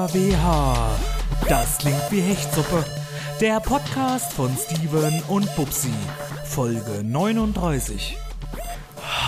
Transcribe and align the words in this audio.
DKWH. 0.00 0.96
Das 1.48 1.76
klingt 1.78 2.00
wie 2.10 2.20
Hechtsuppe. 2.20 2.84
Der 3.38 3.60
Podcast 3.60 4.32
von 4.32 4.50
Steven 4.56 5.22
und 5.28 5.54
Bubsi. 5.56 5.92
Folge 6.44 7.02
39. 7.04 8.16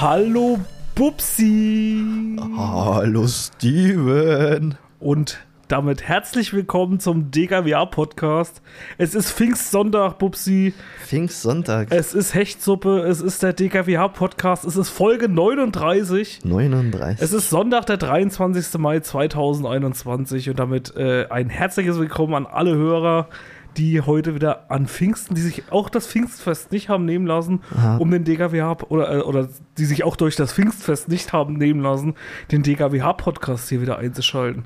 Hallo 0.00 0.58
Bubsi. 0.94 2.36
Hallo 2.56 3.26
Steven. 3.26 4.78
Und 4.98 5.40
damit 5.72 6.06
herzlich 6.06 6.52
willkommen 6.52 7.00
zum 7.00 7.30
DKWA 7.30 7.86
Podcast. 7.86 8.60
Es 8.98 9.14
ist 9.14 9.32
Pfingstsonntag, 9.32 10.18
Bubsi. 10.18 10.74
Pfingstsonntag. 11.02 11.88
Es 11.90 12.12
ist 12.12 12.34
Hechtsuppe. 12.34 12.98
Es 12.98 13.22
ist 13.22 13.42
der 13.42 13.54
DKWA 13.54 14.08
Podcast. 14.08 14.66
Es 14.66 14.76
ist 14.76 14.90
Folge 14.90 15.30
39. 15.30 16.44
39. 16.44 17.24
Es 17.24 17.32
ist 17.32 17.48
Sonntag, 17.48 17.86
der 17.86 17.96
23. 17.96 18.78
Mai 18.78 19.00
2021 19.00 20.50
und 20.50 20.58
damit 20.58 20.94
äh, 20.94 21.28
ein 21.30 21.48
herzliches 21.48 21.98
Willkommen 21.98 22.34
an 22.34 22.44
alle 22.44 22.76
Hörer, 22.76 23.28
die 23.76 24.00
heute 24.00 24.34
wieder 24.34 24.70
an 24.70 24.86
Pfingsten, 24.86 25.34
die 25.34 25.40
sich 25.40 25.64
auch 25.70 25.88
das 25.88 26.06
Pfingstfest 26.06 26.72
nicht 26.72 26.88
haben 26.88 27.04
nehmen 27.04 27.26
lassen, 27.26 27.60
Aha. 27.76 27.96
um 27.96 28.10
den 28.10 28.24
DKWH 28.24 28.84
oder, 28.88 29.18
äh, 29.18 29.20
oder 29.20 29.48
die 29.78 29.84
sich 29.84 30.04
auch 30.04 30.16
durch 30.16 30.36
das 30.36 30.52
Pfingstfest 30.52 31.08
nicht 31.08 31.32
haben 31.32 31.54
nehmen 31.54 31.80
lassen, 31.80 32.14
den 32.50 32.62
DKWH-Podcast 32.62 33.68
hier 33.68 33.80
wieder 33.80 33.98
einzuschalten. 33.98 34.64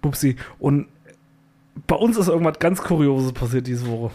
Bubsi. 0.00 0.36
Und 0.58 0.86
bei 1.86 1.96
uns 1.96 2.16
ist 2.16 2.28
irgendwas 2.28 2.58
ganz 2.58 2.82
Kurioses 2.82 3.32
passiert 3.32 3.66
diese 3.66 3.86
Woche. 3.86 4.10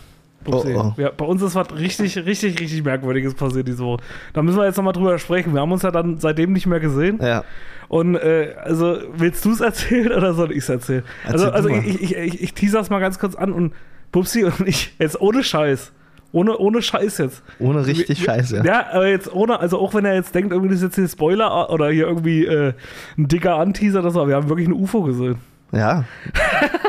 Oh, 0.45 0.63
oh. 0.65 0.93
Ja, 0.97 1.11
bei 1.11 1.25
uns 1.25 1.41
ist 1.41 1.55
was 1.55 1.73
richtig, 1.75 2.17
richtig, 2.17 2.59
richtig 2.59 2.83
Merkwürdiges 2.83 3.33
passiert 3.33 3.67
diese 3.67 3.83
Woche. 3.83 4.03
Da 4.33 4.41
müssen 4.41 4.57
wir 4.57 4.65
jetzt 4.65 4.77
nochmal 4.77 4.93
drüber 4.93 5.17
sprechen. 5.19 5.53
Wir 5.53 5.61
haben 5.61 5.71
uns 5.71 5.81
ja 5.81 5.91
dann 5.91 6.19
seitdem 6.19 6.53
nicht 6.53 6.67
mehr 6.67 6.79
gesehen. 6.79 7.19
Ja. 7.21 7.43
Und 7.89 8.15
äh, 8.15 8.55
also, 8.61 8.97
willst 9.13 9.43
du 9.43 9.51
es 9.51 9.59
erzählen 9.59 10.11
oder 10.17 10.33
soll 10.33 10.51
ich 10.51 10.59
es 10.59 10.69
erzählen? 10.69 11.03
Also, 11.25 11.45
Erzähl 11.45 11.55
also 11.55 11.69
mal. 11.69 11.85
ich, 11.85 12.01
ich, 12.01 12.15
ich, 12.15 12.41
ich 12.43 12.53
teaser 12.53 12.79
es 12.79 12.89
mal 12.89 12.99
ganz 12.99 13.19
kurz 13.19 13.35
an 13.35 13.51
und 13.51 13.73
Bubsi 14.11 14.43
und 14.45 14.61
ich, 14.67 14.95
jetzt 14.99 15.19
ohne 15.21 15.43
Scheiß. 15.43 15.91
Ohne, 16.33 16.57
ohne 16.57 16.81
Scheiß 16.81 17.19
jetzt. 17.19 17.41
Ohne 17.59 17.85
richtig 17.87 18.19
Wir- 18.19 18.25
Scheiße. 18.25 18.61
Ja, 18.65 18.87
aber 18.91 19.07
jetzt 19.07 19.31
ohne, 19.33 19.59
also 19.59 19.79
auch 19.79 19.93
wenn 19.93 20.03
er 20.05 20.13
jetzt 20.15 20.35
denkt, 20.35 20.51
irgendwie 20.51 20.69
das 20.69 20.77
ist 20.79 20.83
jetzt 20.83 20.95
hier 20.95 21.07
Spoiler 21.07 21.69
oder 21.71 21.89
hier 21.89 22.05
irgendwie 22.07 22.45
äh, 22.45 22.73
ein 23.17 23.27
dicker 23.27 23.55
Anteaser, 23.55 24.01
das 24.01 24.13
war, 24.13 24.27
wir 24.27 24.35
haben 24.35 24.49
wirklich 24.49 24.67
ein 24.67 24.73
UFO 24.73 25.03
gesehen. 25.03 25.37
Ja. 25.71 26.03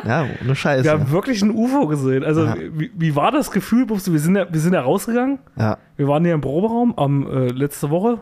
Ja, 0.06 0.26
ohne 0.44 0.54
Scheiße. 0.54 0.84
Wir 0.84 0.92
haben 0.92 1.10
wirklich 1.10 1.42
ein 1.42 1.50
UFO 1.50 1.86
gesehen. 1.88 2.22
Also, 2.24 2.44
Ja. 2.44 2.56
wie, 2.74 2.90
wie 2.94 3.16
war 3.16 3.30
das 3.32 3.50
Gefühl, 3.50 3.86
Bubsi? 3.86 4.12
Wir 4.12 4.20
sind 4.20 4.36
ja, 4.36 4.46
wir 4.50 4.60
sind 4.60 4.72
ja 4.72 4.80
rausgegangen. 4.80 5.38
ja. 5.56 5.78
Wir 5.96 6.06
waren 6.08 6.24
hier 6.24 6.34
im 6.34 6.40
Proberaum 6.40 6.94
am 6.96 7.26
äh, 7.26 7.48
letzte 7.48 7.90
Woche, 7.90 8.18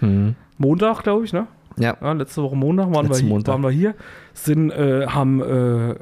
Hm. 0.00 0.34
Montag, 0.58 1.02
glaube 1.04 1.24
ich, 1.24 1.32
ne? 1.32 1.46
Ja. 1.76 1.96
Ja, 2.00 2.12
letzte 2.12 2.42
Woche 2.42 2.56
Montag 2.56 2.86
waren, 2.86 3.04
wir, 3.04 3.10
Letzten 3.10 3.26
hier- 3.26 3.32
Montag. 3.34 3.52
waren 3.54 3.62
wir 3.62 3.70
hier, 3.70 3.94
sind, 4.34 4.70
äh, 4.72 5.06
haben 5.06 5.40
äh, 5.40 5.94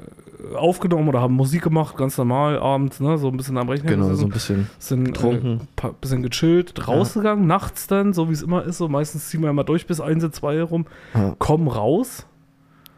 aufgenommen 0.57 1.09
oder 1.09 1.21
haben 1.21 1.35
Musik 1.35 1.63
gemacht, 1.63 1.97
ganz 1.97 2.17
normal 2.19 2.59
abends, 2.59 3.01
ne, 3.01 3.19
so 3.19 3.29
ein 3.29 3.37
bisschen 3.37 3.57
am 3.59 3.69
Rechner 3.69 3.91
Genau, 3.91 4.05
so 4.05 4.11
gesessen, 4.11 4.27
ein 4.27 4.31
bisschen. 4.33 4.71
sind 4.79 5.05
getrunken. 5.05 5.61
äh, 5.83 5.89
bisschen 6.01 6.23
gechillt, 6.23 6.87
rausgegangen, 6.89 7.47
nachts 7.47 7.87
dann, 7.87 8.13
so 8.13 8.29
wie 8.29 8.33
es 8.33 8.43
immer 8.43 8.65
ist, 8.65 8.79
so 8.79 8.89
meistens 8.89 9.29
ziehen 9.29 9.43
wir 9.43 9.51
immer 9.51 9.65
durch 9.65 9.87
bis 9.87 10.01
1, 10.01 10.31
2 10.31 10.55
herum, 10.57 10.87
Ja. 11.15 11.35
kommen 11.39 11.69
raus 11.69 12.27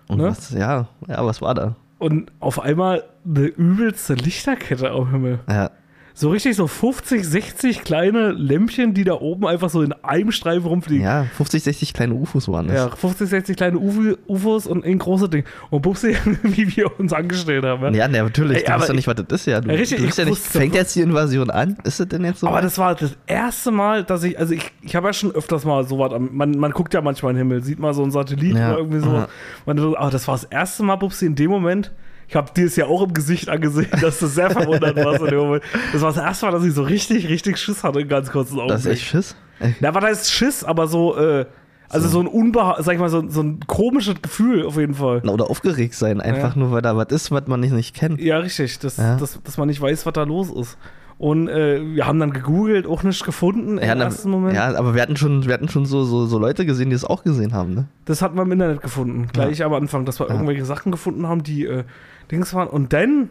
Und 0.08 0.18
Ne? 0.18 0.24
was, 0.28 0.50
ja, 0.50 0.86
ja, 1.08 1.24
was 1.24 1.40
war 1.40 1.54
da? 1.54 1.74
und 1.98 2.32
auf 2.40 2.58
einmal 2.60 3.04
eine 3.24 3.44
übelste 3.46 4.14
Lichterkette 4.14 4.90
am 4.90 5.10
Himmel. 5.12 5.38
Ja. 5.48 5.70
So 6.14 6.28
richtig 6.30 6.56
so 6.56 6.66
50, 6.66 7.24
60 7.26 7.84
kleine 7.84 8.32
Lämpchen, 8.32 8.92
die 8.92 9.02
da 9.04 9.14
oben 9.14 9.46
einfach 9.46 9.70
so 9.70 9.80
in 9.82 9.92
einem 10.02 10.30
Streifen 10.30 10.66
rumfliegen. 10.66 11.04
Ja, 11.04 11.24
50, 11.36 11.62
60 11.62 11.94
kleine 11.94 12.12
UFOs 12.14 12.48
waren 12.48 12.68
das. 12.68 12.76
Ja, 12.76 12.88
50, 12.90 13.28
60 13.30 13.56
kleine 13.56 13.78
UFO, 13.78 14.16
UFOs 14.26 14.66
und 14.66 14.84
ein 14.84 14.98
große 14.98 15.30
Ding. 15.30 15.44
Und 15.70 15.80
Bubsi, 15.82 16.14
wie 16.42 16.76
wir 16.76 17.00
uns 17.00 17.14
angestellt 17.14 17.64
haben. 17.64 17.94
Ja? 17.94 18.06
Ja, 18.06 18.08
natürlich. 18.08 18.58
Ey, 18.58 18.64
du 18.64 18.70
weißt 18.72 18.82
ja 18.88 18.90
ich- 18.90 18.96
nicht, 18.96 19.06
was 19.06 19.14
das 19.16 19.40
ist, 19.40 19.46
ja. 19.46 19.60
Du, 19.62 19.70
Ja, 19.70 19.74
richtig, 19.76 19.98
du 20.00 20.04
ich 20.04 20.16
ja 20.16 20.24
nicht, 20.26 20.38
fängt 20.38 20.74
jetzt 20.74 20.94
die 20.94 21.00
Invasion 21.00 21.50
an? 21.50 21.78
Ist 21.84 21.98
das 21.98 22.08
denn 22.08 22.24
jetzt 22.24 22.40
so? 22.40 22.46
Aber 22.46 22.60
das 22.60 22.76
war 22.76 22.94
das 22.94 23.16
erste 23.26 23.70
Mal, 23.70 24.04
dass 24.04 24.22
ich, 24.22 24.38
also 24.38 24.52
ich, 24.52 24.70
ich 24.82 24.94
habe 24.94 25.06
ja 25.06 25.12
schon 25.14 25.32
öfters 25.32 25.64
mal 25.64 25.84
so 25.86 25.98
was, 25.98 26.12
man, 26.30 26.58
man 26.58 26.72
guckt 26.72 26.92
ja 26.92 27.00
manchmal 27.00 27.30
in 27.32 27.36
den 27.38 27.48
Himmel, 27.48 27.62
sieht 27.64 27.78
mal 27.78 27.94
so 27.94 28.02
einen 28.02 28.10
Satellit 28.12 28.54
Ja, 28.54 28.68
oder 28.72 28.78
irgendwie 28.78 28.98
so. 29.00 29.08
aha. 29.10 29.28
Man, 29.64 29.78
aber 29.78 30.10
das 30.10 30.28
war 30.28 30.34
das 30.34 30.44
erste 30.44 30.82
Mal, 30.82 30.96
Bubsi, 30.96 31.24
in 31.24 31.34
dem 31.36 31.50
Moment, 31.50 31.90
ich 32.32 32.36
habe 32.36 32.50
dir 32.56 32.64
es 32.64 32.76
ja 32.76 32.86
auch 32.86 33.02
im 33.02 33.12
Gesicht 33.12 33.50
angesehen, 33.50 33.88
dass 34.00 34.18
du 34.18 34.26
sehr 34.26 34.50
verwundert 34.50 34.96
warst 34.96 35.20
in 35.20 35.26
dem 35.26 35.38
Moment. 35.38 35.62
Das 35.92 36.00
war 36.00 36.14
das 36.14 36.22
erste 36.22 36.46
Mal, 36.46 36.52
dass 36.52 36.64
ich 36.64 36.72
so 36.72 36.82
richtig, 36.82 37.28
richtig 37.28 37.58
Schiss 37.58 37.84
hatte 37.84 38.00
in 38.00 38.08
ganz 38.08 38.30
kurzen 38.30 38.54
Augenblick. 38.58 38.76
das 38.78 38.86
ist 38.86 38.92
echt 38.92 39.04
Schiss? 39.04 39.36
Ja, 39.80 39.94
was 39.94 40.02
heißt 40.02 40.32
Schiss, 40.32 40.64
aber 40.64 40.86
so, 40.86 41.14
äh, 41.18 41.44
also 41.90 42.08
so, 42.08 42.20
ein 42.20 42.26
unbeha 42.26 42.82
sag 42.82 42.94
ich 42.94 43.00
mal, 43.00 43.10
so, 43.10 43.28
so 43.28 43.42
ein 43.42 43.60
komisches 43.66 44.14
Gefühl 44.22 44.64
auf 44.64 44.78
jeden 44.78 44.94
Fall. 44.94 45.18
Oder 45.28 45.50
aufgeregt 45.50 45.92
sein, 45.94 46.22
einfach 46.22 46.56
nur, 46.56 46.72
weil 46.72 46.80
da 46.80 46.96
was 46.96 47.08
ist, 47.10 47.30
was 47.32 47.46
man 47.48 47.60
nicht, 47.60 47.74
nicht 47.74 47.94
kennt. 47.94 48.18
Ja, 48.18 48.38
richtig, 48.38 48.78
dass, 48.78 48.96
Ja. 48.96 49.16
Dass, 49.18 49.38
dass 49.44 49.58
man 49.58 49.68
nicht 49.68 49.82
weiß, 49.82 50.06
was 50.06 50.12
da 50.14 50.22
los 50.22 50.50
ist. 50.50 50.78
Und 51.18 51.48
äh, 51.48 51.80
wir 51.94 52.06
haben 52.06 52.18
dann 52.18 52.32
gegoogelt, 52.32 52.86
auch 52.86 53.02
nichts 53.02 53.22
gefunden 53.22 53.76
im 53.76 53.86
Ja, 53.86 53.94
na, 53.94 54.04
ersten 54.04 54.30
Moment. 54.30 54.56
ja, 54.56 54.74
aber 54.74 54.94
wir 54.94 55.02
hatten 55.02 55.16
schon, 55.16 55.46
wir 55.46 55.52
hatten 55.52 55.68
schon 55.68 55.84
so, 55.84 56.02
so, 56.02 56.24
so 56.24 56.38
Leute 56.38 56.64
gesehen, 56.64 56.88
die 56.88 56.96
es 56.96 57.04
auch 57.04 57.22
gesehen 57.22 57.52
haben, 57.52 57.74
ne? 57.74 57.84
Das 58.06 58.22
hatten 58.22 58.36
wir 58.36 58.42
im 58.42 58.50
Internet 58.52 58.80
gefunden, 58.80 59.28
gleich 59.32 59.62
am 59.62 59.74
Anfang, 59.74 60.04
dass 60.06 60.18
wir 60.18 60.28
irgendwelche 60.30 60.64
Sachen 60.64 60.90
gefunden 60.90 61.28
haben, 61.28 61.42
die 61.44 61.66
äh, 61.66 61.84
Dings 62.30 62.54
waren. 62.54 62.68
Und 62.68 62.92
dann 62.92 63.30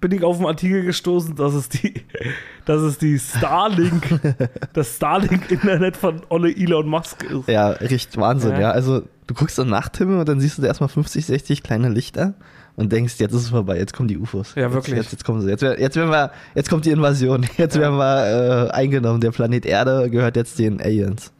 bin 0.00 0.12
ich 0.12 0.24
auf 0.24 0.36
einen 0.36 0.46
Artikel 0.46 0.82
gestoßen, 0.82 1.36
dass 1.36 1.54
es 1.54 1.68
die, 1.68 1.94
dass 2.64 2.80
es 2.80 2.98
die 2.98 3.18
Starlink, 3.18 4.20
das 4.72 4.96
Starlink-Internet 4.96 5.96
von 5.96 6.22
Olle 6.28 6.54
Elon 6.54 6.88
Musk 6.88 7.24
ist. 7.24 7.48
Ja, 7.48 7.70
richtig 7.70 8.16
Wahnsinn, 8.16 8.52
Ja. 8.52 8.60
ja. 8.60 8.70
Also 8.70 9.02
du 9.26 9.34
guckst 9.34 9.60
am 9.60 9.68
Nachthimmel 9.68 10.18
und 10.18 10.28
dann 10.28 10.40
siehst 10.40 10.58
du 10.58 10.62
da 10.62 10.68
erstmal 10.68 10.88
50, 10.88 11.26
60 11.26 11.62
kleine 11.62 11.88
Lichter 11.88 12.34
und 12.76 12.92
denkst, 12.92 13.14
jetzt 13.18 13.34
ist 13.34 13.42
es 13.42 13.48
vorbei, 13.50 13.76
jetzt 13.76 13.92
kommen 13.92 14.08
die 14.08 14.16
UFOs. 14.16 14.54
Ja, 14.54 14.72
wirklich. 14.72 14.96
Jetzt, 14.96 15.12
jetzt, 15.12 15.24
kommen 15.24 15.42
sie. 15.42 15.50
Jetzt, 15.50 15.62
jetzt, 15.62 15.96
werden 15.96 16.10
wir, 16.10 16.30
jetzt 16.54 16.70
kommt 16.70 16.86
die 16.86 16.90
Invasion. 16.90 17.46
Jetzt 17.58 17.78
werden 17.78 17.98
wir 17.98 18.68
äh, 18.68 18.70
eingenommen. 18.70 19.20
Der 19.20 19.32
Planet 19.32 19.66
Erde 19.66 20.08
gehört 20.08 20.36
jetzt 20.36 20.58
den 20.58 20.80
Aliens. 20.80 21.32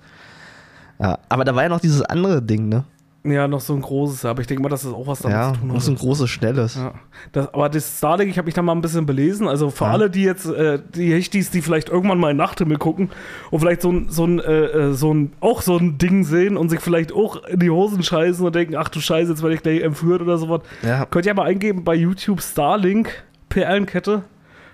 Ja, 0.99 1.19
aber 1.31 1.45
da 1.45 1.55
war 1.55 1.63
ja 1.63 1.69
noch 1.71 1.81
dieses 1.81 2.03
andere 2.03 2.43
Ding, 2.43 2.69
ne? 2.69 2.85
Ja, 3.23 3.47
noch 3.47 3.61
so 3.61 3.75
ein 3.75 3.83
großes, 3.83 4.25
aber 4.25 4.41
ich 4.41 4.47
denke 4.47 4.63
mal, 4.63 4.71
dass 4.71 4.81
das 4.83 4.95
auch 4.95 5.07
was 5.07 5.19
damit 5.19 5.37
Ja, 5.37 5.53
zu 5.53 5.59
tun 5.61 5.69
noch 5.69 5.75
hat. 5.75 5.83
so 5.83 5.93
ein 5.93 5.97
großes, 5.97 6.31
schnelles. 6.31 6.77
Ja. 6.77 6.95
Das, 7.33 7.53
aber 7.53 7.69
das 7.69 7.99
Starlink, 7.99 8.31
ich 8.31 8.39
habe 8.39 8.47
mich 8.47 8.55
da 8.55 8.63
mal 8.63 8.73
ein 8.73 8.81
bisschen 8.81 9.05
belesen. 9.05 9.47
Also 9.47 9.69
für 9.69 9.85
Ja. 9.85 9.91
alle, 9.91 10.09
die 10.09 10.23
jetzt, 10.23 10.47
äh, 10.47 10.79
die 10.95 11.13
Hechtis, 11.13 11.51
die 11.51 11.61
vielleicht 11.61 11.91
irgendwann 11.91 12.19
mal 12.19 12.31
in 12.31 12.39
Nachthimmel 12.39 12.79
gucken 12.79 13.11
und 13.51 13.61
vielleicht 13.61 13.83
so 13.83 13.93
ein, 13.93 14.09
so 14.09 14.25
ein, 14.25 14.39
äh, 14.39 14.65
äh, 14.65 14.93
so 14.95 15.13
ein, 15.13 15.33
auch 15.41 15.61
so 15.61 15.77
ein 15.77 15.99
Ding 15.99 16.25
sehen 16.25 16.57
und 16.57 16.71
sich 16.71 16.81
vielleicht 16.81 17.13
auch 17.13 17.45
in 17.45 17.61
die 17.61 17.69
Hosen 17.69 18.03
scheißen 18.03 18.45
und 18.47 18.55
denken, 18.55 18.75
ach 18.77 18.89
du 18.89 19.01
Scheiße, 19.01 19.31
jetzt 19.33 19.43
werde 19.43 19.55
ich 19.55 19.63
gleich 19.63 19.83
entführt 19.83 20.23
oder 20.23 20.39
sowas. 20.39 20.63
Ja. 20.83 21.05
Könnt 21.05 21.27
ihr 21.27 21.35
mal 21.35 21.45
eingeben 21.45 21.85
bei 21.85 21.95
YouTube 21.97 22.41
Starlink, 22.41 23.23
Perlenkette 23.51 24.23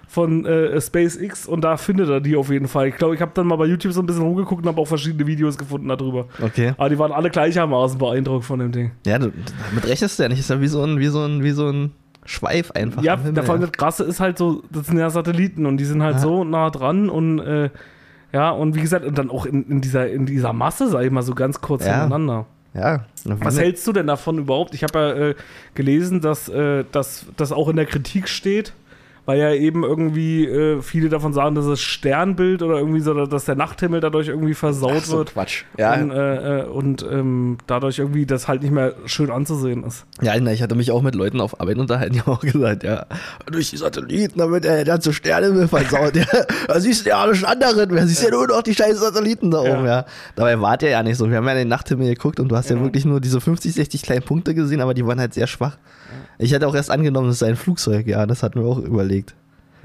von 0.09 0.47
äh, 0.47 0.81
SpaceX 0.81 1.47
und 1.47 1.63
da 1.63 1.77
findet 1.77 2.09
ihr 2.09 2.21
die 2.21 2.37
auf 2.37 2.51
jeden 2.51 2.69
Fall. 2.69 2.89
Ich 2.89 2.97
glaube, 2.97 3.15
ich 3.15 3.21
habe 3.21 3.33
dann 3.35 3.47
mal 3.47 3.57
bei 3.57 3.67
YouTube 3.67 3.93
so 3.93 4.01
ein 4.01 4.07
bisschen 4.07 4.23
rumgeguckt 4.23 4.63
und 4.63 4.69
habe 4.69 4.81
auch 4.81 4.87
verschiedene 4.87 5.27
Videos 5.27 5.59
gefunden 5.59 5.89
darüber. 5.89 6.27
Okay. 6.41 6.73
Aber 6.77 6.89
die 6.89 6.99
waren 6.99 7.13
alle 7.13 7.29
gleichermaßen 7.31 7.99
beeindruckt 7.99 8.45
von 8.45 8.61
dem 8.61 8.73
Ding. 8.73 8.93
Ja, 9.05 9.19
du, 9.19 9.33
damit 9.71 9.87
rechnest 9.87 10.19
du 10.19 10.23
ja 10.23 10.29
nicht. 10.29 10.39
Ist 10.41 10.51
ja 10.51 10.61
wie 10.61 10.69
so 10.69 10.83
ein, 10.83 10.99
wie 11.01 11.09
so 11.09 11.25
ein, 11.25 11.43
wie 11.43 11.51
so 11.51 11.69
ein 11.71 11.93
Schweif 12.25 12.71
einfach. 12.73 13.03
Ja, 13.03 13.17
Himmel, 13.19 13.35
der 13.35 13.43
vor 13.45 13.55
allem 13.55 13.63
das 13.63 13.73
Krasse 13.73 14.05
ist 14.05 14.21
halt 14.21 14.39
so, 14.39 14.63
das 14.73 14.87
sind 14.87 14.99
ja 14.99 15.11
Satelliten 15.11 15.67
und 15.67 15.77
die 15.77 15.85
sind 15.85 16.03
halt 16.03 16.17
Ja. 16.17 16.21
so 16.21 16.45
nah 16.45 16.71
dran 16.71 17.09
und 17.09 17.39
äh, 17.41 17.71
ja, 18.33 18.51
und 18.51 18.75
wie 18.75 18.81
gesagt, 18.81 19.05
und 19.05 19.17
dann 19.19 19.31
auch 19.31 19.47
in, 19.47 19.65
in, 19.69 19.81
dieser, 19.81 20.11
in 20.11 20.27
dieser 20.27 20.53
Masse, 20.53 20.89
sag 20.89 21.05
ich 21.05 21.11
mal, 21.11 21.23
so 21.23 21.35
ganz 21.35 21.61
kurz 21.61 21.85
Ja. 21.87 21.93
hintereinander. 21.93 22.47
Ja. 22.75 23.07
Was 23.25 23.59
hältst 23.59 23.87
du 23.87 23.93
denn 23.93 24.07
davon 24.07 24.39
überhaupt? 24.39 24.75
Ich 24.75 24.83
habe 24.83 24.99
ja 24.99 25.13
äh, 25.29 25.35
gelesen, 25.75 26.21
dass 26.21 26.49
äh, 26.49 26.85
dass 26.93 27.27
das 27.37 27.51
auch 27.53 27.69
in 27.69 27.77
der 27.77 27.87
Kritik 27.87 28.29
steht, 28.29 28.75
weil 29.27 29.39
ja 29.39 29.53
eben 29.53 29.83
irgendwie 29.85 30.47
äh, 30.47 30.81
viele 30.83 31.09
davon 31.09 31.33
sagen, 31.35 31.55
dass 31.55 31.67
es 31.67 31.81
Sternbild 31.81 32.63
oder 32.63 32.79
irgendwie 32.79 33.01
so, 33.01 33.27
dass 33.27 33.45
der 33.45 33.57
Nachthimmel 33.57 34.01
dadurch 34.01 34.29
irgendwie 34.29 34.55
versaut 34.55 35.05
so, 35.05 35.19
wird. 35.19 35.33
Quatsch. 35.35 35.65
Ja, 35.77 35.95
Und, 35.95 36.11
äh, 36.13 36.61
äh, 36.61 36.65
und 36.65 37.05
ähm, 37.11 37.59
dadurch 37.67 37.99
irgendwie 37.99 38.25
das 38.25 38.47
halt 38.49 38.63
nicht 38.63 38.71
mehr 38.73 38.95
schön 39.05 39.31
anzusehen 39.31 39.85
ist. 39.85 40.07
Ja, 40.23 40.33
na, 40.41 40.53
ich 40.53 40.63
hatte 40.63 40.75
mich 40.77 40.91
auch 40.93 41.03
mit 41.03 41.15
Leuten 41.15 41.41
auf 41.41 41.61
Arbeit 41.61 41.79
unterhalten, 41.79 42.15
die 42.15 42.21
haben 42.23 42.33
auch 42.33 42.41
gesagt, 42.41 42.83
ja, 42.85 43.07
durch 43.51 43.71
die 43.71 43.77
Satelliten, 43.77 44.39
damit 44.39 44.65
er 44.65 44.77
der 44.77 44.85
ganze 44.85 45.13
Sterne 45.13 45.67
versaut, 45.69 46.17
ja, 46.17 46.25
da 46.69 46.81
siehst 46.81 47.05
du 47.05 47.11
ja 47.11 47.19
alles 47.19 47.43
anderen, 47.45 47.91
wer 47.91 48.07
siehst 48.07 48.23
ja 48.23 48.31
nur 48.31 48.47
noch 48.47 48.63
die 48.63 48.75
scheiß 48.75 48.99
Satelliten 49.01 49.51
da 49.51 49.65
Ja. 49.65 49.77
oben, 49.77 49.87
ja. 49.87 50.05
Dabei 50.37 50.61
war 50.61 50.77
der 50.77 50.91
ja 50.91 51.03
nicht 51.03 51.17
so. 51.17 51.29
Wir 51.29 51.39
haben 51.39 51.47
ja 51.47 51.53
in 51.53 51.59
den 51.59 51.69
Nachthimmel 51.69 52.09
geguckt 52.09 52.39
und 52.39 52.49
du 52.49 52.57
hast 52.57 52.71
ja, 52.71 52.77
Genau. 52.77 52.87
wirklich 52.87 53.05
nur 53.05 53.21
diese 53.21 53.41
50, 53.41 53.75
60 53.75 54.03
kleinen 54.03 54.23
Punkte 54.23 54.55
gesehen, 54.55 54.81
aber 54.81 54.95
die 54.95 55.05
waren 55.05 55.19
halt 55.19 55.35
sehr 55.35 55.47
schwach. 55.49 55.79
Ich 56.39 56.53
hätte 56.53 56.69
auch 56.69 56.75
erst 56.75 56.91
angenommen, 56.91 57.31
es 57.31 57.39
sei 57.41 57.49
ein 57.49 57.57
Flugzeug, 57.57 58.07
ja, 58.07 58.27
das 58.27 58.43
hatten 58.43 58.61
wir 58.61 58.67
auch 58.69 58.79
überlegt. 58.79 59.16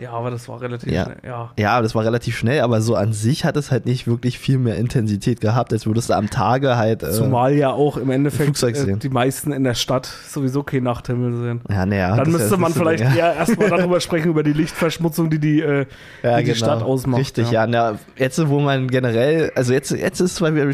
Ja, 0.02 0.14
aber 0.14 0.32
das 0.32 0.50
war 0.50 0.60
relativ 0.60 0.92
Ja. 0.92 1.04
schnell. 1.04 1.18
Ja. 1.24 1.52
Ja, 1.58 1.82
das 1.82 1.94
war 1.94 2.04
relativ 2.04 2.36
schnell, 2.36 2.62
aber 2.62 2.82
so 2.82 2.96
an 2.96 3.14
sich 3.14 3.46
hat 3.46 3.56
es 3.56 3.70
halt 3.70 3.86
nicht 3.86 4.08
wirklich 4.08 4.40
viel 4.40 4.58
mehr 4.58 4.76
Intensität 4.78 5.42
gehabt, 5.42 5.72
als 5.72 5.86
würdest 5.86 6.10
du 6.10 6.14
am 6.16 6.28
Tage 6.30 6.76
halt. 6.76 7.04
Äh, 7.04 7.12
Zumal 7.12 7.54
ja 7.54 7.70
auch 7.70 7.98
im 7.98 8.10
Endeffekt 8.10 8.62
äh, 8.64 8.98
die 8.98 9.10
meisten 9.10 9.52
in 9.52 9.64
der 9.64 9.76
Stadt 9.76 10.08
sowieso 10.08 10.64
keinen 10.64 10.84
Nachthimmel 10.84 11.40
sehen. 11.44 11.62
ja, 11.70 11.86
naja. 11.86 12.16
Dann 12.16 12.32
müsste 12.32 12.58
man 12.58 12.74
vielleicht 12.74 13.04
ja. 13.04 13.14
eher 13.14 13.36
erstmal 13.36 13.70
darüber 13.70 14.00
sprechen, 14.00 14.30
über 14.30 14.42
die 14.42 14.54
Lichtverschmutzung, 14.54 15.30
die 15.30 15.38
die, 15.38 15.62
äh, 15.62 15.86
ja, 16.24 16.38
die, 16.38 16.46
die 16.46 16.54
genau. 16.54 16.56
Stadt 16.66 16.82
ausmacht. 16.82 17.22
Richtig, 17.22 17.52
ja. 17.52 17.68
Na, 17.68 18.00
jetzt, 18.18 18.42
wo 18.50 18.60
man 18.60 18.88
generell, 18.88 19.52
also 19.54 19.72
jetzt, 19.72 19.92
jetzt 19.92 20.20
ist 20.20 20.36
zwar 20.36 20.56
wieder 20.56 20.66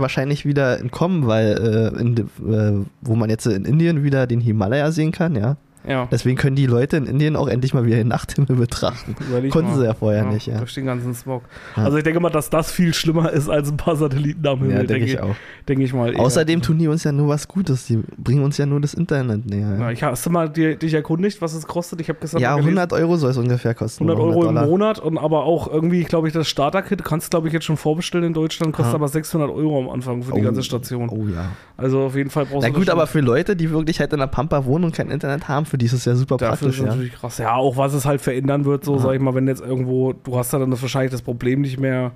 wahrscheinlich 0.00 0.46
wieder 0.46 0.78
entkommen, 0.78 1.26
weil 1.26 1.92
äh, 1.96 2.00
in, 2.00 2.16
äh, 2.16 2.86
wo 3.00 3.16
man 3.16 3.30
jetzt 3.30 3.46
in 3.46 3.64
Indien 3.64 4.04
wieder 4.04 4.28
den 4.28 4.40
Himalaya 4.40 4.92
sehen 4.92 5.10
kann, 5.10 5.34
ja. 5.34 5.56
Ja, 5.88 6.08
Deswegen 6.10 6.36
können 6.36 6.56
die 6.56 6.66
Leute 6.66 6.96
in 6.96 7.06
Indien 7.06 7.36
auch 7.36 7.48
endlich 7.48 7.72
mal 7.74 7.84
wieder 7.84 7.96
den 7.96 8.08
Nachthimmel 8.08 8.56
betrachten. 8.56 9.14
überleg 9.28 9.50
Konnten 9.52 9.70
mal. 9.70 9.78
sie 9.78 9.84
ja 9.84 9.94
vorher 9.94 10.24
nicht, 10.24 10.46
ja. 10.46 10.58
Durch 10.58 10.74
den 10.74 10.86
ganzen 10.86 11.14
Smog. 11.14 11.42
Ja. 11.76 11.84
Also 11.84 11.96
ich 11.98 12.04
denke 12.04 12.20
mal, 12.20 12.30
dass 12.30 12.50
das 12.50 12.70
viel 12.72 12.92
schlimmer 12.94 13.32
ist 13.32 13.48
als 13.48 13.70
ein 13.70 13.76
paar 13.76 13.96
Satelliten 13.96 14.46
am 14.46 14.58
Himmel, 14.58 14.70
Ja, 14.72 14.78
denke 14.78 14.92
denke 14.94 15.06
ich, 15.06 15.20
auch. 15.20 15.36
denk 15.68 15.80
ich 15.80 15.92
mal. 15.94 16.12
eher. 16.12 16.20
Außerdem 16.20 16.60
tun 16.62 16.78
die 16.78 16.88
uns 16.88 17.04
ja 17.04 17.12
nur 17.12 17.28
was 17.28 17.46
Gutes. 17.48 17.86
Die 17.86 17.98
bringen 18.18 18.42
uns 18.42 18.58
ja 18.58 18.66
nur 18.66 18.80
das 18.80 18.94
Internet 18.94 19.46
näher. 19.46 19.76
Ja, 19.78 19.90
ich, 19.90 20.02
hast 20.02 20.26
du 20.26 20.30
mal 20.30 20.48
dir, 20.48 20.76
dich 20.76 20.92
erkundigt, 20.94 21.40
was 21.40 21.54
es 21.54 21.66
kostet? 21.66 22.00
Ich 22.00 22.08
habe 22.08 22.18
gestern 22.20 22.40
Ja, 22.40 22.50
mal 22.50 22.56
gelesen, 22.62 22.78
100 22.78 22.92
Euro 22.92 23.16
soll 23.16 23.30
es 23.30 23.36
ungefähr 23.38 23.74
kosten. 23.74 24.04
100 24.04 24.18
oder 24.18 24.28
Euro 24.36 24.48
im 24.48 24.54
Dollar. 24.54 24.66
Monat 24.66 24.98
und 24.98 25.18
aber 25.18 25.44
auch 25.44 25.68
irgendwie, 25.72 26.02
glaube 26.04 26.26
ich, 26.28 26.34
das 26.34 26.48
Starter-Kit 26.48 27.04
kannst 27.04 27.30
glaube 27.30 27.46
ich 27.46 27.52
jetzt 27.54 27.64
schon 27.64 27.76
vorbestellen 27.76 28.26
in 28.26 28.32
Deutschland, 28.34 28.72
kostet 28.72 28.92
Ah. 28.94 28.96
aber 28.96 29.08
600 29.08 29.50
Euro 29.50 29.78
am 29.80 29.88
Anfang 29.90 30.22
für 30.22 30.32
die 30.32 30.40
Oh, 30.40 30.44
ganze 30.44 30.62
Station. 30.62 31.08
Oh 31.10 31.26
ja. 31.32 31.50
Also 31.76 32.02
auf 32.02 32.16
jeden 32.16 32.30
Fall 32.30 32.46
brauchst 32.46 32.62
Na 32.62 32.68
du 32.68 32.74
gut, 32.74 32.82
das 32.88 32.92
schon. 32.92 32.98
aber 33.00 33.06
für 33.06 33.20
Leute, 33.20 33.54
die 33.56 33.70
wirklich 33.70 34.00
halt 34.00 34.12
in 34.12 34.18
der 34.18 34.26
Pampa 34.26 34.64
wohnen 34.64 34.84
und 34.84 34.94
kein 34.94 35.10
Internet 35.10 35.46
haben, 35.48 35.66
für 35.66 35.75
die 35.76 35.86
ist 35.86 35.92
es 35.92 36.04
ja 36.04 36.14
super 36.14 36.36
Dafür 36.36 36.52
ist 36.68 36.76
praktisch. 36.76 36.78
es 36.78 36.84
Ja. 36.84 36.90
natürlich 36.90 37.12
krass. 37.14 37.38
Ja, 37.38 37.54
auch 37.54 37.76
was 37.76 37.92
es 37.94 38.04
halt 38.04 38.20
verändern 38.20 38.64
wird, 38.64 38.84
so 38.84 38.94
Aha. 38.94 39.02
sag 39.02 39.14
ich 39.14 39.20
mal, 39.20 39.34
wenn 39.34 39.46
jetzt 39.48 39.62
irgendwo, 39.62 40.12
du 40.12 40.36
hast 40.38 40.52
ja 40.52 40.58
dann 40.58 40.70
wahrscheinlich 40.70 41.12
das 41.12 41.22
Problem 41.22 41.60
nicht 41.62 41.78
mehr, 41.78 42.12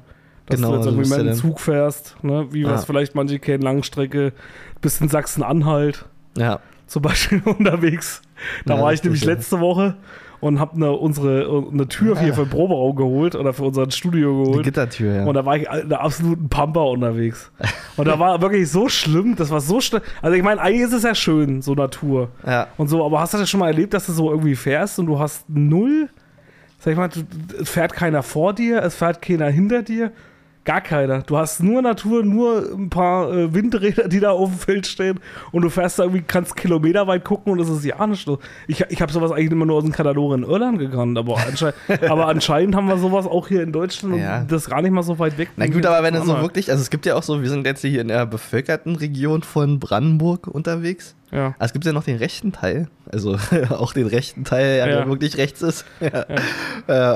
dass 0.46 0.56
Genau, 0.56 0.70
du 0.70 0.74
jetzt 0.76 0.86
also 0.86 0.98
irgendwie 0.98 1.08
bist 1.10 1.24
mit 1.24 1.34
dem 1.34 1.38
Zug 1.38 1.60
fährst, 1.60 2.16
ne? 2.22 2.46
wie 2.50 2.62
Ja. 2.62 2.70
was 2.70 2.84
vielleicht 2.84 3.14
manche 3.14 3.38
kennen, 3.38 3.62
Langstrecke, 3.62 4.32
bis 4.80 5.00
in 5.00 5.08
Sachsen-Anhalt 5.08 6.06
ja. 6.36 6.60
Zum 6.90 7.02
Beispiel 7.02 7.40
unterwegs. 7.44 8.20
Da 8.66 8.74
Ja, 8.76 8.82
war 8.82 8.92
ich 8.92 9.02
nämlich 9.04 9.22
ja. 9.22 9.28
letzte 9.28 9.60
Woche 9.60 9.94
und 10.40 10.58
habe 10.58 10.74
eine, 10.74 10.90
unsere, 10.90 11.64
eine 11.70 11.86
Tür 11.86 12.18
hier 12.18 12.34
für 12.34 12.44
den 12.44 12.50
Proberaum 12.50 12.96
geholt 12.96 13.36
oder 13.36 13.52
für 13.52 13.62
unser 13.64 13.88
Studio 13.90 14.42
Die 14.44 14.50
geholt. 14.50 14.64
Gittertür, 14.64 15.14
ja. 15.14 15.24
Und 15.24 15.34
da 15.34 15.44
war 15.44 15.56
ich 15.56 15.68
in 15.68 15.88
der 15.88 16.00
absoluten 16.00 16.48
Pampa 16.48 16.80
unterwegs. 16.80 17.52
Und 17.96 18.08
da 18.08 18.18
war 18.18 18.40
wirklich 18.42 18.68
so 18.70 18.88
schlimm, 18.88 19.36
das 19.36 19.50
war 19.50 19.60
so 19.60 19.80
schlimm. 19.80 20.00
Also 20.20 20.36
ich 20.36 20.42
meine, 20.42 20.60
eigentlich 20.60 20.82
ist 20.82 20.92
es 20.94 21.04
ja 21.04 21.14
schön, 21.14 21.62
so 21.62 21.74
Natur 21.74 22.30
ja. 22.44 22.66
und 22.76 22.88
so, 22.88 23.04
aber 23.04 23.20
hast 23.20 23.34
du 23.34 23.38
das 23.38 23.48
schon 23.48 23.60
mal 23.60 23.68
erlebt, 23.68 23.94
dass 23.94 24.06
du 24.06 24.12
so 24.12 24.30
irgendwie 24.30 24.56
fährst 24.56 24.98
und 24.98 25.06
du 25.06 25.18
hast 25.18 25.48
null, 25.48 26.08
sag 26.80 26.92
ich 26.92 26.98
mal, 26.98 27.10
es 27.60 27.68
fährt 27.70 27.92
keiner 27.92 28.22
vor 28.24 28.52
dir, 28.52 28.82
es 28.82 28.96
fährt 28.96 29.22
keiner 29.22 29.46
hinter 29.48 29.82
dir, 29.82 30.10
gar 30.70 30.80
keiner. 30.80 31.22
Du 31.22 31.36
hast 31.36 31.62
nur 31.62 31.82
Natur, 31.82 32.22
nur 32.22 32.64
ein 32.76 32.90
paar 32.90 33.32
äh, 33.32 33.52
Windräder, 33.52 34.06
die 34.06 34.20
da 34.20 34.30
auf 34.30 34.50
dem 34.50 34.58
Feld 34.58 34.86
stehen 34.86 35.18
und 35.50 35.62
du 35.62 35.68
fährst 35.70 35.98
da 35.98 36.04
irgendwie, 36.04 36.22
kannst 36.22 36.56
kilometerweit 36.56 37.24
gucken 37.24 37.52
und 37.52 37.58
es 37.60 37.68
ist 37.68 37.84
ja 37.84 38.06
nicht 38.06 38.24
so. 38.24 38.38
Ich, 38.68 38.80
ich 38.88 39.02
habe 39.02 39.12
sowas 39.12 39.32
eigentlich 39.32 39.50
immer 39.50 39.66
nur 39.66 39.76
aus 39.78 39.82
dem 39.84 39.92
Katalog 39.92 40.34
in 40.34 40.44
Irland 40.44 40.78
gekannt, 40.78 41.18
aber, 41.18 41.38
anscheinend, 41.38 41.74
aber 42.08 42.26
anscheinend 42.28 42.76
haben 42.76 42.86
wir 42.86 42.98
sowas 42.98 43.26
auch 43.26 43.48
hier 43.48 43.62
in 43.64 43.72
Deutschland 43.72 44.16
Ja. 44.18 44.40
und 44.42 44.52
das 44.52 44.70
gar 44.70 44.80
nicht 44.80 44.92
mal 44.92 45.02
so 45.02 45.18
weit 45.18 45.38
weg. 45.38 45.48
Na 45.56 45.66
gut, 45.66 45.84
aber 45.86 46.04
wenn 46.04 46.14
es 46.14 46.24
so 46.24 46.40
wirklich, 46.40 46.70
also 46.70 46.80
es 46.80 46.90
gibt 46.90 47.04
ja 47.04 47.16
auch 47.16 47.22
so, 47.24 47.42
wir 47.42 47.48
sind 47.48 47.66
jetzt 47.66 47.80
hier 47.80 48.00
in 48.00 48.08
der 48.08 48.24
bevölkerten 48.26 48.94
Region 48.94 49.42
von 49.42 49.80
Brandenburg 49.80 50.46
unterwegs. 50.46 51.16
Ja. 51.32 51.54
Ah, 51.58 51.64
Es 51.64 51.72
gibt 51.72 51.84
ja 51.84 51.92
noch 51.92 52.04
den 52.04 52.16
rechten 52.16 52.52
Teil, 52.52 52.88
also 53.10 53.36
auch 53.70 53.92
den 53.92 54.06
rechten 54.06 54.44
Teil, 54.44 54.78
ja, 54.78 54.86
Ja. 54.86 54.96
der 54.98 55.08
wirklich 55.08 55.36
rechts 55.36 55.62
ist. 55.62 55.84
ja. 56.00 56.26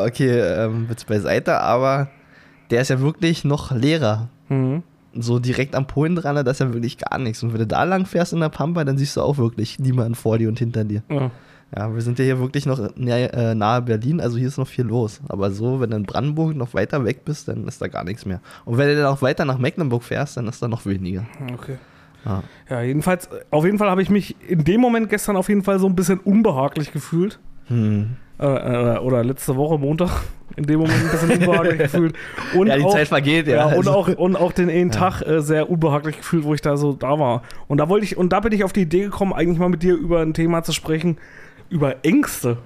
Äh, 0.04 0.08
okay, 0.08 0.40
ähm, 0.40 0.88
Witz 0.88 1.04
beiseite, 1.04 1.60
aber 1.60 2.08
der 2.70 2.80
ist 2.80 2.88
ja 2.88 3.00
wirklich 3.00 3.44
noch 3.44 3.70
leerer. 3.70 4.28
Mhm. 4.48 4.82
So 5.16 5.38
direkt 5.38 5.76
am 5.76 5.86
Polen 5.86 6.16
dran, 6.16 6.44
da 6.44 6.50
ist 6.50 6.60
ja 6.60 6.72
wirklich 6.72 6.98
gar 6.98 7.18
nichts. 7.18 7.42
Und 7.42 7.52
wenn 7.52 7.60
du 7.60 7.66
da 7.66 7.84
lang 7.84 8.04
fährst 8.04 8.32
in 8.32 8.40
der 8.40 8.48
Pampa, 8.48 8.84
dann 8.84 8.98
siehst 8.98 9.16
du 9.16 9.20
auch 9.22 9.38
wirklich 9.38 9.78
niemanden 9.78 10.16
vor 10.16 10.38
dir 10.38 10.48
und 10.48 10.58
hinter 10.58 10.84
dir. 10.84 11.02
Ja. 11.08 11.30
Ja, 11.76 11.92
wir 11.92 12.02
sind 12.02 12.18
ja 12.18 12.24
hier 12.24 12.38
wirklich 12.38 12.66
noch 12.66 12.78
nahe, 12.96 13.32
äh, 13.32 13.54
nahe 13.54 13.82
Berlin, 13.82 14.20
also 14.20 14.36
hier 14.36 14.46
ist 14.46 14.58
noch 14.58 14.68
viel 14.68 14.84
los. 14.84 15.20
Aber 15.28 15.50
so, 15.50 15.80
wenn 15.80 15.90
du 15.90 15.96
in 15.96 16.04
Brandenburg 16.04 16.54
noch 16.54 16.72
weiter 16.72 17.04
weg 17.04 17.24
bist, 17.24 17.48
dann 17.48 17.66
ist 17.66 17.80
da 17.82 17.88
gar 17.88 18.04
nichts 18.04 18.26
mehr. 18.26 18.40
Und 18.64 18.78
wenn 18.78 18.88
du 18.88 18.96
dann 18.96 19.06
auch 19.06 19.22
weiter 19.22 19.44
nach 19.44 19.58
Mecklenburg 19.58 20.04
fährst, 20.04 20.36
dann 20.36 20.46
ist 20.46 20.62
da 20.62 20.68
noch 20.68 20.86
weniger. 20.86 21.24
Okay. 21.52 21.78
Ja. 22.24 22.42
Ja, 22.70 22.82
jedenfalls, 22.82 23.28
auf 23.50 23.64
jeden 23.64 23.78
Fall 23.78 23.90
habe 23.90 24.02
ich 24.02 24.10
mich 24.10 24.36
in 24.48 24.62
dem 24.64 24.80
Moment 24.80 25.10
gestern 25.10 25.36
auf 25.36 25.48
jeden 25.48 25.62
Fall 25.62 25.78
so 25.78 25.86
ein 25.86 25.96
bisschen 25.96 26.20
unbehaglich 26.20 26.92
gefühlt. 26.92 27.40
Hm. 27.66 28.16
Äh, 28.38 28.46
äh, 28.46 28.98
oder 28.98 29.22
letzte 29.22 29.54
Woche 29.56 29.78
Montag 29.78 30.22
in 30.56 30.66
dem 30.66 30.80
Moment 30.80 30.98
ein 31.04 31.10
bisschen 31.10 31.30
unbehaglich 31.30 31.78
gefühlt. 31.78 32.16
Und 32.56 32.66
Ja, 32.66 32.76
die 32.76 32.84
auch, 32.84 32.92
Zeit 32.92 33.08
vergeht, 33.08 33.46
ja. 33.46 33.70
ja, 33.70 33.76
und, 33.76 33.88
auch, 33.88 34.08
und 34.16 34.36
auch 34.36 34.52
den 34.52 34.70
einen 34.70 34.90
Tag 34.90 35.22
äh, 35.22 35.40
sehr 35.40 35.70
unbehaglich 35.70 36.16
gefühlt, 36.16 36.44
wo 36.44 36.54
ich 36.54 36.60
da 36.60 36.76
so 36.76 36.92
da 36.92 37.18
war. 37.18 37.42
Und 37.68 37.78
da 37.78 37.88
wollte 37.88 38.04
ich, 38.04 38.16
und 38.16 38.32
da 38.32 38.40
bin 38.40 38.52
ich 38.52 38.64
auf 38.64 38.72
die 38.72 38.82
Idee 38.82 39.04
gekommen, 39.04 39.32
eigentlich 39.32 39.58
mal 39.58 39.68
mit 39.68 39.82
dir 39.82 39.94
über 39.94 40.20
ein 40.20 40.34
Thema 40.34 40.62
zu 40.64 40.72
sprechen, 40.72 41.18
über 41.70 42.04
Ängste. 42.04 42.58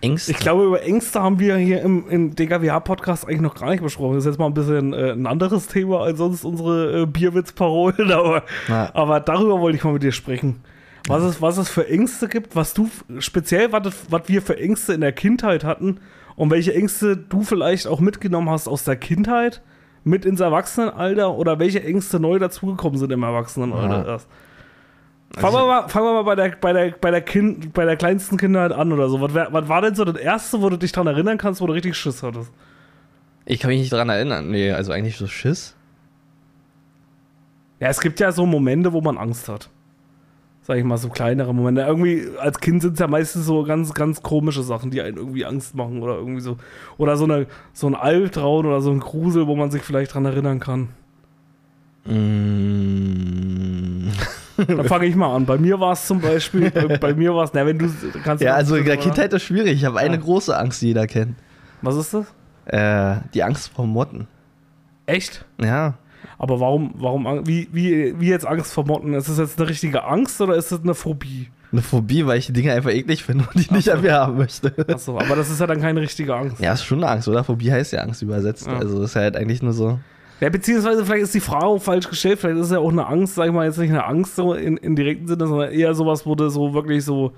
Ängste. 0.00 0.30
Ich 0.32 0.38
glaube, 0.38 0.64
über 0.64 0.82
Ängste 0.82 1.22
haben 1.22 1.40
wir 1.40 1.56
hier 1.56 1.80
im, 1.82 2.08
im 2.08 2.34
DKWH-Podcast 2.34 3.26
eigentlich 3.26 3.40
noch 3.40 3.54
gar 3.54 3.70
nicht 3.70 3.82
besprochen. 3.82 4.14
Das 4.14 4.24
ist 4.24 4.30
jetzt 4.30 4.38
mal 4.38 4.46
ein 4.46 4.54
bisschen 4.54 4.92
äh, 4.92 5.12
ein 5.12 5.26
anderes 5.26 5.66
Thema 5.66 6.02
als 6.02 6.18
sonst 6.18 6.44
unsere 6.44 7.02
äh, 7.02 7.06
Bierwitz-Parolen, 7.06 8.12
aber, 8.12 8.42
aber 8.68 9.20
darüber 9.20 9.60
wollte 9.60 9.78
ich 9.78 9.84
mal 9.84 9.92
mit 9.92 10.02
dir 10.02 10.12
sprechen. 10.12 10.62
Was 11.08 11.22
es, 11.22 11.42
was 11.42 11.56
es 11.58 11.68
für 11.68 11.88
Ängste 11.88 12.28
gibt, 12.28 12.54
was 12.54 12.74
du 12.74 12.90
speziell, 13.18 13.72
was, 13.72 13.82
wir 14.26 14.42
für 14.42 14.58
Ängste 14.58 14.92
in 14.92 15.00
der 15.00 15.12
Kindheit 15.12 15.64
hatten 15.64 16.00
und 16.36 16.50
welche 16.50 16.74
Ängste 16.74 17.16
du 17.16 17.42
vielleicht 17.42 17.86
auch 17.86 18.00
mitgenommen 18.00 18.50
hast 18.50 18.68
aus 18.68 18.84
der 18.84 18.96
Kindheit 18.96 19.62
mit 20.04 20.24
ins 20.24 20.40
Erwachsenenalter 20.40 21.34
oder 21.34 21.58
welche 21.58 21.82
Ängste 21.82 22.20
neu 22.20 22.38
dazugekommen 22.38 22.98
sind 22.98 23.10
im 23.12 23.22
Erwachsenenalter 23.22 24.04
Ja. 24.06 24.12
erst. 24.12 24.28
Fangen 25.36 25.54
wir 25.54 25.66
mal, 25.66 25.88
fangen 25.88 26.06
wir 26.06 26.12
mal 26.14 26.22
bei, 26.22 26.34
der, 26.36 26.56
bei, 26.58 26.72
der, 26.72 26.90
bei, 26.92 27.10
der 27.10 27.20
kind, 27.20 27.74
bei 27.74 27.84
der 27.84 27.96
kleinsten 27.96 28.38
Kindheit 28.38 28.72
an 28.72 28.92
oder 28.92 29.08
so. 29.10 29.20
Was, 29.20 29.34
was 29.34 29.68
war 29.68 29.82
denn 29.82 29.94
so 29.94 30.04
das 30.04 30.16
Erste, 30.16 30.62
wo 30.62 30.70
du 30.70 30.78
dich 30.78 30.92
daran 30.92 31.06
erinnern 31.08 31.36
kannst, 31.36 31.60
wo 31.60 31.66
du 31.66 31.74
richtig 31.74 31.96
Schiss 31.96 32.22
hattest? 32.22 32.50
Ich 33.44 33.60
kann 33.60 33.68
mich 33.68 33.80
nicht 33.80 33.92
dran 33.92 34.08
erinnern. 34.08 34.50
Nee, 34.50 34.72
also 34.72 34.92
eigentlich 34.92 35.16
so 35.16 35.26
Schiss. 35.26 35.74
Ja, 37.80 37.88
es 37.88 38.00
gibt 38.00 38.20
ja 38.20 38.32
so 38.32 38.46
Momente, 38.46 38.92
wo 38.92 39.00
man 39.00 39.18
Angst 39.18 39.48
hat. 39.48 39.68
Sag 40.68 40.76
ich 40.76 40.84
mal, 40.84 40.98
so 40.98 41.08
kleinere 41.08 41.54
Momente. 41.54 41.80
Irgendwie, 41.80 42.26
als 42.38 42.60
Kind 42.60 42.82
sind 42.82 42.92
es 42.92 42.98
ja 42.98 43.06
meistens 43.06 43.46
so 43.46 43.64
ganz, 43.64 43.94
ganz 43.94 44.22
komische 44.22 44.62
Sachen, 44.62 44.90
die 44.90 45.00
einen 45.00 45.16
irgendwie 45.16 45.46
Angst 45.46 45.74
machen 45.74 46.02
oder 46.02 46.16
irgendwie 46.16 46.42
so. 46.42 46.58
Oder 46.98 47.16
so, 47.16 47.24
eine, 47.24 47.46
so 47.72 47.86
ein 47.86 47.94
Albtraum 47.94 48.66
oder 48.66 48.82
so 48.82 48.90
ein 48.90 49.00
Grusel, 49.00 49.46
wo 49.46 49.56
man 49.56 49.70
sich 49.70 49.80
vielleicht 49.80 50.12
dran 50.12 50.26
erinnern 50.26 50.60
kann. 50.60 50.88
Mm. 52.04 54.10
Da 54.58 54.84
fange 54.84 55.06
ich 55.06 55.14
mal 55.14 55.34
an. 55.34 55.46
Bei 55.46 55.56
mir 55.56 55.80
war 55.80 55.92
es 55.92 56.06
zum 56.06 56.20
Beispiel, 56.20 56.70
bei, 56.70 56.98
bei 56.98 57.14
mir 57.14 57.34
war 57.34 57.44
es, 57.44 57.52
na, 57.54 57.64
wenn 57.64 57.78
du 57.78 57.88
kannst. 58.22 58.44
Ja, 58.44 58.54
also 58.54 58.76
in 58.76 58.84
der 58.84 58.98
Kindheit 58.98 59.32
ist 59.32 59.44
schwierig. 59.44 59.72
Ich 59.72 59.86
habe 59.86 59.98
eine 59.98 60.16
Ja. 60.16 60.20
große 60.20 60.56
Angst, 60.56 60.82
die 60.82 60.88
jeder 60.88 61.06
kennt. 61.06 61.36
Was 61.80 61.96
ist 61.96 62.12
das? 62.12 62.26
Äh, 62.66 63.22
die 63.32 63.42
Angst 63.42 63.70
vor 63.74 63.86
Motten. 63.86 64.26
Echt? 65.06 65.46
Ja. 65.62 65.94
Aber 66.38 66.60
warum, 66.60 66.94
warum, 66.96 67.46
wie, 67.46 67.68
wie, 67.72 68.18
wie 68.20 68.28
jetzt 68.28 68.46
Angst 68.46 68.72
vor 68.72 68.86
Motten? 68.86 69.14
Ist 69.14 69.28
das 69.28 69.38
jetzt 69.38 69.58
eine 69.58 69.68
richtige 69.68 70.04
Angst 70.04 70.40
oder 70.40 70.54
ist 70.54 70.70
das 70.70 70.82
eine 70.82 70.94
Phobie? 70.94 71.48
Eine 71.72 71.82
Phobie, 71.82 72.24
weil 72.26 72.38
ich 72.38 72.46
die 72.46 72.52
Dinge 72.52 72.72
einfach 72.72 72.90
eklig 72.90 73.24
finde 73.24 73.46
und 73.52 73.68
die 73.68 73.74
nicht 73.74 73.90
an 73.90 74.00
mir 74.00 74.14
haben 74.14 74.38
möchte. 74.38 74.72
Achso, 74.88 75.18
aber 75.18 75.36
das 75.36 75.50
ist 75.50 75.60
ja 75.60 75.66
dann 75.66 75.80
keine 75.80 76.00
richtige 76.00 76.34
Angst. 76.34 76.60
Ja, 76.60 76.72
ist 76.72 76.84
schon 76.84 77.02
eine 77.02 77.12
Angst, 77.12 77.28
oder? 77.28 77.44
Phobie 77.44 77.70
heißt 77.70 77.92
ja 77.92 78.00
Angst 78.00 78.22
übersetzt. 78.22 78.66
Ja. 78.66 78.78
Also 78.78 79.02
ist 79.02 79.14
ja 79.14 79.22
halt 79.22 79.36
eigentlich 79.36 79.62
nur 79.62 79.72
so. 79.72 79.98
Ja, 80.40 80.48
beziehungsweise 80.48 81.04
vielleicht 81.04 81.24
ist 81.24 81.34
die 81.34 81.40
Frage 81.40 81.80
falsch 81.80 82.08
gestellt, 82.08 82.38
vielleicht 82.38 82.58
ist 82.58 82.66
es 82.66 82.72
ja 82.72 82.78
auch 82.78 82.92
eine 82.92 83.06
Angst, 83.06 83.34
sag 83.34 83.46
ich 83.46 83.52
mal, 83.52 83.66
jetzt 83.66 83.78
nicht 83.78 83.90
eine 83.90 84.04
Angst 84.04 84.36
so 84.36 84.54
in, 84.54 84.76
in 84.76 84.94
direkten 84.94 85.26
Sinne, 85.26 85.46
sondern 85.48 85.72
eher 85.72 85.94
sowas, 85.94 86.26
wo 86.26 86.36
du 86.36 86.48
so 86.48 86.74
wirklich 86.74 87.04
so 87.04 87.32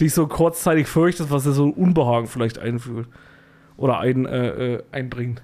dich 0.00 0.14
so 0.14 0.26
kurzzeitig 0.26 0.86
fürchtest, 0.86 1.30
was 1.30 1.44
dir 1.44 1.52
so 1.52 1.66
ein 1.66 1.72
Unbehagen 1.72 2.26
vielleicht 2.26 2.58
einfühlt. 2.58 3.08
Oder 3.76 3.98
ein, 3.98 4.24
äh, 4.24 4.74
äh, 4.74 4.82
einbringt. 4.92 5.42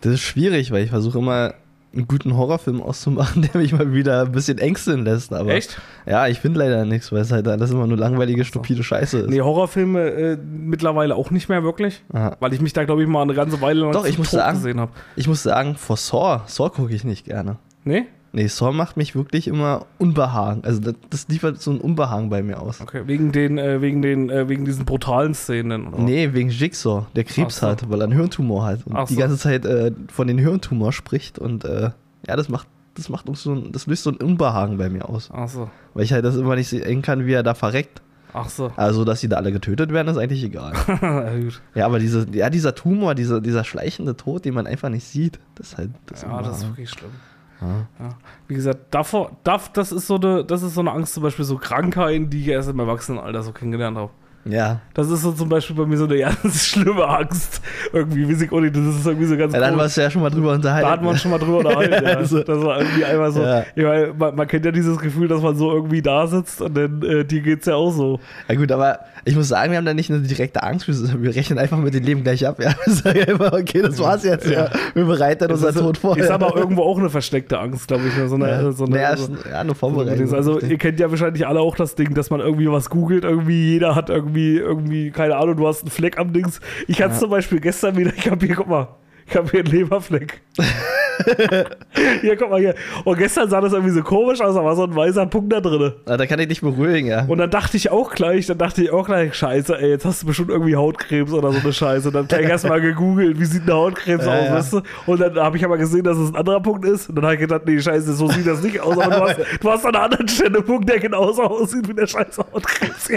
Das 0.00 0.14
ist 0.14 0.20
schwierig, 0.20 0.70
weil 0.70 0.84
ich 0.84 0.90
versuche 0.90 1.18
immer 1.18 1.54
einen 1.96 2.08
guten 2.08 2.36
Horrorfilm 2.36 2.82
auszumachen, 2.82 3.42
der 3.52 3.60
mich 3.60 3.72
mal 3.72 3.92
wieder 3.92 4.22
ein 4.22 4.32
bisschen 4.32 4.58
ängsten 4.58 5.04
lässt. 5.04 5.32
Aber 5.32 5.52
Echt? 5.52 5.80
Ja, 6.06 6.26
ich 6.28 6.40
finde 6.40 6.58
leider 6.60 6.84
nichts, 6.84 7.10
weil 7.12 7.20
es 7.20 7.32
halt 7.32 7.46
alles 7.48 7.70
immer 7.70 7.86
nur 7.86 7.96
langweilige, 7.96 8.44
stupide 8.44 8.82
Scheiße 8.82 9.20
ist. 9.20 9.30
Nee, 9.30 9.40
Horrorfilme 9.40 10.00
äh, 10.10 10.36
mittlerweile 10.36 11.14
auch 11.16 11.30
nicht 11.30 11.48
mehr 11.48 11.62
wirklich, 11.62 12.02
Aha. 12.12 12.36
weil 12.40 12.52
ich 12.54 12.60
mich 12.60 12.72
da, 12.72 12.84
glaube 12.84 13.02
ich, 13.02 13.08
mal 13.08 13.22
eine 13.22 13.34
ganze 13.34 13.60
Weile 13.60 13.80
lang 13.80 13.92
Doch, 13.92 14.06
ich 14.06 14.18
muss 14.18 14.30
sagen- 14.30 14.58
gesehen 14.58 14.80
habe. 14.80 14.92
Ich 15.16 15.28
muss 15.28 15.42
sagen, 15.42 15.76
vor 15.76 15.96
Saw, 15.96 16.40
Saw 16.46 16.70
gucke 16.70 16.94
ich 16.94 17.04
nicht 17.04 17.24
gerne. 17.24 17.56
Nee? 17.84 18.04
Nee, 18.34 18.48
Saw 18.48 18.72
macht 18.72 18.96
mich 18.96 19.14
wirklich 19.14 19.46
immer 19.46 19.86
Unbehagen. 19.98 20.64
Also 20.64 20.80
das, 20.80 20.94
das 21.08 21.28
liefert 21.28 21.62
so 21.62 21.70
ein 21.70 21.80
Unbehagen 21.80 22.30
bei 22.30 22.42
mir 22.42 22.60
aus. 22.60 22.80
Okay, 22.80 23.02
wegen 23.06 23.30
den, 23.30 23.58
äh, 23.58 23.80
wegen 23.80 24.02
den, 24.02 24.28
äh, 24.28 24.48
wegen 24.48 24.64
diesen 24.64 24.84
brutalen 24.84 25.34
Szenen. 25.34 25.86
Oder? 25.86 26.02
Nee, 26.02 26.32
wegen 26.32 26.50
Jigsaw, 26.50 27.06
der 27.14 27.22
Krebs 27.22 27.60
so. 27.60 27.68
hat, 27.68 27.88
weil 27.88 28.00
er 28.00 28.04
einen 28.04 28.12
Hirntumor 28.12 28.66
hat 28.66 28.86
und 28.86 28.96
Ach 28.96 29.06
die 29.06 29.14
so. 29.14 29.20
ganze 29.20 29.38
Zeit 29.38 29.64
äh, 29.64 29.92
von 30.12 30.26
den 30.26 30.38
Hirntumor 30.38 30.92
spricht 30.92 31.38
und 31.38 31.64
äh, 31.64 31.90
ja, 32.26 32.36
das 32.36 32.48
macht 32.48 32.66
das 32.96 33.08
macht 33.08 33.28
uns 33.28 33.42
so 33.42 33.52
ein, 33.52 33.72
das 33.72 33.86
löst 33.86 34.04
so 34.04 34.10
ein 34.10 34.16
Unbehagen 34.16 34.78
bei 34.78 34.88
mir 34.88 35.08
aus, 35.08 35.28
Ach 35.32 35.48
so, 35.48 35.70
weil 35.94 36.04
ich 36.04 36.12
halt 36.12 36.24
das 36.24 36.36
immer 36.36 36.56
nicht 36.56 36.68
sehen 36.68 37.02
kann, 37.02 37.26
wie 37.26 37.32
er 37.32 37.42
da 37.42 37.54
verreckt. 37.54 38.02
Ach 38.32 38.48
so. 38.48 38.72
Also, 38.74 39.04
dass 39.04 39.20
die 39.20 39.28
da 39.28 39.36
alle 39.36 39.52
getötet 39.52 39.92
werden, 39.92 40.08
ist 40.08 40.16
eigentlich 40.16 40.42
egal. 40.42 40.72
ja, 41.74 41.86
aber 41.86 42.00
diese, 42.00 42.26
ja, 42.32 42.50
dieser 42.50 42.74
Tumor, 42.74 43.14
dieser, 43.14 43.40
dieser 43.40 43.62
schleichende 43.62 44.16
Tod, 44.16 44.44
den 44.44 44.54
man 44.54 44.66
einfach 44.66 44.88
nicht 44.88 45.04
sieht, 45.04 45.38
das 45.54 45.68
ist 45.68 45.78
halt. 45.78 45.90
Das 46.06 46.22
ja, 46.22 46.42
das 46.42 46.58
ist 46.58 46.66
wirklich 46.66 46.90
schlimm. 46.90 47.12
Ja. 47.60 47.86
Ja. 47.98 48.08
Wie 48.48 48.54
gesagt, 48.54 48.92
davor, 48.92 49.36
das 49.42 49.92
ist 49.92 50.06
so 50.06 50.16
eine, 50.16 50.44
das 50.44 50.62
ist 50.62 50.74
so 50.74 50.80
eine 50.80 50.92
Angst, 50.92 51.14
zum 51.14 51.22
Beispiel 51.22 51.44
so 51.44 51.56
Krankheiten, 51.56 52.30
die 52.30 52.40
ich 52.40 52.48
erst 52.48 52.68
im 52.68 52.78
Erwachsenenalter 52.78 53.42
so 53.42 53.52
kennengelernt 53.52 53.96
habe. 53.96 54.10
Ja. 54.44 54.80
Das 54.94 55.10
ist 55.10 55.22
so 55.22 55.32
zum 55.32 55.48
Beispiel 55.48 55.74
bei 55.76 55.86
mir 55.86 55.96
so 55.96 56.04
eine 56.04 56.18
ganz 56.42 56.64
schlimme 56.66 57.06
Angst. 57.06 57.60
Irgendwie, 57.92 58.26
nicht, 58.26 58.40
das 58.52 58.96
ist 58.96 59.06
irgendwie 59.06 59.26
so 59.26 59.36
ganz 59.36 59.52
Ja, 59.54 59.60
dann 59.60 59.76
warst 59.76 59.96
du 59.96 60.00
ja 60.02 60.10
schon 60.10 60.22
mal 60.22 60.30
drüber 60.30 60.52
unterhalten. 60.52 60.86
Da 60.86 60.92
hat 60.92 61.02
man 61.02 61.16
schon 61.16 61.30
mal 61.30 61.38
drüber 61.38 61.58
unterhalten. 61.66 62.04
ja. 62.04 62.16
Also- 62.16 62.42
Das 62.42 62.62
war 62.62 62.78
irgendwie 62.80 63.04
einmal 63.04 63.32
so. 63.32 63.42
Ja. 63.42 63.64
Ich 63.74 63.82
meine, 63.84 64.12
man, 64.16 64.34
man 64.34 64.46
kennt 64.48 64.64
ja 64.64 64.70
dieses 64.72 64.98
Gefühl, 64.98 65.28
dass 65.28 65.40
man 65.42 65.56
so 65.56 65.72
irgendwie 65.72 66.02
da 66.02 66.26
sitzt 66.26 66.60
und 66.60 66.76
dann 66.76 67.02
äh, 67.02 67.24
dir 67.24 67.40
geht's 67.40 67.66
ja 67.66 67.74
auch 67.76 67.90
so. 67.90 68.20
Ja 68.48 68.54
gut, 68.54 68.70
aber 68.70 69.00
ich 69.24 69.34
muss 69.34 69.48
sagen, 69.48 69.70
wir 69.70 69.78
haben 69.78 69.86
da 69.86 69.94
nicht 69.94 70.10
eine 70.10 70.20
direkte 70.20 70.62
Angst, 70.62 70.86
wir, 70.86 71.22
wir 71.22 71.34
rechnen 71.34 71.58
einfach 71.58 71.78
mit 71.78 71.94
dem 71.94 72.04
Leben 72.04 72.22
gleich 72.22 72.46
ab. 72.46 72.58
Ja, 72.62 72.74
wir 72.84 72.92
sagen 72.92 73.20
einfach, 73.20 73.52
okay, 73.52 73.82
das 73.82 73.98
war's 73.98 74.24
jetzt. 74.24 74.46
Ja. 74.48 74.68
Wir 74.94 75.04
bereiten 75.06 75.50
unseren 75.50 75.74
ist, 75.74 75.80
Tod 75.80 75.96
vor. 75.98 76.16
ist 76.18 76.30
aber 76.30 76.54
irgendwo 76.56 76.82
auch 76.82 76.98
eine 76.98 77.08
versteckte 77.10 77.58
Angst, 77.58 77.88
glaube 77.88 78.04
ich. 78.06 78.28
So 78.28 78.34
eine, 78.34 78.48
ja. 78.48 78.72
so 78.72 78.84
eine, 78.84 78.94
naja, 78.96 79.16
so, 79.16 79.32
ja, 79.50 79.60
eine 79.60 79.74
Vorbereitung. 79.74 80.32
Also 80.34 80.60
ihr 80.60 80.76
kennt 80.78 81.00
ja 81.00 81.10
wahrscheinlich 81.10 81.46
alle 81.46 81.60
auch 81.60 81.76
das 81.76 81.94
Ding, 81.94 82.14
dass 82.14 82.30
man 82.30 82.40
irgendwie 82.40 82.70
was 82.70 82.90
googelt, 82.90 83.24
irgendwie 83.24 83.72
jeder 83.72 83.94
hat 83.94 84.10
irgendwie, 84.10 84.33
irgendwie, 84.34 85.10
keine 85.10 85.36
Ahnung, 85.36 85.56
du 85.56 85.66
hast 85.66 85.82
einen 85.82 85.90
Fleck 85.90 86.18
am 86.18 86.32
Dings. 86.32 86.60
Ich 86.88 87.02
hatte 87.02 87.18
zum 87.18 87.30
Beispiel 87.30 87.60
gestern 87.60 87.96
wieder, 87.96 88.12
ich 88.16 88.30
habe 88.30 88.44
hier, 88.44 88.56
guck 88.56 88.68
mal, 88.68 88.88
ich 89.26 89.36
habe 89.36 89.50
hier 89.50 89.60
einen 89.60 89.70
Leberfleck. 89.70 90.40
hier, 92.20 92.36
guck 92.36 92.50
mal 92.50 92.60
hier. 92.60 92.74
Und 93.04 93.18
gestern 93.18 93.48
sah 93.48 93.60
das 93.60 93.72
irgendwie 93.72 93.92
so 93.94 94.02
komisch 94.02 94.40
aus, 94.40 94.54
da 94.54 94.64
war 94.64 94.74
so 94.76 94.84
ein 94.84 94.94
weißer 94.94 95.26
Punkt 95.26 95.52
da 95.52 95.60
drin. 95.60 95.92
Ah, 96.06 96.16
da 96.16 96.26
kann 96.26 96.38
ich 96.40 96.48
dich 96.48 96.60
beruhigen, 96.60 97.06
ja. 97.08 97.24
Und 97.26 97.38
dann 97.38 97.50
dachte 97.50 97.76
ich 97.76 97.90
auch 97.90 98.12
gleich, 98.12 98.46
dann 98.46 98.58
dachte 98.58 98.82
ich 98.82 98.90
auch 98.90 99.06
gleich, 99.06 99.34
scheiße, 99.34 99.78
ey, 99.78 99.90
jetzt 99.90 100.04
hast 100.04 100.22
du 100.22 100.26
bestimmt 100.26 100.50
irgendwie 100.50 100.76
Hautkrebs 100.76 101.32
oder 101.32 101.52
so 101.52 101.58
eine 101.60 101.72
Scheiße. 101.72 102.10
Dann 102.12 102.26
gleich 102.28 102.48
erstmal 102.48 102.80
gegoogelt, 102.80 103.38
wie 103.38 103.44
sieht 103.44 103.62
eine 103.62 103.74
Hautkrebs 103.74 104.24
Ja, 104.26 104.32
aus, 104.38 104.44
ja. 104.46 104.54
weißt 104.54 104.72
du? 104.74 104.80
Und 105.06 105.20
dann 105.20 105.34
habe 105.36 105.56
ich 105.56 105.64
aber 105.64 105.78
gesehen, 105.78 106.04
dass 106.04 106.16
es 106.18 106.30
ein 106.30 106.36
anderer 106.36 106.60
Punkt 106.60 106.84
ist. 106.84 107.08
Und 107.08 107.16
dann 107.16 107.24
habe 107.24 107.34
ich 107.34 107.40
gedacht, 107.40 107.62
nee, 107.66 107.80
scheiße, 107.80 108.12
so 108.14 108.28
sieht 108.28 108.46
das 108.46 108.62
nicht 108.62 108.80
aus. 108.80 108.98
Aber 108.98 109.14
du 109.14 109.20
hast, 109.22 109.38
du 109.60 109.70
hast 109.70 109.86
an 109.86 109.94
einer 109.94 110.04
anderen 110.04 110.28
Stelle 110.28 110.56
einen 110.58 110.64
Punkt, 110.66 110.88
der 110.88 110.98
genauso 111.00 111.42
aussieht 111.42 111.88
wie 111.88 111.94
der 111.94 112.06
scheiße 112.06 112.44
Hautkrebs. 112.52 113.10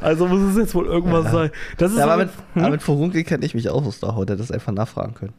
also 0.00 0.26
muss 0.26 0.40
es 0.52 0.56
jetzt 0.56 0.74
wohl 0.74 0.86
irgendwas 0.86 1.30
sein. 1.30 1.50
Das 1.76 1.92
ist 1.92 1.98
Ja, 1.98 2.04
aber 2.04 2.12
so- 2.14 2.18
mit, 2.54 2.64
aber 2.64 2.70
mit 2.70 2.82
Furunkel 2.82 3.24
kenne 3.24 3.44
ich 3.44 3.54
mich 3.54 3.68
auch 3.68 3.84
aus 3.84 4.00
der 4.00 4.14
Haut, 4.14 4.28
hätte 4.30 4.38
das 4.38 4.50
einfach 4.50 4.72
nachfragen 4.72 5.14
können. 5.14 5.32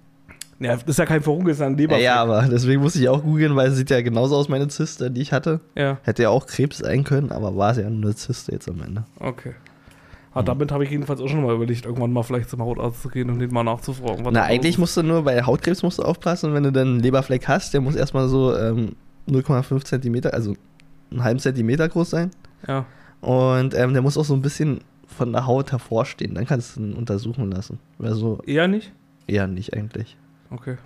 Ja, 0.59 0.73
das 0.75 0.83
ist 0.83 0.99
ja 0.99 1.05
kein 1.05 1.21
Verhunkel, 1.21 1.51
ist 1.51 1.59
ja 1.59 1.67
ein 1.67 1.77
Leberfleck. 1.77 2.03
ja, 2.05 2.15
aber 2.21 2.43
deswegen 2.51 2.81
musste 2.81 2.99
ich 2.99 3.09
auch 3.09 3.23
googeln, 3.23 3.55
weil 3.55 3.69
es 3.69 3.77
sieht 3.77 3.89
ja 3.89 4.01
genauso 4.01 4.35
aus, 4.35 4.49
meine 4.49 4.67
Zyste, 4.67 5.09
die 5.11 5.21
ich 5.21 5.31
hatte. 5.33 5.59
ja. 5.75 5.97
Hätte 6.03 6.23
ja 6.23 6.29
auch 6.29 6.45
Krebs 6.45 6.79
sein 6.79 7.03
können, 7.03 7.31
aber 7.31 7.55
war 7.55 7.71
es 7.71 7.77
ja 7.77 7.89
nur 7.89 8.03
eine 8.03 8.15
Zyste 8.15 8.51
jetzt 8.51 8.69
am 8.69 8.81
Ende. 8.81 9.03
okay. 9.19 9.53
Aber 10.31 10.43
damit 10.43 10.71
habe 10.71 10.83
ich 10.83 10.91
jedenfalls 10.91 11.19
auch 11.21 11.27
schon 11.27 11.43
mal 11.43 11.55
überlegt, 11.55 11.85
irgendwann 11.85 12.13
mal 12.13 12.21
vielleicht 12.21 12.51
zum 12.51 12.61
Hautarzt 12.61 13.01
zu 13.01 13.09
gehen 13.09 13.31
und 13.31 13.39
den 13.39 13.51
mal 13.51 13.63
nachzufragen. 13.63 14.23
Na, 14.31 14.43
eigentlich 14.43 14.77
musst 14.77 14.95
du 14.95 15.01
nur 15.01 15.23
bei 15.23 15.41
Hautkrebs 15.43 15.81
musst 15.81 15.97
du 15.97 16.03
aufpassen, 16.03 16.53
wenn 16.53 16.61
du 16.63 16.71
dann 16.71 16.87
einen 16.87 16.99
Leberfleck 16.99 17.47
hast, 17.47 17.73
der 17.73 17.81
muss 17.81 17.95
erstmal 17.95 18.27
so 18.27 18.55
ähm, 18.55 18.95
0,5 19.27 19.83
Zentimeter, 19.85 20.33
also 20.35 20.53
einen 21.09 21.23
halben 21.23 21.39
Zentimeter 21.39 21.89
groß 21.89 22.11
sein. 22.11 22.29
Ja. 22.67 22.85
Und 23.21 23.73
ähm, 23.73 23.93
der 23.93 24.03
muss 24.03 24.19
auch 24.19 24.23
so 24.23 24.35
ein 24.35 24.41
bisschen 24.43 24.81
von 25.07 25.33
der 25.33 25.47
Haut 25.47 25.71
hervorstehen. 25.71 26.35
Dann 26.35 26.45
kannst 26.45 26.75
du 26.77 26.81
ihn 26.81 26.93
untersuchen 26.93 27.51
lassen. 27.51 27.79
Also 28.01 28.39
Eher 28.45 28.67
nicht? 28.67 28.93
eher 29.25 29.47
nicht 29.47 29.73
eigentlich. 29.73 30.15
Okay. 30.51 30.77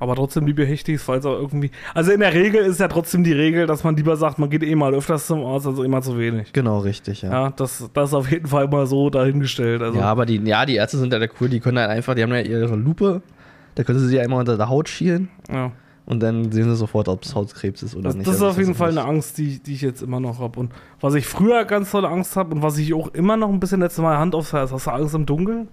Aber 0.00 0.14
trotzdem 0.14 0.46
lieber 0.46 0.64
Hechtis, 0.64 1.02
falls 1.02 1.26
auch 1.26 1.34
irgendwie. 1.36 1.72
Also 1.92 2.12
in 2.12 2.20
der 2.20 2.32
Regel 2.32 2.64
ist 2.64 2.78
ja 2.78 2.86
trotzdem 2.86 3.24
die 3.24 3.32
Regel, 3.32 3.66
dass 3.66 3.82
man 3.82 3.96
lieber 3.96 4.16
sagt, 4.16 4.38
man 4.38 4.48
geht 4.48 4.62
eh 4.62 4.76
mal 4.76 4.94
öfters 4.94 5.26
zum 5.26 5.44
Arzt, 5.44 5.66
also 5.66 5.82
immer 5.82 6.00
zu 6.02 6.16
wenig. 6.16 6.52
Genau, 6.52 6.78
richtig, 6.78 7.22
ja. 7.22 7.30
Ja, 7.32 7.50
das, 7.50 7.90
das 7.92 8.10
ist 8.10 8.14
auf 8.14 8.30
jeden 8.30 8.46
Fall 8.46 8.68
mal 8.68 8.86
so 8.86 9.10
dahingestellt. 9.10 9.82
Also, 9.82 9.98
Ja, 9.98 10.04
aber 10.04 10.24
die, 10.24 10.36
ja, 10.36 10.64
die 10.66 10.76
Ärzte 10.76 10.98
sind 10.98 11.12
ja 11.12 11.18
der 11.18 11.28
cool, 11.40 11.48
die 11.48 11.58
können 11.58 11.76
dann 11.76 11.90
einfach, 11.90 12.14
die 12.14 12.22
haben 12.22 12.30
ja 12.30 12.40
ihre 12.40 12.76
Lupe, 12.76 13.22
da 13.74 13.82
können 13.82 13.98
sie 13.98 14.06
sie 14.06 14.20
einmal 14.20 14.38
unter 14.38 14.56
der 14.56 14.68
Haut 14.68 14.88
schielen 14.88 15.30
ja. 15.52 15.72
und 16.06 16.20
dann 16.20 16.52
sehen 16.52 16.70
sie 16.70 16.76
sofort, 16.76 17.08
ob 17.08 17.24
es 17.24 17.34
Hautkrebs 17.34 17.82
ist 17.82 17.96
oder 17.96 18.04
Das, 18.04 18.14
nicht. 18.14 18.28
das 18.28 18.36
ist 18.36 18.42
Also 18.42 18.52
auf 18.52 18.58
jeden 18.58 18.76
Fall 18.76 18.90
eine 18.90 19.02
Angst, 19.04 19.36
die, 19.38 19.60
die 19.60 19.74
ich 19.74 19.82
jetzt 19.82 20.02
immer 20.02 20.20
noch 20.20 20.38
habe. 20.38 20.60
Und 20.60 20.70
was 21.00 21.14
ich 21.14 21.26
früher 21.26 21.64
ganz 21.64 21.90
tolle 21.90 22.08
Angst 22.08 22.36
habe 22.36 22.54
und 22.54 22.62
was 22.62 22.78
ich 22.78 22.94
auch 22.94 23.08
immer 23.14 23.36
noch 23.36 23.48
ein 23.48 23.58
bisschen 23.58 23.80
letzte 23.80 24.02
Mal 24.02 24.16
Hand 24.16 24.36
aufs 24.36 24.52
Herz, 24.52 24.70
hast 24.70 24.86
du 24.86 24.90
Angst 24.92 25.16
im 25.16 25.26
Dunkeln? 25.26 25.66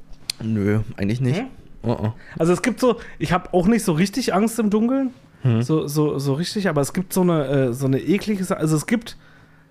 Nö, 0.44 0.80
eigentlich 0.98 1.22
nicht. 1.22 1.42
Hm? 1.42 1.48
Oh, 1.86 1.98
oh. 2.08 2.13
Also 2.38 2.54
es 2.54 2.62
gibt 2.62 2.80
so, 2.80 2.98
ich 3.20 3.32
habe 3.32 3.54
auch 3.54 3.68
nicht 3.68 3.84
so 3.84 3.94
richtig 3.94 4.34
Angst 4.34 4.60
im 4.60 4.70
Dunkeln, 4.70 5.12
Hm. 5.42 5.62
so, 5.62 5.86
so, 5.88 6.18
so 6.18 6.34
richtig, 6.34 6.68
aber 6.70 6.82
es 6.82 6.92
gibt 6.94 7.13
so 7.13 7.22
eine, 7.22 7.46
äh, 7.48 7.74
so 7.74 7.86
eine 7.86 8.00
eklige 8.00 8.44
Sache. 8.44 8.60
Also 8.60 8.75
es 8.75 8.88
gibt, 8.88 9.15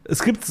es 0.05 0.23
gibt 0.23 0.47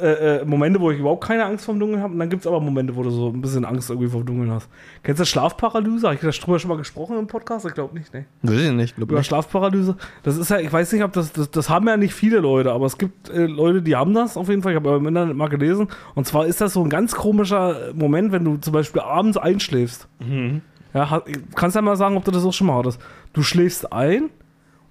äh, 0.00 0.38
äh, 0.38 0.44
Momente, 0.44 0.80
wo 0.80 0.90
ich 0.90 0.98
überhaupt 0.98 1.22
keine 1.24 1.44
Angst 1.44 1.66
vom 1.66 1.78
Dunkeln 1.78 2.02
habe 2.02 2.14
und 2.14 2.18
dann 2.18 2.30
gibt 2.30 2.40
es 2.42 2.46
aber 2.46 2.58
Momente, 2.58 2.96
wo 2.96 3.02
du 3.02 3.10
so 3.10 3.28
ein 3.28 3.40
bisschen 3.40 3.64
Angst 3.64 3.90
irgendwie 3.90 4.08
vom 4.08 4.24
Dunkeln 4.24 4.50
hast. 4.50 4.68
Kennst 5.04 5.20
du 5.20 5.24
Schlafparalyse? 5.26 6.08
Habe 6.08 6.14
ich 6.14 6.38
darüber 6.40 6.58
schon 6.58 6.68
mal 6.70 6.78
gesprochen 6.78 7.18
im 7.18 7.26
Podcast? 7.28 7.66
Ich 7.66 7.74
glaube 7.74 7.96
nicht, 7.96 8.12
ne? 8.12 8.24
Weiß 8.42 8.58
ich 8.60 8.72
nicht, 8.72 8.98
Über 8.98 9.18
nicht. 9.18 9.26
Schlafparalyse. 9.26 9.96
Das 10.22 10.36
ist 10.36 10.50
ja, 10.50 10.58
ich 10.58 10.72
weiß 10.72 10.92
nicht, 10.94 11.04
ob 11.04 11.12
das, 11.12 11.32
das, 11.32 11.50
das 11.50 11.68
haben 11.68 11.86
ja 11.86 11.96
nicht 11.96 12.14
viele 12.14 12.38
Leute, 12.40 12.72
aber 12.72 12.86
es 12.86 12.98
gibt 12.98 13.28
äh, 13.28 13.46
Leute, 13.46 13.82
die 13.82 13.94
haben 13.94 14.14
das 14.14 14.36
auf 14.36 14.48
jeden 14.48 14.62
Fall. 14.62 14.72
Ich 14.72 14.76
habe 14.76 14.96
im 14.96 15.06
Internet 15.06 15.36
mal 15.36 15.48
gelesen. 15.48 15.88
Und 16.14 16.26
zwar 16.26 16.46
ist 16.46 16.60
das 16.60 16.72
so 16.72 16.82
ein 16.82 16.88
ganz 16.90 17.14
komischer 17.14 17.92
Moment, 17.94 18.32
wenn 18.32 18.44
du 18.44 18.56
zum 18.56 18.72
Beispiel 18.72 19.02
abends 19.02 19.36
einschläfst. 19.36 20.08
Mhm. 20.18 20.62
Ja, 20.92 21.22
kannst 21.54 21.76
ja 21.76 21.82
mal 21.82 21.96
sagen, 21.96 22.16
ob 22.16 22.24
du 22.24 22.30
das 22.30 22.44
auch 22.44 22.52
schon 22.52 22.66
mal 22.66 22.78
hattest. 22.78 23.00
Du 23.32 23.42
schläfst 23.42 23.92
ein 23.92 24.30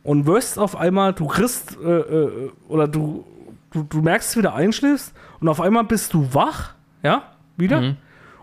und 0.04 0.26
wirst 0.26 0.58
auf 0.58 0.76
einmal, 0.78 1.14
du 1.14 1.28
kriegst, 1.28 1.78
äh, 1.84 1.90
äh, 2.00 2.52
oder 2.70 2.88
du, 2.88 3.26
du, 3.72 3.84
du 3.84 4.02
merkst, 4.02 4.38
wie 4.38 4.42
du 4.42 4.54
einschläfst 4.54 5.14
und 5.42 5.48
auf 5.50 5.60
einmal 5.60 5.84
bist 5.84 6.14
du 6.14 6.34
wach, 6.34 6.74
ja, 7.04 7.24
wieder. 7.58 7.82
Mhm. 7.82 7.98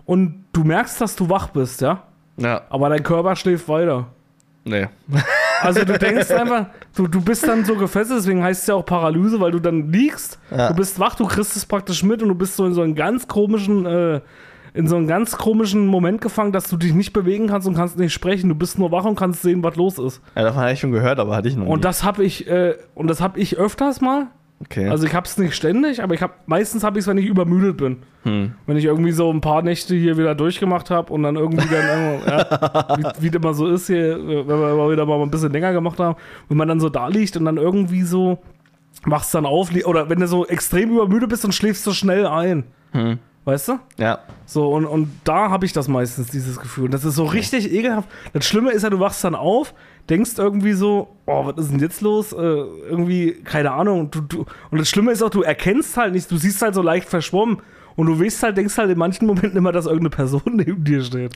Und 0.05 0.45
du 0.53 0.65
merkst, 0.65 1.01
dass 1.01 1.17
du 1.17 1.29
wach 1.31 1.49
bist, 1.49 1.81
ja. 1.81 2.03
Ja, 2.37 2.63
Aber 2.69 2.91
dein 2.91 3.03
Körper 3.03 3.35
schläft 3.37 3.69
weiter. 3.69 4.07
nee. 4.65 4.89
Also 5.63 5.87
du 5.87 5.99
denkst 5.99 6.31
einfach, 6.33 6.67
du, 6.95 7.07
du 7.07 7.19
bist 7.23 7.49
dann 7.49 7.65
so 7.65 7.77
gefesselt, 7.77 8.19
deswegen 8.21 8.43
heißt 8.43 8.61
es 8.61 8.67
ja 8.67 8.75
auch 8.75 8.85
Paralyse, 8.85 9.41
weil 9.41 9.53
du 9.53 9.59
dann 9.59 9.91
liegst, 9.91 10.39
Ja. 10.51 10.69
du 10.69 10.75
bist 10.75 11.01
wach, 11.01 11.15
du 11.15 11.25
kriegst 11.27 11.57
es 11.57 11.65
praktisch 11.65 12.03
mit 12.03 12.21
und 12.23 12.29
du 12.29 12.35
bist 12.35 12.57
so 12.57 12.67
in 12.67 12.75
so 12.75 12.83
einen 12.83 12.95
ganz 12.95 13.27
komischen, 13.27 13.87
äh, 13.87 14.21
in 14.77 14.87
so 14.87 14.97
einen 14.97 15.07
ganz 15.07 15.39
komischen 15.39 15.87
Moment 15.87 16.21
gefangen, 16.21 16.53
dass 16.53 16.69
du 16.69 16.77
dich 16.77 16.93
nicht 16.93 17.13
bewegen 17.15 17.47
kannst 17.47 17.67
und 17.67 17.75
kannst 17.75 17.99
nicht 17.99 18.13
sprechen. 18.13 18.51
Du 18.51 18.55
bist 18.55 18.79
nur 18.79 18.93
wach 18.93 19.05
und 19.05 19.17
kannst 19.17 19.41
sehen, 19.41 19.63
was 19.63 19.75
los 19.77 19.99
ist. 19.99 20.21
Ja, 20.37 20.43
davon 20.43 20.61
habe 20.61 20.73
ich 20.73 20.81
schon 20.81 20.93
gehört, 20.93 21.19
aber 21.19 21.35
hatte 21.35 21.49
ich 21.49 21.57
noch 21.57 21.65
nie. 21.65 21.71
Und 21.71 21.85
das 21.85 22.05
habe 22.05 22.23
ich, 22.23 22.47
äh, 22.47 22.75
und 22.95 23.09
das 23.09 23.23
habe 23.23 23.41
ich 23.41 23.57
öfters 23.57 24.03
mal. 24.03 24.27
okay. 24.63 24.89
Also 24.89 25.07
ich 25.07 25.15
habe 25.15 25.27
es 25.27 25.39
nicht 25.39 25.55
ständig, 25.55 26.03
aber 26.03 26.15
ich 26.15 26.21
habe 26.21 26.35
meistens 26.45 26.85
habe 26.85 26.99
ich 26.99 27.05
es, 27.05 27.09
wenn 27.09 27.17
ich 27.17 27.25
übermüdet 27.25 27.79
bin. 27.79 28.03
hm. 28.25 28.53
Wenn 28.67 28.77
ich 28.77 28.85
irgendwie 28.85 29.13
so 29.13 29.33
ein 29.33 29.41
paar 29.41 29.63
Nächte 29.63 29.95
hier 29.95 30.19
wieder 30.19 30.35
durchgemacht 30.35 30.91
habe 30.91 31.11
und 31.11 31.23
dann 31.23 31.37
irgendwie 31.37 31.67
dann, 31.69 32.21
ja, 32.27 32.99
wie, 32.99 33.23
wie 33.23 33.31
das 33.31 33.43
immer 33.43 33.55
so 33.55 33.67
ist 33.69 33.87
hier, 33.87 34.19
wenn 34.19 34.47
wir 34.47 34.73
immer 34.73 34.91
wieder 34.91 35.07
mal 35.07 35.21
ein 35.23 35.31
bisschen 35.31 35.53
länger 35.53 35.73
gemacht 35.73 35.99
haben, 35.99 36.17
wenn 36.49 36.59
man 36.59 36.69
dann 36.69 36.81
so 36.81 36.91
da 36.91 37.09
liegt 37.09 37.35
und 37.39 37.47
dann 37.47 37.57
irgendwie 37.57 38.03
so 38.03 38.39
machst 39.07 39.35
dann 39.35 39.47
auf, 39.47 39.71
oder 39.85 40.11
wenn 40.11 40.21
du 40.21 40.27
so 40.27 40.47
extrem 40.47 40.91
übermüdet 40.91 41.29
bist 41.31 41.45
und 41.45 41.55
schläfst 41.55 41.87
du 41.87 41.93
schnell 41.93 42.27
ein. 42.27 42.65
Hm. 42.93 43.19
Weißt 43.47 43.69
du? 43.69 43.79
Ja. 43.97 44.19
So, 44.45 44.73
und, 44.73 44.87
und 44.87 45.09
da 45.23 45.51
habe 45.51 45.65
ich 45.67 45.73
das 45.73 45.87
meistens, 45.87 46.27
dieses 46.27 46.59
Gefühl. 46.59 46.87
Und 46.87 46.91
das 46.95 47.05
ist 47.05 47.15
so 47.15 47.25
richtig 47.25 47.73
ekelhaft. 47.73 48.09
Das 48.33 48.45
Schlimme 48.45 48.73
ist 48.73 48.83
ja, 48.83 48.91
du 48.91 48.99
wachst 48.99 49.23
dann 49.23 49.37
auf, 49.37 49.73
denkst 50.11 50.33
irgendwie 50.37 50.73
so, 50.73 51.15
oh, 51.27 51.47
was 51.47 51.57
ist 51.57 51.71
denn 51.71 51.79
jetzt 51.79 52.01
los? 52.01 52.33
Äh, 52.33 52.37
irgendwie, 52.37 53.35
keine 53.45 53.71
Ahnung. 53.71 54.11
Du, 54.11 54.21
du, 54.21 54.47
und 54.73 54.79
das 54.79 54.89
Schlimme 54.89 55.13
ist 55.13 55.23
auch, 55.23 55.31
du 55.31 55.43
erkennst 55.43 55.97
halt 55.97 56.13
nicht, 56.13 56.29
du 56.29 56.39
siehst 56.39 56.61
halt 56.61 56.75
so 56.75 56.83
leicht 56.83 57.09
verschwommen. 57.09 57.59
Und 57.95 58.09
du 58.09 58.21
weißt 58.21 58.43
halt, 58.43 58.57
denkst 58.57 58.77
halt 58.79 58.91
in 58.91 58.99
manchen 58.99 59.29
Momenten 59.29 59.57
immer, 59.57 59.71
dass 59.71 59.87
irgendeine 59.87 60.11
Person 60.11 60.43
neben 60.53 60.83
dir 60.83 61.05
steht. 61.05 61.33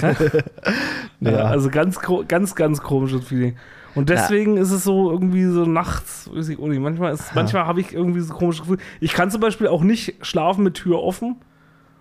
ja. 1.20 1.36
Also 1.44 1.68
ganz, 1.68 2.00
ganz, 2.28 2.54
ganz 2.54 2.80
komisches 2.80 3.26
Feeling. 3.26 3.56
Und 3.96 4.08
deswegen 4.08 4.56
ist 4.56 4.70
es 4.70 4.84
so 4.84 5.10
irgendwie 5.10 5.44
so 5.46 5.64
nachts, 5.64 6.30
weiß 6.32 6.48
ich 6.50 6.58
auch 6.58 6.66
nicht. 6.68 6.80
Manchmal, 6.80 7.12
ist- 7.14 7.34
manchmal 7.34 7.66
habe 7.66 7.80
ich 7.80 7.92
irgendwie 7.92 8.20
so 8.20 8.34
komische 8.34 8.62
Gefühle. 8.62 8.78
Ich 9.00 9.12
kann 9.14 9.30
zum 9.30 9.40
Beispiel 9.40 9.66
auch 9.68 9.82
nicht 9.82 10.14
schlafen 10.20 10.62
mit 10.64 10.74
Tür 10.74 11.02
offen. 11.02 11.36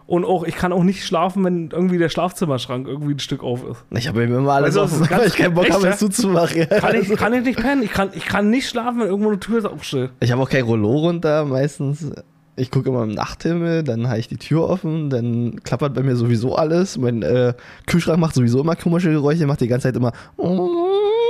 Und 0.07 0.23
auch, 0.23 0.43
ich 0.43 0.55
kann 0.55 0.71
auch 0.71 0.83
nicht 0.83 1.03
schlafen, 1.03 1.43
wenn 1.45 1.71
irgendwie 1.71 1.97
der 1.97 2.09
Schlafzimmerschrank 2.09 2.87
irgendwie 2.87 3.13
ein 3.15 3.19
Stück 3.19 3.41
auf 3.43 3.67
ist. 3.67 3.83
Ich 3.89 4.07
habe 4.07 4.27
mir 4.27 4.37
immer 4.37 4.51
alles 4.53 4.77
Also, 4.77 4.97
ist 4.97 5.01
offen, 5.01 5.17
weil 5.19 5.27
ich 5.27 5.35
keinen 5.35 5.55
Bock 5.55 5.63
echt, 5.65 5.73
habe, 5.73 5.85
ja? 5.85 5.89
es 5.93 5.97
zuzumachen. 5.97 6.57
Ja. 6.59 6.65
Kann 6.79 6.95
ich, 6.95 7.09
kann 7.15 7.33
ich 7.33 7.43
nicht 7.43 7.59
pennen. 7.59 7.81
Ich 7.81 7.89
kann, 7.91 8.09
ich 8.13 8.25
kann 8.27 8.51
nicht 8.51 8.69
schlafen, 8.69 8.99
wenn 8.99 9.07
irgendwo 9.07 9.29
eine 9.29 9.39
Tür 9.39 9.67
aufsteht. 9.71 10.11
Ich 10.19 10.31
habe 10.31 10.43
auch 10.43 10.49
kein 10.49 10.63
Rollo 10.63 10.89
runter, 10.91 11.45
meistens. 11.45 12.11
Ich 12.55 12.69
gucke 12.69 12.87
immer 12.89 13.01
im 13.03 13.09
Nachthimmel, 13.11 13.83
dann 13.83 14.07
habe 14.07 14.19
ich 14.19 14.27
die 14.29 14.37
Tür 14.37 14.69
offen, 14.69 15.09
dann 15.09 15.59
klappert 15.63 15.93
bei 15.95 16.03
mir 16.03 16.15
sowieso 16.15 16.55
alles. 16.55 16.97
Mein 16.99 17.21
äh, 17.23 17.53
Kühlschrank 17.87 18.19
macht 18.19 18.35
sowieso 18.35 18.61
immer 18.61 18.75
komische 18.77 19.09
Geräusche, 19.11 19.45
macht 19.47 19.59
die 19.61 19.67
ganze 19.67 19.87
Zeit 19.87 19.95
immer. 19.97 20.11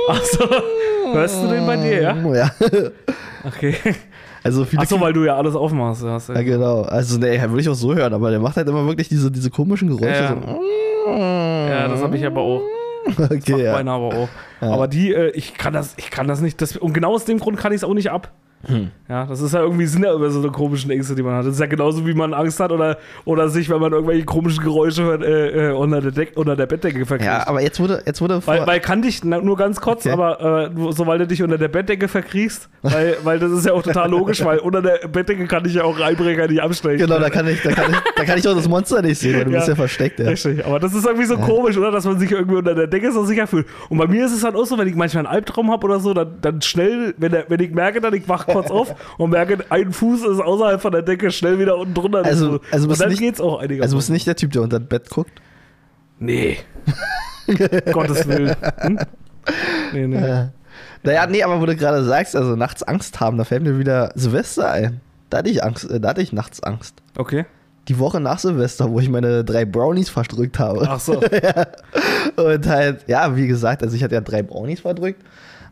Achso, 0.08 0.44
hörst 1.12 1.42
du 1.42 1.48
den 1.48 1.66
bei 1.66 1.76
dir, 1.76 2.02
ja? 2.02 2.16
Ja. 2.34 2.50
Okay. 3.44 3.74
Also 4.42 4.64
viele. 4.64 4.82
Achso, 4.82 5.00
weil 5.00 5.12
du 5.12 5.24
ja 5.24 5.36
alles 5.36 5.54
aufmachst. 5.56 6.02
Ja, 6.02 6.10
hast 6.12 6.28
ja, 6.28 6.42
genau. 6.42 6.82
Also, 6.82 7.18
nee, 7.18 7.40
würde 7.40 7.60
ich 7.60 7.68
auch 7.68 7.74
so 7.74 7.94
hören, 7.94 8.14
aber 8.14 8.30
der 8.30 8.38
macht 8.38 8.56
halt 8.56 8.68
immer 8.68 8.86
wirklich 8.86 9.08
diese, 9.08 9.30
diese 9.30 9.50
komischen 9.50 9.88
Geräusche. 9.88 10.22
Ja. 10.22 10.36
So. 10.40 11.12
ja, 11.12 11.88
das 11.88 12.02
habe 12.02 12.16
ich 12.16 12.24
aber 12.24 12.40
auch. 12.40 12.62
Okay, 13.18 13.64
ja. 13.64 13.76
Aber 13.76 14.06
auch. 14.06 14.28
Ja. 14.60 14.70
Aber 14.70 14.88
die, 14.88 15.14
äh, 15.14 15.30
ich 15.30 15.54
kann 15.54 15.72
das, 15.72 15.94
ich 15.96 16.10
kann 16.10 16.26
das 16.26 16.40
nicht. 16.40 16.60
Das, 16.60 16.76
und 16.76 16.92
genau 16.92 17.14
aus 17.14 17.24
dem 17.24 17.38
Grund 17.38 17.56
kann 17.56 17.72
ich 17.72 17.76
es 17.76 17.84
auch 17.84 17.94
nicht 17.94 18.10
ab. 18.10 18.32
Hm. 18.64 18.90
Ja, 19.08 19.24
das 19.24 19.40
ist 19.40 19.54
ja 19.54 19.60
irgendwie, 19.60 19.86
sind 19.86 20.04
ja 20.04 20.12
immer 20.12 20.28
so 20.30 20.40
eine 20.40 20.50
komischen 20.50 20.90
Ängste, 20.90 21.14
die 21.14 21.22
man 21.22 21.34
hat. 21.34 21.46
Das 21.46 21.54
ist 21.54 21.60
ja 21.60 21.66
genauso, 21.66 22.04
wie 22.04 22.14
man 22.14 22.34
Angst 22.34 22.58
hat 22.58 22.72
oder, 22.72 22.98
oder 23.24 23.48
sich, 23.48 23.70
wenn 23.70 23.80
man 23.80 23.92
irgendwelche 23.92 24.24
komischen 24.24 24.64
Geräusche 24.64 25.04
hört, 25.04 25.22
äh, 25.22 25.70
äh, 25.70 25.72
unter, 25.72 26.00
der 26.00 26.10
Deck, 26.10 26.32
unter 26.34 26.56
der 26.56 26.66
Bettdecke 26.66 27.06
verkriegt. 27.06 27.26
Ja, 27.26 27.46
aber 27.46 27.62
jetzt 27.62 27.78
wurde, 27.78 28.02
jetzt 28.04 28.20
wurde 28.20 28.44
weil, 28.46 28.66
weil 28.66 28.80
kann 28.80 29.02
dich, 29.02 29.22
nur 29.22 29.56
ganz 29.56 29.80
kurz, 29.80 30.06
okay. 30.06 30.12
aber 30.12 30.70
äh, 30.74 30.90
sobald 30.90 31.20
du 31.20 31.26
dich 31.28 31.42
unter 31.42 31.58
der 31.58 31.68
Bettdecke 31.68 32.08
verkriegst, 32.08 32.68
weil, 32.82 33.16
weil 33.22 33.38
das 33.38 33.52
ist 33.52 33.66
ja 33.66 33.72
auch 33.72 33.82
total 33.82 34.10
logisch, 34.10 34.44
weil 34.44 34.58
unter 34.58 34.82
der 34.82 35.06
Bettdecke 35.06 35.46
kann 35.46 35.64
ich 35.64 35.74
ja 35.74 35.84
auch 35.84 36.00
Einbrecher 36.00 36.48
nicht 36.48 36.60
abstechen. 36.60 36.98
Genau, 36.98 37.20
da 37.20 37.30
kann 37.30 37.46
ich, 37.46 37.62
da 37.62 37.70
kann 37.70 37.92
ich, 37.92 37.98
da 38.16 38.24
kann 38.24 38.38
ich 38.38 38.48
auch 38.48 38.56
das 38.56 38.68
Monster 38.68 39.02
nicht 39.02 39.18
sehen, 39.18 39.36
weil 39.36 39.44
du 39.44 39.52
ja, 39.52 39.58
bist 39.58 39.68
ja 39.68 39.76
versteckt. 39.76 40.18
Ja. 40.18 40.30
Richtig, 40.30 40.66
aber 40.66 40.80
das 40.80 40.92
ist 40.92 41.06
irgendwie 41.06 41.26
so 41.26 41.34
ja. 41.34 41.46
komisch, 41.46 41.76
oder? 41.76 41.92
Dass 41.92 42.04
man 42.04 42.18
sich 42.18 42.32
irgendwie 42.32 42.56
unter 42.56 42.74
der 42.74 42.88
Decke 42.88 43.12
so 43.12 43.24
sicher 43.24 43.46
fühlt. 43.46 43.66
Und 43.88 43.98
bei 43.98 44.08
mir 44.08 44.26
ist 44.26 44.32
es 44.32 44.42
halt 44.42 44.56
auch 44.56 44.66
so, 44.66 44.76
wenn 44.76 44.88
ich 44.88 44.96
manchmal 44.96 45.26
einen 45.26 45.34
Albtraum 45.34 45.70
habe 45.70 45.84
oder 45.86 46.00
so, 46.00 46.12
dann, 46.12 46.38
dann 46.40 46.60
schnell, 46.62 47.14
wenn, 47.18 47.30
der, 47.30 47.44
wenn 47.48 47.60
ich 47.60 47.70
merke, 47.70 48.00
dann 48.00 48.12
ich 48.12 48.28
wach 48.28 48.45
kurz 48.46 48.70
auf 48.70 48.94
und 49.18 49.30
merke, 49.30 49.58
ein 49.68 49.92
Fuß 49.92 50.24
ist 50.24 50.40
außerhalb 50.40 50.80
von 50.80 50.92
der 50.92 51.02
Decke, 51.02 51.30
schnell 51.30 51.58
wieder 51.58 51.76
unten 51.76 51.94
drunter. 51.94 52.24
Also, 52.24 52.60
also 52.70 52.88
und 52.88 53.00
dann 53.00 53.10
nicht, 53.10 53.18
geht's 53.18 53.40
auch 53.40 53.58
einigermaßen. 53.58 53.82
Also 53.82 53.96
bist 53.96 54.10
nicht 54.10 54.26
der 54.26 54.36
Typ, 54.36 54.52
der 54.52 54.62
unter 54.62 54.78
das 54.80 54.88
Bett 54.88 55.10
guckt? 55.10 55.32
Nee. 56.18 56.58
Gottes 57.92 58.26
Willen. 58.26 58.56
Hm? 58.78 58.98
Nee, 59.92 60.06
nee. 60.06 60.26
Ja. 60.26 60.50
Naja, 61.02 61.26
nee, 61.26 61.42
aber 61.42 61.60
wo 61.60 61.66
du 61.66 61.76
gerade 61.76 62.02
sagst, 62.04 62.34
also 62.34 62.56
nachts 62.56 62.82
Angst 62.82 63.20
haben, 63.20 63.38
da 63.38 63.44
fällt 63.44 63.62
mir 63.62 63.78
wieder 63.78 64.12
Silvester 64.14 64.70
ein. 64.70 65.00
Da 65.30 65.38
hatte 65.38 65.50
ich 65.50 65.62
Angst, 65.62 65.88
äh, 65.90 66.00
da 66.00 66.10
hatte 66.10 66.22
ich 66.22 66.32
nachts 66.32 66.62
Angst. 66.62 66.96
Okay. 67.16 67.46
Die 67.88 67.98
Woche 67.98 68.20
nach 68.20 68.40
Silvester, 68.40 68.90
wo 68.90 68.98
ich 68.98 69.08
meine 69.08 69.44
drei 69.44 69.64
Brownies 69.64 70.08
verdrückt 70.08 70.58
habe. 70.58 70.86
Ach 70.88 70.98
so. 70.98 71.22
ja. 71.42 71.66
Und 72.36 72.66
halt, 72.66 73.04
ja, 73.06 73.36
wie 73.36 73.46
gesagt, 73.46 73.82
also 73.82 73.94
ich 73.94 74.02
hatte 74.02 74.16
ja 74.16 74.20
drei 74.20 74.42
Brownies 74.42 74.80
verdrückt 74.80 75.22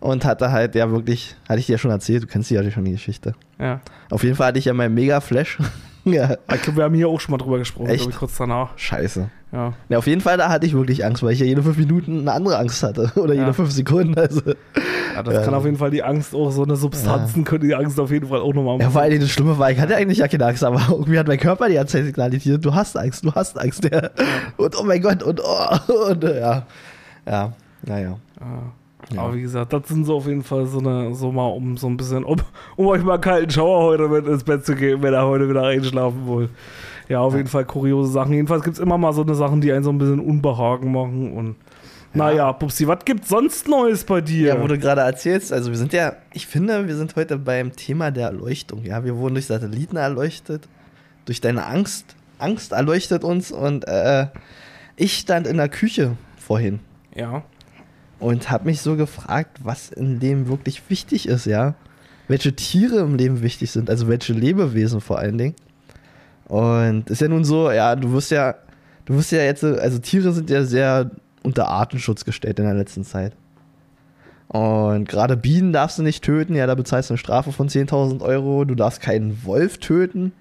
und 0.04 0.26
hatte 0.26 0.52
halt 0.52 0.74
ja 0.74 0.90
wirklich, 0.90 1.34
hatte 1.48 1.60
ich 1.60 1.66
dir 1.66 1.72
ja 1.72 1.78
schon 1.78 1.90
erzählt, 1.90 2.22
du 2.22 2.26
kennst 2.26 2.50
die 2.50 2.54
ja 2.54 2.70
schon 2.70 2.84
die 2.84 2.92
Geschichte. 2.92 3.32
Ja. 3.58 3.80
Auf 4.10 4.22
jeden 4.22 4.36
Fall 4.36 4.48
hatte 4.48 4.58
ich 4.58 4.66
ja 4.66 4.74
meinen 4.74 4.94
Mega-Flash. 4.94 5.58
ja. 6.04 6.36
Ich 6.52 6.60
glaube, 6.60 6.76
wir 6.76 6.84
haben 6.84 6.94
hier 6.94 7.08
auch 7.08 7.18
schon 7.18 7.32
mal 7.32 7.38
drüber 7.38 7.56
gesprochen, 7.56 7.86
glaube 7.86 8.10
ich, 8.10 8.16
kurz 8.16 8.36
danach. 8.36 8.76
Scheiße. 8.76 9.30
Ja. 9.50 9.72
ja. 9.88 9.98
Auf 9.98 10.06
jeden 10.06 10.20
Fall, 10.20 10.36
da 10.36 10.50
hatte 10.50 10.66
ich 10.66 10.74
wirklich 10.74 11.06
Angst, 11.06 11.22
weil 11.22 11.32
ich 11.32 11.40
ja 11.40 11.46
jede 11.46 11.62
fünf 11.62 11.78
Minuten 11.78 12.20
eine 12.20 12.32
andere 12.32 12.58
Angst 12.58 12.82
hatte. 12.82 13.12
Oder 13.16 13.32
jede 13.32 13.54
fünf 13.54 13.70
Sekunden. 13.70 14.14
Also, 14.18 14.42
ja, 15.14 15.22
das 15.22 15.34
ja. 15.36 15.40
kann 15.40 15.54
auf 15.54 15.64
jeden 15.64 15.78
Fall 15.78 15.90
die 15.90 16.02
Angst 16.02 16.34
auch, 16.34 16.50
so 16.50 16.64
eine 16.64 16.76
Substanzen 16.76 17.44
können 17.44 17.66
die 17.66 17.74
Angst 17.74 17.98
auf 17.98 18.10
jeden 18.10 18.28
Fall 18.28 18.40
auch 18.40 18.52
nochmal 18.52 18.76
machen. 18.76 18.90
Ja, 18.90 18.94
weil 18.94 19.18
das 19.18 19.30
Schlimme 19.30 19.58
war, 19.58 19.70
ich 19.70 19.80
hatte 19.80 19.96
eigentlich 19.96 20.18
ja 20.18 20.28
keine 20.28 20.44
Angst, 20.44 20.62
aber 20.64 20.82
irgendwie 20.90 21.18
hat 21.18 21.28
mein 21.28 21.40
Körper 21.40 21.66
die 21.68 21.76
ganze 21.76 21.96
Zeit 21.96 22.04
signalisiert, 22.04 22.62
du 22.62 22.74
hast 22.74 22.94
Angst, 22.98 23.24
du 23.24 23.32
hast 23.32 23.58
Angst. 23.58 23.88
Ja. 23.90 24.10
Und 24.58 24.78
oh 24.78 24.82
mein 24.84 25.00
Gott, 25.00 25.22
und 25.22 25.40
oh, 25.42 26.10
und 26.10 26.24
ja. 26.24 26.66
Ja, 27.26 27.52
naja. 27.86 28.18
Ja. 28.38 28.72
Ja. 29.12 29.22
Aber 29.22 29.34
wie 29.34 29.42
gesagt, 29.42 29.72
das 29.72 29.88
sind 29.88 30.04
so 30.04 30.16
auf 30.16 30.26
jeden 30.26 30.42
Fall 30.42 30.66
so 30.66 30.78
eine, 30.78 31.14
so 31.14 31.30
mal 31.30 31.46
um 31.46 31.76
so 31.76 31.86
ein 31.86 31.96
bisschen, 31.96 32.24
um, 32.24 32.38
um 32.76 32.86
euch 32.86 33.02
mal 33.02 33.14
einen 33.14 33.20
kalten 33.20 33.50
Schauer 33.50 33.84
heute 33.84 34.08
mit 34.08 34.26
ins 34.26 34.44
Bett 34.44 34.64
zu 34.64 34.74
geben, 34.74 35.02
wenn 35.02 35.14
er 35.14 35.26
heute 35.26 35.48
wieder 35.48 35.64
einschlafen 35.64 36.26
will. 36.26 36.48
Ja, 37.08 37.20
auf 37.20 37.32
ja. 37.32 37.38
jeden 37.38 37.48
Fall 37.48 37.64
kuriose 37.64 38.10
Sachen. 38.10 38.32
Jedenfalls 38.32 38.64
gibt 38.64 38.76
es 38.76 38.82
immer 38.82 38.96
mal 38.96 39.12
so 39.12 39.22
eine 39.22 39.34
Sachen, 39.34 39.60
die 39.60 39.72
einen 39.72 39.84
so 39.84 39.90
ein 39.90 39.98
bisschen 39.98 40.20
Unbehagen 40.20 40.92
machen 40.92 41.32
und 41.32 41.56
naja, 42.16 42.52
Pupsi, 42.52 42.86
was 42.86 43.04
gibt's 43.04 43.28
sonst 43.28 43.66
Neues 43.66 44.04
bei 44.04 44.20
dir? 44.20 44.54
Ja, 44.54 44.62
wo 44.62 44.68
du 44.68 44.78
gerade 44.78 45.00
erzählst, 45.00 45.52
also 45.52 45.70
wir 45.70 45.76
sind 45.76 45.92
ja, 45.92 46.14
ich 46.32 46.46
finde, 46.46 46.86
wir 46.86 46.94
sind 46.94 47.16
heute 47.16 47.38
beim 47.38 47.74
Thema 47.74 48.12
der 48.12 48.28
Erleuchtung. 48.28 48.84
Ja, 48.84 49.04
wir 49.04 49.16
wurden 49.16 49.34
durch 49.34 49.46
Satelliten 49.46 49.96
erleuchtet, 49.96 50.68
durch 51.24 51.40
deine 51.40 51.66
Angst. 51.66 52.14
Angst 52.38 52.70
erleuchtet 52.70 53.24
uns 53.24 53.50
und 53.50 53.88
äh, 53.88 54.28
ich 54.94 55.18
stand 55.18 55.48
in 55.48 55.56
der 55.56 55.68
Küche 55.68 56.16
vorhin. 56.36 56.78
Ja 57.16 57.42
und 58.18 58.50
habe 58.50 58.66
mich 58.66 58.80
so 58.80 58.96
gefragt, 58.96 59.60
was 59.62 59.90
im 59.90 60.18
Leben 60.18 60.48
wirklich 60.48 60.82
wichtig 60.88 61.28
ist, 61.28 61.46
ja. 61.46 61.74
Welche 62.28 62.54
Tiere 62.54 63.00
im 63.00 63.16
Leben 63.16 63.42
wichtig 63.42 63.70
sind, 63.70 63.90
also 63.90 64.08
welche 64.08 64.32
Lebewesen 64.32 65.00
vor 65.00 65.18
allen 65.18 65.36
Dingen. 65.36 65.54
Und 66.46 67.10
ist 67.10 67.20
ja 67.20 67.28
nun 67.28 67.44
so, 67.44 67.70
ja, 67.70 67.96
du 67.96 68.12
wirst 68.12 68.30
ja, 68.30 68.54
du 69.04 69.14
wirst 69.14 69.32
ja 69.32 69.42
jetzt, 69.42 69.64
also 69.64 69.98
Tiere 69.98 70.32
sind 70.32 70.50
ja 70.50 70.64
sehr 70.64 71.10
unter 71.42 71.68
Artenschutz 71.68 72.24
gestellt 72.24 72.58
in 72.58 72.64
der 72.64 72.74
letzten 72.74 73.04
Zeit. 73.04 73.32
Und 74.48 75.08
gerade 75.08 75.36
Bienen 75.36 75.72
darfst 75.72 75.98
du 75.98 76.02
nicht 76.02 76.22
töten, 76.22 76.54
ja, 76.54 76.66
da 76.66 76.74
bezahlst 76.74 77.10
du 77.10 77.14
eine 77.14 77.18
Strafe 77.18 77.52
von 77.52 77.68
10.000 77.68 78.22
Euro. 78.22 78.64
Du 78.64 78.74
darfst 78.74 79.00
keinen 79.00 79.44
Wolf 79.44 79.78
töten. 79.78 80.32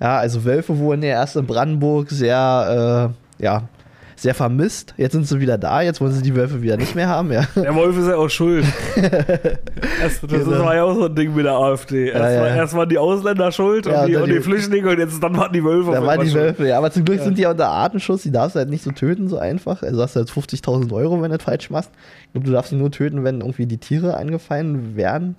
Ja, 0.00 0.18
also 0.18 0.44
Wölfe 0.44 0.78
wurden 0.78 1.02
ja 1.02 1.10
erst 1.10 1.36
in 1.36 1.46
Brandenburg 1.46 2.10
sehr, 2.10 3.12
äh, 3.40 3.42
ja, 3.42 3.68
sehr 4.16 4.34
vermisst. 4.34 4.94
Jetzt 4.96 5.12
sind 5.12 5.28
sie 5.28 5.40
wieder 5.40 5.58
da, 5.58 5.82
jetzt 5.82 6.00
wollen 6.00 6.12
sie 6.12 6.22
die 6.22 6.34
Wölfe 6.34 6.62
wieder 6.62 6.76
nicht 6.76 6.94
mehr 6.94 7.08
haben. 7.08 7.30
Ja. 7.30 7.46
Der 7.54 7.74
Wolf 7.74 7.96
ist 7.98 8.08
ja 8.08 8.16
auch 8.16 8.30
schuld. 8.30 8.64
das, 8.96 10.20
das 10.20 10.30
genau. 10.30 10.64
war 10.64 10.74
ja 10.74 10.84
auch 10.84 10.94
so 10.94 11.04
ein 11.04 11.14
Ding 11.14 11.34
mit 11.34 11.44
der 11.44 11.52
AfD. 11.52 12.08
Erst, 12.08 12.22
ja, 12.22 12.30
ja. 12.30 12.40
War, 12.40 12.48
erst 12.48 12.74
waren 12.74 12.88
die 12.88 12.98
Ausländer 12.98 13.52
schuld 13.52 13.86
und, 13.86 14.06
die, 14.06 14.16
und, 14.16 14.28
die, 14.28 14.40
Flüchtlinge 14.40 14.90
und 14.90 14.98
jetzt 14.98 15.22
dann 15.22 15.36
waren 15.36 15.52
die 15.52 15.62
Wölfe. 15.62 15.92
Da 15.92 16.04
waren 16.04 16.26
die 16.26 16.32
Wölfe, 16.32 16.66
ja. 16.66 16.78
Aber 16.78 16.90
zum 16.90 17.04
Glück 17.04 17.20
sind 17.20 17.36
die 17.36 17.42
ja 17.42 17.50
unter 17.50 17.68
Artenschutz. 17.68 18.22
Die 18.22 18.32
darfst 18.32 18.56
du 18.56 18.60
halt 18.60 18.70
nicht 18.70 18.82
so 18.82 18.90
töten, 18.90 19.28
so 19.28 19.38
einfach. 19.38 19.82
Also 19.82 20.02
hast 20.02 20.16
du 20.16 20.20
jetzt 20.20 20.32
50.000 20.32 20.92
Euro, 20.92 21.20
wenn 21.20 21.30
du 21.30 21.36
das 21.36 21.44
falsch 21.44 21.68
machst. 21.68 21.90
Ich 22.26 22.32
glaube, 22.32 22.46
du 22.46 22.52
darfst 22.52 22.70
sie 22.70 22.76
nur 22.76 22.90
töten, 22.90 23.22
wenn 23.22 23.40
irgendwie 23.40 23.66
die 23.66 23.78
Tiere 23.78 24.16
angefallen 24.16 24.96
werden. 24.96 25.36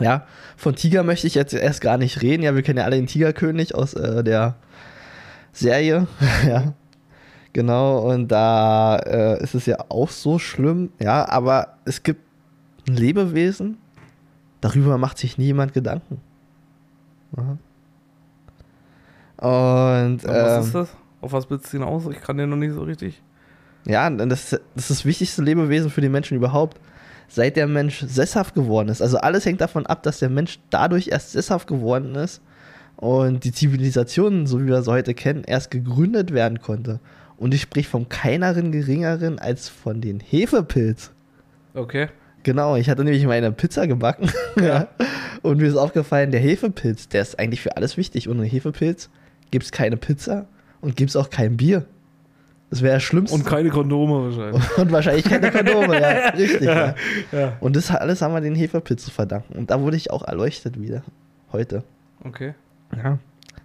Ja, 0.00 0.26
von 0.56 0.74
Tiger 0.74 1.04
möchte 1.04 1.26
ich 1.26 1.34
jetzt 1.34 1.54
erst 1.54 1.80
gar 1.80 1.98
nicht 1.98 2.22
reden. 2.22 2.42
Ja, 2.42 2.54
wir 2.54 2.62
kennen 2.62 2.78
ja 2.78 2.84
alle 2.84 2.96
den 2.96 3.06
Tigerkönig 3.06 3.74
aus 3.74 3.94
äh, 3.94 4.24
der 4.24 4.56
Serie. 5.52 6.06
ja. 6.48 6.72
Genau, 7.54 8.10
und 8.10 8.28
da 8.28 8.96
äh, 8.96 9.42
ist 9.42 9.54
es 9.54 9.66
ja 9.66 9.76
auch 9.88 10.10
so 10.10 10.40
schlimm, 10.40 10.90
ja, 10.98 11.26
aber 11.28 11.78
es 11.84 12.02
gibt 12.02 12.20
ein 12.88 12.96
Lebewesen, 12.96 13.78
darüber 14.60 14.98
macht 14.98 15.18
sich 15.18 15.38
niemand 15.38 15.72
Gedanken. 15.72 16.20
Ja. 17.36 17.56
Und. 19.48 20.24
was 20.24 20.56
ähm, 20.56 20.62
ist 20.64 20.74
das? 20.74 20.88
Auf 21.20 21.32
was 21.32 21.48
willst 21.48 21.66
du 21.66 21.78
hinaus? 21.78 22.02
Ich 22.10 22.20
kann 22.20 22.36
dir 22.36 22.48
noch 22.48 22.56
nicht 22.56 22.74
so 22.74 22.82
richtig. 22.82 23.22
Ja, 23.86 24.10
das, 24.10 24.50
das 24.50 24.60
ist 24.74 24.90
das 24.90 25.04
wichtigste 25.04 25.42
Lebewesen 25.42 25.90
für 25.90 26.00
die 26.00 26.08
Menschen 26.08 26.36
überhaupt. 26.36 26.80
Seit 27.28 27.54
der 27.56 27.68
Mensch 27.68 28.00
sesshaft 28.00 28.54
geworden 28.54 28.88
ist. 28.88 29.00
Also 29.00 29.18
alles 29.18 29.46
hängt 29.46 29.60
davon 29.60 29.86
ab, 29.86 30.02
dass 30.02 30.18
der 30.18 30.28
Mensch 30.28 30.58
dadurch 30.70 31.08
erst 31.08 31.32
sesshaft 31.32 31.68
geworden 31.68 32.16
ist 32.16 32.42
und 32.96 33.44
die 33.44 33.52
Zivilisation, 33.52 34.46
so 34.46 34.60
wie 34.60 34.66
wir 34.66 34.82
sie 34.82 34.90
heute 34.90 35.14
kennen, 35.14 35.44
erst 35.44 35.70
gegründet 35.70 36.32
werden 36.32 36.60
konnte. 36.60 37.00
Und 37.36 37.54
ich 37.54 37.62
sprich 37.62 37.88
vom 37.88 38.08
keineren 38.08 38.72
geringeren 38.72 39.38
als 39.38 39.68
von 39.68 40.00
den 40.00 40.20
Hefepilz. 40.20 41.10
Okay. 41.74 42.08
Genau, 42.44 42.76
ich 42.76 42.88
hatte 42.88 43.04
nämlich 43.04 43.26
meine 43.26 43.52
Pizza 43.52 43.86
gebacken. 43.86 44.30
Ja. 44.60 44.86
und 45.42 45.56
mir 45.58 45.66
ist 45.66 45.74
aufgefallen, 45.76 46.30
der 46.30 46.40
Hefepilz, 46.40 47.08
der 47.08 47.22
ist 47.22 47.38
eigentlich 47.40 47.60
für 47.60 47.76
alles 47.76 47.96
wichtig. 47.96 48.28
Ohne 48.28 48.44
Hefepilz 48.44 49.10
gibt 49.50 49.64
es 49.64 49.72
keine 49.72 49.96
Pizza 49.96 50.46
und 50.80 50.94
gibt 50.94 51.10
es 51.10 51.16
auch 51.16 51.28
kein 51.28 51.56
Bier. 51.56 51.86
Das 52.70 52.82
wäre 52.82 52.94
das 52.94 53.02
Schlimmste. 53.02 53.36
Und 53.36 53.44
keine 53.44 53.68
Kondome 53.68 54.24
wahrscheinlich. 54.24 54.78
Und 54.78 54.92
wahrscheinlich 54.92 55.24
keine 55.24 55.50
Kondome, 55.50 56.00
ja. 56.00 56.28
Richtig. 56.36 56.62
Ja, 56.62 56.94
ja. 57.30 57.56
Und 57.60 57.76
das 57.76 57.90
alles 57.90 58.20
haben 58.22 58.34
wir 58.34 58.40
den 58.40 58.54
Hefepilz 58.54 59.04
zu 59.04 59.10
verdanken. 59.10 59.54
Und 59.56 59.70
da 59.70 59.80
wurde 59.80 59.96
ich 59.96 60.10
auch 60.10 60.22
erleuchtet 60.22 60.80
wieder. 60.80 61.02
Heute. 61.52 61.84
Okay. 62.24 62.54
Ja. 62.96 63.18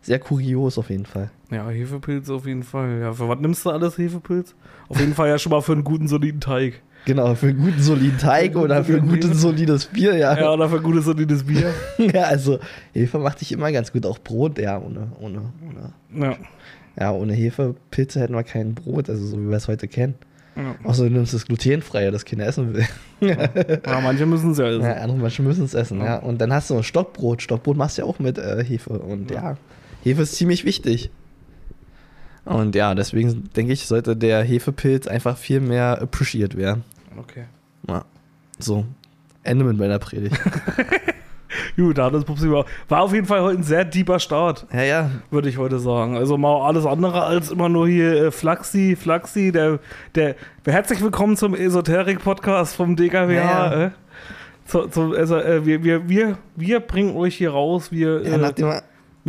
Sehr 0.10 0.18
kurios 0.18 0.80
auf 0.80 0.90
jeden 0.90 1.06
Fall. 1.06 1.30
Ja, 1.52 1.70
Hefepilz 1.70 2.32
auf 2.32 2.48
jeden 2.48 2.64
Fall. 2.64 3.00
Ja, 3.00 3.14
für 3.14 3.30
was 3.30 3.40
nimmst 3.42 3.64
du 3.64 3.70
alles 3.70 3.96
Hefepilz? 4.00 4.56
Auf 4.88 5.00
jeden 5.00 5.14
Fall 5.14 5.30
ja 5.30 5.38
schon 5.38 5.52
mal 5.52 5.62
für 5.62 5.74
einen 5.74 5.84
guten, 5.84 6.08
soliden 6.08 6.42
Teig. 6.42 6.82
Genau, 7.06 7.36
für 7.36 7.50
einen 7.50 7.60
guten, 7.60 7.80
soliden 7.80 8.18
Teig 8.18 8.56
oder 8.56 8.84
für 8.84 8.96
ein 8.96 9.08
gutes, 9.08 9.40
solides 9.40 9.86
Bier, 9.86 10.18
ja. 10.18 10.36
Ja, 10.36 10.52
oder 10.52 10.68
für 10.68 10.78
ein 10.78 10.82
gutes, 10.82 11.06
solides 11.06 11.44
Bier. 11.44 11.72
ja, 12.00 12.24
also 12.24 12.58
Hefe 12.92 13.20
macht 13.20 13.42
dich 13.42 13.52
immer 13.52 13.72
ganz 13.72 13.94
gut. 13.94 14.04
Auch 14.08 14.18
Brot, 14.18 14.58
ja, 14.58 14.80
ohne, 14.82 15.12
ohne, 15.20 15.42
ohne. 15.62 16.26
Ja. 16.26 16.38
Ja, 17.00 17.12
ohne 17.12 17.34
Hefepilze 17.34 18.20
hätten 18.20 18.34
wir 18.34 18.42
kein 18.42 18.74
Brot, 18.74 19.12
also 19.12 19.24
so 19.24 19.40
wie 19.40 19.48
wir 19.48 19.58
es 19.58 19.68
heute 19.68 19.88
kennen. 19.88 20.16
Ja. 20.56 20.74
Außer 20.86 21.04
du 21.04 21.12
nimmst 21.12 21.36
das 21.36 21.46
glutenfreie, 21.46 22.10
das 22.10 22.26
keiner 22.26 22.48
essen 22.48 22.74
will. 22.74 22.86
ja, 23.20 23.48
manche 24.02 24.26
müssen 24.26 24.54
es 24.54 24.58
ja 24.58 24.70
essen. 24.70 24.82
Ja, 24.82 24.94
andere 24.94 25.20
manche 25.20 25.44
müssen 25.44 25.66
es 25.66 25.76
essen, 25.76 26.02
ja. 26.02 26.18
Und 26.18 26.42
dann 26.42 26.52
hast 26.52 26.72
du 26.72 26.82
Stockbrot. 26.82 27.44
Stockbrot 27.44 27.78
machst 27.78 28.00
du 28.00 28.02
ja 28.02 28.08
auch 28.08 28.18
mit 28.18 28.40
äh, 28.40 28.64
Hefe. 28.64 28.98
Und 28.98 29.30
ja. 29.30 29.52
ja, 29.52 29.58
Hefe 30.10 30.24
ist 30.24 30.36
ziemlich 30.36 30.66
wichtig. 30.66 31.12
Und 32.46 32.74
ja, 32.76 32.96
deswegen 32.96 33.50
denke 33.56 33.74
ich, 33.74 33.86
sollte 33.86 34.16
der 34.16 34.44
Hefepilz 34.44 35.08
einfach 35.08 35.38
viel 35.38 35.60
mehr 35.60 36.02
appreciiert 36.02 36.58
werden. 36.58 36.84
Okay. 37.18 37.46
Ja. 37.88 38.06
So, 38.58 38.86
Ende 39.44 39.66
mit 39.66 39.78
meiner 39.78 40.00
Predigt. 40.00 40.40
Gut, 41.76 41.98
da 41.98 42.06
hat 42.06 42.14
das 42.14 42.26
Pupsi 42.26 42.50
war, 42.50 42.66
war 42.88 43.02
auf 43.02 43.14
jeden 43.14 43.26
Fall 43.26 43.42
heute 43.42 43.60
ein 43.60 43.64
sehr 43.64 43.86
deeper 43.86 44.20
Start. 44.20 44.66
Ja, 44.74 44.82
ja. 44.82 45.12
Würde 45.30 45.48
ich 45.48 45.58
heute 45.58 45.80
sagen. 45.80 46.18
Also 46.18 46.38
mal 46.38 46.66
alles 46.68 46.86
andere 46.86 47.24
als 47.24 47.52
immer 47.52 47.70
nur 47.70 47.88
hier 47.88 48.26
äh, 48.26 48.32
Flaxi, 48.32 48.96
Flaxi, 48.96 49.52
der, 49.52 49.80
der, 50.16 50.36
herzlich 50.66 51.02
willkommen 51.02 51.38
zum 51.38 51.54
Esoterik-Podcast 51.56 52.76
vom 52.76 52.96
DKWH. 52.96 53.34
Ja, 53.34 53.44
ja. 53.44 53.86
Äh? 53.86 53.92
So, 54.66 54.88
so, 54.90 55.14
also, 55.14 55.38
äh, 55.38 55.66
wir, 55.66 55.84
wir, 55.84 56.10
wir, 56.10 56.38
wir 56.56 56.80
bringen 56.80 57.16
euch 57.16 57.36
hier 57.36 57.52
raus. 57.52 57.92
Wir, 57.92 58.22
ja, 58.24 58.38
nachdem, 58.38 58.68
Wir, 58.68 58.84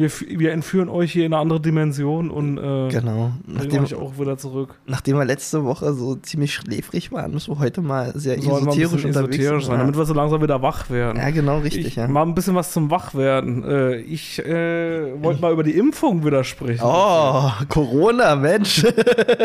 wir 0.08 0.52
entführen 0.52 0.88
euch 0.88 1.12
hier 1.12 1.26
in 1.26 1.32
eine 1.32 1.42
andere 1.42 1.60
Dimension 1.60 2.30
und 2.30 2.58
äh, 2.58 2.88
genau. 2.88 3.32
Nachdem, 3.46 3.84
euch 3.84 3.94
auch 3.94 4.18
wieder 4.18 4.38
zurück. 4.38 4.74
Nachdem 4.86 5.18
wir 5.18 5.24
letzte 5.24 5.64
Woche 5.64 5.92
so 5.92 6.14
ziemlich 6.16 6.54
schläfrig 6.54 7.12
waren, 7.12 7.32
müssen 7.32 7.54
wir 7.54 7.58
heute 7.58 7.82
mal 7.82 8.12
sehr 8.14 8.40
so 8.40 8.56
esoterisch 8.56 9.04
unterwegs 9.04 9.36
esoterisch 9.36 9.66
sein, 9.66 9.74
ja. 9.74 9.80
damit 9.80 9.96
wir 9.96 10.04
so 10.04 10.14
langsam 10.14 10.42
wieder 10.42 10.62
wach 10.62 10.90
werden. 10.90 11.18
Ja, 11.18 11.30
genau, 11.30 11.58
richtig. 11.58 11.86
Ich, 11.86 11.96
ja. 11.96 12.08
Mal 12.08 12.22
ein 12.22 12.34
bisschen 12.34 12.54
was 12.54 12.72
zum 12.72 12.90
Wachwerden. 12.90 13.64
Äh, 13.64 13.96
ich 13.96 14.38
äh, 14.38 15.22
wollte 15.22 15.40
mal 15.40 15.52
über 15.52 15.62
die 15.62 15.76
Impfung 15.76 16.24
wieder 16.24 16.44
sprechen. 16.44 16.82
Oh, 16.84 17.50
Corona, 17.68 18.36
Mensch. 18.36 18.84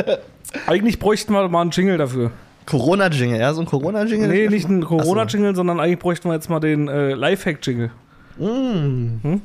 Eigentlich 0.68 1.00
bräuchten 1.00 1.34
wir 1.34 1.48
mal 1.50 1.62
einen 1.62 1.72
Jingle 1.72 1.98
dafür. 1.98 2.32
Corona-Jingle, 2.66 3.40
ja, 3.40 3.54
so 3.54 3.62
ein 3.62 3.68
Corona-Jingle? 3.68 4.28
Nee, 4.28 4.48
nicht 4.48 4.68
ein 4.68 4.84
Corona-Jingle, 4.84 5.52
so. 5.52 5.58
sondern 5.58 5.80
eigentlich 5.80 6.00
bräuchten 6.00 6.30
wir 6.30 6.34
jetzt 6.34 6.50
mal 6.50 6.60
den 6.60 6.88
äh, 6.88 7.14
Lifehack-Jingle. 7.14 7.92
Mm. 8.40 9.20
Hm? 9.22 9.42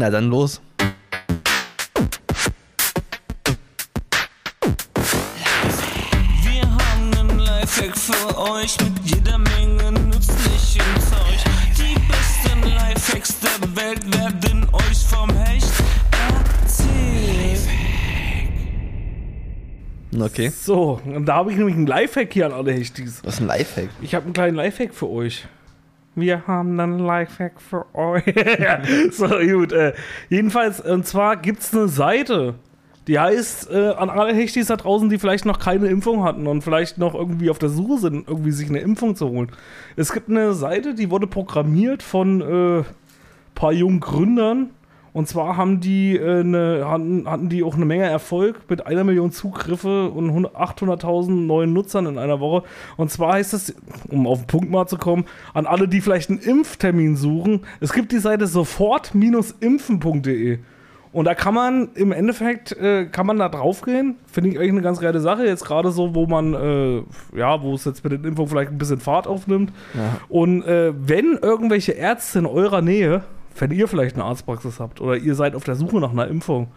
Na 0.00 0.08
dann 0.08 0.30
los. 0.30 0.62
Wir 6.42 6.62
haben 6.62 7.12
einen 7.18 7.38
Lifehack 7.38 7.94
für 7.98 8.38
euch 8.38 8.80
mit 8.80 8.98
jeder 9.04 9.36
Menge 9.36 9.92
nützlichem 9.92 10.86
Zeug. 11.00 11.44
Die 11.76 11.92
besten 12.08 12.62
Lifehacks 12.62 13.40
der 13.40 13.76
Welt 13.76 14.02
werden 14.16 14.66
euch 14.72 15.04
vom 15.06 15.28
Hecht 15.36 15.68
erzählt. 16.62 17.68
Okay. 20.18 20.48
So, 20.48 20.98
und 21.04 21.26
da 21.26 21.34
habe 21.34 21.52
ich 21.52 21.58
nämlich 21.58 21.76
einen 21.76 21.86
Lifehack 21.86 22.32
hier 22.32 22.46
an 22.46 22.52
alle 22.52 22.72
Hechtis. 22.72 23.20
Was 23.22 23.34
ist 23.34 23.40
ein 23.40 23.48
Lifehack? 23.48 23.90
Ich 24.00 24.14
habe 24.14 24.24
einen 24.24 24.32
kleinen 24.32 24.56
Lifehack 24.56 24.94
für 24.94 25.10
euch. 25.10 25.46
Wir 26.14 26.46
haben 26.46 26.78
einen 26.78 26.98
Lifehack 26.98 27.60
für 27.60 27.86
euch. 27.94 28.24
so, 29.12 29.28
gut. 29.28 29.72
Äh, 29.72 29.94
jedenfalls, 30.28 30.80
und 30.80 31.06
zwar 31.06 31.36
gibt 31.36 31.60
es 31.60 31.72
eine 31.72 31.88
Seite, 31.88 32.54
die 33.06 33.18
heißt, 33.18 33.70
äh, 33.70 33.90
an 33.90 34.10
alle 34.10 34.34
Hechtis 34.34 34.66
da 34.66 34.76
draußen, 34.76 35.08
die 35.08 35.18
vielleicht 35.18 35.44
noch 35.44 35.58
keine 35.58 35.86
Impfung 35.88 36.24
hatten 36.24 36.46
und 36.46 36.62
vielleicht 36.62 36.98
noch 36.98 37.14
irgendwie 37.14 37.50
auf 37.50 37.58
der 37.58 37.68
Suche 37.68 37.98
sind, 37.98 38.28
irgendwie 38.28 38.52
sich 38.52 38.68
eine 38.68 38.80
Impfung 38.80 39.16
zu 39.16 39.28
holen. 39.28 39.52
Es 39.96 40.12
gibt 40.12 40.28
eine 40.28 40.52
Seite, 40.52 40.94
die 40.94 41.10
wurde 41.10 41.26
programmiert 41.26 42.02
von 42.02 42.40
äh, 42.40 42.84
paar 43.54 43.72
jungen 43.72 44.00
Gründern 44.00 44.70
und 45.12 45.28
zwar 45.28 45.56
haben 45.56 45.80
die 45.80 46.16
äh, 46.16 46.40
eine, 46.40 46.84
hatten, 46.86 47.28
hatten 47.28 47.48
die 47.48 47.64
auch 47.64 47.74
eine 47.74 47.84
Menge 47.84 48.04
Erfolg 48.04 48.60
mit 48.68 48.86
einer 48.86 49.02
Million 49.04 49.32
Zugriffe 49.32 50.10
und 50.10 50.30
800.000 50.30 51.30
neuen 51.30 51.72
Nutzern 51.72 52.06
in 52.06 52.18
einer 52.18 52.40
Woche. 52.40 52.64
Und 52.96 53.10
zwar 53.10 53.34
heißt 53.34 53.54
es, 53.54 53.74
um 54.08 54.26
auf 54.26 54.40
den 54.40 54.46
Punkt 54.46 54.70
mal 54.70 54.86
zu 54.86 54.98
kommen, 54.98 55.24
an 55.52 55.66
alle, 55.66 55.88
die 55.88 56.00
vielleicht 56.00 56.30
einen 56.30 56.38
Impftermin 56.38 57.16
suchen, 57.16 57.62
es 57.80 57.92
gibt 57.92 58.12
die 58.12 58.18
Seite 58.18 58.46
sofort-impfen.de. 58.46 60.60
Und 61.12 61.24
da 61.24 61.34
kann 61.34 61.54
man 61.54 61.88
im 61.94 62.12
Endeffekt, 62.12 62.70
äh, 62.72 63.06
kann 63.06 63.26
man 63.26 63.38
da 63.38 63.48
draufgehen. 63.48 64.14
Finde 64.30 64.50
ich 64.50 64.58
eigentlich 64.58 64.70
eine 64.70 64.82
ganz 64.82 65.00
geile 65.00 65.18
Sache. 65.18 65.44
Jetzt 65.44 65.64
gerade 65.64 65.90
so, 65.90 66.14
wo 66.14 66.26
man, 66.26 66.54
äh, 66.54 67.02
ja, 67.36 67.60
wo 67.62 67.74
es 67.74 67.84
jetzt 67.84 68.04
mit 68.04 68.12
den 68.12 68.22
Impfungen 68.22 68.48
vielleicht 68.48 68.70
ein 68.70 68.78
bisschen 68.78 69.00
Fahrt 69.00 69.26
aufnimmt. 69.26 69.72
Ja. 69.94 70.20
Und 70.28 70.62
äh, 70.62 70.92
wenn 70.96 71.36
irgendwelche 71.42 71.90
Ärzte 71.92 72.38
in 72.38 72.46
eurer 72.46 72.80
Nähe 72.80 73.24
wenn 73.60 73.70
ihr 73.70 73.88
vielleicht 73.88 74.16
eine 74.16 74.24
Arztpraxis 74.24 74.80
habt 74.80 75.00
oder 75.00 75.16
ihr 75.16 75.34
seid 75.34 75.54
auf 75.54 75.64
der 75.64 75.74
Suche 75.74 75.98
nach 75.98 76.12
einer 76.12 76.28
Impfung, 76.28 76.68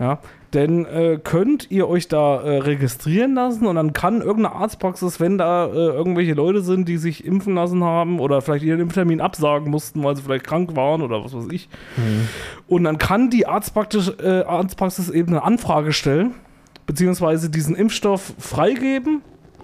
ja, 0.00 0.18
dann 0.52 0.86
äh, 0.86 1.20
könnt 1.22 1.70
ihr 1.70 1.86
euch 1.86 2.08
da 2.08 2.40
äh, 2.40 2.56
registrieren 2.58 3.34
lassen 3.34 3.66
und 3.66 3.76
dann 3.76 3.92
kann 3.92 4.22
irgendeine 4.22 4.56
Arztpraxis, 4.56 5.20
wenn 5.20 5.36
da 5.36 5.66
äh, 5.66 5.70
irgendwelche 5.72 6.32
Leute 6.32 6.62
sind, 6.62 6.88
die 6.88 6.96
sich 6.96 7.26
impfen 7.26 7.54
lassen 7.54 7.84
haben 7.84 8.18
oder 8.18 8.40
vielleicht 8.40 8.64
ihren 8.64 8.80
Impftermin 8.80 9.20
absagen 9.20 9.70
mussten, 9.70 10.02
weil 10.02 10.16
sie 10.16 10.22
vielleicht 10.22 10.46
krank 10.46 10.74
waren 10.74 11.02
oder 11.02 11.22
was 11.22 11.34
weiß 11.34 11.48
ich, 11.52 11.68
mhm. 11.98 12.28
und 12.66 12.84
dann 12.84 12.96
kann 12.96 13.28
die 13.28 13.46
Arztpraxis, 13.46 14.08
äh, 14.22 14.44
Arztpraxis 14.46 15.10
eben 15.10 15.32
eine 15.32 15.42
Anfrage 15.42 15.92
stellen, 15.92 16.34
beziehungsweise 16.86 17.50
diesen 17.50 17.76
Impfstoff 17.76 18.32
freigeben 18.38 19.20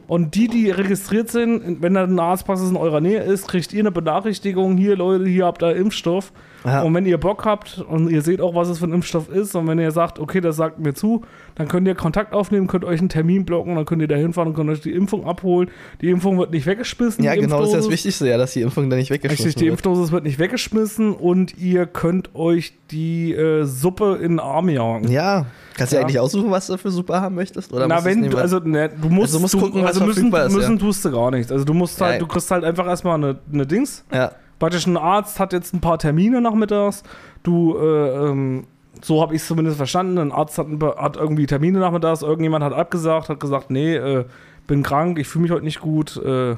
und 0.07 0.35
die, 0.35 0.49
die 0.49 0.71
registriert 0.71 1.31
sind, 1.31 1.81
wenn 1.81 1.95
da 1.95 2.05
eine 2.05 2.23
Arztpraxis 2.23 2.69
in 2.71 2.77
eurer 2.77 3.01
Nähe 3.01 3.23
ist, 3.23 3.49
kriegt 3.49 3.73
ihr 3.73 3.81
eine 3.81 3.91
Benachrichtigung, 3.91 4.77
hier 4.77 4.97
Leute, 4.97 5.27
hier 5.27 5.47
habt 5.47 5.63
ihr 5.63 5.75
Impfstoff. 5.75 6.33
Ja. 6.65 6.83
Und 6.83 6.95
wenn 6.95 7.07
ihr 7.07 7.19
Bock 7.19 7.45
habt 7.45 7.79
und 7.79 8.11
ihr 8.11 8.23
seht 8.23 8.41
auch, 8.41 8.55
was 8.55 8.69
es 8.69 8.79
für 8.79 8.87
ein 8.87 8.93
Impfstoff 8.93 9.29
ist, 9.29 9.55
und 9.55 9.67
wenn 9.69 9.79
ihr 9.79 9.91
sagt, 9.91 10.19
okay, 10.19 10.41
das 10.41 10.57
sagt 10.57 10.79
mir 10.79 10.95
zu, 10.95 11.23
dann 11.55 11.69
könnt 11.69 11.87
ihr 11.87 11.95
Kontakt 11.95 12.33
aufnehmen, 12.33 12.67
könnt 12.67 12.85
euch 12.85 12.99
einen 13.01 13.09
Termin 13.09 13.45
blocken, 13.45 13.77
dann 13.77 13.85
könnt 13.85 14.03
ihr 14.03 14.09
da 14.09 14.17
hinfahren 14.17 14.49
und 14.49 14.55
könnt 14.55 14.71
euch 14.71 14.81
die 14.81 14.93
Impfung 14.93 15.27
abholen. 15.27 15.71
Die 16.01 16.11
Impfung 16.11 16.39
wird 16.39 16.51
nicht 16.51 16.67
weggeschmissen. 16.67 17.25
Ja, 17.25 17.35
genau, 17.35 17.61
das 17.61 17.69
ist 17.69 17.77
das 17.77 17.91
Wichtigste, 17.91 18.29
ja, 18.29 18.37
dass 18.37 18.53
die 18.53 18.63
Impfung 18.63 18.91
dann 18.91 18.99
nicht 18.99 19.11
weggeschmissen 19.11 19.47
Richtig, 19.47 19.63
die 19.63 19.69
Impfdosis 19.69 20.13
wird 20.13 20.25
nicht 20.25 20.39
weggeschmissen 20.39 21.13
und 21.13 21.57
ihr 21.59 21.87
könnt 21.87 22.35
euch 22.35 22.75
die 22.91 23.33
äh, 23.33 23.65
Suppe 23.65 24.19
in 24.21 24.33
den 24.33 24.41
Arm 24.41 24.69
jagen. 24.69 25.09
Ja. 25.09 25.47
Kannst 25.77 25.93
du 25.93 25.97
ja. 25.97 26.03
eigentlich 26.03 26.19
aussuchen, 26.19 26.51
was 26.51 26.67
du 26.67 26.79
für 26.79 26.91
Suppe 26.91 27.21
haben 27.21 27.35
möchtest? 27.35 27.73
Oder 27.73 27.87
Na, 27.87 28.03
wenn, 28.05 28.31
du, 28.31 28.39
also, 28.39 28.59
ne, 28.61 28.89
du 28.89 29.09
musst, 29.09 29.35
also, 29.35 29.41
musst 29.41 29.55
du, 29.55 29.61
gucken, 29.61 29.83
was 29.83 29.91
also 29.91 30.07
müssen, 30.07 30.33
ist, 30.33 30.53
müssen 30.53 30.73
ja. 30.75 30.79
tust 30.79 31.05
du 31.05 31.11
gar 31.11 31.31
nichts. 31.31 31.53
Also 31.53 31.65
du 31.65 31.75
musst 31.75 32.01
halt, 32.01 32.15
ja, 32.15 32.19
du 32.19 32.27
kriegst 32.27 32.51
halt 32.51 32.65
einfach 32.65 32.87
erstmal 32.87 33.17
eine, 33.17 33.39
eine 33.53 33.67
Dings. 33.67 34.05
Ja. 34.13 34.33
Praktisch 34.59 34.87
ein 34.87 34.97
Arzt 34.97 35.39
hat 35.39 35.53
jetzt 35.53 35.75
ein 35.75 35.81
paar 35.81 35.99
Termine 35.99 36.41
nachmittags. 36.41 37.03
Du, 37.43 37.77
äh, 37.77 38.29
ähm, 38.31 38.67
so 39.03 39.21
habe 39.21 39.35
ich 39.35 39.43
es 39.43 39.49
zumindest 39.49 39.77
verstanden. 39.77 40.19
Ein 40.19 40.33
Arzt 40.33 40.59
hat, 40.59 40.67
hat, 40.97 41.17
irgendwie 41.17 41.47
Termine 41.47 41.79
nachmittags. 41.79 42.23
Irgendjemand 42.23 42.65
hat 42.65 42.73
abgesagt, 42.73 43.29
hat 43.29 43.41
gesagt, 43.41 43.71
nee, 43.71 43.95
äh, 43.95 44.25
bin 44.67 44.83
krank, 44.83 45.19
ich 45.19 45.29
fühle 45.29 45.43
mich 45.43 45.51
heute 45.53 45.65
nicht 45.65 45.81
gut. 45.81 46.17
Äh, 46.17 46.57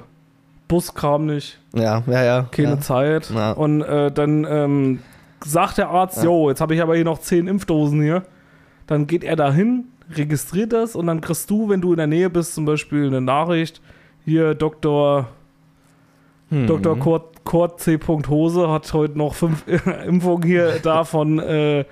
Bus 0.69 0.95
kam 0.95 1.27
nicht. 1.27 1.59
Ja, 1.75 2.03
ja, 2.07 2.23
ja. 2.23 2.47
Keine 2.51 2.69
ja. 2.71 2.81
Zeit. 2.81 3.31
Ja. 3.35 3.53
Und 3.53 3.83
äh, 3.83 4.13
dann 4.13 4.47
ähm, 4.49 4.99
sagt 5.45 5.79
der 5.79 5.89
Arzt, 5.89 6.23
jo, 6.23 6.51
jetzt 6.51 6.61
habe 6.61 6.75
ich 6.75 6.83
aber 6.83 6.95
hier 6.95 7.05
noch 7.05 7.19
zehn 7.19 7.49
Impfdosen 7.49 8.03
hier. 8.03 8.23
Dann 8.87 9.07
geht 9.07 9.25
er 9.25 9.37
dahin, 9.37 9.87
registriert 10.15 10.73
das 10.73 10.95
und 10.95 11.07
dann 11.07 11.21
kriegst 11.21 11.51
du, 11.51 11.69
wenn 11.69 11.81
du 11.81 11.93
in 11.93 11.99
der 11.99 12.07
Nähe 12.07 12.31
bist, 12.31 12.55
zum 12.55 12.65
Beispiel 12.65 13.07
eine 13.07 13.21
Nachricht. 13.21 13.81
Hier, 14.25 14.55
Dr. 14.55 15.29
Hm. 16.51 16.67
Dr. 16.67 16.99
Kurt, 16.99 17.45
Kurt 17.45 17.81
C. 17.81 17.99
Hose 18.07 18.71
hat 18.71 18.93
heute 18.93 19.19
noch 19.19 19.35
fünf 19.35 19.65
Impfungen 20.07 20.45
hier 20.45 20.79
da 20.83 21.05
von 21.05 21.39
äh, 21.39 21.85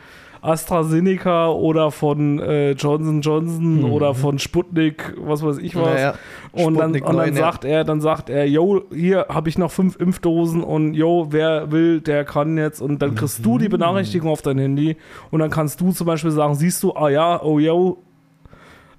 AstraZeneca 0.47 1.49
oder 1.49 1.91
von 1.91 2.39
äh, 2.39 2.73
Johnson 2.73 3.21
Johnson 3.21 3.79
mhm. 3.79 3.93
oder 3.93 4.15
von 4.15 4.39
Sputnik, 4.39 5.15
was 5.19 5.43
weiß 5.43 5.59
ich 5.59 5.75
was. 5.75 5.87
Naja, 5.87 6.15
und, 6.53 6.79
dann, 6.79 6.95
und 7.01 7.17
dann 7.17 7.35
sagt 7.35 7.65
er, 7.65 7.85
dann 7.85 8.01
sagt 8.01 8.31
er, 8.31 8.49
yo, 8.49 8.83
hier 8.93 9.27
habe 9.29 9.49
ich 9.49 9.59
noch 9.59 9.71
fünf 9.71 9.97
Impfdosen 9.97 10.63
und 10.63 10.95
yo, 10.95 11.29
wer 11.31 11.73
will, 11.73 12.01
der 12.01 12.25
kann 12.25 12.57
jetzt 12.57 12.81
und 12.81 13.03
dann 13.03 13.15
kriegst 13.15 13.41
mhm. 13.41 13.45
du 13.45 13.59
die 13.59 13.69
Benachrichtigung 13.69 14.31
auf 14.31 14.43
dein 14.43 14.59
Handy 14.59 14.97
und 15.31 15.41
dann 15.41 15.51
kannst 15.51 15.81
du 15.81 15.93
zum 15.93 16.07
Beispiel 16.07 16.31
sagen, 16.31 16.55
siehst 16.55 16.83
du, 16.83 16.95
ah 16.95 17.09
ja, 17.09 17.43
oh 17.43 17.59
yo, 17.59 17.99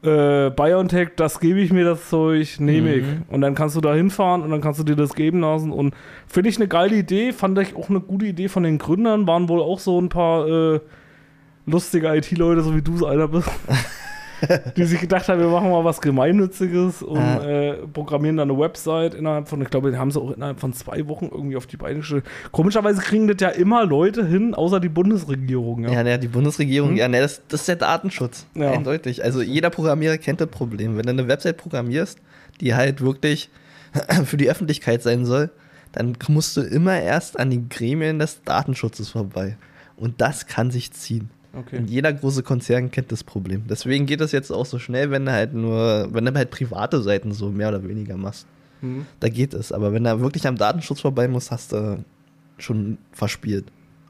äh, 0.04 0.50
BioNTech, 0.52 1.10
das 1.16 1.40
gebe 1.40 1.60
ich 1.60 1.72
mir 1.72 1.86
das 1.86 2.10
Zeug, 2.10 2.60
nehme 2.60 2.96
ich. 2.96 3.04
Mhm. 3.04 3.24
Und 3.30 3.42
dann 3.42 3.56
kannst 3.56 3.76
du 3.76 3.82
da 3.82 3.94
hinfahren 3.94 4.42
und 4.42 4.52
dann 4.52 4.62
kannst 4.62 4.80
du 4.80 4.84
dir 4.84 4.96
das 4.96 5.16
geben 5.16 5.42
lassen. 5.42 5.72
Und 5.72 5.96
finde 6.28 6.50
ich 6.50 6.58
eine 6.58 6.68
geile 6.68 6.96
Idee, 6.96 7.34
fand 7.34 7.58
ich 7.60 7.76
auch 7.76 7.90
eine 7.90 8.00
gute 8.00 8.26
Idee 8.26 8.48
von 8.48 8.64
den 8.64 8.78
Gründern, 8.78 9.28
waren 9.28 9.50
wohl 9.50 9.62
auch 9.62 9.80
so 9.80 10.00
ein 10.00 10.10
paar 10.10 10.48
äh, 10.48 10.80
lustige 11.66 12.16
IT-Leute, 12.16 12.62
so 12.62 12.76
wie 12.76 12.82
du 12.82 12.96
es 12.96 13.04
einer 13.04 13.28
bist. 13.28 13.50
die 14.76 14.84
sich 14.84 15.00
gedacht 15.00 15.28
haben, 15.28 15.40
wir 15.40 15.48
machen 15.48 15.70
mal 15.70 15.84
was 15.84 16.02
Gemeinnütziges 16.02 17.02
und 17.02 17.20
ja. 17.20 17.44
äh, 17.44 17.74
programmieren 17.88 18.38
dann 18.38 18.50
eine 18.50 18.60
Website 18.60 19.14
innerhalb 19.14 19.48
von, 19.48 19.62
ich 19.62 19.70
glaube, 19.70 19.92
die 19.92 19.98
haben 19.98 20.12
sie 20.12 20.22
auch 20.22 20.32
innerhalb 20.32 20.60
von 20.60 20.74
zwei 20.74 21.08
Wochen 21.08 21.30
irgendwie 21.32 21.58
auf 21.58 21.66
die 21.66 21.78
Beine 21.78 22.00
gestellt. 22.00 22.26
Komischerweise 22.52 23.02
kriegen 23.02 23.28
das 23.28 23.38
ja 23.40 23.50
immer 23.50 23.86
Leute 23.86 24.26
hin, 24.26 24.54
außer 24.54 24.80
die 24.80 24.90
Bundesregierung. 24.90 25.84
Ja, 25.84 25.92
ja, 25.92 26.04
ne, 26.04 26.20
die 26.20 26.28
Bundesregierung, 26.28 26.92
hm? 26.92 26.98
ja, 26.98 27.08
ne, 27.08 27.22
das, 27.22 27.42
das 27.48 27.62
ist 27.62 27.68
der 27.68 27.78
Datenschutz. 27.78 28.46
Ja. 28.54 28.72
Eindeutig. 28.72 29.24
Also 29.24 29.42
jeder 29.42 29.70
Programmierer 29.70 30.18
kennt 30.18 30.42
das 30.42 30.50
Problem. 30.50 30.98
Wenn 30.98 31.04
du 31.04 31.10
eine 31.10 31.28
Website 31.28 31.58
programmierst, 31.58 32.20
die 32.62 32.76
halt 32.76 33.02
wirklich 33.02 33.50
für 34.26 34.38
die 34.38 34.50
Öffentlichkeit 34.50 35.02
sein 35.02 35.26
soll, 35.26 35.50
dann 35.92 36.16
musst 36.28 36.56
du 36.58 36.62
immer 36.62 37.00
erst 37.00 37.40
an 37.40 37.50
die 37.50 37.68
Gremien 37.68 38.20
des 38.20 38.44
Datenschutzes 38.44 39.10
vorbei. 39.10 39.58
Und 39.96 40.22
das 40.22 40.46
kann 40.46 40.70
sich 40.70 40.92
ziehen. 40.92 41.32
Okay. 41.58 41.78
Und 41.78 41.90
jeder 41.90 42.14
große 42.14 42.44
Konzern 42.44 42.92
kennt 42.92 43.12
das 43.12 43.24
Problem. 43.24 43.64
Deswegen 43.70 44.06
geht 44.06 44.22
das 44.22 44.32
jetzt 44.32 44.52
auch 44.52 44.66
so 44.66 44.80
schnell, 44.80 45.12
wenn 45.12 45.26
du 45.26 45.32
halt 45.32 45.54
nur, 45.54 46.08
wenn 46.12 46.26
du 46.26 46.34
halt 46.34 46.52
private 46.52 47.02
Seiten 47.02 47.32
so 47.32 47.50
mehr 47.50 47.70
oder 47.70 47.88
weniger 47.88 48.18
machst. 48.18 48.46
Mhm. 48.82 49.06
Da 49.20 49.30
geht 49.30 49.54
es. 49.54 49.72
Aber 49.72 49.94
wenn 49.94 50.04
du 50.04 50.22
wirklich 50.22 50.46
am 50.48 50.58
Datenschutz 50.58 51.02
vorbei 51.02 51.28
musst, 51.28 51.52
hast 51.52 51.72
du 51.72 52.04
schon 52.58 52.98
verspielt. 53.12 53.66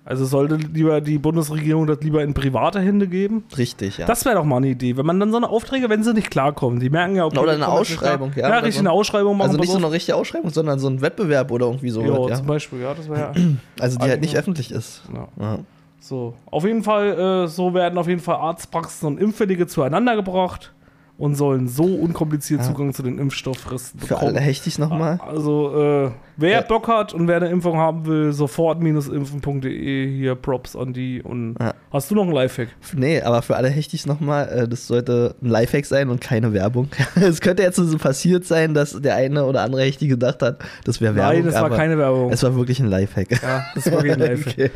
Also 0.07 0.23
sollte 0.23 0.55
lieber 0.55 1.01
die 1.01 1.17
Bundesregierung 1.17 1.85
das 1.85 1.99
lieber 1.99 2.23
in 2.23 2.33
private 2.33 2.79
Hände 2.79 3.09
geben? 3.09 3.43
Richtig, 3.57 3.97
ja. 3.97 4.05
Das 4.05 4.23
wäre 4.23 4.35
doch 4.35 4.45
mal 4.45 4.55
eine 4.57 4.69
Idee, 4.69 4.95
wenn 4.95 5.05
man 5.05 5.19
dann 5.19 5.31
so 5.31 5.37
eine 5.37 5.49
Aufträge, 5.49 5.89
wenn 5.89 6.01
sie 6.01 6.13
nicht 6.13 6.31
klarkommen, 6.31 6.79
die 6.79 6.89
merken 6.89 7.17
ja, 7.17 7.25
okay, 7.25 7.39
Oder 7.39 7.51
eine 7.51 7.67
Ausschreibung, 7.67 8.31
ja. 8.37 8.47
Ja, 8.47 8.59
richtig, 8.59 8.79
eine 8.79 8.91
Ausschreibung 8.91 9.35
machen. 9.35 9.49
Also 9.49 9.59
nicht 9.59 9.69
so 9.69 9.77
eine 9.77 9.91
richtige 9.91 10.15
Ausschreibung, 10.15 10.49
sondern 10.49 10.79
so 10.79 10.87
ein 10.87 11.01
Wettbewerb 11.01 11.51
oder 11.51 11.65
irgendwie 11.65 11.89
so. 11.89 12.01
Jo, 12.01 12.29
ja, 12.29 12.35
zum 12.35 12.47
Beispiel, 12.47 12.79
ja, 12.79 12.93
das 12.93 13.09
wäre 13.09 13.33
Also 13.81 13.97
die 13.99 14.05
halt 14.05 14.21
nicht 14.21 14.37
öffentlich 14.37 14.71
ist. 14.71 15.01
Ja. 15.13 15.27
ja. 15.41 15.59
So, 15.99 16.35
auf 16.45 16.63
jeden 16.63 16.83
Fall, 16.83 17.45
äh, 17.45 17.47
so 17.47 17.73
werden 17.73 17.97
auf 17.97 18.07
jeden 18.07 18.21
Fall 18.21 18.35
Arztpraxen 18.35 19.07
und 19.07 19.19
Impfwillige 19.19 19.67
zueinander 19.67 20.15
gebracht. 20.15 20.73
Und 21.17 21.35
sollen 21.35 21.67
so 21.67 21.83
unkompliziert 21.85 22.63
Zugang 22.63 22.93
zu 22.93 23.01
den 23.03 23.17
Impfstofffristen 23.17 23.99
Für 23.99 24.19
alle 24.19 24.39
Hechtis 24.39 24.77
nochmal. 24.77 25.19
Also, 25.25 26.05
äh, 26.07 26.11
wer 26.37 26.49
Ja. 26.51 26.61
Bock 26.61 26.87
hat 26.87 27.13
und 27.13 27.27
wer 27.27 27.37
eine 27.37 27.47
Impfung 27.49 27.77
haben 27.77 28.05
will, 28.05 28.31
sofort-impfen.de, 28.33 30.15
hier 30.15 30.35
Props 30.35 30.75
an 30.75 30.93
die. 30.93 31.21
Und 31.21 31.55
Ja. 31.59 31.73
hast 31.91 32.11
du 32.11 32.15
noch 32.15 32.23
einen 32.23 32.33
Lifehack? 32.33 32.69
Nee, 32.95 33.21
aber 33.21 33.41
für 33.41 33.55
alle 33.55 33.69
Hechtis 33.69 34.05
nochmal, 34.05 34.47
äh, 34.49 34.67
das 34.67 34.87
sollte 34.87 35.35
ein 35.41 35.47
Lifehack 35.49 35.85
sein 35.85 36.09
und 36.09 36.21
keine 36.21 36.53
Werbung. 36.53 36.89
es 37.15 37.41
könnte 37.41 37.63
jetzt 37.63 37.77
so 37.77 37.97
passiert 37.97 38.45
sein, 38.45 38.73
dass 38.73 38.91
der 39.01 39.15
eine 39.15 39.45
oder 39.45 39.61
andere 39.61 39.81
Hechti 39.83 40.07
gedacht 40.07 40.41
hat, 40.41 40.59
das 40.85 41.01
wäre 41.01 41.15
Werbung. 41.15 41.33
Nein, 41.43 41.45
das 41.45 41.55
war 41.61 41.69
keine 41.69 41.97
Werbung. 41.97 42.31
Es 42.31 42.43
war 42.43 42.55
wirklich 42.55 42.79
ein 42.79 42.87
Lifehack. 42.87 43.41
ja, 43.41 43.65
das 43.75 43.91
war 43.91 44.03
kein 44.03 44.19
Lifehack. 44.19 44.71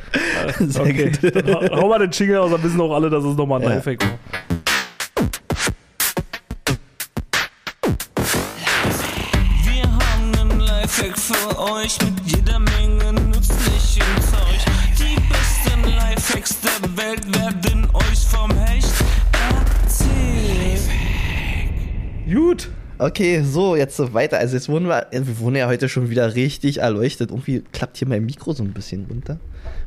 okay. 0.79 1.11
Okay. 1.21 1.31
Dann 1.31 1.69
hau 1.79 1.87
mal 1.87 1.99
den 1.99 2.11
Jingle 2.11 2.37
aus, 2.37 2.51
dann 2.51 2.63
wissen 2.63 2.81
auch 2.81 2.93
alle, 2.93 3.09
dass 3.09 3.23
es 3.23 3.35
nochmal 3.37 3.61
ein 3.61 3.69
Ja. 3.69 3.75
Lifehack 3.75 4.01
war. 4.03 4.09
Euch 11.61 11.97
mit 12.01 12.19
jeder 12.25 12.57
Menge 12.57 13.13
nützlichem 13.13 14.03
Zeug. 14.19 14.65
Die 14.97 15.15
besten 15.29 15.83
Lifehacks 15.95 16.57
der 16.59 16.97
Welt 16.97 17.23
werden 17.35 17.87
euch 17.93 18.19
vom 18.27 18.49
Hecht 18.57 18.91
erzählt. 19.83 20.89
Gut. 22.25 22.69
Okay, 22.97 23.43
so, 23.43 23.75
jetzt 23.75 23.95
so 23.95 24.11
weiter. 24.13 24.39
Also 24.39 24.55
jetzt 24.55 24.69
wurden 24.69 24.87
wir, 24.87 25.07
wir 25.11 25.39
wurden 25.39 25.55
ja 25.55 25.67
heute 25.67 25.87
schon 25.87 26.09
wieder 26.09 26.33
richtig 26.33 26.79
erleuchtet. 26.79 27.29
Irgendwie 27.29 27.63
klappt 27.71 27.97
hier 27.97 28.07
mein 28.07 28.25
Mikro 28.25 28.53
so 28.53 28.63
ein 28.63 28.73
bisschen 28.73 29.05
runter, 29.05 29.39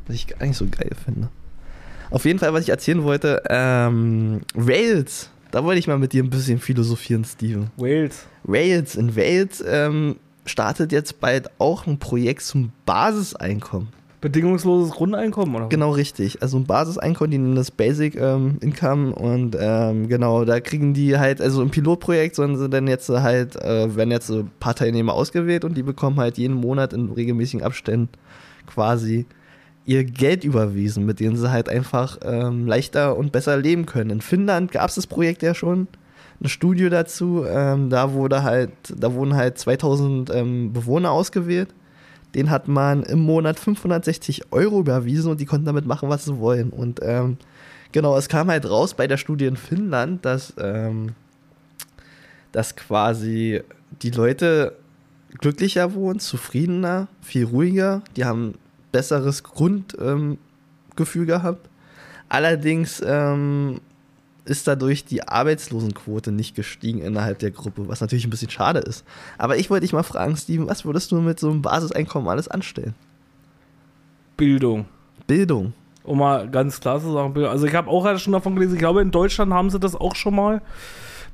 was 0.07 0.15
ich 0.15 0.27
gar 0.27 0.45
nicht 0.45 0.57
so 0.57 0.65
geil 0.65 0.91
finde. 1.03 1.29
Auf 2.09 2.23
jeden 2.23 2.39
Fall, 2.39 2.53
was 2.53 2.63
ich 2.63 2.69
erzählen 2.69 3.03
wollte, 3.03 3.43
ähm, 3.49 4.41
Rails. 4.55 5.29
Da 5.51 5.63
wollte 5.63 5.79
ich 5.79 5.87
mal 5.87 5.97
mit 5.97 6.13
dir 6.13 6.23
ein 6.23 6.29
bisschen 6.29 6.59
philosophieren, 6.59 7.25
Steven. 7.25 7.69
Wales. 7.77 8.27
Rails. 8.47 8.95
In 8.95 9.09
Rails 9.09 9.63
ähm, 9.65 10.17
startet 10.45 10.91
jetzt 10.91 11.19
bald 11.19 11.49
auch 11.59 11.87
ein 11.87 11.99
Projekt 11.99 12.43
zum 12.43 12.71
Basiseinkommen. 12.85 13.89
Bedingungsloses 14.21 14.91
Grundeinkommen, 14.91 15.53
oder? 15.55 15.69
Genau 15.69 15.91
richtig. 15.91 16.41
Also 16.41 16.57
ein 16.57 16.65
Basiseinkommen, 16.65 17.29
die 17.29 17.37
nennen 17.37 17.55
das 17.55 17.69
Basic 17.69 18.15
ähm, 18.15 18.57
Income 18.61 19.13
und 19.13 19.55
ähm, 19.59 20.07
genau, 20.07 20.45
da 20.45 20.59
kriegen 20.59 20.95
die 20.95 21.17
halt, 21.17 21.41
also 21.41 21.61
im 21.61 21.69
Pilotprojekt 21.69 22.35
sollen 22.35 22.57
sie 22.57 22.69
dann 22.69 22.87
jetzt 22.87 23.07
halt, 23.09 23.55
äh, 23.57 23.95
werden 23.95 24.09
jetzt 24.09 24.31
ein 24.31 24.49
paar 24.59 24.73
Teilnehmer 24.73 25.13
ausgewählt 25.13 25.63
und 25.63 25.77
die 25.77 25.83
bekommen 25.83 26.19
halt 26.19 26.39
jeden 26.39 26.55
Monat 26.55 26.93
in 26.93 27.11
regelmäßigen 27.11 27.63
Abständen 27.63 28.09
quasi 28.65 29.27
ihr 29.85 30.03
Geld 30.03 30.43
überwiesen, 30.43 31.05
mit 31.05 31.19
denen 31.19 31.37
sie 31.37 31.51
halt 31.51 31.69
einfach 31.69 32.17
ähm, 32.23 32.65
leichter 32.65 33.15
und 33.17 33.31
besser 33.31 33.57
leben 33.57 33.85
können. 33.85 34.09
In 34.09 34.21
Finnland 34.21 34.71
gab 34.71 34.89
es 34.89 34.95
das 34.95 35.05
Projekt 35.05 35.43
ja 35.43 35.53
schon, 35.53 35.87
ein 36.41 36.49
Studio 36.49 36.89
dazu, 36.89 37.45
ähm, 37.47 37.89
da 37.89 38.13
wurde 38.13 38.43
halt, 38.43 38.71
da 38.95 39.13
wurden 39.13 39.35
halt 39.35 39.57
2000 39.57 40.29
ähm, 40.29 40.73
Bewohner 40.73 41.11
ausgewählt 41.11 41.73
den 42.35 42.49
hat 42.49 42.67
man 42.67 43.03
im 43.03 43.19
Monat 43.19 43.57
560 43.57 44.51
Euro 44.51 44.81
überwiesen 44.81 45.31
und 45.31 45.39
die 45.39 45.45
konnten 45.45 45.65
damit 45.65 45.85
machen, 45.85 46.09
was 46.09 46.25
sie 46.25 46.37
wollen. 46.37 46.69
Und 46.69 46.99
ähm, 47.01 47.37
genau, 47.93 48.17
es 48.17 48.27
kam 48.27 48.49
halt 48.49 48.69
raus 48.69 48.93
bei 48.93 49.07
der 49.07 49.17
Studie 49.17 49.45
in 49.45 49.55
Finnland, 49.55 50.25
dass, 50.25 50.53
ähm, 50.59 51.13
dass 52.51 52.75
quasi 52.75 53.61
die 54.01 54.11
Leute 54.11 54.75
glücklicher 55.39 55.93
wohnen, 55.93 56.19
zufriedener, 56.19 57.07
viel 57.21 57.45
ruhiger, 57.45 58.01
die 58.17 58.25
haben 58.25 58.55
besseres 58.91 59.43
Grundgefühl 59.43 60.37
ähm, 61.21 61.27
gehabt. 61.27 61.69
Allerdings 62.27 63.01
ähm, 63.05 63.79
ist 64.45 64.67
dadurch 64.67 65.05
die 65.05 65.27
Arbeitslosenquote 65.27 66.31
nicht 66.31 66.55
gestiegen 66.55 67.01
innerhalb 67.01 67.39
der 67.39 67.51
Gruppe, 67.51 67.87
was 67.87 68.01
natürlich 68.01 68.25
ein 68.25 68.29
bisschen 68.29 68.49
schade 68.49 68.79
ist. 68.79 69.03
Aber 69.37 69.57
ich 69.57 69.69
wollte 69.69 69.81
dich 69.81 69.93
mal 69.93 70.03
fragen, 70.03 70.37
Steven, 70.37 70.67
was 70.69 70.85
würdest 70.85 71.11
du 71.11 71.19
mit 71.19 71.39
so 71.39 71.49
einem 71.49 71.61
Basiseinkommen 71.61 72.29
alles 72.29 72.47
anstellen? 72.47 72.93
Bildung. 74.37 74.85
Bildung. 75.27 75.73
Um 76.03 76.19
mal 76.19 76.47
ganz 76.49 76.79
klar 76.79 76.99
zu 76.99 77.11
sagen, 77.11 77.33
Bildung. 77.33 77.51
Also 77.51 77.65
ich 77.65 77.73
habe 77.73 77.89
auch 77.89 78.17
schon 78.19 78.33
davon 78.33 78.55
gelesen, 78.55 78.73
ich 78.75 78.79
glaube 78.79 79.01
in 79.01 79.11
Deutschland 79.11 79.51
haben 79.53 79.69
sie 79.69 79.79
das 79.79 79.95
auch 79.95 80.15
schon 80.15 80.35
mal 80.35 80.61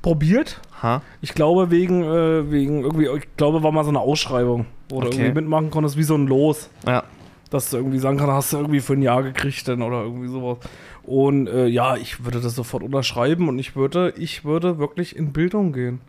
probiert. 0.00 0.60
Ha? 0.82 1.02
Ich 1.20 1.34
glaube 1.34 1.70
wegen, 1.70 2.02
äh, 2.02 2.50
wegen 2.50 2.82
irgendwie, 2.82 3.06
ich 3.16 3.28
glaube 3.36 3.62
war 3.62 3.70
mal 3.72 3.84
so 3.84 3.90
eine 3.90 4.00
Ausschreibung, 4.00 4.66
wo 4.88 5.00
du 5.00 5.08
Okay. 5.08 5.18
irgendwie 5.18 5.40
mitmachen 5.42 5.70
konntest, 5.70 5.96
wie 5.96 6.02
so 6.02 6.14
ein 6.14 6.26
Los. 6.26 6.70
Ja. 6.86 7.04
dass 7.50 7.68
du 7.68 7.76
irgendwie 7.76 7.98
sagen 7.98 8.16
kannst, 8.16 8.32
hast 8.32 8.52
du 8.54 8.56
irgendwie 8.56 8.80
für 8.80 8.94
ein 8.94 9.02
Jahr 9.02 9.22
gekriegt 9.22 9.68
dann 9.68 9.82
oder 9.82 10.02
irgendwie 10.04 10.28
sowas. 10.28 10.56
Und 11.04 11.48
äh, 11.48 11.66
ja, 11.66 11.96
ich 11.96 12.24
würde 12.24 12.40
das 12.40 12.54
sofort 12.54 12.82
unterschreiben 12.82 13.48
und 13.48 13.58
ich 13.58 13.74
würde, 13.74 14.14
ich 14.16 14.44
würde 14.44 14.78
wirklich 14.78 15.16
in 15.16 15.32
Bildung 15.32 15.72
gehen. 15.72 16.00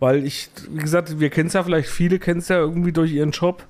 Weil 0.00 0.24
ich, 0.24 0.50
wie 0.70 0.80
gesagt, 0.80 1.20
wir 1.20 1.30
kennen 1.30 1.48
es 1.48 1.52
ja 1.52 1.62
vielleicht, 1.62 1.88
viele 1.88 2.18
kennen 2.18 2.40
es 2.40 2.48
ja 2.48 2.58
irgendwie 2.58 2.92
durch 2.92 3.12
ihren 3.12 3.30
Job. 3.30 3.64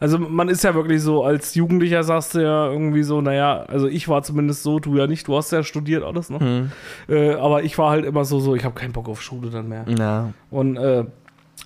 Also 0.00 0.18
man 0.18 0.48
ist 0.48 0.64
ja 0.64 0.74
wirklich 0.74 1.00
so, 1.00 1.24
als 1.24 1.54
Jugendlicher 1.54 2.02
sagst 2.04 2.34
du 2.34 2.40
ja 2.40 2.70
irgendwie 2.70 3.02
so, 3.02 3.20
naja, 3.20 3.64
also 3.68 3.86
ich 3.86 4.08
war 4.08 4.22
zumindest 4.22 4.62
so, 4.62 4.78
du 4.78 4.96
ja 4.96 5.06
nicht, 5.06 5.26
du 5.28 5.36
hast 5.36 5.52
ja 5.52 5.62
studiert 5.62 6.02
alles, 6.02 6.30
ne? 6.30 6.40
Hm. 6.40 6.70
Äh, 7.08 7.34
aber 7.34 7.62
ich 7.62 7.78
war 7.78 7.90
halt 7.90 8.04
immer 8.04 8.24
so, 8.24 8.40
so, 8.40 8.54
ich 8.54 8.64
habe 8.64 8.74
keinen 8.74 8.92
Bock 8.92 9.08
auf 9.08 9.22
Schule 9.22 9.50
dann 9.50 9.68
mehr. 9.68 9.86
Ja. 9.88 10.32
Und 10.50 10.76
äh, 10.76 11.04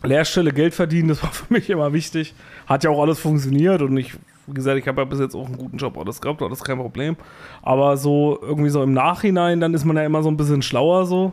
Lehrstelle, 0.03 0.53
Geld 0.53 0.75
verdienen, 0.75 1.09
das 1.09 1.23
war 1.23 1.33
für 1.33 1.53
mich 1.53 1.69
immer 1.71 1.93
wichtig. 1.93 2.35
Hat 2.67 2.85
ja 2.85 2.91
auch 2.91 3.01
alles 3.01 3.19
funktioniert 3.19 3.83
und 3.83 3.97
ich, 3.97 4.13
wie 4.49 4.55
gesagt, 4.55 4.79
ich 4.79 4.89
habe 4.89 5.01
ja 5.01 5.05
bis 5.05 5.21
jetzt 5.21 5.35
auch 5.35 5.47
einen 5.47 5.59
guten 5.59 5.77
Job 5.77 5.97
alles 5.99 6.21
gehabt, 6.21 6.43
alles 6.43 6.65
kein 6.65 6.79
Problem. 6.79 7.17
Aber 7.63 7.97
so 7.97 8.39
irgendwie 8.41 8.71
so 8.71 8.83
im 8.83 8.93
Nachhinein, 8.95 9.61
dann 9.61 9.75
ist 9.75 9.85
man 9.85 9.97
ja 9.97 10.05
immer 10.05 10.23
so 10.23 10.31
ein 10.31 10.37
bisschen 10.37 10.63
schlauer 10.63 11.07
so 11.07 11.33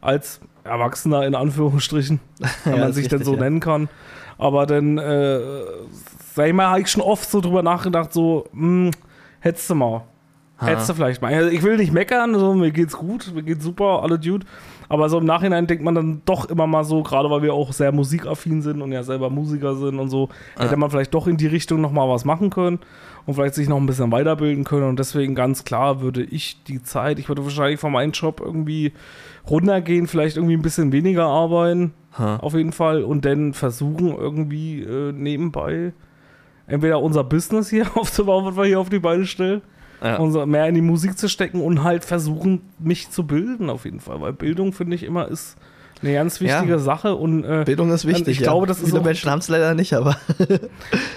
als 0.00 0.40
Erwachsener 0.64 1.26
in 1.26 1.34
Anführungsstrichen, 1.34 2.20
wenn 2.64 2.74
Ja, 2.74 2.80
man 2.80 2.92
sich 2.92 3.08
denn 3.08 3.18
richtig, 3.18 3.34
so 3.34 3.34
ja. 3.38 3.40
nennen 3.44 3.60
kann. 3.60 3.88
Aber 4.36 4.66
dann, 4.66 4.98
äh, 4.98 5.40
sag 6.34 6.48
ich 6.48 6.52
mal, 6.52 6.66
habe 6.68 6.80
ich 6.80 6.88
schon 6.88 7.02
oft 7.02 7.30
so 7.30 7.40
drüber 7.40 7.62
nachgedacht, 7.62 8.12
so, 8.12 8.46
hm, 8.52 8.90
hättest 9.40 9.70
du 9.70 9.74
mal. 9.74 10.02
Ha. 10.60 10.66
Hättest 10.66 10.88
du 10.88 10.94
vielleicht 10.94 11.22
mal. 11.22 11.32
Also 11.32 11.50
ich 11.50 11.62
will 11.62 11.76
nicht 11.76 11.92
meckern, 11.92 12.38
so, 12.38 12.54
mir 12.54 12.70
geht's 12.70 12.96
gut, 12.96 13.32
mir 13.34 13.42
geht's 13.42 13.64
super, 13.64 14.02
alle 14.02 14.18
Dude. 14.18 14.46
Aber 14.88 15.08
so 15.08 15.18
im 15.18 15.24
Nachhinein 15.24 15.66
denkt 15.66 15.82
man 15.82 15.94
dann 15.94 16.22
doch 16.24 16.46
immer 16.46 16.66
mal 16.66 16.84
so, 16.84 17.02
gerade 17.02 17.30
weil 17.30 17.42
wir 17.42 17.54
auch 17.54 17.72
sehr 17.72 17.92
musikaffin 17.92 18.62
sind 18.62 18.82
und 18.82 18.92
ja 18.92 19.02
selber 19.02 19.30
Musiker 19.30 19.74
sind 19.74 19.98
und 19.98 20.10
so, 20.10 20.28
hätte 20.58 20.76
man 20.76 20.90
vielleicht 20.90 21.14
doch 21.14 21.26
in 21.26 21.36
die 21.36 21.46
Richtung 21.46 21.80
nochmal 21.80 22.08
was 22.08 22.24
machen 22.24 22.50
können 22.50 22.78
und 23.26 23.34
vielleicht 23.34 23.54
sich 23.54 23.68
noch 23.68 23.78
ein 23.78 23.86
bisschen 23.86 24.12
weiterbilden 24.12 24.64
können. 24.64 24.88
Und 24.88 24.98
deswegen 24.98 25.34
ganz 25.34 25.64
klar 25.64 26.00
würde 26.00 26.22
ich 26.22 26.62
die 26.64 26.82
Zeit, 26.82 27.18
ich 27.18 27.28
würde 27.28 27.44
wahrscheinlich 27.44 27.80
von 27.80 27.92
meinem 27.92 28.12
Job 28.12 28.40
irgendwie 28.44 28.92
runtergehen, 29.48 30.06
vielleicht 30.06 30.36
irgendwie 30.36 30.56
ein 30.56 30.62
bisschen 30.62 30.92
weniger 30.92 31.24
arbeiten, 31.26 31.94
Ha. 32.18 32.36
auf 32.36 32.54
jeden 32.54 32.72
Fall, 32.72 33.02
und 33.02 33.24
dann 33.24 33.54
versuchen 33.54 34.16
irgendwie 34.16 34.82
äh, 34.82 35.12
nebenbei 35.12 35.92
entweder 36.66 37.00
unser 37.00 37.24
Business 37.24 37.70
hier 37.70 37.86
aufzubauen, 37.96 38.44
was 38.44 38.56
wir 38.56 38.64
hier 38.64 38.80
auf 38.80 38.88
die 38.88 38.98
Beine 38.98 39.26
stellen, 39.26 39.62
Ja. 40.04 40.16
unser, 40.18 40.44
mehr 40.46 40.68
in 40.68 40.74
die 40.74 40.82
Musik 40.82 41.16
zu 41.18 41.28
stecken 41.28 41.60
und 41.62 41.82
halt 41.82 42.04
versuchen, 42.04 42.60
mich 42.78 43.10
zu 43.10 43.26
bilden 43.26 43.70
auf 43.70 43.84
jeden 43.86 44.00
Fall. 44.00 44.20
Weil 44.20 44.32
Bildung, 44.34 44.72
finde 44.74 44.94
ich, 44.96 45.02
immer 45.02 45.26
ist 45.28 45.56
eine 46.02 46.12
ganz 46.12 46.40
wichtige 46.42 46.72
Ja. 46.72 46.78
Sache. 46.78 47.14
Und, 47.16 47.44
äh, 47.44 47.62
Bildung 47.64 47.90
ist 47.90 48.06
wichtig. 48.06 48.28
Ich 48.38 48.42
glaube, 48.42 48.66
das 48.66 48.80
ist 48.80 48.88
Viele 48.90 49.00
auch- 49.00 49.04
Menschen 49.04 49.30
haben 49.30 49.38
es 49.38 49.48
leider 49.48 49.74
nicht, 49.74 49.94
aber. 49.94 50.16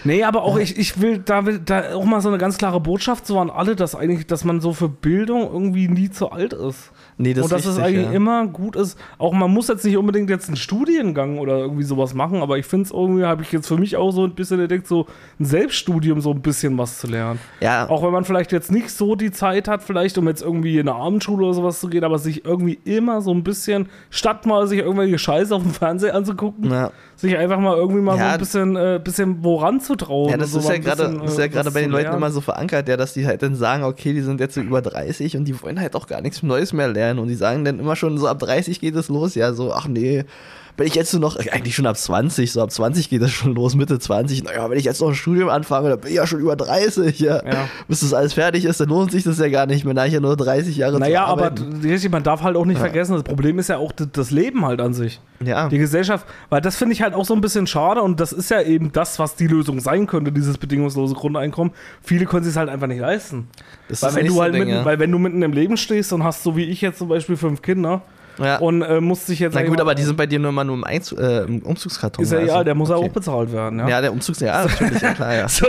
Nee, 0.04 0.23
aber 0.23 0.43
auch 0.43 0.58
ich, 0.58 0.78
ich 0.78 1.02
will 1.02 1.17
da, 1.19 1.45
will 1.45 1.60
da 1.60 1.93
auch 1.95 2.06
mal 2.06 2.21
so 2.21 2.30
eine 2.30 2.38
ganz 2.38 2.58
klare 2.58 2.80
Botschaft 2.80 3.28
so 3.28 3.39
an 3.39 3.50
alle, 3.50 3.76
dass 3.76 3.93
eigentlich, 3.95 4.26
dass 4.28 4.45
man 4.45 4.62
so 4.62 4.71
für 4.73 4.88
Bildung 4.88 5.41
irgendwie 5.52 5.89
nie 5.89 6.10
zu 6.10 6.32
alt 6.32 6.54
ist. 6.54 6.91
Nee, 7.19 7.34
das 7.34 7.45
und 7.45 7.51
dass 7.51 7.65
es 7.65 7.80
eigentlich 7.80 8.06
ja. 8.06 8.12
immer 8.12 8.45
gut 8.47 8.75
ist. 8.75 8.97
Auch 9.17 9.34
man 9.34 9.51
muss 9.51 9.67
jetzt 9.67 9.84
nicht 9.84 9.97
unbedingt 9.97 10.30
jetzt 10.30 10.47
einen 10.49 10.56
Studiengang 10.58 11.39
oder 11.39 11.58
irgendwie 11.58 11.84
sowas 11.84 12.13
machen, 12.13 12.41
aber 12.43 12.58
ich 12.60 12.65
finde 12.67 12.86
es 12.86 12.91
irgendwie, 12.91 13.23
habe 13.23 13.41
ich 13.41 13.51
jetzt 13.51 13.67
für 13.67 13.77
mich 13.77 13.97
auch 13.97 14.12
so 14.12 14.23
ein 14.25 14.36
bisschen 14.36 14.60
entdeckt, 14.60 14.86
so 14.88 15.08
ein 15.39 15.45
Selbststudium 15.45 16.21
so 16.21 16.32
ein 16.32 16.41
bisschen 16.41 16.77
was 16.77 16.99
zu 16.99 17.08
lernen. 17.08 17.39
Ja, 17.60 17.89
Auch 17.89 18.03
wenn 18.03 18.12
man 18.12 18.23
vielleicht 18.23 18.51
jetzt 18.51 18.71
nicht 18.71 18.91
so 18.91 19.15
die 19.15 19.32
Zeit 19.32 19.67
hat, 19.67 19.82
vielleicht 19.82 20.17
um 20.19 20.27
jetzt 20.27 20.43
irgendwie 20.43 20.77
in 20.77 20.88
eine 20.88 20.97
Abendschule 20.97 21.45
oder 21.45 21.53
sowas 21.56 21.80
zu 21.80 21.88
gehen, 21.88 22.03
aber 22.03 22.19
sich 22.19 22.45
irgendwie 22.45 22.80
immer 22.86 23.21
so 23.21 23.32
ein 23.34 23.43
bisschen, 23.43 23.89
statt 24.12 24.45
mal 24.45 24.67
sich 24.67 24.80
irgendwelche 24.80 25.17
Scheiße 25.17 25.56
auf 25.56 25.63
dem 25.63 25.71
Fernseher 25.71 26.13
anzugucken, 26.13 26.67
na, 26.69 26.91
sich 27.15 27.36
einfach 27.36 27.60
mal 27.60 27.75
irgendwie 27.75 28.01
mal 28.01 28.13
so 28.13 28.19
Ja. 28.19 28.32
ein 28.34 28.39
bisschen, 28.39 28.75
äh, 28.75 29.01
bisschen 29.03 29.43
woran 29.43 29.80
zu 29.80 29.95
trauen. 29.95 30.30
ja, 30.30 30.38
das 30.38 30.53
ist 30.53 30.63
so 30.63 30.71
ja 30.71 30.77
gerade 30.77 31.03
ja 31.03 31.43
äh, 31.43 31.49
gerade 31.49 31.65
was 31.65 31.73
bei 31.73 31.82
den 31.82 31.89
Leuten 31.89 32.03
lernen. 32.03 32.17
immer 32.17 32.30
so 32.30 32.41
verankert, 32.41 32.88
ja, 32.88 32.95
dass 32.95 33.13
die 33.13 33.25
halt 33.25 33.41
dann 33.41 33.56
sagen, 33.56 33.84
okay, 33.84 34.13
die 34.13 34.21
sind 34.21 34.39
jetzt 34.39 34.53
so 34.53 34.62
über 34.62 34.82
30 34.84 35.36
und 35.38 35.45
die 35.45 35.60
wollen 35.63 35.80
halt 35.80 35.95
auch 35.95 36.06
gar 36.06 36.21
nichts 36.21 36.43
Neues 36.43 36.73
mehr 36.73 36.88
lernen 36.88 37.06
und 37.15 37.27
die 37.27 37.35
sagen 37.35 37.65
dann 37.65 37.79
immer 37.79 37.95
schon 37.95 38.17
so 38.17 38.27
ab 38.27 38.39
30 38.39 38.79
geht 38.79 38.95
es 38.95 39.07
los, 39.09 39.35
ja, 39.35 39.53
so, 39.53 39.73
ach 39.73 39.87
nee, 39.87 40.25
wenn 40.77 40.87
ich 40.87 40.95
jetzt 40.95 41.11
nur 41.13 41.19
noch, 41.21 41.35
eigentlich 41.51 41.75
schon 41.75 41.87
ab 41.87 41.97
20, 41.97 42.51
so 42.51 42.61
ab 42.61 42.71
20 42.71 43.09
geht 43.09 43.21
es 43.23 43.31
schon 43.31 43.55
los, 43.55 43.75
Mitte 43.75 43.97
20, 43.99 44.43
naja, 44.43 44.69
wenn 44.69 44.77
ich 44.77 44.85
jetzt 44.85 45.01
noch 45.01 45.09
ein 45.09 45.15
Studium 45.15 45.49
anfange, 45.49 45.89
dann 45.89 45.99
bin 45.99 46.11
ich 46.11 46.15
ja 46.17 46.27
schon 46.27 46.39
über 46.39 46.55
30, 46.55 47.19
ja. 47.19 47.43
Ja. 47.45 47.67
Bis 47.87 48.01
das 48.01 48.13
alles 48.13 48.33
fertig 48.33 48.63
ist, 48.65 48.79
dann 48.79 48.89
lohnt 48.89 49.11
sich 49.11 49.23
das 49.23 49.39
ja 49.39 49.49
gar 49.49 49.65
nicht 49.65 49.85
mehr, 49.85 49.93
da 49.95 50.05
ich 50.05 50.13
ja 50.13 50.19
nur 50.19 50.37
30 50.37 50.77
Jahre 50.77 50.99
Naja, 50.99 51.25
aber 51.25 51.51
richtig, 51.83 52.11
man 52.11 52.23
darf 52.23 52.43
halt 52.43 52.55
auch 52.55 52.65
nicht 52.65 52.77
vergessen, 52.79 53.13
das 53.13 53.23
Problem 53.23 53.59
ist 53.59 53.69
ja 53.69 53.77
auch 53.77 53.91
das- 53.91 54.07
das 54.13 54.31
Leben 54.31 54.65
halt 54.65 54.79
an 54.79 54.93
sich. 54.93 55.19
ja. 55.43 55.67
Die 55.69 55.77
Gesellschaft, 55.77 56.25
weil 56.49 56.61
das 56.61 56.75
finde 56.77 56.93
ich 56.93 57.01
halt 57.01 57.13
auch 57.13 57.25
so 57.25 57.33
ein 57.33 57.41
bisschen 57.41 57.67
schade 57.67 58.01
und 58.01 58.19
das 58.19 58.31
ist 58.31 58.49
ja 58.51 58.61
eben 58.61 58.91
das, 58.91 59.19
was 59.19 59.35
die 59.35 59.47
Lösung 59.47 59.79
sein 59.79 60.07
könnte, 60.07 60.31
dieses 60.31 60.57
bedingungslose 60.57 61.15
Grundeinkommen. 61.15 61.73
Viele 62.03 62.25
können 62.25 62.43
sich 62.43 62.51
es 62.51 62.57
halt 62.57 62.69
einfach 62.69 62.87
nicht 62.87 62.99
leisten. 63.01 63.47
Das 63.89 64.01
Weil 64.03 64.09
ist 64.09 64.15
wenn, 64.15 64.25
das 64.27 64.35
du 64.35 64.41
halt 64.41 64.51
nächste 64.53 64.65
mitten, 64.65 64.69
Ding, 64.77 64.79
ja. 64.79 64.85
weil 64.85 64.99
wenn 64.99 65.11
du 65.11 65.17
mitten 65.19 65.41
im 65.41 65.53
Leben 65.53 65.77
stehst 65.77 66.13
und 66.13 66.23
hast, 66.23 66.43
so 66.43 66.55
wie 66.55 66.63
ich 66.65 66.81
jetzt 66.81 66.99
zum 66.99 67.07
Beispiel 67.07 67.35
fünf 67.37 67.61
Kinder 67.61 68.01
Ja. 68.39 68.58
und 68.58 68.82
äh, 68.82 69.02
muss 69.02 69.26
sich 69.26 69.39
jetzt. 69.39 69.54
Na 69.54 69.63
gut, 69.63 69.82
aber 69.82 69.95
die 69.95 70.04
sind 70.04 70.15
bei 70.15 70.28
dir 70.28 70.39
nur 70.39 70.50
immer 70.50 70.63
nur 70.63 70.76
im, 70.76 70.84
Einzu 70.84 71.17
äh, 71.17 71.43
im 71.45 71.62
Umzugskarton. 71.63 72.23
Ist 72.23 72.32
ja 72.32 72.39
also, 72.39 72.52
egal, 72.52 72.63
der 72.65 72.76
muss 72.76 72.89
ja 72.89 72.97
okay. 72.97 73.10
auch 73.10 73.13
bezahlt 73.13 73.52
werden. 73.52 73.80
Ja. 73.80 73.88
Ja, 73.88 74.02
der 74.02 74.12
Umzugs, 74.12 74.39
ja, 74.39 74.63
natürlich, 74.63 75.02
ja 75.02 75.13
klar, 75.13 75.36
ja. 75.36 75.47
So, 75.58 75.67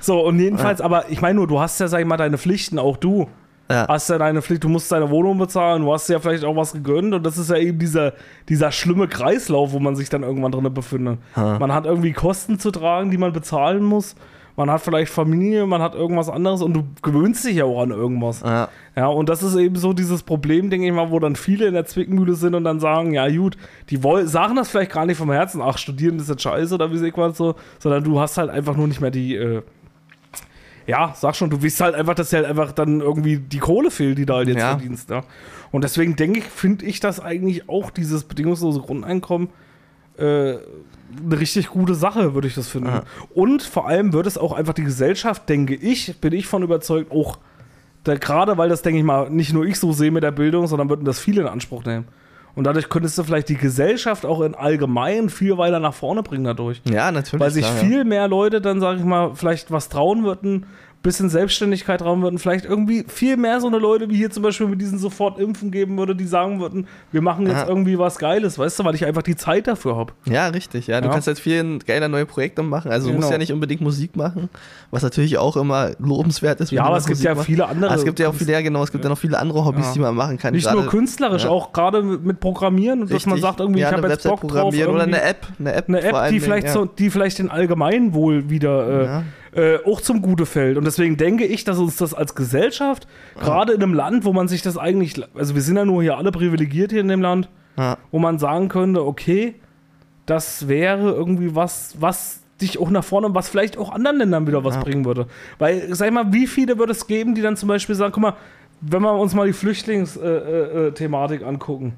so, 0.00 0.20
und 0.20 0.38
jedenfalls, 0.38 0.80
aber 0.80 1.08
ich 1.10 1.20
meine 1.20 1.36
nur, 1.36 1.46
du 1.46 1.60
hast 1.60 1.78
ja, 1.80 1.88
sag 1.88 2.00
ich 2.00 2.06
mal, 2.06 2.16
deine 2.16 2.38
Pflichten, 2.38 2.78
auch 2.78 2.96
du. 2.96 3.28
Ja. 3.70 3.86
Hast 3.86 4.08
ja 4.08 4.16
deine 4.16 4.40
Pflicht, 4.40 4.64
du 4.64 4.68
musst 4.68 4.90
deine 4.90 5.10
Wohnung 5.10 5.36
bezahlen, 5.36 5.82
du 5.82 5.92
hast 5.92 6.08
ja 6.08 6.18
vielleicht 6.18 6.44
auch 6.44 6.56
was 6.56 6.72
gegönnt 6.72 7.12
und 7.12 7.22
das 7.24 7.36
ist 7.36 7.50
ja 7.50 7.56
eben 7.56 7.78
dieser, 7.78 8.14
dieser 8.48 8.72
schlimme 8.72 9.08
Kreislauf, 9.08 9.72
wo 9.72 9.78
man 9.78 9.94
sich 9.94 10.08
dann 10.08 10.22
irgendwann 10.22 10.52
drin 10.52 10.72
befindet. 10.72 11.18
Ha. 11.36 11.58
Man 11.58 11.72
hat 11.74 11.84
irgendwie 11.84 12.14
Kosten 12.14 12.58
zu 12.58 12.70
tragen, 12.70 13.10
die 13.10 13.18
man 13.18 13.32
bezahlen 13.32 13.84
muss. 13.84 14.14
Man 14.58 14.72
hat 14.72 14.80
vielleicht 14.80 15.12
Familie, 15.12 15.66
man 15.66 15.80
hat 15.80 15.94
irgendwas 15.94 16.28
anderes 16.28 16.62
und 16.62 16.74
du 16.74 16.82
gewöhnst 17.00 17.44
dich 17.44 17.54
ja 17.54 17.64
auch 17.64 17.80
an 17.80 17.90
irgendwas. 17.92 18.40
Ja. 18.40 18.68
Ja, 18.96 19.06
und 19.06 19.28
das 19.28 19.44
ist 19.44 19.54
eben 19.54 19.76
so 19.76 19.92
dieses 19.92 20.24
Problem, 20.24 20.68
denke 20.68 20.84
ich 20.88 20.92
mal, 20.92 21.12
wo 21.12 21.20
dann 21.20 21.36
viele 21.36 21.66
in 21.68 21.74
der 21.74 21.84
Zwickmühle 21.84 22.34
sind 22.34 22.56
und 22.56 22.64
dann 22.64 22.80
sagen, 22.80 23.14
ja 23.14 23.28
gut, 23.28 23.56
die 23.88 24.02
woll 24.02 24.26
sagen 24.26 24.56
das 24.56 24.68
vielleicht 24.68 24.90
gar 24.90 25.06
nicht 25.06 25.16
vom 25.16 25.30
Herzen, 25.30 25.62
ach, 25.62 25.78
studieren 25.78 26.18
ist 26.18 26.28
jetzt 26.28 26.42
scheiße 26.42 26.74
oder 26.74 26.90
wie 26.90 26.98
sie 26.98 27.12
was 27.14 27.36
so, 27.38 27.54
sondern 27.78 28.02
du 28.02 28.18
hast 28.18 28.36
halt 28.36 28.50
einfach 28.50 28.76
nur 28.76 28.88
nicht 28.88 29.00
mehr 29.00 29.12
die, 29.12 29.36
äh, 29.36 29.62
ja, 30.88 31.12
sag 31.14 31.36
schon, 31.36 31.50
du 31.50 31.62
weißt 31.62 31.80
halt 31.80 31.94
einfach, 31.94 32.14
dass 32.16 32.30
dir 32.30 32.38
halt 32.38 32.46
einfach 32.46 32.72
dann 32.72 33.00
irgendwie 33.00 33.38
die 33.38 33.58
Kohle 33.58 33.92
fehlt, 33.92 34.18
die 34.18 34.26
da 34.26 34.34
halt 34.38 34.48
jetzt 34.48 34.58
Ja. 34.58 34.70
verdienst. 34.70 35.08
Ja. 35.10 35.22
Und 35.70 35.84
deswegen 35.84 36.16
denke 36.16 36.40
ich, 36.40 36.46
finde 36.46 36.84
ich 36.84 36.98
das 36.98 37.20
eigentlich 37.20 37.68
auch, 37.68 37.90
dieses 37.90 38.24
bedingungslose 38.24 38.80
Grundeinkommen, 38.80 39.50
äh, 40.18 40.54
eine 41.24 41.38
richtig 41.38 41.68
gute 41.68 41.94
Sache, 41.94 42.34
würde 42.34 42.48
ich 42.48 42.54
das 42.54 42.68
finden. 42.68 42.88
Ja. 42.88 43.02
Und 43.34 43.62
vor 43.62 43.88
allem 43.88 44.12
wird 44.12 44.26
es 44.26 44.38
auch 44.38 44.52
einfach 44.52 44.74
die 44.74 44.84
Gesellschaft, 44.84 45.48
denke 45.48 45.74
ich, 45.74 46.20
bin 46.20 46.32
ich 46.32 46.46
von 46.46 46.62
überzeugt, 46.62 47.10
auch 47.10 47.38
da, 48.04 48.14
gerade 48.14 48.56
weil 48.56 48.68
das, 48.68 48.82
denke 48.82 48.98
ich 48.98 49.04
mal, 49.04 49.28
nicht 49.30 49.52
nur 49.52 49.64
ich 49.64 49.78
so 49.78 49.92
sehe 49.92 50.10
mit 50.10 50.22
der 50.22 50.30
Bildung, 50.30 50.66
sondern 50.66 50.88
würden 50.88 51.04
das 51.04 51.18
viele 51.18 51.42
in 51.42 51.48
Anspruch 51.48 51.84
nehmen. 51.84 52.06
Und 52.54 52.64
dadurch 52.64 52.88
könntest 52.88 53.16
du 53.16 53.22
vielleicht 53.22 53.48
die 53.50 53.56
Gesellschaft 53.56 54.26
auch 54.26 54.40
in 54.40 54.54
allgemein 54.54 55.28
viel 55.28 55.58
weiter 55.58 55.78
nach 55.78 55.94
vorne 55.94 56.22
bringen 56.22 56.44
dadurch. 56.44 56.82
ja, 56.84 57.12
natürlich. 57.12 57.40
Weil 57.40 57.50
sich 57.50 57.64
klar, 57.64 57.76
viel 57.76 58.04
mehr 58.04 58.26
Leute 58.26 58.60
dann, 58.60 58.80
sage 58.80 58.98
ich 58.98 59.04
mal, 59.04 59.32
vielleicht 59.34 59.70
was 59.70 59.88
trauen 59.88 60.24
würden, 60.24 60.66
bisschen 61.02 61.28
Selbstständigkeit 61.28 62.00
trauen 62.00 62.22
würden, 62.22 62.38
vielleicht 62.38 62.64
irgendwie 62.64 63.04
viel 63.06 63.36
mehr 63.36 63.60
so 63.60 63.68
eine 63.68 63.78
Leute 63.78 64.10
wie 64.10 64.16
hier 64.16 64.30
zum 64.30 64.42
Beispiel 64.42 64.66
mit 64.66 64.80
diesen 64.80 64.98
sofort 64.98 65.38
impfen 65.38 65.70
geben 65.70 65.96
würde, 65.96 66.16
die 66.16 66.26
sagen 66.26 66.58
würden, 66.60 66.88
wir 67.12 67.22
machen 67.22 67.46
jetzt 67.46 67.56
Ja. 67.62 67.68
irgendwie 67.68 67.98
was 67.98 68.18
Geiles, 68.18 68.58
weißt 68.58 68.80
du, 68.80 68.84
weil 68.84 68.94
ich 68.96 69.06
einfach 69.06 69.22
die 69.22 69.36
Zeit 69.36 69.68
dafür 69.68 69.96
habe. 69.96 70.12
Ja, 70.26 70.32
ja 70.32 70.46
richtig. 70.48 70.88
Ja, 70.88 71.00
du 71.00 71.06
Ja. 71.06 71.12
kannst 71.12 71.28
jetzt 71.28 71.40
viel 71.40 71.78
geile 71.86 72.08
neue 72.08 72.26
Projekte 72.26 72.62
machen. 72.64 72.90
Also 72.90 73.06
du 73.08 73.14
musst 73.14 73.28
Genau. 73.28 73.32
ja 73.32 73.38
nicht 73.38 73.52
unbedingt 73.52 73.80
Musik 73.80 74.16
machen, 74.16 74.48
was 74.90 75.02
natürlich 75.04 75.38
auch 75.38 75.56
immer 75.56 75.92
lobenswert 76.00 76.60
ist. 76.60 76.72
Ja, 76.72 76.82
aber 76.84 76.96
es 76.96 77.04
gibt 77.06 77.18
Musik 77.18 77.26
ja 77.26 77.34
machst. 77.36 77.46
viele 77.46 77.68
andere. 77.68 77.90
Ah, 77.92 77.94
es 77.94 78.04
gibt 78.04 78.18
ja 78.18 78.28
auch 78.28 78.34
viele, 78.34 78.52
ja 78.52 78.60
genau, 78.60 78.82
es 78.82 78.90
gibt 78.90 79.04
ja 79.04 79.10
noch 79.10 79.18
viele 79.18 79.38
andere 79.38 79.64
Hobbys, 79.64 79.86
Ja. 79.86 79.92
die 79.92 80.00
man 80.00 80.14
machen 80.16 80.36
kann. 80.36 80.52
Nicht 80.52 80.64
Gerade- 80.66 80.78
nur 80.80 80.88
künstlerisch, 80.90 81.44
ja. 81.44 81.50
auch 81.50 81.72
gerade 81.72 82.02
mit 82.02 82.40
Programmieren 82.40 83.02
und 83.02 83.12
dass 83.12 83.24
man 83.24 83.40
sagt 83.40 83.60
irgendwie, 83.60 83.80
ja, 83.80 83.90
ich 83.90 83.96
habe 83.96 84.08
jetzt 84.08 84.24
Bock 84.24 84.42
Website 84.42 84.42
drauf. 84.42 84.50
programmieren 84.70 84.90
oder 84.94 85.04
eine 85.04 85.22
App, 85.22 85.46
eine 85.60 85.72
App, 85.74 85.88
eine 85.88 86.00
App, 86.02 86.28
die 86.30 86.40
vielleicht 86.40 86.66
ja. 86.66 86.72
so, 86.72 86.84
die 86.86 87.08
vielleicht 87.10 87.38
den 87.38 87.50
Allgemeinwohl 87.50 88.50
wieder 88.50 89.04
Ja. 89.04 89.18
äh, 89.20 89.22
äh, 89.58 89.78
auch 89.84 90.00
zum 90.00 90.22
Gute 90.22 90.46
fällt. 90.46 90.76
Und 90.78 90.84
deswegen 90.84 91.16
denke 91.16 91.44
ich, 91.44 91.64
dass 91.64 91.78
uns 91.78 91.96
das 91.96 92.14
als 92.14 92.34
Gesellschaft, 92.34 93.08
gerade 93.40 93.72
in 93.72 93.82
einem 93.82 93.94
Land, 93.94 94.24
wo 94.24 94.32
man 94.32 94.46
sich 94.46 94.62
das 94.62 94.78
eigentlich, 94.78 95.20
also 95.34 95.54
wir 95.54 95.62
sind 95.62 95.76
ja 95.76 95.84
nur 95.84 96.02
hier 96.02 96.16
alle 96.16 96.30
privilegiert 96.30 96.92
hier 96.92 97.00
in 97.00 97.08
dem 97.08 97.20
Land, 97.22 97.48
Ja. 97.76 97.96
wo 98.12 98.18
man 98.18 98.38
sagen 98.38 98.68
könnte, 98.68 99.04
okay, 99.04 99.54
das 100.26 100.68
wäre 100.68 101.10
irgendwie 101.12 101.54
was, 101.56 101.96
was 101.98 102.42
dich 102.60 102.78
auch 102.78 102.90
nach 102.90 103.04
vorne, 103.04 103.34
was 103.34 103.48
vielleicht 103.48 103.78
auch 103.78 103.90
anderen 103.92 104.18
Ländern 104.18 104.46
wieder 104.46 104.62
was 104.64 104.74
Ja. 104.76 104.82
bringen 104.82 105.04
würde. 105.04 105.26
Weil, 105.58 105.94
sag 105.94 106.06
ich 106.08 106.12
mal, 106.14 106.32
wie 106.32 106.46
viele 106.46 106.78
würde 106.78 106.92
es 106.92 107.06
geben, 107.06 107.34
die 107.34 107.42
dann 107.42 107.56
zum 107.56 107.68
Beispiel 107.68 107.94
sagen, 107.94 108.12
guck 108.12 108.22
mal, 108.22 108.34
wenn 108.80 109.02
wir 109.02 109.12
uns 109.12 109.34
mal 109.34 109.46
die 109.46 109.52
Flüchtlingsthematik 109.52 110.94
Thematik 110.94 111.42
angucken, 111.44 111.94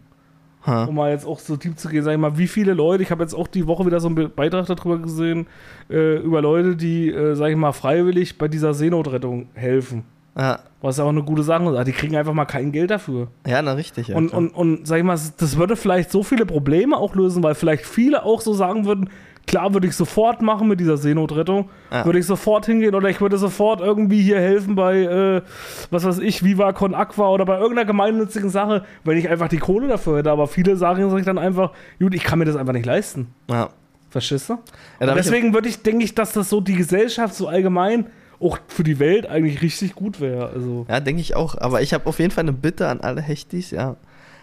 Ha. 0.66 0.84
um 0.84 0.94
mal 0.94 1.10
jetzt 1.10 1.26
auch 1.26 1.38
so 1.38 1.56
tief 1.56 1.76
zu 1.76 1.88
gehen, 1.88 2.02
sag 2.02 2.12
ich 2.12 2.18
mal, 2.18 2.36
wie 2.36 2.46
viele 2.46 2.74
Leute, 2.74 3.02
ich 3.02 3.10
habe 3.10 3.22
jetzt 3.22 3.32
auch 3.34 3.46
die 3.48 3.66
Woche 3.66 3.86
wieder 3.86 3.98
so 3.98 4.08
einen 4.08 4.14
Be- 4.14 4.28
Beitrag 4.28 4.66
darüber 4.66 4.98
gesehen, 4.98 5.46
äh, 5.88 6.16
über 6.18 6.42
Leute, 6.42 6.76
die, 6.76 7.08
äh, 7.10 7.34
sag 7.34 7.48
ich 7.48 7.56
mal, 7.56 7.72
freiwillig 7.72 8.36
bei 8.36 8.46
dieser 8.46 8.74
Seenotrettung 8.74 9.46
helfen. 9.54 10.04
Ja. 10.36 10.60
Was 10.82 10.98
ja 10.98 11.04
auch 11.04 11.08
eine 11.08 11.22
gute 11.22 11.42
Sache 11.42 11.64
ist. 11.76 11.86
Die 11.86 11.92
kriegen 11.92 12.14
einfach 12.16 12.32
mal 12.34 12.44
kein 12.44 12.72
Geld 12.72 12.90
dafür. 12.90 13.28
ja, 13.46 13.60
na 13.62 13.72
richtig. 13.72 14.08
Ja, 14.08 14.16
und, 14.16 14.28
klar. 14.28 14.38
und, 14.38 14.50
und 14.50 14.86
sag 14.86 14.98
ich 14.98 15.04
mal, 15.04 15.18
das 15.38 15.56
würde 15.56 15.76
vielleicht 15.76 16.10
so 16.10 16.22
viele 16.22 16.46
Probleme 16.46 16.96
auch 16.96 17.14
lösen, 17.14 17.42
weil 17.42 17.54
vielleicht 17.54 17.84
viele 17.86 18.22
auch 18.24 18.40
so 18.40 18.52
sagen 18.54 18.84
würden, 18.86 19.10
klar 19.46 19.72
würde 19.74 19.86
ich 19.88 19.96
sofort 19.96 20.42
machen 20.42 20.68
mit 20.68 20.78
dieser 20.80 20.96
Seenotrettung, 20.96 21.68
Ja. 21.90 22.04
würde 22.04 22.18
ich 22.18 22.26
sofort 22.26 22.66
hingehen 22.66 22.94
oder 22.94 23.08
ich 23.08 23.20
würde 23.20 23.36
sofort 23.38 23.80
irgendwie 23.80 24.22
hier 24.22 24.38
helfen 24.38 24.74
bei, 24.76 24.98
äh, 25.02 25.42
was 25.90 26.04
weiß 26.04 26.18
ich, 26.20 26.44
Viva 26.44 26.72
Con 26.72 26.94
Aqua 26.94 27.28
oder 27.30 27.44
bei 27.44 27.58
irgendeiner 27.58 27.86
gemeinnützigen 27.86 28.50
Sache, 28.50 28.84
wenn 29.04 29.18
ich 29.18 29.28
einfach 29.28 29.48
die 29.48 29.58
Kohle 29.58 29.88
dafür 29.88 30.18
hätte. 30.18 30.30
Aber 30.30 30.46
viele 30.46 30.76
sagen 30.76 31.10
sich 31.10 31.24
dann 31.24 31.38
einfach, 31.38 31.72
gut, 31.98 32.14
ich 32.14 32.22
kann 32.22 32.38
mir 32.38 32.44
das 32.44 32.56
einfach 32.56 32.72
nicht 32.74 32.86
leisten. 32.86 33.34
ja. 33.48 33.70
Verstehst 34.12 34.48
du? 34.48 34.58
Ja, 34.98 35.14
Deswegen 35.14 35.54
würde 35.54 35.68
ich, 35.68 35.82
denke 35.82 36.02
ich, 36.04 36.16
dass 36.16 36.32
das 36.32 36.50
so 36.50 36.60
die 36.60 36.74
Gesellschaft 36.74 37.32
so 37.32 37.46
allgemein 37.46 38.06
auch 38.40 38.58
für 38.66 38.82
die 38.82 38.98
Welt 38.98 39.28
eigentlich 39.28 39.62
richtig 39.62 39.94
gut 39.94 40.20
wäre. 40.20 40.50
Also. 40.52 40.84
Ja, 40.88 40.98
denke 40.98 41.20
ich 41.20 41.36
auch. 41.36 41.56
Aber 41.56 41.80
ich 41.80 41.94
habe 41.94 42.06
auf 42.08 42.18
jeden 42.18 42.32
Fall 42.32 42.42
eine 42.42 42.52
Bitte 42.52 42.88
an 42.88 43.00
alle 43.02 43.20
Hechtis, 43.20 43.70
ja. 43.70 43.94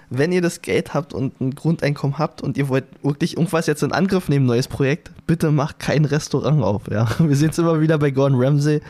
Wenn 0.10 0.32
ihr 0.32 0.42
das 0.42 0.62
Geld 0.62 0.94
habt 0.94 1.14
und 1.14 1.40
ein 1.42 1.54
Grundeinkommen 1.54 2.18
habt 2.18 2.42
und 2.42 2.58
ihr 2.58 2.70
wollt 2.70 2.86
wirklich 3.04 3.36
irgendwas 3.36 3.68
jetzt 3.68 3.84
in 3.84 3.92
Angriff 3.92 4.30
nehmen, 4.30 4.46
neues 4.46 4.70
Projekt, 4.70 5.12
bitte 5.28 5.52
macht 5.52 5.80
kein 5.80 6.06
Restaurant 6.06 6.64
auf, 6.64 6.84
ja. 6.90 7.08
Wir 7.20 7.36
sehen 7.36 7.50
es 7.50 7.58
immer 7.58 7.82
wieder 7.82 7.98
bei 7.98 8.12
Gordon 8.12 8.42
Ramsay. 8.42 8.82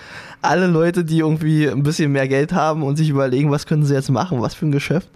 Alle 0.41 0.67
Leute, 0.67 1.03
die 1.03 1.19
irgendwie 1.19 1.67
ein 1.67 1.81
bisschen 1.81 2.11
mehr 2.11 2.27
Geld 2.27 2.53
haben 2.53 2.83
und 2.83 2.97
sich 2.97 3.09
überlegen, 3.09 3.49
was 3.49 3.65
können 3.65 3.85
sie 3.85 3.95
jetzt 3.95 4.11
machen, 4.11 4.41
was 4.41 4.53
für 4.53 4.67
ein 4.67 4.71
Geschäft, 4.71 5.09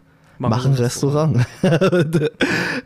machen, 0.49 0.71
ein 0.71 0.77
Restaurant. 0.77 1.37
ja, 1.61 1.77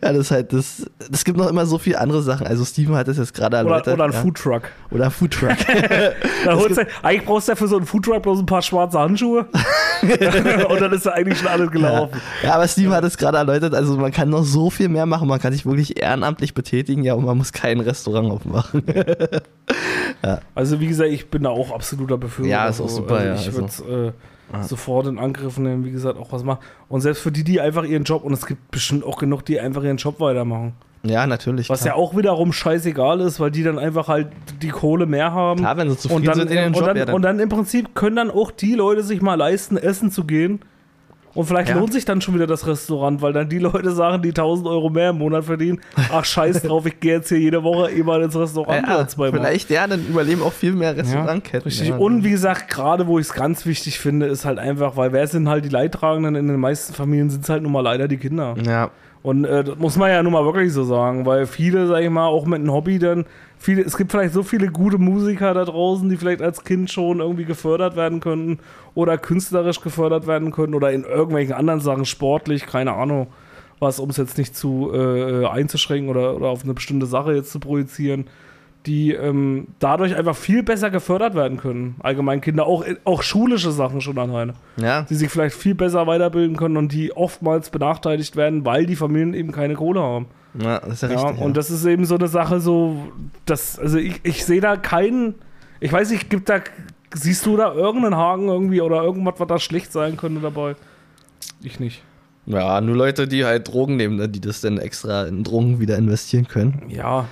das 0.01 0.17
ist 0.17 0.31
halt 0.31 0.53
das. 0.53 0.85
Es 1.11 1.23
gibt 1.23 1.37
noch 1.37 1.47
immer 1.49 1.65
so 1.65 1.77
viele 1.77 1.99
andere 1.99 2.21
Sachen. 2.21 2.45
Also 2.47 2.63
Steven 2.65 2.95
hat 2.95 3.07
das 3.07 3.17
jetzt 3.17 3.33
gerade 3.33 3.57
Oder, 3.57 3.65
erläutert. 3.69 3.93
oder 3.95 4.05
ein 4.05 4.11
ja. 4.11 4.21
Foodtruck. 4.21 4.63
Oder 4.91 5.05
ein 5.05 5.11
Foodtruck. 5.11 5.51
Da 6.45 6.55
holst 6.55 6.77
du, 6.77 6.85
eigentlich 7.01 7.25
brauchst 7.25 7.47
du 7.47 7.53
ja 7.53 7.55
für 7.55 7.67
so 7.67 7.77
einen 7.77 7.85
Foodtruck 7.87 8.21
bloß 8.21 8.39
ein 8.39 8.45
paar 8.45 8.61
schwarze 8.61 8.99
Handschuhe. 8.99 9.47
und 10.01 10.81
dann 10.81 10.91
ist 10.93 11.05
da 11.05 11.11
eigentlich 11.11 11.39
schon 11.39 11.47
alles 11.47 11.71
gelaufen. 11.71 12.21
Ja, 12.43 12.53
aber 12.55 12.67
Steven 12.67 12.93
hat 12.93 13.03
es 13.03 13.17
gerade 13.17 13.37
erläutert, 13.39 13.73
also 13.73 13.97
man 13.97 14.11
kann 14.11 14.29
noch 14.29 14.43
so 14.43 14.69
viel 14.69 14.89
mehr 14.89 15.05
machen, 15.07 15.27
man 15.27 15.39
kann 15.39 15.53
sich 15.53 15.65
wirklich 15.65 15.99
ehrenamtlich 15.99 16.53
betätigen, 16.53 17.03
ja, 17.03 17.15
und 17.15 17.25
man 17.25 17.37
muss 17.37 17.51
kein 17.51 17.79
Restaurant 17.79 18.29
aufmachen. 18.31 18.83
Also, 20.53 20.79
wie 20.79 20.87
gesagt, 20.87 21.09
ich 21.11 21.29
bin 21.29 21.43
da 21.43 21.49
auch 21.49 21.71
absoluter 21.71 22.17
Befürworter. 22.17 22.51
Ja, 22.51 22.67
ist 22.67 22.79
auch 22.79 22.85
Also, 22.85 22.97
super, 22.97 23.15
also 23.15 23.27
ja, 23.27 23.35
Ich 23.35 23.47
also. 23.47 23.85
würde 23.87 24.07
äh, 24.07 24.11
sofort 24.62 25.08
in 25.08 25.19
Angriff 25.19 25.58
nehmen, 25.58 25.86
wie 25.86 25.91
gesagt, 25.91 26.17
auch 26.17 26.31
was 26.31 26.43
machen. 26.43 26.60
Und 26.88 27.01
selbst 27.01 27.21
für 27.21 27.31
die, 27.31 27.43
die 27.43 27.60
einfach 27.62 27.84
ihren 27.84 28.03
Job, 28.03 28.23
und 28.23 28.34
es 28.34 28.45
gibt 28.45 28.71
bestimmt 28.71 29.03
auch 29.03 29.17
genug, 29.17 29.43
die 29.45 29.60
einfach 29.60 29.84
ihren 29.84 29.97
Job 29.97 30.19
weitermachen. 30.19 30.73
ja, 31.03 31.27
natürlich. 31.27 31.69
Was 31.69 31.81
klar. 31.81 31.95
ja 31.95 32.01
auch 32.01 32.15
wiederum 32.15 32.53
scheißegal 32.53 33.21
ist, 33.21 33.39
weil 33.39 33.51
die 33.51 33.63
dann 33.63 33.79
einfach 33.79 34.08
halt 34.08 34.29
die 34.62 34.69
Kohle 34.69 35.05
mehr 35.05 35.31
haben. 35.31 35.60
Klar, 35.60 35.77
wenn 35.77 35.89
sie 35.89 35.97
zufrieden 35.97 36.19
und 36.19 36.27
dann, 36.27 36.36
sind 36.36 36.51
in 36.51 36.65
und, 36.67 36.75
Job, 36.75 36.86
dann, 36.86 36.97
ja, 36.97 37.05
dann, 37.05 37.15
und 37.15 37.21
dann 37.21 37.39
im 37.39 37.49
Prinzip 37.49 37.95
können 37.95 38.15
dann 38.15 38.31
auch 38.31 38.51
die 38.51 38.75
Leute 38.75 39.03
sich 39.03 39.21
mal 39.21 39.36
leisten, 39.36 39.77
essen 39.77 40.12
zu 40.12 40.23
gehen. 40.23 40.62
Und 41.36 41.45
vielleicht 41.45 41.69
Ja. 41.69 41.76
lohnt 41.78 41.93
sich 41.93 42.06
dann 42.06 42.21
schon 42.21 42.34
wieder 42.34 42.48
das 42.48 42.65
Restaurant, 42.65 43.21
weil 43.21 43.34
dann 43.34 43.48
die 43.50 43.60
Leute 43.60 43.91
sagen, 43.91 44.21
die 44.24 44.34
1000 44.34 44.67
Euro 44.67 44.89
mehr 44.89 45.10
im 45.12 45.17
Monat 45.17 45.43
verdienen, 45.45 45.82
ach 46.12 46.26
scheiß 46.26 46.63
drauf, 46.63 46.86
ich 46.86 47.00
gehe 47.00 47.15
jetzt 47.17 47.30
hier 47.30 47.39
jede 47.39 47.62
Woche 47.62 47.91
eh 47.91 48.02
mal 48.04 48.21
ins 48.24 48.36
Restaurant 48.36 48.88
ja, 48.88 49.08
zweimal. 49.08 49.41
vielleicht, 49.41 49.69
ja, 49.69 49.86
dann 49.86 50.06
überleben 50.08 50.41
auch 50.41 50.54
viel 50.54 50.71
mehr 50.74 50.91
Ja, 50.93 51.02
Restaurantketten. 51.02 51.62
richtig. 51.63 51.89
Ja. 51.89 51.98
Und 51.98 52.24
wie 52.24 52.32
gesagt, 52.32 52.69
gerade 52.69 53.06
wo 53.06 53.19
ich 53.19 53.28
es 53.28 53.34
ganz 53.34 53.65
wichtig 53.65 54.00
finde, 54.00 54.26
ist 54.28 54.45
halt 54.45 54.58
einfach, 54.60 54.95
weil 54.98 55.12
wer 55.12 55.28
sind 55.28 55.50
halt 55.50 55.65
die 55.65 55.69
Leidtragenden 55.69 56.36
in 56.36 56.48
den 56.48 56.60
meisten 56.60 56.93
Familien, 56.93 57.30
sind 57.30 57.43
es 57.43 57.50
halt 57.50 57.63
nun 57.63 57.71
mal 57.74 57.82
leider 57.82 58.08
die 58.08 58.17
Kinder. 58.17 58.56
ja, 58.65 58.89
Und 59.21 59.43
äh, 59.43 59.63
das 59.63 59.78
muss 59.78 59.98
man 59.98 60.10
ja 60.12 60.24
nun 60.24 60.32
mal 60.34 60.45
wirklich 60.45 60.71
so 60.71 60.84
sagen, 60.86 61.26
weil 61.26 61.48
viele, 61.48 61.88
sag 61.88 62.02
ich 62.02 62.10
mal, 62.10 62.28
auch 62.28 62.45
mit 62.45 62.60
einem 62.62 62.71
Hobby 62.71 62.98
dann, 62.98 63.26
viele, 63.57 63.81
es 63.83 63.97
gibt 63.97 64.11
vielleicht 64.11 64.33
so 64.33 64.43
viele 64.43 64.67
gute 64.69 64.97
Musiker 64.97 65.53
da 65.53 65.65
draußen, 65.65 66.09
die 66.09 66.17
vielleicht 66.17 66.41
als 66.41 66.63
Kind 66.63 66.91
schon 66.91 67.19
irgendwie 67.19 67.45
gefördert 67.45 67.95
werden 67.95 68.19
könnten 68.19 68.59
oder 68.93 69.17
künstlerisch 69.17 69.81
gefördert 69.81 70.27
werden 70.27 70.51
könnten 70.51 70.75
oder 70.75 70.91
in 70.91 71.03
irgendwelchen 71.03 71.53
anderen 71.53 71.79
Sachen, 71.79 72.05
sportlich, 72.05 72.65
keine 72.65 72.93
Ahnung, 72.93 73.27
was, 73.79 73.99
um 73.99 74.09
es 74.09 74.17
jetzt 74.17 74.37
nicht 74.37 74.55
zu 74.55 74.91
äh, 74.93 75.45
einzuschränken 75.45 76.09
oder, 76.09 76.35
oder 76.35 76.47
auf 76.47 76.63
eine 76.63 76.73
bestimmte 76.73 77.05
Sache 77.05 77.33
jetzt 77.33 77.51
zu 77.51 77.59
projizieren, 77.59 78.27
die 78.86 79.12
ähm, 79.13 79.67
dadurch 79.80 80.15
einfach 80.15 80.36
viel 80.36 80.62
besser 80.63 80.89
gefördert 80.91 81.34
werden 81.36 81.58
können. 81.58 81.95
Allgemein 82.00 82.41
Kinder, 82.41 82.65
auch, 82.67 82.86
auch 83.04 83.24
schulische 83.24 83.71
Sachen 83.71 84.02
schon 84.02 84.17
alleine 84.17 84.54
ja, 84.78 85.02
die 85.04 85.15
sich 85.15 85.30
vielleicht 85.30 85.56
viel 85.56 85.74
besser 85.76 86.06
weiterbilden 86.08 86.56
können 86.58 86.78
und 86.78 86.91
die 86.91 87.15
oftmals 87.15 87.69
benachteiligt 87.69 88.36
werden, 88.36 88.65
weil 88.65 88.86
die 88.86 88.95
Familien 88.95 89.34
eben 89.34 89.52
keine 89.52 89.74
Kohle 89.76 90.02
haben. 90.02 90.28
ja, 90.60 90.80
das 90.80 90.93
ist 90.93 91.04
ja 91.04 91.10
Ja, 91.12 91.28
richtig. 91.28 91.43
und 91.45 91.58
das 91.58 91.69
ist 91.71 91.86
eben 91.86 92.06
so 92.06 92.15
eine 92.15 92.28
Sache, 92.28 92.60
so, 92.60 93.08
dass, 93.46 93.79
also 93.79 93.98
ich, 93.98 94.19
ich 94.23 94.46
sehe 94.46 94.62
da 94.62 94.75
keinen, 94.77 95.36
ich 95.79 95.92
weiß 95.92 96.12
nicht, 96.12 96.29
gibt 96.29 96.50
da, 96.50 96.60
siehst 97.13 97.46
du 97.46 97.58
da 97.58 97.73
irgendeinen 97.73 98.15
Haken 98.17 98.48
irgendwie 98.48 98.81
oder 98.81 99.02
irgendwas, 99.04 99.36
was 99.38 99.48
da 99.48 99.60
schlecht 99.60 99.92
sein 99.92 100.17
könnte 100.17 100.42
dabei? 100.42 100.75
Ich 101.63 101.79
nicht. 101.79 102.04
ja. 102.46 102.60
ja, 102.75 102.81
nur 102.81 102.96
Leute, 102.96 103.27
die 103.27 103.46
halt 103.46 103.67
Drogen 103.67 103.96
nehmen, 103.96 104.17
ne, 104.17 104.29
die 104.29 104.42
das 104.42 104.62
dann 104.62 104.77
extra 104.77 105.23
in 105.23 105.44
Drogen 105.44 105.79
wieder 105.79 105.98
investieren 105.98 106.48
können. 106.48 106.83
Ja, 106.90 107.25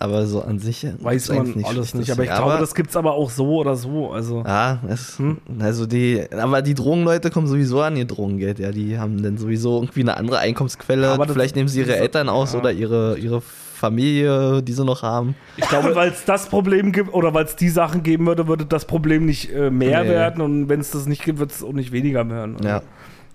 Aber 0.00 0.26
so 0.26 0.42
an 0.42 0.60
sich 0.60 0.86
Weiß 1.00 1.24
ist 1.24 1.30
eigentlich 1.30 1.56
man 1.56 1.64
alles 1.64 1.88
schlecht. 1.90 1.94
nicht. 1.96 2.12
Aber 2.12 2.22
ich 2.22 2.30
glaube, 2.30 2.56
das 2.60 2.72
gibt's 2.74 2.94
aber 2.96 3.14
auch 3.14 3.30
so 3.30 3.56
oder 3.56 3.74
so. 3.74 4.12
Also, 4.12 4.44
Ja, 4.46 4.78
es, 4.88 5.18
Hm? 5.18 5.38
also 5.58 5.86
die, 5.86 6.24
aber 6.30 6.62
die 6.62 6.74
Drogenleute 6.74 7.30
kommen 7.30 7.48
sowieso 7.48 7.80
an 7.82 7.96
ihr 7.96 8.04
Drogengeld, 8.04 8.60
ja. 8.60 8.70
Die 8.70 8.96
haben 8.96 9.20
dann 9.22 9.38
sowieso 9.38 9.80
irgendwie 9.80 10.02
eine 10.02 10.16
andere 10.16 10.38
Einkommensquelle. 10.38 11.08
Aber 11.10 11.26
das- 11.26 11.34
Vielleicht 11.34 11.56
nehmen 11.56 11.68
sie 11.68 11.80
ihre 11.80 11.96
Eltern 11.96 12.28
aus 12.28 12.52
ja. 12.52 12.60
oder 12.60 12.70
ihre, 12.70 13.18
ihre 13.18 13.40
Familie, 13.40 14.62
die 14.62 14.72
sie 14.72 14.84
noch 14.84 15.02
haben. 15.02 15.34
ich 15.56 15.68
glaube, 15.68 15.94
weil 15.94 16.10
es 16.10 16.24
das 16.24 16.46
Problem 16.48 16.92
gibt 16.92 17.12
oder 17.12 17.32
weil 17.34 17.44
es 17.44 17.56
die 17.56 17.68
Sachen 17.68 18.02
geben 18.04 18.26
würde, 18.26 18.46
würde 18.46 18.66
das 18.66 18.84
Problem 18.84 19.24
nicht 19.26 19.52
äh, 19.52 19.70
mehr 19.70 20.02
Nee. 20.04 20.10
werden. 20.10 20.40
Und 20.42 20.68
wenn 20.68 20.78
es 20.80 20.90
das 20.92 21.06
nicht 21.06 21.24
gibt, 21.24 21.38
wird 21.40 21.50
es 21.50 21.62
auch 21.64 21.72
nicht 21.72 21.90
weniger 21.92 22.28
werden. 22.28 22.56
Also 22.56 22.68
Ja. 22.68 22.82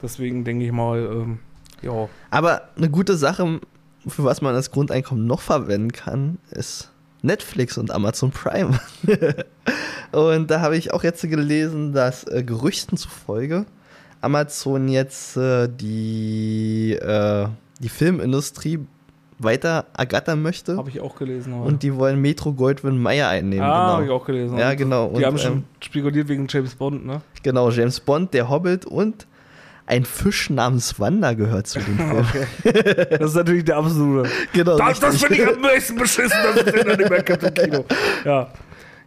Deswegen 0.02 0.44
denke 0.44 0.66
ich 0.66 0.72
mal, 0.72 1.00
ähm, 1.00 1.40
ja. 1.82 2.08
Aber 2.30 2.62
eine 2.78 2.90
gute 2.90 3.16
Sache, 3.16 3.60
für 4.08 4.24
was 4.24 4.42
man 4.42 4.54
das 4.54 4.72
Grundeinkommen 4.72 5.26
noch 5.26 5.42
verwenden 5.42 5.92
kann, 5.92 6.38
ist 6.52 6.92
Netflix 7.22 7.78
und 7.78 7.92
Amazon 7.92 8.32
Prime. 8.32 8.80
und 10.12 10.52
da 10.52 10.62
habe 10.62 10.78
ich 10.78 10.94
auch 10.94 11.04
jetzt 11.04 11.22
gelesen, 11.22 11.94
dass 11.94 12.26
äh, 12.26 12.44
Gerüchten 12.44 12.98
zufolge 12.98 13.66
Amazon 14.22 14.88
jetzt 14.88 15.38
äh, 15.38 15.68
die, 15.70 16.94
äh, 16.94 17.48
die 17.80 17.90
Filmindustrie 17.90 18.80
weiter 19.40 19.86
ergattern 19.98 20.42
möchte. 20.42 20.78
Habe 20.78 20.90
ich 20.90 21.02
auch 21.02 21.16
gelesen. 21.16 21.54
heute. 21.56 21.68
Und 21.68 21.84
die 21.84 21.96
wollen 21.96 22.22
Metro 22.22 22.54
Goldwyn 22.54 22.98
Mayer 22.98 23.28
einnehmen. 23.30 23.66
ah, 23.66 23.94
habe 23.94 24.04
ich 24.04 24.08
genau. 24.08 24.20
auch 24.20 24.26
gelesen. 24.26 24.58
Ja, 24.58 24.72
Und 24.72 24.78
genau. 24.78 25.10
Die 25.10 25.16
Und, 25.16 25.26
haben 25.26 25.38
schon 25.38 25.54
ähm, 25.54 25.64
spekuliert 25.82 26.28
wegen 26.28 26.48
James 26.50 26.76
Bond, 26.76 27.06
ne? 27.06 27.22
genau, 27.42 27.70
James 27.70 28.00
Bond, 28.00 28.34
der 28.34 28.50
Hobbit 28.50 28.86
und 28.86 29.28
ein 29.86 30.06
Fisch 30.06 30.50
namens 30.50 31.00
Wanda 31.00 31.34
gehört 31.34 31.68
zu 31.68 31.80
dem 31.80 31.98
Film. 32.26 32.26
Das 33.10 33.30
ist 33.32 33.36
natürlich 33.36 33.66
der 33.66 33.78
absolute. 33.78 34.30
genau, 34.54 34.78
Das, 34.78 35.00
das 35.00 35.18
finde 35.24 35.36
ich 35.44 35.48
am 35.48 35.62
meisten 35.62 35.96
beschissen, 35.98 36.38
dass 36.44 36.58
es 36.66 36.72
den 36.72 36.88
dann 36.88 36.98
nicht 36.98 37.10
mehr 37.10 37.24
gibt 37.24 37.44
im 37.44 37.54
Kino. 37.54 37.86
Ja. 38.26 38.48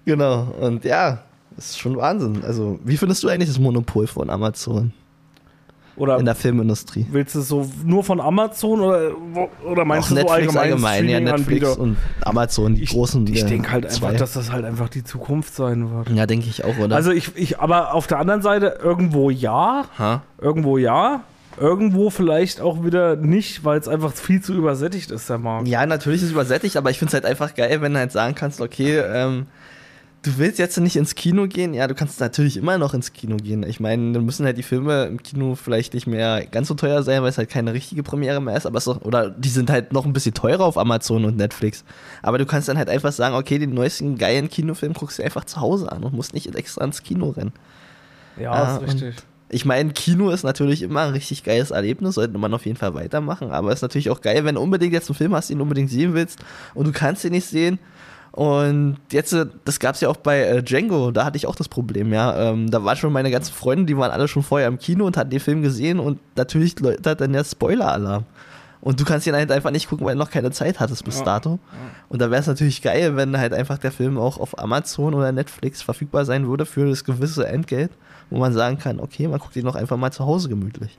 Genau, 0.04 0.54
und 0.60 0.84
ja, 0.84 1.22
das 1.56 1.70
ist 1.70 1.78
schon 1.78 1.96
Wahnsinn. 1.96 2.44
Also, 2.44 2.78
wie 2.84 2.96
findest 2.96 3.22
du 3.24 3.28
eigentlich 3.28 3.48
das 3.48 3.58
Monopol 3.58 4.06
von 4.06 4.30
Amazon 4.30 4.92
Oder 5.96 6.18
in 6.18 6.24
der 6.26 6.34
Filmindustrie? 6.34 7.06
willst 7.10 7.34
du 7.34 7.40
es 7.40 7.48
so 7.48 7.70
nur 7.84 8.04
von 8.04 8.20
Amazon 8.20 8.80
oder, 8.80 9.10
oder 9.64 9.84
meinst 9.84 10.06
Auch 10.12 10.16
du 10.16 10.20
so 10.20 10.20
Netflix 10.22 10.56
allgemein? 10.56 10.62
allgemein, 10.72 11.08
ja, 11.08 11.20
Netflix 11.20 11.76
und 11.76 11.96
Amazon, 12.22 12.74
die 12.74 12.82
Ich, 12.82 12.90
großen. 12.90 13.26
ich 13.26 13.42
äh, 13.42 13.46
denke 13.46 13.70
halt 13.72 13.86
einfach, 13.86 13.98
zwei. 13.98 14.12
dass 14.14 14.34
das 14.34 14.52
halt 14.52 14.64
einfach 14.64 14.88
die 14.88 15.04
Zukunft 15.04 15.54
sein 15.54 15.90
wird. 15.90 16.10
Ja, 16.10 16.26
denke 16.26 16.48
ich 16.48 16.64
auch, 16.64 16.76
oder? 16.78 16.94
Also 16.94 17.10
ich, 17.12 17.34
ich, 17.36 17.58
aber 17.60 17.94
auf 17.94 18.06
der 18.06 18.18
anderen 18.18 18.42
Seite 18.42 18.78
irgendwo 18.82 19.30
ja, 19.30 19.84
ha? 19.98 20.22
irgendwo 20.40 20.76
ja, 20.78 21.22
irgendwo 21.58 22.10
vielleicht 22.10 22.60
auch 22.60 22.84
wieder 22.84 23.16
nicht, 23.16 23.64
weil 23.64 23.78
es 23.78 23.88
einfach 23.88 24.12
viel 24.12 24.42
zu 24.42 24.52
übersättigt 24.52 25.10
ist, 25.10 25.30
der 25.30 25.38
Markt. 25.38 25.66
Ja, 25.68 25.86
natürlich 25.86 26.20
ist 26.20 26.26
es 26.26 26.32
übersättigt, 26.32 26.76
aber 26.76 26.90
ich 26.90 26.98
finde 26.98 27.10
es 27.10 27.14
halt 27.14 27.24
einfach 27.24 27.54
geil, 27.54 27.80
wenn 27.80 27.94
du 27.94 27.98
halt 27.98 28.12
sagen 28.12 28.34
kannst, 28.34 28.60
okay, 28.60 28.98
ähm, 28.98 29.46
du 30.22 30.38
willst 30.38 30.58
jetzt 30.58 30.76
nicht 30.78 30.96
ins 30.96 31.14
Kino 31.14 31.46
gehen, 31.46 31.72
ja, 31.72 31.86
du 31.86 31.94
kannst 31.94 32.18
natürlich 32.18 32.56
immer 32.56 32.78
noch 32.78 32.94
ins 32.94 33.12
Kino 33.12 33.36
gehen. 33.36 33.62
Ich 33.62 33.78
meine, 33.78 34.12
dann 34.12 34.24
müssen 34.24 34.44
halt 34.44 34.58
die 34.58 34.62
Filme 34.64 35.04
im 35.04 35.22
Kino 35.22 35.54
vielleicht 35.54 35.94
nicht 35.94 36.06
mehr 36.08 36.44
ganz 36.46 36.68
so 36.68 36.74
teuer 36.74 37.02
sein, 37.04 37.22
weil 37.22 37.30
es 37.30 37.38
halt 37.38 37.48
keine 37.48 37.72
richtige 37.72 38.02
Premiere 38.02 38.40
mehr 38.40 38.56
ist, 38.56 38.66
aber 38.66 38.78
es 38.78 38.86
ist 38.86 38.92
doch, 38.92 39.02
oder 39.02 39.30
die 39.30 39.48
sind 39.48 39.70
halt 39.70 39.92
noch 39.92 40.04
ein 40.04 40.12
bisschen 40.12 40.34
teurer 40.34 40.64
auf 40.64 40.78
Amazon 40.78 41.24
und 41.24 41.36
Netflix. 41.36 41.84
Aber 42.22 42.38
du 42.38 42.46
kannst 42.46 42.68
dann 42.68 42.76
halt 42.78 42.88
einfach 42.88 43.12
sagen, 43.12 43.36
okay, 43.36 43.58
den 43.58 43.72
neuesten 43.74 44.18
geilen 44.18 44.48
Kinofilm 44.50 44.94
guckst 44.94 45.18
du 45.20 45.22
einfach 45.22 45.44
zu 45.44 45.60
Hause 45.60 45.92
an 45.92 46.02
und 46.02 46.12
musst 46.12 46.34
nicht 46.34 46.52
extra 46.56 46.84
ins 46.84 47.02
Kino 47.04 47.30
rennen. 47.30 47.52
Ja, 48.36 48.52
Ah, 48.52 48.76
ist 48.78 48.82
richtig. 48.82 49.14
Ich 49.48 49.64
meine, 49.64 49.92
Kino 49.92 50.30
ist 50.30 50.42
natürlich 50.42 50.82
immer 50.82 51.02
ein 51.02 51.12
richtig 51.12 51.44
geiles 51.44 51.70
Erlebnis, 51.70 52.16
sollte 52.16 52.36
man 52.36 52.52
auf 52.52 52.66
jeden 52.66 52.76
Fall 52.76 52.94
weitermachen, 52.94 53.52
aber 53.52 53.68
es 53.68 53.76
ist 53.76 53.82
natürlich 53.82 54.10
auch 54.10 54.20
geil, 54.20 54.44
wenn 54.44 54.56
du 54.56 54.60
unbedingt 54.60 54.92
jetzt 54.92 55.08
einen 55.08 55.14
Film 55.14 55.36
hast, 55.36 55.50
den 55.50 55.58
du 55.58 55.62
unbedingt 55.62 55.88
sehen 55.88 56.14
willst 56.14 56.40
und 56.74 56.84
du 56.88 56.92
kannst 56.92 57.24
ihn 57.24 57.30
nicht 57.30 57.46
sehen. 57.46 57.78
Und 58.36 58.98
jetzt, 59.12 59.32
äh, 59.32 59.46
das 59.64 59.80
gab 59.80 59.94
es 59.94 60.02
ja 60.02 60.10
auch 60.10 60.18
bei 60.18 60.42
äh, 60.42 60.62
Django, 60.62 61.10
da 61.10 61.24
hatte 61.24 61.38
ich 61.38 61.46
auch 61.46 61.56
das 61.56 61.70
Problem, 61.70 62.12
ja. 62.12 62.50
Ähm, 62.50 62.70
da 62.70 62.84
waren 62.84 62.96
schon 62.96 63.10
meine 63.10 63.30
ganzen 63.30 63.54
Freunde, 63.54 63.86
die 63.86 63.96
waren 63.96 64.10
alle 64.10 64.28
schon 64.28 64.42
vorher 64.42 64.68
im 64.68 64.78
Kino 64.78 65.06
und 65.06 65.16
hatten 65.16 65.30
den 65.30 65.40
Film 65.40 65.62
gesehen 65.62 65.98
und 65.98 66.20
natürlich 66.36 66.78
läutet 66.78 67.18
dann 67.18 67.32
der 67.32 67.44
Spoiler-Alarm. 67.44 68.24
Und 68.82 69.00
du 69.00 69.06
kannst 69.06 69.26
ihn 69.26 69.34
halt 69.34 69.50
einfach 69.50 69.70
nicht 69.70 69.88
gucken, 69.88 70.06
weil 70.06 70.14
du 70.14 70.18
noch 70.18 70.30
keine 70.30 70.50
Zeit 70.50 70.80
hattest 70.80 71.02
bis 71.04 71.22
dato. 71.24 71.58
Und 72.10 72.20
da 72.20 72.30
wäre 72.30 72.40
es 72.40 72.46
natürlich 72.46 72.82
geil, 72.82 73.16
wenn 73.16 73.36
halt 73.38 73.54
einfach 73.54 73.78
der 73.78 73.90
Film 73.90 74.18
auch 74.18 74.38
auf 74.38 74.58
Amazon 74.58 75.14
oder 75.14 75.32
Netflix 75.32 75.80
verfügbar 75.80 76.26
sein 76.26 76.46
würde 76.46 76.66
für 76.66 76.86
das 76.86 77.04
gewisse 77.04 77.48
Entgelt, 77.48 77.90
wo 78.28 78.38
man 78.38 78.52
sagen 78.52 78.76
kann, 78.78 79.00
okay, 79.00 79.26
man 79.28 79.40
guckt 79.40 79.56
ihn 79.56 79.64
noch 79.64 79.76
einfach 79.76 79.96
mal 79.96 80.12
zu 80.12 80.26
Hause 80.26 80.50
gemütlich. 80.50 80.98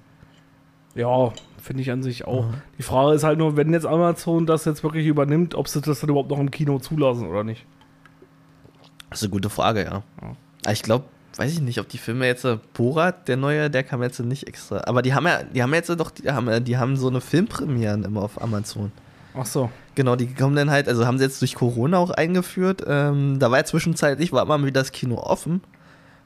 Ja, 0.96 1.32
finde 1.68 1.84
ich 1.84 1.92
an 1.92 2.02
sich 2.02 2.26
auch. 2.26 2.46
Die 2.78 2.84
Frage 2.84 3.14
ist 3.14 3.24
halt 3.24 3.38
nur, 3.38 3.58
wenn 3.58 3.72
jetzt 3.74 3.86
Amazon 3.86 4.46
das 4.46 4.66
jetzt 4.66 4.84
wirklich 4.84 5.06
übernimmt, 5.06 5.54
ob 5.54 5.68
sie 5.68 5.82
das 5.82 6.00
dann 6.00 6.10
überhaupt 6.10 6.32
noch 6.32 6.40
im 6.40 6.50
Kino 6.50 6.80
zulassen 6.80 7.28
oder 7.28 7.44
nicht. 7.44 7.66
Das 9.10 9.20
ist 9.20 9.24
eine 9.26 9.32
gute 9.32 9.50
Frage, 9.50 9.84
ja. 9.84 10.04
Aber 10.64 10.74
ich 10.74 10.82
glaube, 10.82 11.06
weiß 11.36 11.52
ich 11.52 11.62
nicht, 11.62 11.80
ob 11.80 11.88
die 11.88 11.98
Filme 11.98 12.26
jetzt 12.26 12.46
äh, 12.46 12.58
Borat, 12.74 13.28
der 13.28 13.38
neue, 13.38 13.70
der 13.70 13.84
kam 13.84 14.02
jetzt 14.02 14.20
nicht 14.20 14.48
extra. 14.48 14.82
Aber 14.86 15.02
die 15.02 15.14
haben 15.14 15.26
ja, 15.26 15.44
die 15.44 15.62
haben 15.62 15.74
jetzt 15.74 15.90
doch, 15.90 16.12
die 16.12 16.30
haben, 16.30 16.64
die 16.64 16.78
haben 16.78 16.98
so 16.98 17.08
eine 17.08 17.22
Filmpremieren 17.22 18.04
immer 18.04 18.24
auf 18.24 18.42
Amazon. 18.42 18.92
Ach 19.36 19.46
so. 19.46 19.70
Genau, 19.96 20.16
die 20.16 20.34
kommen 20.34 20.56
dann 20.56 20.72
halt, 20.72 20.88
also 20.88 21.06
haben 21.06 21.18
sie 21.18 21.26
jetzt 21.26 21.42
durch 21.42 21.56
Corona 21.56 21.98
auch 21.98 22.12
eingeführt. 22.12 22.84
Ähm, 22.88 23.40
da 23.40 23.52
war 23.52 23.60
ja 23.60 23.66
zwischenzeitlich, 23.66 24.32
war 24.32 24.44
immer 24.44 24.64
wieder 24.66 24.82
das 24.82 24.92
Kino 24.92 25.16
offen. 25.16 25.62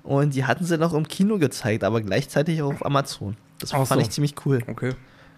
Und 0.03 0.33
die 0.33 0.45
hatten 0.45 0.65
sie 0.65 0.77
noch 0.77 0.93
im 0.93 1.07
Kino 1.07 1.37
gezeigt, 1.37 1.83
aber 1.83 2.01
gleichzeitig 2.01 2.61
auch 2.61 2.73
auf 2.73 2.85
Amazon. 2.85 3.37
Das 3.59 3.73
Ach 3.73 3.85
fand 3.85 4.01
so. 4.01 4.07
ich 4.07 4.09
ziemlich 4.09 4.35
cool. 4.45 4.59
Okay. 4.67 4.93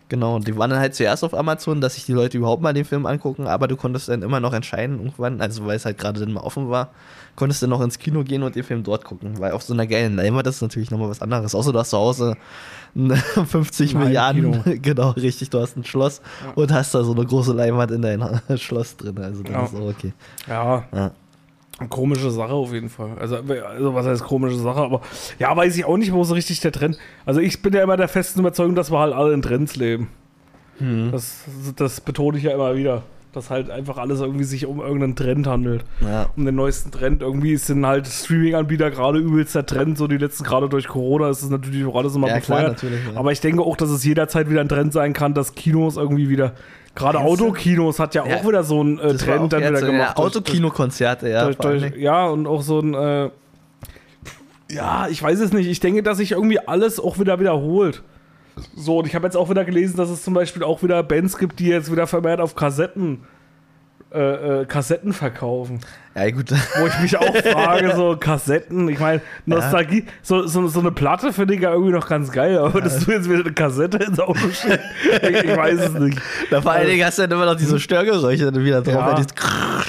Genau, 0.09 0.35
und 0.35 0.47
die 0.47 0.55
waren 0.57 0.69
dann 0.69 0.79
halt 0.79 0.93
zuerst 0.93 1.23
auf 1.23 1.33
Amazon, 1.33 1.81
dass 1.81 1.95
sich 1.95 2.05
die 2.05 2.11
Leute 2.13 2.37
überhaupt 2.37 2.61
mal 2.61 2.73
den 2.73 2.85
Film 2.85 3.05
angucken, 3.05 3.47
aber 3.47 3.67
du 3.67 3.75
konntest 3.75 4.09
dann 4.09 4.21
immer 4.21 4.39
noch 4.39 4.53
entscheiden, 4.53 4.99
irgendwann, 4.99 5.41
also 5.41 5.65
weil 5.65 5.75
es 5.77 5.85
halt 5.85 5.97
gerade 5.97 6.19
dann 6.19 6.31
mal 6.33 6.41
offen 6.41 6.69
war, 6.69 6.89
konntest 7.35 7.61
du 7.63 7.67
noch 7.67 7.81
ins 7.81 7.97
Kino 7.97 8.23
gehen 8.23 8.43
und 8.43 8.55
den 8.55 8.63
Film 8.63 8.83
dort 8.83 9.05
gucken, 9.05 9.39
weil 9.39 9.53
auf 9.53 9.63
so 9.63 9.73
einer 9.73 9.87
geilen 9.87 10.15
Leinwand 10.15 10.45
ist 10.45 10.61
natürlich 10.61 10.91
nochmal 10.91 11.09
was 11.09 11.21
anderes. 11.21 11.55
Außer 11.55 11.71
du 11.73 11.79
hast 11.79 11.89
zu 11.91 11.97
Hause 11.97 12.37
ein 12.95 13.11
50 13.45 13.95
Ein 13.95 14.01
Milliarden, 14.03 14.63
genau, 14.81 15.11
richtig, 15.11 15.49
du 15.49 15.59
hast 15.59 15.77
ein 15.77 15.83
Schloss 15.85 16.21
und 16.53 16.71
hast 16.71 16.93
da 16.93 17.03
so 17.03 17.13
eine 17.13 17.25
große 17.25 17.53
Leinwand 17.53 17.91
in 17.91 18.01
deinem 18.03 18.39
Schloss 18.57 18.97
drin, 18.97 19.17
also 19.17 19.41
das 19.41 19.51
Ja. 19.51 19.63
ist 19.63 19.75
auch 19.75 19.89
okay. 19.89 20.13
Ja, 20.47 20.83
Ja. 20.93 21.11
Komische 21.89 22.29
Sache 22.29 22.53
auf 22.53 22.71
jeden 22.71 22.89
Fall. 22.89 23.17
Also, 23.19 23.37
also 23.37 23.95
was 23.95 24.05
heißt 24.05 24.23
komische 24.23 24.57
Sache, 24.57 24.79
aber 24.79 25.01
ja, 25.39 25.55
weiß 25.55 25.75
ich 25.75 25.85
auch 25.85 25.97
nicht, 25.97 26.13
wo 26.13 26.23
so 26.23 26.35
richtig 26.35 26.59
der 26.59 26.71
Trend. 26.71 26.97
Also 27.25 27.39
ich 27.39 27.61
bin 27.61 27.73
ja 27.73 27.81
immer 27.81 27.97
der 27.97 28.07
festen 28.07 28.41
Überzeugung, 28.41 28.75
dass 28.75 28.91
wir 28.91 28.99
halt 28.99 29.13
alle 29.13 29.33
in 29.33 29.41
Trends 29.41 29.75
leben. 29.75 30.09
Hm. 30.77 31.11
Das, 31.11 31.45
das 31.75 32.01
betone 32.01 32.37
ich 32.37 32.43
ja 32.43 32.51
immer 32.51 32.75
wieder. 32.75 33.03
Dass 33.33 33.49
halt 33.49 33.69
einfach 33.71 33.97
alles 33.97 34.21
irgendwie 34.21 34.43
sich 34.43 34.65
um 34.67 34.79
irgendeinen 34.79 35.15
Trend 35.15 35.47
handelt. 35.47 35.83
Ja. 36.01 36.29
Um 36.37 36.45
den 36.45 36.53
neuesten 36.55 36.91
Trend. 36.91 37.21
Irgendwie 37.23 37.57
sind 37.57 37.85
halt 37.85 38.07
Streaming-Anbieter 38.07 38.91
gerade 38.91 39.17
übelst 39.19 39.55
der 39.55 39.65
Trend. 39.65 39.97
So 39.97 40.07
die 40.07 40.17
letzten, 40.17 40.43
gerade 40.43 40.69
durch 40.69 40.87
Corona 40.87 41.29
ist 41.29 41.41
es 41.41 41.49
natürlich 41.49 41.83
auch 41.85 41.95
alles 41.95 42.15
immer 42.15 42.27
Ja, 42.27 42.39
klar, 42.39 42.59
befeuert. 42.59 42.83
natürlich, 42.83 42.99
ja. 43.11 43.19
Aber 43.19 43.31
ich 43.31 43.41
denke 43.41 43.63
auch, 43.63 43.75
dass 43.75 43.89
es 43.89 44.05
jederzeit 44.05 44.49
wieder 44.51 44.61
ein 44.61 44.69
Trend 44.69 44.93
sein 44.93 45.13
kann, 45.13 45.33
dass 45.33 45.55
Kinos 45.55 45.97
irgendwie 45.97 46.29
wieder. 46.29 46.53
Gerade 46.95 47.17
Autokinos 47.21 47.97
hat 47.99 48.13
ja, 48.13 48.23
Ja, 48.23 48.35
auch 48.37 48.47
wieder 48.47 48.63
so 48.63 48.79
einen 48.81 48.99
äh, 48.99 49.15
Trend 49.15 49.51
dann 49.51 49.61
wieder 49.61 49.81
äh, 49.81 49.85
gemacht. 49.85 50.15
durch- 50.15 50.27
Autokinokonzerte, 50.27 51.27
ja. 51.27 51.45
durch, 51.45 51.57
durch, 51.57 51.95
ja, 51.97 52.27
und 52.27 52.45
auch 52.45 52.61
so 52.61 52.79
ein, 52.81 52.93
äh, 52.93 53.29
ja, 54.69 55.07
ich 55.09 55.21
weiß 55.21 55.39
es 55.39 55.53
nicht. 55.53 55.67
Ich 55.67 55.79
denke, 55.79 56.03
dass 56.03 56.17
sich 56.19 56.33
irgendwie 56.33 56.59
alles 56.59 56.99
auch 56.99 57.17
wieder 57.19 57.39
wiederholt. 57.39 58.03
So, 58.75 58.99
und 58.99 59.07
ich 59.07 59.15
habe 59.15 59.25
jetzt 59.25 59.35
auch 59.35 59.49
wieder 59.49 59.65
gelesen, 59.65 59.97
dass 59.97 60.09
es 60.09 60.23
zum 60.23 60.33
Beispiel 60.33 60.63
auch 60.63 60.83
wieder 60.83 61.01
Bands 61.03 61.37
gibt, 61.37 61.59
die 61.59 61.67
jetzt 61.67 61.91
wieder 61.91 62.07
vermehrt 62.07 62.39
auf 62.39 62.55
Kassetten, 62.55 63.23
äh, 64.13 64.61
äh, 64.61 64.65
Kassetten 64.65 65.11
verkaufen. 65.11 65.79
ja, 66.13 66.29
gut. 66.29 66.51
Wo 66.51 66.85
ich 66.85 66.99
mich 66.99 67.17
auch 67.17 67.35
frage, 67.51 67.95
so 67.95 68.15
Kassetten, 68.19 68.87
ich 68.89 68.99
meine, 68.99 69.21
Nostalgie, 69.47 70.05
so, 70.21 70.45
so, 70.45 70.67
so 70.67 70.81
eine 70.81 70.91
Platte 70.91 71.33
finde 71.33 71.55
ich 71.55 71.61
ja 71.61 71.71
irgendwie 71.71 71.93
noch 71.93 72.07
ganz 72.07 72.31
geil, 72.31 72.59
aber 72.59 72.79
dass 72.79 73.03
du 73.03 73.11
jetzt 73.11 73.27
wieder 73.27 73.39
eine 73.39 73.53
Kassette 73.53 73.97
ins 73.97 74.19
Auto 74.19 74.35
schickst, 74.35 74.79
ich, 75.23 75.43
ich 75.43 75.57
weiß 75.57 75.79
es 75.79 75.93
nicht. 75.93 76.21
Da 76.51 76.61
vor 76.61 76.73
allen 76.73 76.87
Dingen 76.87 77.03
hast 77.03 77.17
du 77.17 77.23
dann 77.23 77.31
immer 77.31 77.47
noch 77.47 77.55
diese 77.55 77.79
Störgeräusche 77.79 78.51
dann 78.51 78.63
wieder 78.63 78.83
drauf. 78.83 78.93
Ja. 78.93 79.17
Ja. 79.17 79.79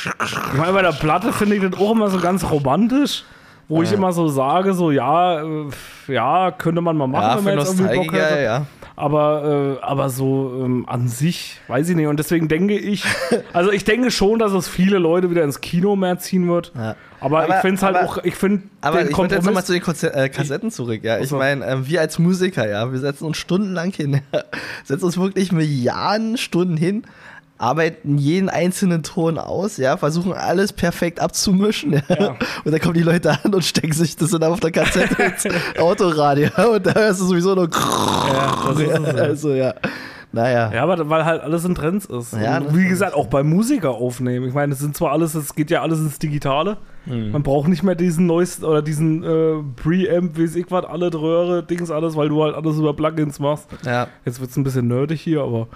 Ich 0.52 0.58
meine, 0.58 0.72
bei 0.72 0.82
der 0.82 0.92
Platte 0.92 1.30
finde 1.32 1.56
ich 1.56 1.62
das 1.62 1.78
auch 1.78 1.92
immer 1.92 2.08
so 2.08 2.18
ganz 2.18 2.50
romantisch, 2.50 3.24
wo 3.68 3.82
ich 3.82 3.92
immer 3.92 4.12
so 4.12 4.28
sage, 4.28 4.74
so 4.74 4.90
ja, 4.90 5.42
äh, 5.42 5.66
ja, 6.08 6.50
könnte 6.50 6.80
man 6.80 6.96
mal 6.96 7.06
machen, 7.06 7.44
wenn 7.46 7.56
man 7.56 7.64
jetzt 7.66 7.78
irgendwie 7.78 7.96
Bock 7.96 8.12
hätte. 8.12 8.42
ja. 8.42 8.66
Aber, 8.96 9.78
äh, 9.80 9.84
aber 9.84 10.08
so 10.08 10.62
ähm, 10.64 10.84
an 10.88 11.08
sich, 11.08 11.60
weiß 11.66 11.88
ich 11.88 11.96
nicht. 11.96 12.06
Und 12.06 12.16
deswegen 12.16 12.46
denke 12.46 12.78
ich, 12.78 13.02
also 13.52 13.72
ich 13.72 13.82
denke 13.82 14.12
schon, 14.12 14.38
dass 14.38 14.52
es 14.52 14.68
viele 14.68 14.98
Leute 14.98 15.30
wieder 15.30 15.42
ins 15.42 15.60
Kino 15.60 15.96
mehr 15.96 16.16
ziehen 16.20 16.48
wird. 16.48 16.70
Ja. 16.76 16.94
Aber, 17.20 17.42
Aber- 17.42 17.54
ich 17.56 17.60
finde 17.60 17.74
es 17.76 17.82
halt 17.82 17.96
aber- 17.96 18.06
auch, 18.06 18.18
ich 18.22 18.36
finde 18.36 18.62
Aber 18.82 18.98
den 18.98 19.10
ich 19.10 19.18
wollte 19.18 19.34
jetzt 19.34 19.44
nochmal 19.46 19.64
zu 19.64 19.72
den 19.72 19.82
Konzer 19.82 20.14
äh, 20.16 20.28
Kassetten 20.28 20.70
zurück, 20.70 21.00
ja. 21.02 21.18
Ich 21.18 21.32
meine, 21.32 21.64
ähm, 21.66 21.88
wir 21.88 22.02
als 22.02 22.20
Musiker, 22.20 22.68
ja, 22.68 22.92
wir 22.92 22.98
setzen 23.00 23.24
uns 23.24 23.36
stundenlang 23.36 23.90
hin, 23.92 24.20
setzen 24.84 25.06
uns 25.06 25.18
wirklich 25.18 25.50
Milliarden 25.50 26.36
Stunden 26.36 26.76
hin, 26.76 27.02
arbeiten 27.58 28.18
jeden 28.18 28.48
einzelnen 28.48 29.02
Ton 29.02 29.38
aus, 29.38 29.76
ja, 29.76 29.96
versuchen 29.96 30.32
alles 30.32 30.72
perfekt 30.72 31.20
abzumischen, 31.20 31.92
ja. 31.92 32.02
Ja. 32.08 32.36
Und 32.64 32.72
dann 32.72 32.80
kommen 32.80 32.94
die 32.94 33.02
Leute 33.02 33.30
an 33.44 33.54
und 33.54 33.64
stecken 33.64 33.92
sich 33.92 34.16
das 34.16 34.30
dann 34.30 34.42
auf 34.42 34.60
der 34.60 34.72
Kassette 34.72 35.22
ins 35.22 35.46
Autoradio 35.78 36.48
und 36.74 36.86
da 36.86 36.94
hörst 36.94 37.20
du 37.20 37.26
sowieso 37.26 37.54
nur 37.54 37.68
Ja, 37.70 38.56
das 38.66 38.80
ist 38.80 38.88
es, 38.88 39.16
ja. 39.16 39.22
also 39.22 39.54
ja. 39.54 39.74
Naja. 40.32 40.72
Ja, 40.74 40.82
aber 40.82 41.08
weil 41.08 41.24
halt 41.24 41.42
alles 41.42 41.64
in 41.64 41.76
Trends 41.76 42.06
ist. 42.06 42.32
Ja, 42.32 42.60
wie 42.74 42.88
gesagt, 42.88 43.14
auch 43.14 43.28
bei 43.28 43.44
Musiker 43.44 43.90
aufnehmen. 43.90 44.48
Ich 44.48 44.54
meine, 44.54 44.72
es 44.72 44.80
sind 44.80 44.96
zwar 44.96 45.12
alles, 45.12 45.36
es 45.36 45.54
geht 45.54 45.70
ja 45.70 45.80
alles 45.80 46.00
ins 46.00 46.18
Digitale. 46.18 46.76
Man 47.06 47.44
braucht 47.44 47.68
nicht 47.68 47.84
mehr 47.84 47.94
diesen 47.94 48.26
neuesten 48.26 48.64
oder 48.64 48.82
diesen 48.82 49.22
äh, 49.22 49.62
Preamp, 49.76 50.36
wie 50.36 50.44
ich 50.44 50.70
was, 50.70 50.86
alle 50.86 51.12
Röhre, 51.12 51.62
Dings, 51.62 51.90
alles, 51.90 52.16
weil 52.16 52.30
du 52.30 52.42
halt 52.42 52.56
alles 52.56 52.78
über 52.78 52.94
Plugins 52.94 53.38
machst. 53.38 53.68
Ja. 53.84 54.08
Jetzt 54.24 54.40
wird 54.40 54.50
es 54.50 54.56
ein 54.56 54.64
bisschen 54.64 54.88
nerdig 54.88 55.20
hier, 55.20 55.42
aber. 55.42 55.68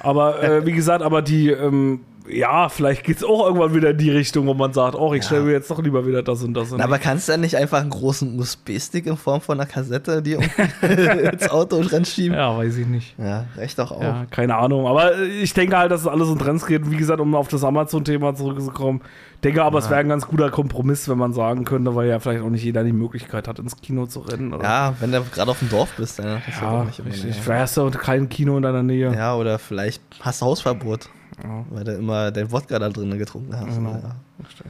Aber 0.00 0.42
äh, 0.42 0.66
wie 0.66 0.72
gesagt, 0.72 1.02
aber 1.02 1.22
die, 1.22 1.50
ähm, 1.50 2.00
ja, 2.28 2.68
vielleicht 2.68 3.04
geht 3.04 3.18
es 3.18 3.24
auch 3.24 3.46
irgendwann 3.46 3.74
wieder 3.74 3.90
in 3.90 3.98
die 3.98 4.10
Richtung, 4.10 4.46
wo 4.46 4.54
man 4.54 4.72
sagt, 4.72 4.94
oh, 4.94 5.14
ich 5.14 5.24
stelle 5.24 5.42
mir 5.42 5.52
jetzt 5.52 5.70
doch 5.70 5.82
lieber 5.82 6.06
wieder 6.06 6.22
das 6.22 6.42
und 6.42 6.54
das 6.54 6.72
und 6.72 6.78
Na, 6.78 6.84
aber 6.84 6.98
kannst 6.98 7.28
du 7.28 7.32
dann 7.32 7.40
nicht 7.40 7.56
einfach 7.56 7.80
einen 7.80 7.90
großen 7.90 8.38
USB-Stick 8.38 9.06
in 9.06 9.16
Form 9.16 9.40
von 9.40 9.60
einer 9.60 9.68
Kassette 9.68 10.22
die 10.22 10.32
irgendwie 10.32 11.26
ins 11.32 11.48
Auto 11.50 11.80
reinschieben? 11.80 12.36
Ja, 12.36 12.56
weiß 12.56 12.76
ich 12.76 12.86
nicht. 12.86 13.14
Ja, 13.18 13.46
recht 13.56 13.78
doch 13.78 13.92
auch. 13.92 14.02
Ja, 14.02 14.26
keine 14.30 14.56
Ahnung. 14.56 14.86
Aber 14.86 15.20
ich 15.22 15.54
denke 15.54 15.78
halt, 15.78 15.90
dass 15.90 16.02
es 16.02 16.06
alles 16.06 16.28
in 16.28 16.38
Trends 16.38 16.66
geht. 16.66 16.90
Wie 16.90 16.96
gesagt, 16.96 17.20
um 17.20 17.34
auf 17.34 17.48
das 17.48 17.64
Amazon-Thema 17.64 18.34
zurückzukommen. 18.34 19.00
denke 19.44 19.62
aber, 19.62 19.78
es 19.78 19.90
wäre 19.90 20.00
ein 20.00 20.08
ganz 20.08 20.26
guter 20.26 20.50
Kompromiss, 20.50 21.08
wenn 21.08 21.18
man 21.18 21.32
sagen 21.32 21.64
könnte, 21.64 21.94
weil 21.94 22.08
ja 22.08 22.18
vielleicht 22.18 22.42
auch 22.42 22.50
nicht 22.50 22.64
jeder 22.64 22.84
die 22.84 22.92
Möglichkeit 22.92 23.48
hat, 23.48 23.58
ins 23.58 23.76
Kino 23.76 24.06
zu 24.06 24.20
rennen. 24.20 24.52
Oder? 24.52 24.64
Ja, 24.64 24.94
wenn 25.00 25.12
du 25.12 25.22
gerade 25.22 25.50
auf 25.50 25.58
dem 25.58 25.68
Dorf 25.68 25.94
bist, 25.96 26.18
dann 26.18 26.42
hast 26.46 26.60
du 26.60 26.64
ja 26.64 26.78
doch 26.78 26.84
nicht 26.84 27.04
richtig. 27.04 27.36
Vielleicht 27.36 27.62
hast 27.62 27.76
du 27.76 27.90
kein 27.90 28.28
Kino 28.28 28.56
in 28.56 28.62
deiner 28.62 28.82
Nähe. 28.82 29.14
Ja, 29.14 29.36
oder 29.36 29.58
vielleicht 29.58 30.02
hast 30.20 30.42
du 30.42 30.46
Hausverbot, 30.46 31.08
Ja. 31.42 31.64
weil 31.70 31.84
du 31.84 31.92
immer 31.92 32.30
dein 32.30 32.50
Wodka 32.50 32.78
da 32.78 32.88
drinnen 32.88 33.18
getrunken 33.18 33.54
hast. 33.58 33.76
Genau. 33.76 33.90
Ja. 33.92 34.62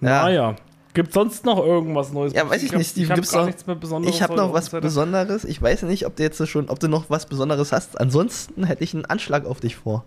Naja. 0.00 0.56
Gibt 0.92 1.12
sonst 1.12 1.44
noch 1.44 1.58
irgendwas 1.58 2.12
Neues? 2.12 2.32
Ja, 2.34 2.48
weiß 2.48 2.62
ich 2.62 2.70
hab- 2.70 2.78
nicht, 2.78 2.90
Steve, 2.90 3.04
Ich 3.06 3.10
habe 3.10 3.20
noch- 3.40 3.46
nichts 3.46 3.66
mehr 3.66 3.74
Besonderes. 3.74 4.14
Ich 4.14 4.22
heute 4.22 4.36
noch 4.36 4.52
was. 4.52 4.70
Besonderes. 4.70 5.44
Ich 5.44 5.60
weiß 5.60 5.82
nicht, 5.82 6.06
ob 6.06 6.14
du 6.14 6.22
jetzt 6.22 6.46
schon, 6.48 6.68
ob 6.68 6.78
du 6.78 6.86
noch 6.88 7.10
was 7.10 7.26
Besonderes 7.26 7.72
hast. 7.72 8.00
Ansonsten 8.00 8.62
hätte 8.64 8.84
ich 8.84 8.94
einen 8.94 9.04
Anschlag 9.04 9.44
auf 9.44 9.58
dich 9.60 9.74
vor. 9.76 10.04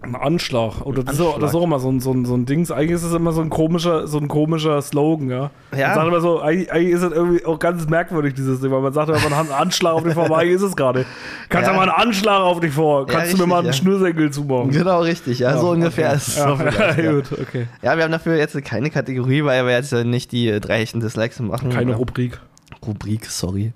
Ein 0.00 0.14
Anschlag. 0.14 0.82
Oder 0.86 1.02
das, 1.02 1.16
Ist 1.16 1.20
auch, 1.20 1.26
Anschlag. 1.34 1.40
das 1.40 1.50
ist 1.50 1.56
auch 1.56 1.64
immer 1.64 1.78
so 1.80 1.90
ein, 1.90 1.98
so, 2.00 2.12
ein, 2.12 2.24
so 2.24 2.34
ein 2.34 2.46
Dings. 2.46 2.70
Eigentlich 2.70 2.92
ist 2.92 3.02
es 3.02 3.12
immer 3.12 3.32
so 3.32 3.40
ein 3.40 3.50
komischer, 3.50 4.06
so 4.06 4.18
ein 4.18 4.28
komischer 4.28 4.80
Slogan, 4.80 5.28
ja. 5.28 5.50
Ja. 5.76 5.88
Man 5.88 5.94
sagt 5.96 6.08
immer 6.08 6.20
so, 6.20 6.40
eigentlich, 6.40 6.72
eigentlich 6.72 6.92
ist 6.94 7.02
es 7.02 7.12
irgendwie 7.12 7.44
auch 7.44 7.58
ganz 7.58 7.86
merkwürdig, 7.88 8.34
dieses 8.34 8.60
Ding, 8.60 8.70
weil 8.70 8.80
man 8.80 8.92
sagt 8.92 9.08
immer, 9.08 9.18
man 9.18 9.34
hat 9.36 9.50
einen 9.50 9.60
Anschlag 9.60 9.94
auf 9.94 10.04
dich 10.04 10.14
vor, 10.14 10.26
aber 10.26 10.38
eigentlich 10.38 10.54
ist 10.56 10.62
es 10.62 10.76
gerade. 10.76 11.04
Kannst 11.48 11.66
Ja. 11.66 11.72
du 11.72 11.78
mal 11.80 11.90
einen 11.90 12.08
Anschlag 12.08 12.40
auf 12.40 12.60
dich 12.60 12.72
vor? 12.72 13.06
Kannst 13.06 13.32
du 13.32 13.36
mir 13.38 13.42
richtig, 13.42 13.46
mal 13.48 13.58
einen 13.58 13.66
ja. 13.66 13.72
Schnürsenkel 13.72 14.30
zubauen? 14.30 14.70
Genau, 14.70 15.00
richtig. 15.00 15.40
Ja, 15.40 15.58
so 15.58 15.70
ungefähr 15.70 16.12
ist 16.14 16.28
es. 16.28 16.36
Ja, 16.36 16.54
ja. 16.96 17.12
gut, 17.12 17.32
okay. 17.32 17.66
ja, 17.82 17.96
wir 17.96 18.04
haben 18.04 18.12
dafür 18.12 18.36
jetzt 18.36 18.62
keine 18.64 18.90
Kategorie, 18.90 19.44
weil 19.44 19.64
wir 19.66 19.72
jetzt 19.72 19.90
ja 19.92 20.04
nicht 20.04 20.30
die 20.32 20.48
äh, 20.48 20.60
drei 20.60 20.80
echten 20.82 21.00
Dislikes 21.00 21.40
machen. 21.40 21.70
Keine 21.70 21.90
Ja. 21.90 21.96
Rubrik. 21.96 22.38
Rubrik, 22.86 23.26
sorry. 23.26 23.72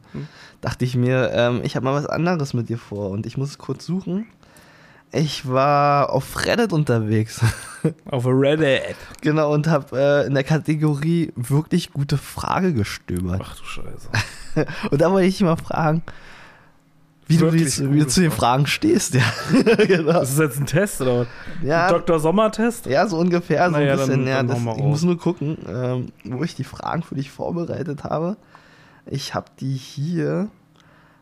Dachte 0.60 0.84
ich 0.84 0.94
mir, 0.96 1.32
ähm, 1.34 1.60
ich 1.64 1.74
habe 1.74 1.84
mal 1.84 1.94
was 1.94 2.06
anderes 2.06 2.54
mit 2.54 2.68
dir 2.68 2.78
vor 2.78 3.10
und 3.10 3.26
ich 3.26 3.36
muss 3.36 3.48
es 3.50 3.58
kurz 3.58 3.84
suchen. 3.84 4.26
Ich 5.12 5.46
war 5.46 6.10
auf 6.10 6.44
Reddit 6.46 6.72
unterwegs. 6.72 7.40
Auf 8.10 8.24
Reddit. 8.26 8.96
genau, 9.20 9.52
und 9.52 9.66
habe 9.66 9.98
äh, 9.98 10.26
in 10.26 10.34
der 10.34 10.44
Kategorie 10.44 11.32
wirklich 11.36 11.92
gute 11.92 12.16
Frage 12.16 12.72
gestöbert. 12.72 13.42
Ach 13.44 13.56
du 13.56 13.64
Scheiße. 13.64 14.08
Und 14.90 15.00
da 15.00 15.10
wollte 15.10 15.26
ich 15.26 15.34
dich 15.38 15.44
mal 15.44 15.56
fragen, 15.56 16.02
wie 17.26 17.36
du, 17.38 17.46
Wirklich 17.52 17.78
wie 17.80 17.84
du 17.84 17.90
gute 17.90 18.06
zu 18.06 18.20
den 18.20 18.30
Fragen 18.30 18.66
stehst. 18.66 19.14
Ja, 19.14 19.22
genau. 19.86 20.12
Das 20.12 20.30
ist 20.30 20.38
jetzt 20.38 20.58
ein 20.60 20.66
Test, 20.66 21.00
oder 21.00 21.20
was? 21.20 21.26
Ja, 21.62 21.86
Ein 21.86 21.92
Dr. 21.94 22.20
Sommer-Test? 22.20 22.86
ja 22.86 23.06
so 23.08 23.18
ungefähr, 23.18 23.66
so 23.66 23.72
Naja, 23.72 23.92
ein 23.94 23.98
bisschen. 23.98 24.18
dann- 24.20 24.26
ja, 24.28 24.36
dann 24.42 24.64
das, 24.66 24.76
ich 24.76 24.82
muss 24.84 25.02
nur 25.02 25.18
gucken, 25.18 25.58
ähm, 25.68 26.12
wo 26.24 26.42
ich 26.44 26.54
die 26.54 26.64
Fragen 26.64 27.02
für 27.02 27.16
dich 27.16 27.30
vorbereitet 27.30 28.04
habe. 28.04 28.36
Ich 29.06 29.34
habe 29.34 29.46
die 29.60 29.74
hier. 29.74 30.48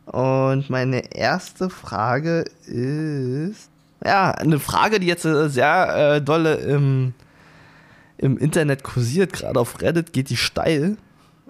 Und 0.06 0.68
meine 0.70 1.14
erste 1.14 1.70
Frage 1.70 2.44
ist. 2.66 3.70
Ja, 4.04 4.30
eine 4.30 4.58
Frage, 4.58 5.00
die 5.00 5.06
jetzt 5.06 5.24
äh, 5.24 5.48
sehr 5.48 6.14
äh, 6.16 6.22
dolle 6.22 6.54
im, 6.54 7.12
im 8.18 8.38
Internet 8.38 8.82
kursiert, 8.82 9.32
gerade 9.32 9.60
auf 9.60 9.80
Reddit 9.82 10.12
geht 10.12 10.30
die 10.30 10.36
steil. 10.36 10.96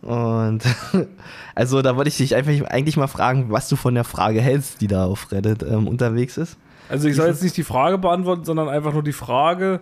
Und 0.02 0.62
also 1.54 1.82
da 1.82 1.96
wollte 1.96 2.08
ich 2.08 2.16
dich 2.16 2.34
einfach 2.34 2.52
eigentlich 2.68 2.96
mal 2.96 3.06
fragen, 3.06 3.50
was 3.50 3.68
du 3.68 3.76
von 3.76 3.94
der 3.94 4.04
Frage 4.04 4.40
hältst, 4.40 4.80
die 4.80 4.86
da 4.86 5.04
auf 5.04 5.30
Reddit 5.30 5.62
ähm, 5.62 5.86
unterwegs 5.86 6.36
ist. 6.38 6.56
Also 6.88 7.06
ich 7.06 7.16
soll 7.16 7.28
jetzt 7.28 7.42
nicht 7.42 7.56
die 7.56 7.62
Frage 7.62 7.98
beantworten, 7.98 8.44
sondern 8.44 8.68
einfach 8.68 8.92
nur 8.92 9.04
die 9.04 9.12
Frage. 9.12 9.80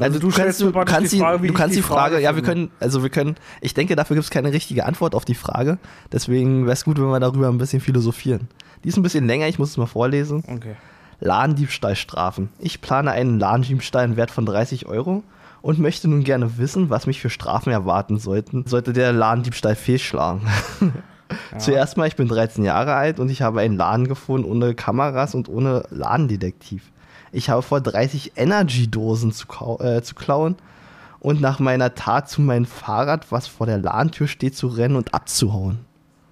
Also, 0.00 0.20
du, 0.20 0.30
kannst, 0.30 0.60
du, 0.60 0.70
kannst, 0.72 1.12
die 1.12 1.18
Frage, 1.18 1.42
wie 1.42 1.48
du 1.48 1.54
kannst 1.54 1.76
die 1.76 1.82
Frage, 1.82 2.20
ja, 2.20 2.36
wir 2.36 2.42
können, 2.42 2.70
also 2.78 3.02
wir 3.02 3.10
können, 3.10 3.34
ich 3.60 3.74
denke, 3.74 3.96
dafür 3.96 4.14
gibt 4.14 4.24
es 4.24 4.30
keine 4.30 4.52
richtige 4.52 4.86
Antwort 4.86 5.14
auf 5.16 5.24
die 5.24 5.34
Frage. 5.34 5.78
Deswegen 6.12 6.66
wäre 6.66 6.74
es 6.74 6.84
gut, 6.84 6.98
wenn 6.98 7.06
wir 7.06 7.18
darüber 7.18 7.48
ein 7.48 7.58
bisschen 7.58 7.80
philosophieren. 7.80 8.48
Die 8.84 8.88
ist 8.88 8.96
ein 8.96 9.02
bisschen 9.02 9.26
länger, 9.26 9.48
ich 9.48 9.58
muss 9.58 9.70
es 9.70 9.76
mal 9.76 9.86
vorlesen. 9.86 10.44
Okay. 10.46 10.76
Ladendiebstahlstrafen. 11.20 12.50
Ich 12.58 12.80
plane 12.80 13.10
einen 13.10 13.38
Ladendiebstahl 13.38 14.04
im 14.04 14.16
Wert 14.16 14.30
von 14.30 14.46
30 14.46 14.86
Euro 14.86 15.22
und 15.62 15.78
möchte 15.78 16.08
nun 16.08 16.24
gerne 16.24 16.58
wissen, 16.58 16.90
was 16.90 17.06
mich 17.06 17.20
für 17.20 17.30
Strafen 17.30 17.72
erwarten 17.72 18.18
sollten, 18.18 18.64
sollte 18.66 18.92
der 18.92 19.12
Ladendiebstahl 19.12 19.74
fehlschlagen. 19.74 20.42
Zuerst 21.58 21.96
mal, 21.96 22.06
ich 22.06 22.16
bin 22.16 22.28
13 22.28 22.64
Jahre 22.64 22.94
alt 22.94 23.20
und 23.20 23.28
ich 23.28 23.42
habe 23.42 23.60
einen 23.60 23.76
Laden 23.76 24.08
gefunden 24.08 24.48
ohne 24.48 24.74
Kameras 24.74 25.34
und 25.34 25.48
ohne 25.48 25.84
Ladendetektiv. 25.90 26.90
Ich 27.32 27.50
habe 27.50 27.62
vor, 27.62 27.80
30 27.80 28.32
Energy-Dosen 28.36 29.32
zu, 29.32 29.46
äh, 29.80 30.02
zu 30.02 30.14
klauen 30.14 30.56
und 31.20 31.40
nach 31.40 31.58
meiner 31.58 31.94
Tat 31.94 32.30
zu 32.30 32.40
meinem 32.40 32.64
Fahrrad, 32.64 33.30
was 33.30 33.46
vor 33.46 33.66
der 33.66 33.78
Ladentür 33.78 34.28
steht, 34.28 34.56
zu 34.56 34.68
rennen 34.68 34.96
und 34.96 35.12
abzuhauen. 35.12 35.80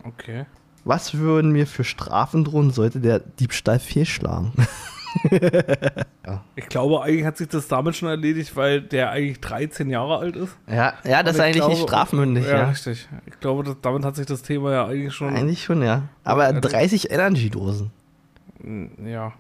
Okay. 0.05 0.47
Was 0.87 1.15
würden 1.19 1.51
mir 1.51 1.67
für 1.67 1.83
Strafen 1.83 2.45
drohen, 2.45 2.71
sollte 2.71 3.01
der 3.01 3.19
Diebstahl 3.19 3.79
fehlschlagen? 3.81 4.53
Ich 6.57 6.67
glaube, 6.69 7.03
eigentlich 7.03 7.25
hat 7.25 7.39
sich 7.39 7.49
das 7.49 7.69
damit 7.69 7.97
schon 7.97 8.09
erledigt, 8.09 8.55
weil 8.55 8.83
der 8.83 9.11
eigentlich 9.11 9.41
13 9.41 9.89
Jahre 9.89 10.19
alt 10.19 10.37
ist. 10.37 10.55
Ja, 10.69 10.93
ja 11.05 11.23
das 11.23 11.37
ist 11.37 11.41
eigentlich 11.41 11.67
nicht 11.67 11.77
glaube- 11.79 11.89
strafmündig, 11.89 12.45
Ja, 12.45 12.59
ja. 12.59 12.69
richtig. 12.69 13.09
Ich 13.27 13.41
glaube, 13.41 13.65
das, 13.65 13.77
damit 13.81 14.05
hat 14.05 14.17
sich 14.17 14.27
das 14.27 14.43
Thema 14.43 14.73
ja 14.73 14.85
eigentlich 14.87 15.15
schon. 15.15 15.35
Eigentlich 15.35 15.65
schon, 15.65 15.83
ja. 15.83 16.03
Aber 16.25 16.53
Ja, 16.53 16.61
30 16.61 17.11
Energy-Dosen. 17.11 17.91
Ja. 19.07 19.33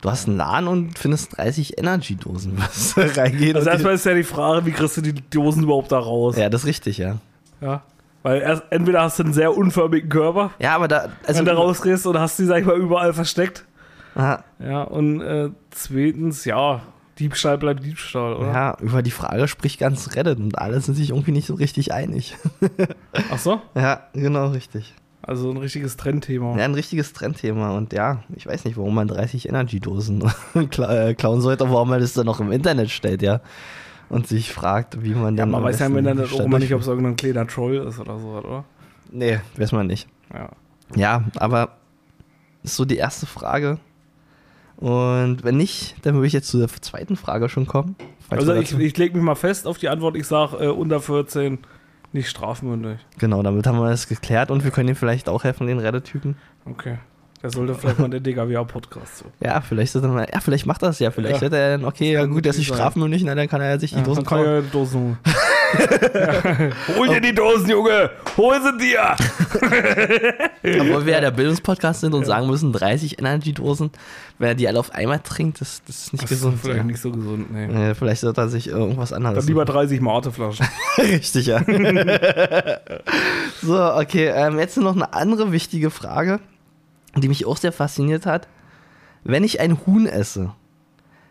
Du 0.00 0.10
hast 0.10 0.26
einen 0.26 0.36
Laden 0.38 0.68
und 0.68 0.98
findest 0.98 1.36
30 1.36 1.78
Energy-Dosen, 1.78 2.54
was 2.58 2.94
da 2.94 3.22
reingeht. 3.22 3.54
Also 3.54 3.70
erstmal 3.70 3.94
ist 3.94 4.06
ja 4.06 4.14
die 4.14 4.24
Frage, 4.24 4.66
wie 4.66 4.72
kriegst 4.72 4.96
du 4.96 5.00
die 5.02 5.14
Dosen 5.14 5.62
überhaupt 5.62 5.92
da 5.92 5.98
raus? 6.00 6.36
ja, 6.36 6.48
das 6.50 6.62
ist 6.62 6.66
richtig, 6.66 6.98
ja. 6.98 7.18
Ja. 7.60 7.82
Weil 8.26 8.42
erst, 8.42 8.64
entweder 8.70 9.02
hast 9.02 9.20
du 9.20 9.22
einen 9.22 9.32
sehr 9.32 9.56
unförmigen 9.56 10.08
Körper, 10.08 10.50
Ja, 10.58 10.74
aber 10.74 10.88
da, 10.88 11.10
also, 11.28 11.38
wenn 11.38 11.44
du 11.44 11.56
rausgehst 11.56 12.08
und 12.08 12.18
hast 12.18 12.36
die, 12.40 12.44
sag 12.44 12.58
ich 12.58 12.66
mal, 12.66 12.76
überall 12.76 13.12
versteckt. 13.12 13.64
Aha, 14.16 14.42
Ja, 14.58 14.82
und 14.82 15.20
äh, 15.20 15.50
zweitens, 15.70 16.44
ja, 16.44 16.80
Diebstahl 17.20 17.56
bleibt 17.56 17.84
Diebstahl, 17.84 18.34
oder? 18.34 18.48
ja, 18.52 18.76
über 18.80 19.02
die 19.02 19.12
Frage 19.12 19.46
spricht 19.46 19.78
ganz 19.78 20.16
Reddit 20.16 20.40
und 20.40 20.58
alle 20.58 20.80
sind 20.80 20.94
sich 20.96 21.10
irgendwie 21.10 21.30
nicht 21.30 21.46
so 21.46 21.54
richtig 21.54 21.92
einig. 21.92 22.36
Ach 23.30 23.38
so? 23.38 23.62
ja, 23.76 24.00
genau, 24.12 24.48
richtig. 24.48 24.92
Also 25.22 25.48
ein 25.48 25.56
richtiges 25.56 25.96
Trendthema. 25.96 26.58
Ja, 26.58 26.64
ein 26.64 26.74
richtiges 26.74 27.12
Trendthema 27.12 27.76
und 27.76 27.92
ja, 27.92 28.24
ich 28.34 28.44
weiß 28.44 28.64
nicht, 28.64 28.76
warum 28.76 28.96
man 28.96 29.06
30 29.06 29.48
Energy-Dosen 29.48 30.24
äh, 30.78 31.14
klauen 31.14 31.40
sollte, 31.40 31.70
warum 31.70 31.90
man 31.90 32.00
das 32.00 32.14
dann 32.14 32.26
noch 32.26 32.40
im 32.40 32.50
Internet 32.50 32.90
stellt, 32.90 33.22
ja. 33.22 33.40
Und 34.08 34.26
sich 34.28 34.52
fragt, 34.52 35.02
wie 35.02 35.14
man 35.14 35.36
Ja, 35.36 35.42
dann. 35.42 35.50
man 35.50 35.62
am 35.62 35.64
weiß 35.64 35.80
ja 35.80 35.88
die 35.88 36.34
auch 36.34 36.40
immer 36.40 36.58
nicht, 36.58 36.72
ob 36.74 36.80
es 36.80 36.86
irgendein 36.86 37.16
kleiner 37.16 37.46
Troll 37.46 37.76
ist 37.76 37.98
oder 37.98 38.18
so, 38.18 38.28
oder? 38.28 38.64
Nee, 39.10 39.40
weiß 39.56 39.72
man 39.72 39.86
nicht. 39.86 40.08
Ja. 40.32 40.50
Ja, 40.94 41.24
aber 41.36 41.76
ist 42.62 42.76
so 42.76 42.84
die 42.84 42.96
erste 42.96 43.26
Frage. 43.26 43.78
Und 44.76 45.42
wenn 45.42 45.56
nicht, 45.56 45.96
dann 46.04 46.14
würde 46.14 46.26
ich 46.26 46.32
jetzt 46.32 46.48
zu 46.48 46.58
der 46.58 46.68
zweiten 46.68 47.16
Frage 47.16 47.48
schon 47.48 47.66
kommen. 47.66 47.96
Also 48.28 48.54
ich, 48.54 48.78
ich 48.78 48.96
lege 48.96 49.16
mich 49.16 49.24
mal 49.24 49.34
fest 49.34 49.66
auf 49.66 49.78
die 49.78 49.88
Antwort, 49.88 50.16
ich 50.16 50.26
sage 50.26 50.56
äh, 50.58 50.68
unter 50.68 51.00
14 51.00 51.58
nicht 52.12 52.28
strafmündig. 52.28 52.98
genau, 53.18 53.42
damit 53.42 53.66
haben 53.66 53.78
wir 53.78 53.88
das 53.90 54.08
geklärt 54.08 54.50
und 54.50 54.64
wir 54.64 54.70
können 54.70 54.88
ihm 54.88 54.96
vielleicht 54.96 55.28
auch 55.28 55.44
helfen, 55.44 55.66
den 55.66 55.78
Reddit-Typen. 55.78 56.36
Okay. 56.64 56.98
Der 57.42 57.50
sollte 57.50 57.74
vielleicht 57.74 57.98
mal 57.98 58.08
der 58.08 58.20
DGWA-Podcast 58.20 59.18
so. 59.18 59.24
Ja, 59.40 59.60
vielleicht 59.60 59.94
ist 59.94 60.02
er 60.02 60.08
mal, 60.08 60.26
ja, 60.32 60.40
vielleicht 60.40 60.66
macht 60.66 60.82
er 60.82 60.88
das 60.88 60.98
ja. 60.98 61.10
Vielleicht 61.10 61.36
Ja. 61.36 61.42
hätte 61.42 61.56
er 61.58 61.70
dann, 61.78 61.84
okay, 61.86 62.12
ja 62.12 62.24
gut, 62.24 62.44
der 62.44 62.50
ist 62.50 62.58
nicht 62.58 62.68
strafmündig, 62.68 63.22
na, 63.24 63.34
dann 63.34 63.46
kann 63.48 63.60
er 63.60 63.78
sich 63.78 63.92
die 63.92 64.02
Dosen 64.02 64.24
dann 64.24 64.26
kann 64.26 64.38
kaufen. 64.38 64.50
ja 64.54 64.60
die 64.62 64.70
Dosen. 64.70 65.18
Hol 66.96 67.08
dir 67.08 67.20
die 67.20 67.34
Dosen, 67.34 67.68
Junge! 67.68 68.10
Hol 68.36 68.54
sie 68.62 68.78
dir! 68.78 69.16
Obwohl 70.80 71.06
wir 71.06 71.12
ja 71.14 71.20
der 71.20 71.30
Bildungspodcast 71.32 72.00
sind 72.00 72.14
und 72.14 72.24
sagen 72.24 72.46
müssen, 72.46 72.72
30 72.72 73.18
Energy-Dosen, 73.18 73.90
wenn 74.38 74.48
er 74.48 74.54
die 74.54 74.66
alle 74.68 74.78
auf 74.78 74.92
einmal 74.94 75.20
trinkt, 75.20 75.60
das, 75.60 75.82
das 75.86 75.96
ist 76.04 76.12
nicht 76.12 76.24
Das 76.24 76.30
ist 76.30 76.38
gesund. 76.38 76.58
vielleicht 76.60 76.78
ja. 76.78 76.84
nicht 76.84 77.00
so 77.00 77.10
gesund, 77.10 77.52
nee. 77.52 77.90
Äh, 77.90 77.94
vielleicht 77.94 78.20
sollte 78.22 78.40
er 78.42 78.48
sich 78.48 78.68
irgendwas 78.68 79.12
anderes 79.12 79.38
Dann 79.38 79.46
lieber 79.48 79.64
30 79.64 80.00
Mateflaschen. 80.00 80.66
Richtig, 80.98 81.46
ja. 81.46 81.60
so, 83.62 83.82
okay, 83.94 84.28
ähm, 84.34 84.58
jetzt 84.58 84.76
noch 84.78 84.94
eine 84.94 85.12
andere 85.12 85.52
wichtige 85.52 85.90
Frage, 85.90 86.40
die 87.22 87.28
mich 87.28 87.46
auch 87.46 87.56
sehr 87.56 87.72
fasziniert 87.72 88.26
hat. 88.26 88.48
Wenn 89.24 89.44
ich 89.44 89.60
ein 89.60 89.86
Huhn 89.86 90.06
esse, 90.06 90.52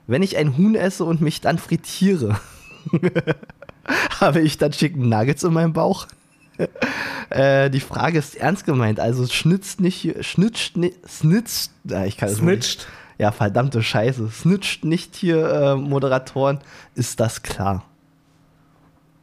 wenn 0.07 0.23
ich 0.23 0.37
ein 0.37 0.57
Huhn 0.57 0.75
esse 0.75 1.05
und 1.05 1.21
mich 1.21 1.41
dann 1.41 1.57
frittiere, 1.57 2.39
habe 4.19 4.41
ich 4.41 4.57
dann 4.57 4.71
Chicken 4.71 5.09
Nuggets 5.09 5.43
in 5.43 5.53
meinem 5.53 5.73
Bauch? 5.73 6.07
Äh, 7.31 7.71
die 7.71 7.79
Frage 7.79 8.19
ist 8.19 8.35
ernst 8.35 8.65
gemeint. 8.65 8.99
Also 8.99 9.25
schnitzt 9.25 9.81
nicht 9.81 9.95
hier, 9.95 10.21
schnitzt 10.21 10.77
nicht, 10.77 10.95
snitcht, 11.09 11.71
ah, 11.91 12.05
ich 12.05 12.17
kann 12.17 12.29
es 12.29 12.39
nicht. 12.39 12.87
Ja, 13.17 13.31
verdammte 13.31 13.81
Scheiße. 13.81 14.29
Snitcht 14.29 14.85
nicht 14.85 15.15
hier 15.15 15.49
äh, 15.49 15.75
Moderatoren, 15.75 16.59
ist 16.93 17.19
das 17.19 17.41
klar. 17.41 17.83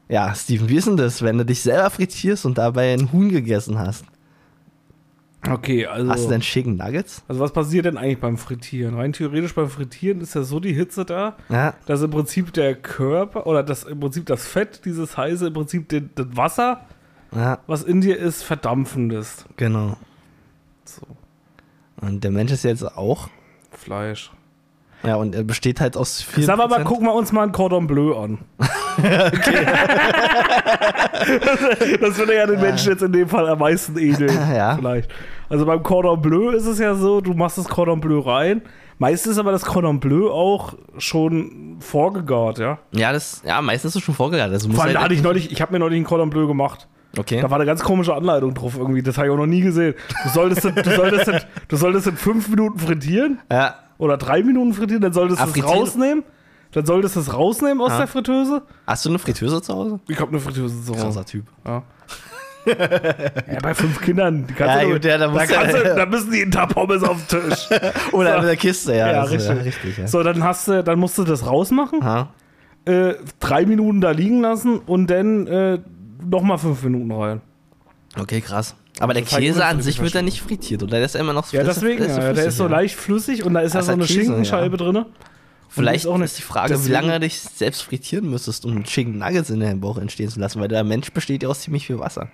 Ja, 0.08 0.34
Steven, 0.34 0.68
wie 0.68 0.76
ist 0.76 0.88
denn 0.88 0.96
das, 0.96 1.22
wenn 1.22 1.38
du 1.38 1.44
dich 1.44 1.62
selber 1.62 1.88
frittierst 1.90 2.44
und 2.44 2.58
dabei 2.58 2.92
ein 2.92 3.12
Huhn 3.12 3.28
gegessen 3.28 3.78
hast? 3.78 4.04
Okay, 5.48 5.86
also. 5.86 6.10
Hast 6.10 6.24
du 6.26 6.28
denn 6.30 6.40
Chicken 6.40 6.76
Nuggets? 6.76 7.24
Also 7.26 7.40
was 7.40 7.52
passiert 7.52 7.86
denn 7.86 7.96
eigentlich 7.98 8.20
beim 8.20 8.38
Frittieren? 8.38 8.94
Rein 8.94 9.12
theoretisch 9.12 9.54
beim 9.54 9.68
Frittieren 9.68 10.20
ist 10.20 10.34
ja 10.34 10.42
so 10.44 10.60
die 10.60 10.72
Hitze 10.72 11.04
da, 11.04 11.36
Ja, 11.48 11.74
dass 11.86 12.00
im 12.02 12.10
Prinzip 12.10 12.52
der 12.52 12.76
Körper 12.76 13.46
oder 13.46 13.62
das 13.64 13.82
im 13.82 13.98
Prinzip 13.98 14.26
das 14.26 14.46
Fett, 14.46 14.84
dieses 14.84 15.16
heiße, 15.16 15.48
im 15.48 15.52
Prinzip 15.52 15.88
den, 15.88 16.10
das 16.14 16.26
Wasser, 16.36 16.82
ja, 17.34 17.58
was 17.66 17.82
in 17.82 18.00
dir 18.00 18.18
ist, 18.18 18.42
verdampfen 18.44 19.10
lässt. 19.10 19.46
genau. 19.56 19.96
So, 20.84 21.02
Und 22.00 22.22
der 22.22 22.30
Mensch 22.30 22.52
ist 22.52 22.62
jetzt 22.64 22.84
auch. 22.84 23.28
Fleisch. 23.70 24.30
Ja, 25.04 25.16
und 25.16 25.34
er 25.34 25.42
besteht 25.42 25.80
halt 25.80 25.96
aus 25.96 26.22
vielen. 26.22 26.46
Sagen 26.46 26.60
wir 26.60 26.68
mal, 26.68 26.84
gucken 26.84 27.06
wir 27.06 27.14
uns 27.14 27.32
mal 27.32 27.42
ein 27.42 27.52
Cordon 27.52 27.86
Bleu 27.86 28.16
an. 28.16 28.38
das 32.00 32.18
würde 32.18 32.34
ja 32.36 32.46
den 32.46 32.60
Menschen 32.60 32.90
jetzt 32.92 33.02
in 33.02 33.12
dem 33.12 33.28
Fall 33.28 33.48
am 33.48 33.58
meisten 33.58 33.96
ähneln. 33.98 34.30
Ja. 34.52 34.76
Vielleicht. 34.76 35.10
Also 35.48 35.66
beim 35.66 35.82
Cordon 35.82 36.20
Bleu 36.20 36.50
ist 36.50 36.66
es 36.66 36.78
ja 36.78 36.94
so, 36.94 37.20
du 37.20 37.32
machst 37.34 37.58
das 37.58 37.68
Cordon 37.68 38.00
Bleu 38.00 38.20
rein. 38.20 38.62
Meistens 38.98 39.32
ist 39.32 39.38
aber 39.38 39.50
das 39.52 39.64
Cordon 39.64 39.98
Bleu 40.00 40.30
auch 40.30 40.74
schon 40.98 41.76
vorgegart, 41.80 42.58
ja. 42.58 42.78
Ja, 42.92 43.12
das, 43.12 43.42
ja, 43.44 43.60
meistens 43.60 43.90
ist 43.92 43.96
es 43.96 44.02
schon 44.02 44.14
vorgegangen. 44.14 44.52
Also 44.52 44.70
Vor 44.70 44.84
allem, 44.84 44.94
halt 44.94 45.04
hatte 45.04 45.14
ich 45.14 45.22
neulich, 45.22 45.50
ich 45.50 45.60
habe 45.60 45.72
mir 45.72 45.78
neulich 45.78 45.98
ein 46.00 46.04
Cordon 46.04 46.30
Bleu 46.30 46.46
gemacht. 46.46 46.86
okay. 47.18 47.40
Da 47.40 47.50
war 47.50 47.56
eine 47.56 47.66
ganz 47.66 47.82
komische 47.82 48.14
Anleitung 48.14 48.54
drauf 48.54 48.76
irgendwie. 48.78 49.02
Das 49.02 49.16
habe 49.18 49.26
ich 49.28 49.32
auch 49.32 49.36
noch 49.38 49.46
nie 49.46 49.60
gesehen. 49.62 49.94
Du 50.24 50.28
solltest, 50.30 50.64
das- 50.64 50.74
du 50.74 50.90
solltest, 50.94 51.28
das- 51.28 51.46
du 51.68 51.76
solltest 51.76 52.06
in 52.06 52.16
fünf 52.16 52.48
Minuten 52.48 52.78
frittieren 52.78 53.38
Ja, 53.50 53.74
oder 53.98 54.16
drei 54.16 54.42
Minuten 54.42 54.72
frittieren, 54.74 55.02
dann 55.02 55.12
solltest 55.12 55.40
du 55.44 55.48
es 55.60 55.64
rausnehmen. 55.64 56.24
Dann 56.72 56.86
solltest 56.86 57.16
du 57.16 57.20
es 57.20 57.32
rausnehmen 57.34 57.80
aus 57.82 57.92
Ah. 57.92 57.98
der 57.98 58.06
Fritteuse. 58.06 58.62
hast 58.86 59.04
du 59.04 59.10
eine 59.10 59.18
Fritteuse 59.18 59.60
zu 59.60 59.74
Hause? 59.74 60.00
Ich 60.08 60.18
habe 60.18 60.30
eine 60.30 60.40
Fritteuse 60.40 60.82
zu 60.82 60.92
Hause. 60.92 61.02
Krasser 61.04 61.24
Typ. 61.26 61.44
Ja. 61.66 61.82
ja, 62.66 63.58
bei 63.60 63.74
fünf 63.74 64.00
Kindern. 64.00 64.46
Ja, 64.58 64.84
gut, 64.84 65.04
ja, 65.04 65.18
da 65.18 65.26
da, 65.26 65.64
du- 65.66 65.94
da 65.96 66.06
müssen 66.06 66.30
die 66.30 66.40
in 66.40 66.50
Pommes 66.50 67.02
auf 67.02 67.26
den 67.26 67.40
Tisch. 67.50 67.68
Oder 68.12 68.34
So. 68.34 68.38
mit 68.40 68.48
der 68.48 68.56
Kiste, 68.56 68.92
ja. 68.94 69.08
Ja, 69.12 69.22
das 69.22 69.32
ist 69.32 69.48
richtig. 69.50 69.66
richtig 69.66 69.98
ja. 69.98 70.06
So, 70.06 70.22
dann 70.22 70.42
hast 70.44 70.68
du, 70.68 70.82
dann 70.84 70.98
musst 70.98 71.18
du 71.18 71.24
das 71.24 71.44
rausmachen, 71.46 72.00
äh, 72.84 73.14
drei 73.40 73.66
Minuten 73.66 74.00
da 74.00 74.12
liegen 74.12 74.40
lassen 74.40 74.78
und 74.78 75.08
dann 75.10 75.46
äh, 75.48 75.78
nochmal 76.24 76.58
fünf 76.58 76.82
Minuten 76.84 77.10
rein. 77.12 77.40
Okay, 78.18 78.40
krass. 78.40 78.74
Aber 79.00 79.14
der 79.14 79.22
Käse 79.22 79.64
an 79.64 79.80
sich 79.80 80.00
wird 80.00 80.12
ja 80.12 80.22
nicht 80.22 80.40
frittiert, 80.42 80.82
oder? 80.82 80.92
Der 80.98 81.04
ist 81.06 81.14
ja 81.14 81.20
immer 81.20 81.32
noch 81.32 81.50
Ja, 81.52 81.62
das 81.64 81.76
ist- 81.76 81.82
deswegen, 81.82 82.02
ist 82.02 82.08
ja, 82.10 82.16
der 82.18 82.26
flüssig, 82.34 82.46
ist 82.48 82.56
so 82.58 82.64
ja. 82.64 82.70
leicht 82.70 82.94
flüssig 82.94 83.44
und 83.44 83.54
da 83.54 83.60
ist 83.60 83.74
ja 83.74 83.82
so 83.82 83.92
eine 83.92 84.04
Käse, 84.04 84.20
Schinkenscheibe 84.20 84.76
drin. 84.76 85.04
Vielleicht 85.68 86.04
ist 86.04 86.06
auch 86.10 86.20
ist, 86.20 86.36
die 86.36 86.42
Frage, 86.42 86.84
wie 86.84 86.90
lange 86.90 87.18
dich 87.18 87.40
selbst 87.40 87.80
frittieren 87.82 88.28
müsstest, 88.28 88.66
um 88.66 88.84
Chicken 88.84 89.18
Nuggets 89.18 89.48
in 89.48 89.60
deinem 89.60 89.80
Bauch 89.80 89.96
entstehen 89.96 90.28
zu 90.28 90.38
lassen, 90.38 90.60
weil 90.60 90.68
der 90.68 90.84
Mensch 90.84 91.10
besteht 91.12 91.42
ja 91.42 91.48
aus 91.48 91.60
ziemlich 91.62 91.86
viel 91.86 91.98
Wasser. 91.98 92.28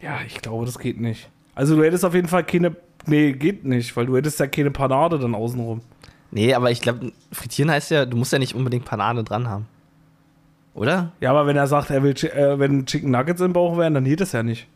Ja, 0.00 0.18
ich 0.26 0.40
glaube, 0.40 0.64
das 0.64 0.78
geht 0.78 0.98
nicht. 0.98 1.28
Also 1.54 1.76
du 1.76 1.84
hättest 1.84 2.04
auf 2.06 2.14
jeden 2.14 2.28
Fall 2.28 2.44
keine, 2.44 2.74
nee, 3.06 3.32
geht 3.32 3.64
nicht, 3.66 3.94
weil 3.96 4.06
du 4.06 4.16
hättest 4.16 4.40
ja 4.40 4.46
keine 4.46 4.70
Panade 4.70 5.18
dann 5.18 5.34
außenrum. 5.34 5.82
Nee, 6.30 6.54
aber 6.54 6.70
ich 6.70 6.80
glaube, 6.80 7.12
frittieren 7.32 7.70
heißt 7.70 7.90
ja, 7.90 8.06
du 8.06 8.16
musst 8.16 8.32
ja 8.32 8.38
nicht 8.38 8.54
unbedingt 8.54 8.86
Panade 8.86 9.22
dran 9.22 9.46
haben. 9.48 9.66
Oder? 10.74 11.12
Ja, 11.20 11.30
aber 11.30 11.46
wenn 11.46 11.56
er 11.56 11.66
sagt, 11.66 11.90
er 11.90 12.02
will, 12.02 12.14
äh, 12.14 12.58
wenn 12.58 12.86
Chicken 12.86 13.10
Nuggets 13.10 13.40
im 13.40 13.52
Bauch 13.52 13.76
wären, 13.76 13.94
dann 13.94 14.04
geht 14.04 14.20
das 14.20 14.32
ja 14.32 14.42
nicht. 14.42 14.68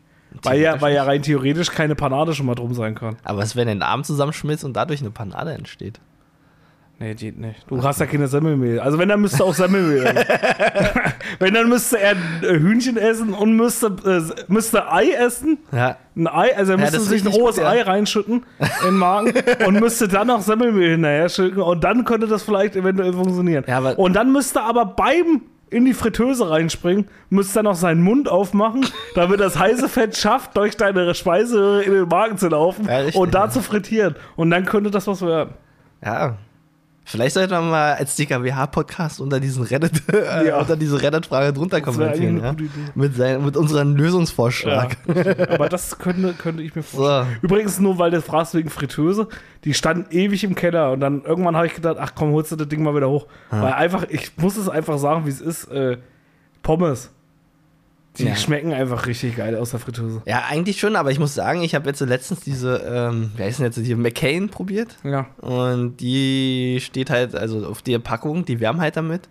Weil 0.43 0.59
ja, 0.59 0.81
weil 0.81 0.93
ja 0.93 1.03
rein 1.03 1.21
theoretisch 1.21 1.71
keine 1.71 1.95
Panade 1.95 2.33
schon 2.33 2.45
mal 2.45 2.55
drum 2.55 2.73
sein 2.73 2.95
kann. 2.95 3.15
Aber 3.23 3.39
was, 3.39 3.55
wenn 3.55 3.69
ein 3.69 3.81
Arm 3.81 4.03
zusammenschmilzt 4.03 4.65
und 4.65 4.73
dadurch 4.75 4.99
eine 5.01 5.11
Panade 5.11 5.53
entsteht? 5.53 5.99
Nee, 6.97 7.13
geht 7.13 7.37
nicht. 7.37 7.65
Du 7.67 7.83
hast 7.83 7.99
ja 7.99 8.05
keine 8.05 8.27
Semmelmehl. 8.27 8.79
Also 8.79 8.97
wenn, 8.97 9.09
dann 9.09 9.19
müsste 9.19 9.43
auch 9.43 9.53
Semmelmehl. 9.53 10.05
wenn, 11.39 11.53
dann 11.53 11.67
müsste 11.67 11.99
er 11.99 12.13
äh, 12.41 12.57
Hühnchen 12.57 12.95
essen 12.95 13.33
und 13.33 13.55
müsste, 13.55 13.87
äh, 14.05 14.43
müsste 14.51 14.89
Ei 14.91 15.09
essen. 15.11 15.57
Ja. 15.73 15.97
Ein 16.15 16.27
Ei, 16.27 16.55
also 16.55 16.71
er 16.71 16.77
Ja, 16.77 16.83
müsste 16.85 16.97
ist 16.97 17.09
sich 17.09 17.25
ein 17.25 17.31
rohes 17.31 17.57
ja. 17.57 17.67
Ei 17.69 17.81
reinschütten 17.81 18.45
in 18.59 18.85
den 18.85 18.97
Magen 18.97 19.33
und 19.67 19.79
müsste 19.81 20.07
dann 20.07 20.27
noch 20.27 20.41
Semmelmehl 20.41 20.91
hinterher 20.91 21.27
schütten 21.27 21.61
und 21.61 21.83
dann 21.83 22.05
könnte 22.05 22.27
das 22.27 22.43
vielleicht 22.43 22.77
eventuell 22.77 23.11
funktionieren. 23.11 23.65
Ja, 23.67 23.79
aber- 23.79 23.99
und 23.99 24.13
dann 24.13 24.31
müsste 24.31 24.61
aber 24.61 24.85
beim 24.85 25.41
in 25.69 25.85
die 25.85 25.93
Fritteuse 25.93 26.49
reinspringen, 26.49 27.07
müsste 27.29 27.59
er 27.59 27.63
noch 27.63 27.75
seinen 27.75 28.01
Mund 28.01 28.29
aufmachen, 28.29 28.85
damit 29.15 29.39
das 29.39 29.57
heiße 29.57 29.89
Fett 29.89 30.15
schafft, 30.15 30.55
durch 30.57 30.77
deine 30.77 31.13
Speiseröhre 31.15 31.83
in 31.83 31.93
den 31.93 32.07
Magen 32.07 32.37
zu 32.37 32.47
laufen 32.49 32.85
Ja, 32.85 32.97
richtig, 32.97 33.15
und 33.15 33.33
da 33.33 33.45
ja. 33.45 33.49
zu 33.49 33.61
frittieren. 33.61 34.15
Und 34.35 34.51
dann 34.51 34.65
könnte 34.65 34.91
das 34.91 35.07
was 35.07 35.21
werden. 35.21 35.53
Ja. 36.03 36.37
Vielleicht 37.07 37.35
sollte 37.35 37.53
man 37.53 37.69
mal 37.69 37.93
als 37.93 38.15
DKWH-Podcast 38.15 39.21
unter 39.21 39.39
diesen 39.39 39.63
Reddit, 39.63 40.01
äh, 40.13 40.47
Ja. 40.47 40.59
unter 40.59 40.75
diese 40.75 41.01
Reddit-Frage 41.01 41.53
drunter 41.53 41.79
kommentieren. 41.79 42.41
Ja? 42.41 42.55
Mit, 42.95 43.15
sein, 43.15 43.45
mit 43.45 43.55
unserem 43.55 43.95
Lösungsvorschlag. 43.95 44.97
Ja, 45.13 45.49
aber 45.49 45.69
das 45.69 45.99
könnte, 45.99 46.33
könnte 46.33 46.63
ich 46.63 46.75
mir 46.75 46.81
vorstellen. 46.83 47.37
So. 47.41 47.45
Übrigens, 47.47 47.79
nur 47.79 47.99
weil 47.99 48.09
du 48.11 48.21
fragst 48.21 48.55
wegen 48.55 48.69
Fritteuse, 48.69 49.27
die 49.65 49.73
stand 49.75 50.11
ewig 50.13 50.43
im 50.43 50.55
Keller 50.55 50.91
und 50.91 50.99
dann 50.99 51.23
irgendwann 51.23 51.55
habe 51.55 51.67
ich 51.67 51.75
gedacht, 51.75 51.97
ach 51.99 52.13
komm, 52.15 52.31
holst 52.31 52.51
du 52.51 52.55
das 52.55 52.67
Ding 52.67 52.81
mal 52.83 52.95
wieder 52.95 53.09
hoch. 53.09 53.27
Weil 53.51 53.73
einfach, 53.73 54.05
ich 54.09 54.31
muss 54.37 54.57
es 54.57 54.67
einfach 54.67 54.97
sagen, 54.97 55.25
wie 55.25 55.29
es 55.29 55.41
ist, 55.41 55.65
äh, 55.65 55.97
Pommes. 56.63 57.11
Die 58.17 58.25
Ja. 58.25 58.35
schmecken 58.35 58.71
einfach 58.73 59.07
richtig 59.07 59.35
geil 59.35 59.55
aus 59.57 59.71
der 59.71 59.79
Fritteuse. 59.79 60.21
Ja, 60.25 60.43
eigentlich 60.49 60.79
schon, 60.79 60.95
aber 60.95 61.11
ich 61.11 61.19
muss 61.19 61.33
sagen, 61.35 61.61
ich 61.63 61.75
habe 61.75 61.87
jetzt 61.87 61.99
so 61.99 62.05
letztens 62.05 62.39
diese, 62.41 62.77
ähm, 62.87 63.31
wie 63.35 63.43
heißt 63.43 63.59
denn 63.59 63.65
jetzt, 63.65 63.77
die 63.77 63.95
McCain 63.95 64.49
probiert. 64.49 64.95
Ja. 65.03 65.25
Und 65.41 65.97
die 65.97 66.79
steht 66.81 67.09
halt, 67.09 67.35
also 67.35 67.65
auf 67.67 67.81
der 67.81 67.99
Packung, 67.99 68.45
die 68.45 68.59
wärmen 68.59 68.81
halt 68.81 68.95
damit. 68.97 69.27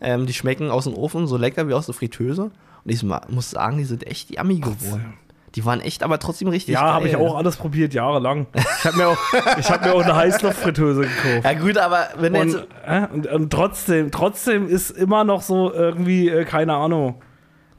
Ähm, 0.00 0.26
die 0.26 0.34
schmecken 0.34 0.70
aus 0.70 0.84
dem 0.84 0.94
Ofen 0.94 1.26
so 1.26 1.36
lecker 1.36 1.66
wie 1.68 1.74
aus 1.74 1.86
der 1.86 1.94
Fritteuse. 1.94 2.42
Und 2.84 2.92
ich 2.92 3.02
muss 3.02 3.50
sagen, 3.50 3.78
die 3.78 3.84
sind 3.84 4.06
echt 4.06 4.30
yummy 4.36 4.60
geworden. 4.60 5.14
Die 5.54 5.64
waren 5.64 5.80
echt, 5.80 6.02
aber 6.02 6.18
trotzdem 6.18 6.48
richtig 6.48 6.74
Ja, 6.74 6.92
habe 6.92 7.08
ich 7.08 7.16
auch 7.16 7.34
alles 7.34 7.56
probiert, 7.56 7.94
jahrelang. 7.94 8.46
Ich 8.52 8.84
habe 8.84 8.96
mir, 8.98 9.08
auch- 9.08 9.18
ich 9.58 9.68
hab 9.70 9.82
mir 9.84 9.94
auch 9.94 10.02
eine 10.04 10.14
Heißluftfritteuse 10.14 11.00
gekauft. 11.00 11.44
Ja 11.44 11.54
gut, 11.54 11.78
aber 11.78 12.08
wenn 12.18 12.34
Und, 12.36 12.48
jetzt... 12.52 12.66
äh, 12.86 13.06
und, 13.12 13.26
und 13.26 13.50
trotzdem, 13.50 14.10
trotzdem 14.10 14.68
ist 14.68 14.90
immer 14.90 15.24
noch 15.24 15.40
so 15.42 15.72
irgendwie, 15.72 16.28
äh, 16.28 16.44
keine 16.44 16.74
Ahnung. 16.74 17.16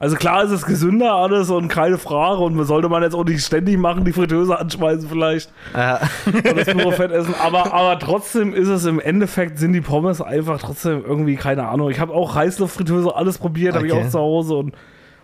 Also 0.02 0.16
klar 0.16 0.42
ist 0.44 0.50
es 0.50 0.64
gesünder 0.64 1.12
alles 1.14 1.50
und 1.50 1.68
keine 1.68 1.98
Frage 1.98 2.40
und 2.40 2.64
sollte 2.64 2.88
man 2.88 3.02
jetzt 3.02 3.14
auch 3.14 3.24
nicht 3.24 3.44
ständig 3.44 3.78
machen, 3.78 4.04
die 4.06 4.12
Fritteuse 4.12 4.58
anschmeißen 4.58 5.06
vielleicht 5.08 5.52
Äh, 5.74 5.96
und 6.48 6.56
das 6.56 6.68
pure 6.74 6.92
Fett 6.92 7.12
essen. 7.12 7.34
Aber, 7.38 7.72
aber 7.74 7.98
trotzdem 7.98 8.54
ist 8.54 8.68
es 8.68 8.86
im 8.86 8.98
Endeffekt, 8.98 9.58
sind 9.58 9.74
die 9.74 9.82
Pommes 9.82 10.22
einfach 10.22 10.58
trotzdem 10.58 11.04
irgendwie, 11.04 11.36
keine 11.36 11.68
Ahnung. 11.68 11.90
Ich 11.90 12.00
habe 12.00 12.14
auch 12.14 12.34
Heißluftfritteuse, 12.34 13.14
alles 13.14 13.36
probiert, 13.38 13.74
habe 13.76 13.86
ich 13.86 13.92
Okay. 13.92 14.06
auch 14.06 14.10
zu 14.10 14.18
Hause 14.18 14.54
und 14.54 14.74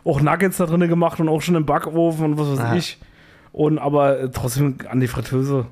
auch 0.04 0.20
Nuggets 0.20 0.58
da 0.58 0.66
drin 0.66 0.86
gemacht 0.86 1.18
und 1.20 1.28
auch 1.30 1.40
schon 1.40 1.54
im 1.54 1.64
Backofen 1.64 2.24
und 2.26 2.38
was 2.38 2.48
weiß 2.52 2.60
Ah. 2.60 2.74
ich. 2.76 2.98
Und 3.52 3.78
aber 3.78 4.20
äh, 4.20 4.30
trotzdem 4.30 4.76
an 4.90 5.00
die 5.00 5.08
Fritteuse. 5.08 5.64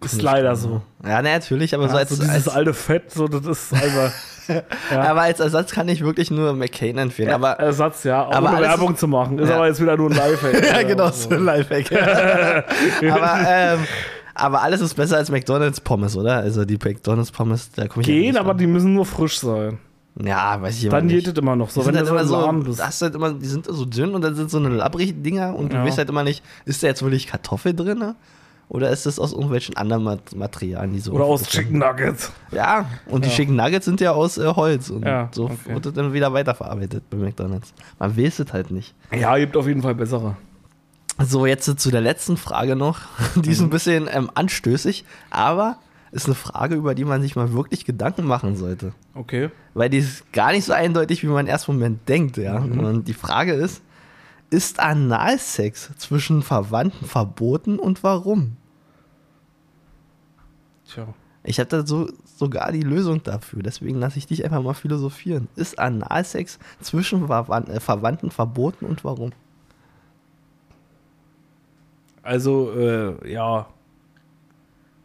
Ist 0.00 0.22
leider 0.22 0.54
so. 0.56 0.80
ja, 1.04 1.20
na, 1.22 1.32
natürlich, 1.32 1.74
aber 1.74 1.88
so 1.88 1.94
Ja, 1.94 2.00
als, 2.00 2.08
so 2.10 2.16
dieses 2.22 2.30
als, 2.32 2.48
alte 2.48 2.72
Fett, 2.74 3.10
so 3.12 3.26
das 3.26 3.44
ist 3.46 3.72
einfach. 3.74 4.12
ja. 4.48 4.62
aber 5.10 5.22
als 5.22 5.40
Ersatz 5.40 5.72
kann 5.72 5.88
ich 5.88 6.02
wirklich 6.04 6.30
nur 6.30 6.52
McCain 6.54 6.98
empfehlen. 6.98 7.30
aber 7.30 7.52
Ersatz, 7.52 8.04
ja, 8.04 8.24
auch 8.26 8.32
aber 8.32 8.50
ohne 8.52 8.60
Werbung 8.62 8.96
zu 8.96 9.08
machen. 9.08 9.38
Ist 9.38 9.48
Ja. 9.48 9.56
aber 9.56 9.66
jetzt 9.68 9.80
wieder 9.80 9.96
nur 9.96 10.10
ein 10.10 10.16
Lifehack. 10.16 10.64
ja, 10.76 10.82
genau, 10.82 11.10
so 11.10 11.30
ein 11.30 11.44
Lifehack. 11.44 11.92
aber, 13.10 13.38
ähm, 13.46 13.78
aber 14.34 14.62
alles 14.62 14.80
ist 14.80 14.94
besser 14.94 15.16
als 15.18 15.30
McDonalds 15.30 15.80
Pommes, 15.80 16.16
oder? 16.16 16.36
Also 16.36 16.64
die 16.64 16.78
McDonalds 16.82 17.30
Pommes, 17.30 17.70
da 17.72 17.86
komme 17.86 18.02
ich 18.02 18.08
ja 18.08 18.14
Gehen, 18.14 18.36
aber 18.36 18.54
die 18.54 18.66
müssen 18.66 18.94
nur 18.94 19.04
frisch 19.06 19.40
sein. 19.40 19.78
Ja, 20.22 20.60
weiß 20.60 20.76
ich 20.76 20.84
immer 20.84 20.96
Dann 20.96 21.08
geht 21.08 21.26
es 21.26 21.32
immer 21.32 21.56
noch 21.56 21.70
so. 21.70 21.80
Die 21.80 21.86
sind 21.86 21.96
halt 21.96 22.06
du 22.06 22.10
immer 22.10 22.20
im 22.50 22.60
so, 22.62 22.66
bist. 22.68 22.80
das 22.80 23.00
halt 23.00 23.14
immer, 23.14 23.32
die 23.32 23.46
sind 23.46 23.64
so 23.66 23.86
dünn 23.86 24.14
und 24.14 24.20
dann 24.22 24.34
sind 24.34 24.50
so 24.50 24.58
eine 24.58 24.68
labbrigen 24.68 25.22
Dinger 25.22 25.54
und 25.56 25.72
du 25.72 25.76
Ja. 25.76 25.86
weißt 25.86 25.96
halt 25.96 26.10
immer 26.10 26.22
nicht, 26.22 26.42
ist 26.66 26.82
da 26.82 26.88
jetzt 26.88 27.02
wirklich 27.02 27.26
Kartoffel 27.26 27.74
drin? 27.74 28.14
Oder 28.72 28.88
ist 28.88 29.04
das 29.04 29.18
aus 29.18 29.32
irgendwelchen 29.32 29.76
anderen 29.76 30.02
Mat 30.02 30.34
Materialien, 30.34 30.94
die 30.94 31.00
so. 31.00 31.12
Oder 31.12 31.24
aus 31.26 31.42
Chicken 31.42 31.76
Nuggets. 31.78 32.32
Ja, 32.52 32.86
und 33.06 33.22
die 33.26 33.28
Ja. 33.28 33.34
Chicken 33.34 33.54
Nuggets 33.54 33.84
sind 33.84 34.00
ja 34.00 34.12
aus 34.12 34.38
äh, 34.38 34.46
Holz 34.46 34.88
und 34.88 35.04
Ja, 35.04 35.28
so 35.32 35.44
okay. 35.44 35.74
wird 35.74 35.84
es 35.84 35.92
dann 35.92 36.14
wieder 36.14 36.32
weiterverarbeitet 36.32 37.04
bei 37.10 37.18
McDonalds. 37.18 37.74
Man 37.98 38.16
weiß 38.16 38.38
es 38.38 38.50
halt 38.54 38.70
nicht. 38.70 38.94
Ja, 39.14 39.36
gibt 39.36 39.58
auf 39.58 39.66
jeden 39.66 39.82
Fall 39.82 39.94
bessere. 39.94 40.36
So, 41.22 41.44
jetzt 41.44 41.66
zu 41.78 41.90
der 41.90 42.00
letzten 42.00 42.38
Frage 42.38 42.74
noch. 42.74 43.00
Die 43.36 43.50
ist 43.50 43.60
ein 43.60 43.68
bisschen 43.68 44.08
ähm, 44.10 44.30
anstößig, 44.34 45.04
aber 45.28 45.76
ist 46.10 46.24
eine 46.24 46.34
Frage, 46.34 46.74
über 46.74 46.94
die 46.94 47.04
man 47.04 47.20
sich 47.20 47.36
mal 47.36 47.52
wirklich 47.52 47.84
Gedanken 47.84 48.24
machen 48.24 48.56
sollte. 48.56 48.92
Okay. 49.14 49.50
Weil 49.74 49.90
die 49.90 49.98
ist 49.98 50.32
gar 50.32 50.52
nicht 50.52 50.64
so 50.64 50.72
eindeutig, 50.72 51.22
wie 51.22 51.26
man 51.26 51.46
im 51.46 51.50
ersten 51.50 51.72
Moment 51.74 52.08
denkt, 52.08 52.38
ja. 52.38 52.56
Und 52.56 53.04
die 53.06 53.12
Frage 53.14 53.52
ist, 53.52 53.82
ist 54.48 54.80
Analsex 54.80 55.90
zwischen 55.98 56.42
Verwandten 56.42 57.06
verboten 57.06 57.78
und 57.78 58.02
warum? 58.02 58.56
Tja. 60.92 61.06
Ich 61.44 61.58
habe 61.58 61.68
da 61.68 61.84
so, 61.84 62.08
sogar 62.36 62.70
die 62.70 62.82
Lösung 62.82 63.22
dafür. 63.22 63.62
Deswegen 63.62 63.98
lasse 63.98 64.18
ich 64.18 64.26
dich 64.26 64.44
einfach 64.44 64.62
mal 64.62 64.74
philosophieren. 64.74 65.48
Ist 65.56 65.78
Analsex 65.78 66.58
zwischen 66.80 67.24
äh, 67.24 67.80
Verwandten 67.80 68.30
verboten 68.30 68.86
und 68.86 69.04
warum? 69.04 69.32
Also, 72.22 72.72
äh, 72.76 73.32
ja. 73.32 73.66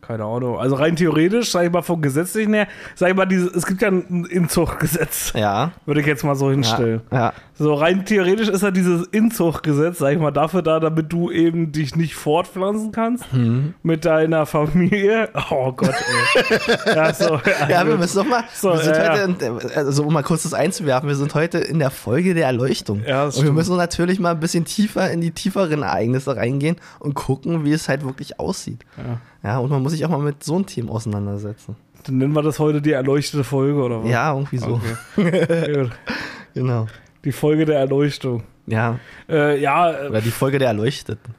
Keine 0.02 0.24
Ahnung. 0.24 0.58
Also 0.60 0.76
rein 0.76 0.96
theoretisch, 0.96 1.52
sag 1.52 1.66
ich 1.66 1.72
mal, 1.72 1.82
vom 1.82 2.02
gesetzlichen 2.02 2.54
her, 2.54 2.68
sag 2.96 3.10
ich 3.10 3.16
mal, 3.16 3.26
diese, 3.26 3.48
es 3.48 3.66
gibt 3.66 3.82
ja 3.82 3.90
ein 3.90 4.26
Inzuchtgesetz. 4.26 5.34
Ja. 5.36 5.72
Würde 5.86 6.02
ich 6.02 6.08
jetzt 6.08 6.24
mal 6.24 6.36
so 6.36 6.52
hinstellen. 6.52 7.02
Ja. 7.12 7.18
ja. 7.18 7.34
So 7.60 7.74
rein 7.74 8.06
theoretisch 8.06 8.50
ist 8.50 8.62
ja 8.62 8.70
dieses 8.72 9.08
Inzuchtgesetz, 9.08 9.98
sag 9.98 10.14
ich 10.14 10.20
mal, 10.20 10.32
dafür 10.32 10.62
da, 10.62 10.80
damit 10.80 11.12
du 11.12 11.32
eben 11.32 11.72
dich 11.72 11.96
nicht 11.96 12.14
fortpflanzen 12.16 12.92
kannst 12.92 13.32
Mhm. 13.34 13.74
mit 13.84 14.06
deiner 14.06 14.46
Familie. 14.46 15.30
Oh 15.50 15.72
Gott, 15.72 15.96
ey. 15.96 16.96
ja, 16.96 17.14
so, 17.14 17.40
Ja, 17.70 17.88
wir 17.88 17.98
müssen 17.98 18.18
doch 18.18 18.26
mal. 18.28 18.44
So, 18.54 18.74
wir 18.74 18.78
sind 18.80 18.96
ja, 18.96 19.12
heute, 19.12 19.46
in, 19.46 19.60
also 19.76 20.04
um 20.04 20.14
mal 20.14 20.24
kurz 20.24 20.44
das 20.44 20.54
einzuwerfen, 20.54 21.10
wir 21.10 21.16
sind 21.16 21.34
heute 21.36 21.58
in 21.58 21.80
der 21.80 21.90
Folge 21.90 22.34
der 22.34 22.46
Erleuchtung. 22.46 23.02
Ja, 23.08 23.26
und 23.26 23.34
wir 23.36 23.42
stimmt. 23.42 23.56
müssen 23.56 23.76
natürlich 23.78 24.20
mal 24.20 24.32
ein 24.32 24.40
bisschen 24.40 24.66
tiefer 24.66 25.10
in 25.10 25.22
die 25.22 25.32
tieferen 25.32 25.82
Ereignisse 25.84 26.36
reingehen 26.36 26.76
und 27.00 27.14
gucken, 27.16 27.66
wie 27.66 27.72
es 27.72 27.90
halt 27.90 28.06
wirklich 28.06 28.40
aussieht. 28.40 28.82
Ja. 28.98 29.20
Ja, 29.50 29.58
und 29.60 29.70
man 29.72 29.82
muss 29.82 29.94
sich 29.94 30.04
auch 30.06 30.10
mal 30.10 30.20
mit 30.20 30.44
so 30.44 30.56
einem 30.56 30.66
Team 30.66 30.90
auseinandersetzen. 30.90 31.76
Dann 32.06 32.18
nennen 32.18 32.34
wir 32.34 32.42
das 32.44 32.60
heute 32.60 32.82
die 32.82 32.92
erleuchtete 32.92 33.44
Folge, 33.44 33.82
oder 33.82 34.04
was? 34.04 34.10
Ja, 34.12 34.34
irgendwie 34.34 34.58
so. 34.58 34.80
Okay. 35.18 35.90
Genau. 36.54 36.88
Die 37.28 37.34
Folge 37.34 37.66
der 37.66 37.78
Erleuchtung. 37.78 38.44
Ja. 38.68 39.02
Äh, 39.28 39.60
ja, 39.60 39.92
äh, 39.92 40.08
Oder 40.08 40.22
die 40.22 40.32
Folge 40.32 40.60
der 40.60 40.70
Erleuchteten. 40.70 41.36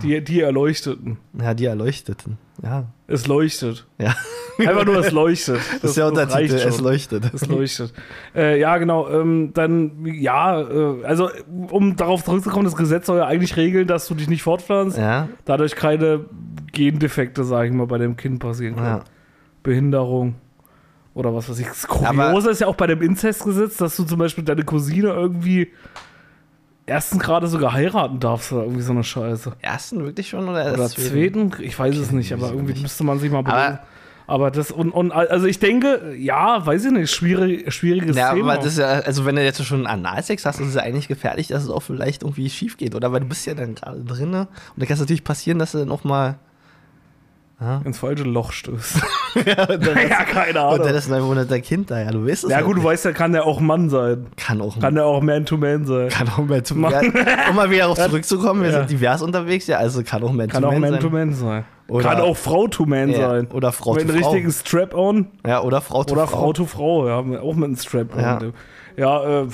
die, 0.00 0.22
die 0.22 0.42
Erleuchteten. 0.42 1.18
Ja, 1.36 1.54
die 1.54 1.64
Erleuchteten. 1.64 2.38
Ja. 2.62 2.84
Es 3.08 3.26
leuchtet. 3.26 3.88
Ja. 3.98 4.14
Einfach 4.60 4.84
nur, 4.84 4.98
es 4.98 5.10
leuchtet. 5.10 5.58
Das, 5.82 5.90
ist 5.90 5.96
der 5.96 6.06
Untertitel, 6.06 6.54
es 6.54 6.80
leuchtet. 6.80 7.34
Es 7.34 7.48
leuchtet. 7.48 7.92
Äh, 8.32 8.60
ja, 8.60 8.78
genau. 8.78 9.08
Ähm, 9.10 9.50
dann, 9.54 10.06
ja, 10.06 10.60
äh, 10.60 11.04
also, 11.04 11.30
um 11.68 11.96
darauf 11.96 12.22
zurückzukommen, 12.22 12.64
das 12.64 12.76
Gesetz 12.76 13.06
soll 13.06 13.18
ja 13.18 13.26
eigentlich 13.26 13.56
regeln, 13.56 13.88
dass 13.88 14.06
du 14.06 14.14
dich 14.14 14.28
nicht 14.28 14.44
fortpflanzt. 14.44 14.98
Ja, 14.98 15.28
Dadurch 15.46 15.74
keine 15.74 16.26
Gendefekte, 16.70 17.42
sage 17.42 17.66
ich 17.66 17.74
mal, 17.74 17.88
bei 17.88 17.98
dem 17.98 18.16
Kind 18.16 18.38
passieren 18.38 18.76
können. 18.76 18.86
ja. 18.86 19.04
Behinderung 19.64 20.36
oder 21.14 21.34
was 21.34 21.48
weiß 21.48 21.58
ich. 21.58 21.66
Das 21.66 21.86
Kuriose 21.86 22.50
ist 22.50 22.60
ja 22.60 22.66
auch 22.66 22.76
bei 22.76 22.86
dem 22.86 23.02
Inzestgesetz, 23.02 23.76
dass 23.76 23.96
du 23.96 24.04
zum 24.04 24.18
Beispiel 24.18 24.44
deine 24.44 24.64
Cousine 24.64 25.08
irgendwie 25.08 25.72
ersten 26.86 27.18
Grade 27.18 27.46
sogar 27.46 27.72
heiraten 27.72 28.18
darfst 28.20 28.52
oder 28.52 28.62
irgendwie 28.64 28.82
so 28.82 28.92
eine 28.92 29.04
Scheiße. 29.04 29.52
Ersten 29.60 30.04
wirklich 30.04 30.28
schon 30.28 30.48
oder, 30.48 30.72
Oder 30.72 30.88
zweiten? 30.88 31.52
Ich 31.60 31.78
weiß 31.78 31.96
es 31.96 32.10
nicht, 32.10 32.32
aber 32.32 32.48
irgendwie 32.48 32.72
nicht? 32.72 32.82
müsste 32.82 33.04
man 33.04 33.18
sich 33.18 33.30
mal 33.30 33.42
bedenken. 33.42 33.78
Aber 34.26 34.52
das 34.52 34.70
und, 34.70 34.92
und 34.92 35.10
also 35.10 35.46
ich 35.46 35.58
denke, 35.58 36.14
ja, 36.16 36.64
weiß 36.64 36.84
ich 36.84 36.92
nicht, 36.92 37.10
schwierig, 37.10 37.72
schwieriges 37.74 38.16
Ja, 38.16 38.32
Thema. 38.32 38.52
aber 38.52 38.62
das 38.62 38.74
ist 38.74 38.78
ja, 38.78 38.86
also 38.86 39.24
wenn 39.24 39.34
du 39.34 39.42
jetzt 39.42 39.64
schon 39.64 39.88
Analsex 39.88 40.46
hast, 40.46 40.60
ist 40.60 40.68
es 40.68 40.74
ja 40.76 40.82
eigentlich 40.82 41.08
gefährlich, 41.08 41.48
dass 41.48 41.64
es 41.64 41.68
auch 41.68 41.80
vielleicht 41.80 42.22
irgendwie 42.22 42.48
schief 42.48 42.76
geht, 42.76 42.94
oder? 42.94 43.10
Weil 43.10 43.20
du 43.20 43.26
bist 43.26 43.44
ja 43.46 43.54
dann 43.54 43.74
gerade 43.74 44.04
drinne 44.04 44.42
und 44.42 44.48
dann 44.76 44.86
kann 44.86 44.94
es 44.94 45.00
natürlich 45.00 45.24
passieren, 45.24 45.58
dass 45.58 45.72
du 45.72 45.78
dann 45.78 45.90
auch 45.90 46.04
mal. 46.04 46.38
Ja, 47.60 47.82
ins 47.84 47.98
falsche 47.98 48.24
Loch 48.24 48.52
stößt. 48.52 49.02
ja, 49.46 49.68
und 49.68 49.84
ja, 49.84 50.24
keine 50.24 50.48
und 50.48 50.78
dann 50.78 50.80
Ahnung. 50.80 50.94
ist 50.94 51.08
neun 51.10 51.22
Monate 51.22 51.60
Kind 51.60 51.90
da, 51.90 52.00
ja, 52.00 52.10
du 52.10 52.26
weißt 52.26 52.44
es 52.44 52.50
Ja 52.50 52.56
halt 52.56 52.64
gut, 52.64 52.76
du 52.76 52.80
nicht. 52.80 52.88
weißt 52.88 53.04
ja, 53.04 53.12
kann 53.12 53.32
der 53.32 53.44
auch 53.44 53.60
Mann 53.60 53.90
sein. 53.90 54.28
Kann 54.36 54.62
auch, 54.62 54.80
Kann 54.80 54.94
der 54.94 55.04
auch 55.04 55.20
Man-to-Man 55.20 55.84
sein. 55.84 56.08
kann 56.08 56.28
auch 56.30 56.38
mal 56.38 56.62
zu 56.62 56.74
Mann. 56.74 57.12
Um 57.50 57.56
mal 57.56 57.68
wieder 57.70 57.82
darauf 57.82 57.98
zurückzukommen, 58.08 58.62
wir 58.62 58.70
Ja. 58.70 58.78
sind 58.78 58.90
divers 58.90 59.20
unterwegs, 59.20 59.66
ja, 59.66 59.76
also 59.76 60.02
kann 60.02 60.22
auch 60.22 60.32
Man 60.32 60.48
Kann 60.48 60.62
to 60.62 60.68
auch 60.68 60.72
Man 60.72 60.82
sein. 60.82 60.90
Man-to-Man 60.92 61.32
sein. 61.34 61.64
Oder- 61.88 62.08
kann 62.08 62.20
auch 62.22 62.36
Frau-to-Man 62.36 63.12
sein. 63.14 63.48
oder 63.52 63.72
Frau 63.72 63.92
Mit 63.94 64.04
einem 64.04 64.16
richtigen 64.16 64.50
Strap-on. 64.50 65.26
Ja, 65.46 65.60
oder 65.62 65.82
Frau 65.82 66.04
zu 66.04 66.14
Oder 66.14 66.26
Frau. 66.28 66.38
Frau 66.38 66.52
to 66.54 66.64
Frau, 66.64 67.08
ja, 67.08 67.18
auch 67.18 67.54
mit 67.54 67.64
einem 67.66 67.76
Strap-on. 67.76 68.20
Ja. 68.20 68.38
Ja, 68.96 69.42
äh, 69.42 69.46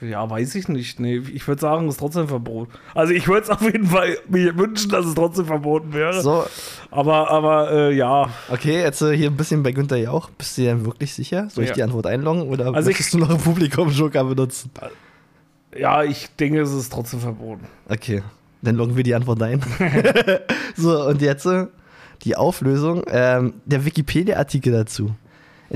ja, 0.00 0.28
weiß 0.28 0.54
ich 0.56 0.68
nicht. 0.68 1.00
Nee, 1.00 1.16
ich 1.32 1.46
würde 1.48 1.60
sagen, 1.60 1.86
es 1.88 1.94
ist 1.94 2.00
trotzdem 2.00 2.28
verboten. 2.28 2.70
Also 2.94 3.12
ich 3.14 3.26
würde 3.28 3.42
es 3.44 3.50
auf 3.50 3.62
jeden 3.62 3.86
Fall 3.86 4.18
mir 4.28 4.56
wünschen, 4.58 4.90
dass 4.90 5.06
es 5.06 5.14
trotzdem 5.14 5.46
verboten 5.46 5.92
wäre. 5.94 6.20
So, 6.22 6.44
Aber, 6.90 7.30
aber 7.30 7.70
äh, 7.72 7.94
ja, 7.96 8.28
okay, 8.50 8.80
jetzt 8.82 9.00
äh, 9.02 9.16
hier 9.16 9.30
ein 9.30 9.36
bisschen 9.36 9.62
bei 9.62 9.72
Günther 9.72 9.96
Jauch. 9.96 10.30
Bist 10.30 10.58
du 10.58 10.62
dir 10.62 10.84
wirklich 10.84 11.14
sicher? 11.14 11.48
Soll 11.50 11.64
ich 11.64 11.70
Ja. 11.70 11.74
die 11.76 11.82
Antwort 11.84 12.06
einloggen 12.06 12.42
oder 12.48 12.66
Also 12.66 12.80
ich- 12.90 12.96
möchtest 12.96 13.14
du 13.14 13.18
noch 13.18 13.30
einen 13.30 13.40
Publikum-Joker 13.40 14.24
benutzen? 14.24 14.70
ja, 15.76 16.02
ich 16.04 16.28
denke, 16.36 16.60
es 16.60 16.72
ist 16.72 16.92
trotzdem 16.92 17.20
verboten. 17.20 17.64
Okay, 17.88 18.22
dann 18.62 18.76
loggen 18.76 18.96
wir 18.96 19.02
die 19.04 19.14
Antwort 19.14 19.42
ein. 19.42 19.60
so, 20.76 21.06
und 21.06 21.20
jetzt 21.22 21.46
äh, 21.46 21.66
die 22.24 22.36
Auflösung. 22.36 23.02
Ähm, 23.08 23.54
der 23.66 23.84
Wikipedia-Artikel 23.84 24.72
dazu. 24.72 25.10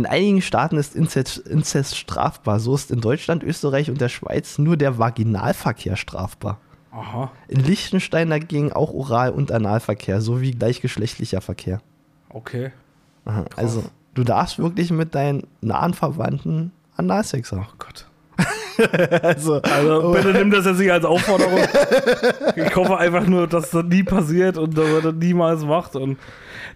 In 0.00 0.06
einigen 0.06 0.40
Staaten 0.40 0.78
ist 0.78 0.96
Inzest, 0.96 1.36
Inzest 1.46 1.94
strafbar. 1.94 2.58
So 2.58 2.74
ist 2.74 2.90
in 2.90 3.02
Deutschland, 3.02 3.42
Österreich 3.44 3.90
und 3.90 4.00
der 4.00 4.08
Schweiz 4.08 4.56
nur 4.56 4.78
der 4.78 4.98
Vaginalverkehr 4.98 5.94
strafbar. 5.96 6.58
Aha, 6.90 7.30
In 7.48 7.60
Liechtenstein 7.60 8.30
dagegen 8.30 8.72
auch 8.72 8.94
Oral- 8.94 9.32
und 9.32 9.52
Analverkehr 9.52 10.22
sowie 10.22 10.52
gleichgeschlechtlicher 10.52 11.42
Verkehr. 11.42 11.82
okay. 12.30 12.72
Aha, 13.26 13.44
also, 13.56 13.84
du 14.14 14.24
darfst 14.24 14.58
wirklich 14.58 14.90
mit 14.90 15.14
deinen 15.14 15.46
nahen 15.60 15.92
Verwandten 15.92 16.72
Analsex 16.96 17.52
haben. 17.52 17.66
Oh 17.70 17.74
Gott. 17.78 18.06
Also, 19.22 19.60
Also 19.60 20.12
bitte 20.12 20.32
nimm 20.32 20.50
das 20.50 20.64
jetzt 20.64 20.78
nicht 20.78 20.90
als 20.90 21.04
Aufforderung. 21.04 21.58
ich 22.56 22.74
hoffe 22.74 22.96
einfach 22.96 23.26
nur, 23.26 23.46
dass 23.46 23.68
das 23.70 23.84
nie 23.84 24.02
passiert 24.02 24.56
und 24.56 24.78
dass 24.78 24.86
er 24.88 25.02
das 25.02 25.14
niemals 25.16 25.62
macht. 25.64 25.94
Und 25.96 26.18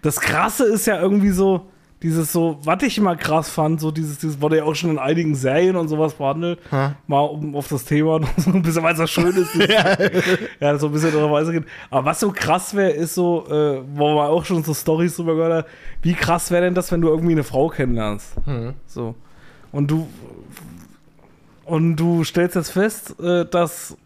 das 0.03 0.21
Krasse 0.21 0.67
ist 0.67 0.85
ja 0.87 1.01
irgendwie 1.01 1.31
so, 1.31 1.71
dieses 2.05 2.33
so, 2.33 2.59
was 2.63 2.83
ich 2.83 2.99
immer 2.99 3.17
krass 3.17 3.49
fand, 3.49 3.81
so 3.81 3.91
dieses, 3.91 4.19
dieses 4.19 4.39
wurde 4.43 4.59
ja 4.59 4.65
auch 4.65 4.75
schon 4.75 4.91
in 4.91 4.99
einigen 4.99 5.35
Serien 5.35 5.75
und 5.75 5.89
sowas 5.89 6.13
behandelt. 6.13 6.61
Ha. 6.71 6.97
Mal 7.07 7.21
um 7.21 7.57
auf 7.57 7.67
das 7.69 7.87
Thema 7.87 8.19
noch 8.21 8.29
so 8.37 8.51
ein 8.51 8.61
bisschen, 8.61 8.83
weil 8.83 8.93
es 8.93 8.99
so 8.99 9.07
schön 9.07 9.35
ist. 9.35 9.55
ja. 10.61 10.79
so 10.79 10.89
ein 10.89 10.93
bisschen 10.93 11.15
darauf 11.15 11.35
einzugehen. 11.35 11.65
Aber 11.91 12.05
was 12.05 12.21
so 12.21 12.31
krass 12.31 12.75
wäre, 12.77 12.91
ist 12.91 13.15
so, 13.15 13.47
äh, 13.49 13.83
wo 13.95 14.15
man 14.15 14.29
auch 14.29 14.45
schon 14.45 14.63
so 14.63 14.75
Stories 14.75 15.17
drüber 15.17 15.35
gehört 15.35 15.65
hat, 15.65 15.67
wie 16.03 16.13
krass 16.13 16.51
wäre 16.51 16.65
denn 16.65 16.75
das, 16.75 16.93
wenn 16.93 17.01
du 17.01 17.09
irgendwie 17.09 17.33
eine 17.33 17.43
Frau 17.43 17.69
kennenlernst? 17.69 18.37
Hm. 18.45 18.75
So. 18.87 19.15
Und 19.73 19.91
du 19.91 20.07
und 21.65 21.97
du 21.97 22.23
stellst 22.23 22.55
jetzt 22.55 22.71
fest, 22.71 23.19
äh, 23.19 23.47
dass 23.47 23.97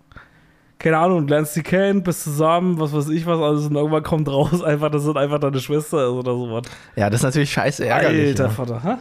keine 0.79 0.99
Ahnung, 0.99 1.27
du 1.27 1.35
lernst 1.35 1.55
sie 1.55 1.63
kennen, 1.63 2.03
bist 2.03 2.25
zusammen, 2.25 2.79
was 2.79 2.93
weiß 2.93 3.09
ich 3.09 3.27
was, 3.27 3.41
alles 3.41 3.67
und 3.67 3.75
irgendwann 3.75 4.03
kommt 4.03 4.29
raus, 4.29 4.63
einfach, 4.65 4.91
das 4.91 5.05
sind 5.05 5.17
einfach 5.17 5.39
deine 5.41 5.61
Schwester 5.61 6.05
ist 6.07 6.13
oder 6.13 6.33
sowas. 6.33 6.63
ja, 6.97 7.11
das 7.11 7.21
ist 7.21 7.25
natürlich 7.25 7.53
scheiße 7.53 7.87
ärgerlich. 7.87 8.29
Alter 8.29 8.45
ja. 8.45 8.51
Vater, 8.51 8.83
hä? 8.85 8.95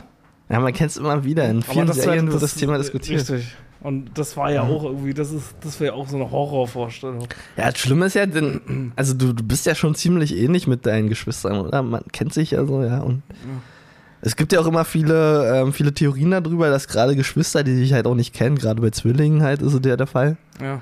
Ja, 0.50 0.60
man 0.60 0.74
kennt 0.74 0.92
es 0.92 0.98
immer 0.98 1.24
wieder. 1.24 1.48
In 1.50 1.62
vielen 1.62 1.88
wär- 1.88 1.94
Serien 1.94 2.32
wird 2.32 2.42
das 2.42 2.56
Thema 2.56 2.78
diskutiert. 2.78 3.20
Richtig. 3.20 3.56
Und 3.82 4.18
das 4.18 4.36
war 4.36 4.52
ja 4.52 4.64
auch 4.64 4.86
irgendwie, 4.86 5.14
das 5.14 5.32
ist, 5.32 5.56
das 5.62 5.80
wäre 5.80 5.94
auch 5.94 6.08
so 6.08 6.16
eine 6.16 6.32
Horrorvorstellung. 6.32 7.28
Ja, 7.58 7.70
das 7.70 7.78
Schlimme 7.80 8.08
ist 8.08 8.16
ja, 8.16 8.26
denn, 8.26 8.92
also 8.96 9.14
du, 9.14 9.34
du 9.34 9.44
bist 9.44 9.66
ja 9.68 9.76
schon 9.76 9.94
ziemlich 9.94 10.36
ähnlich 10.36 10.66
mit 10.66 10.86
deinen 10.86 11.10
Geschwistern, 11.10 11.60
oder? 11.60 11.84
Man 11.84 12.02
kennt 12.12 12.34
sich 12.34 12.52
ja 12.52 12.66
so, 12.66 12.82
ja. 12.84 13.02
Und 13.02 13.22
es 14.22 14.36
gibt 14.36 14.52
ja 14.52 14.62
auch 14.62 14.68
immer 14.68 14.84
viele, 14.84 15.62
ähm, 15.62 15.74
viele 15.74 15.94
Theorien 15.94 16.32
darüber, 16.32 16.70
dass 16.70 16.88
gerade 16.88 17.16
Geschwister, 17.16 17.64
die 17.64 17.76
sich 17.76 17.94
halt 17.94 18.08
auch 18.08 18.16
nicht 18.16 18.34
kennen, 18.34 18.58
gerade 18.58 18.82
bei 18.82 18.90
Zwillingen 18.90 19.44
halt 19.44 19.62
ist 19.62 19.74
es 19.74 19.82
ja 19.86 19.96
der 19.96 20.08
Fall. 20.08 20.38
Ja. 20.60 20.82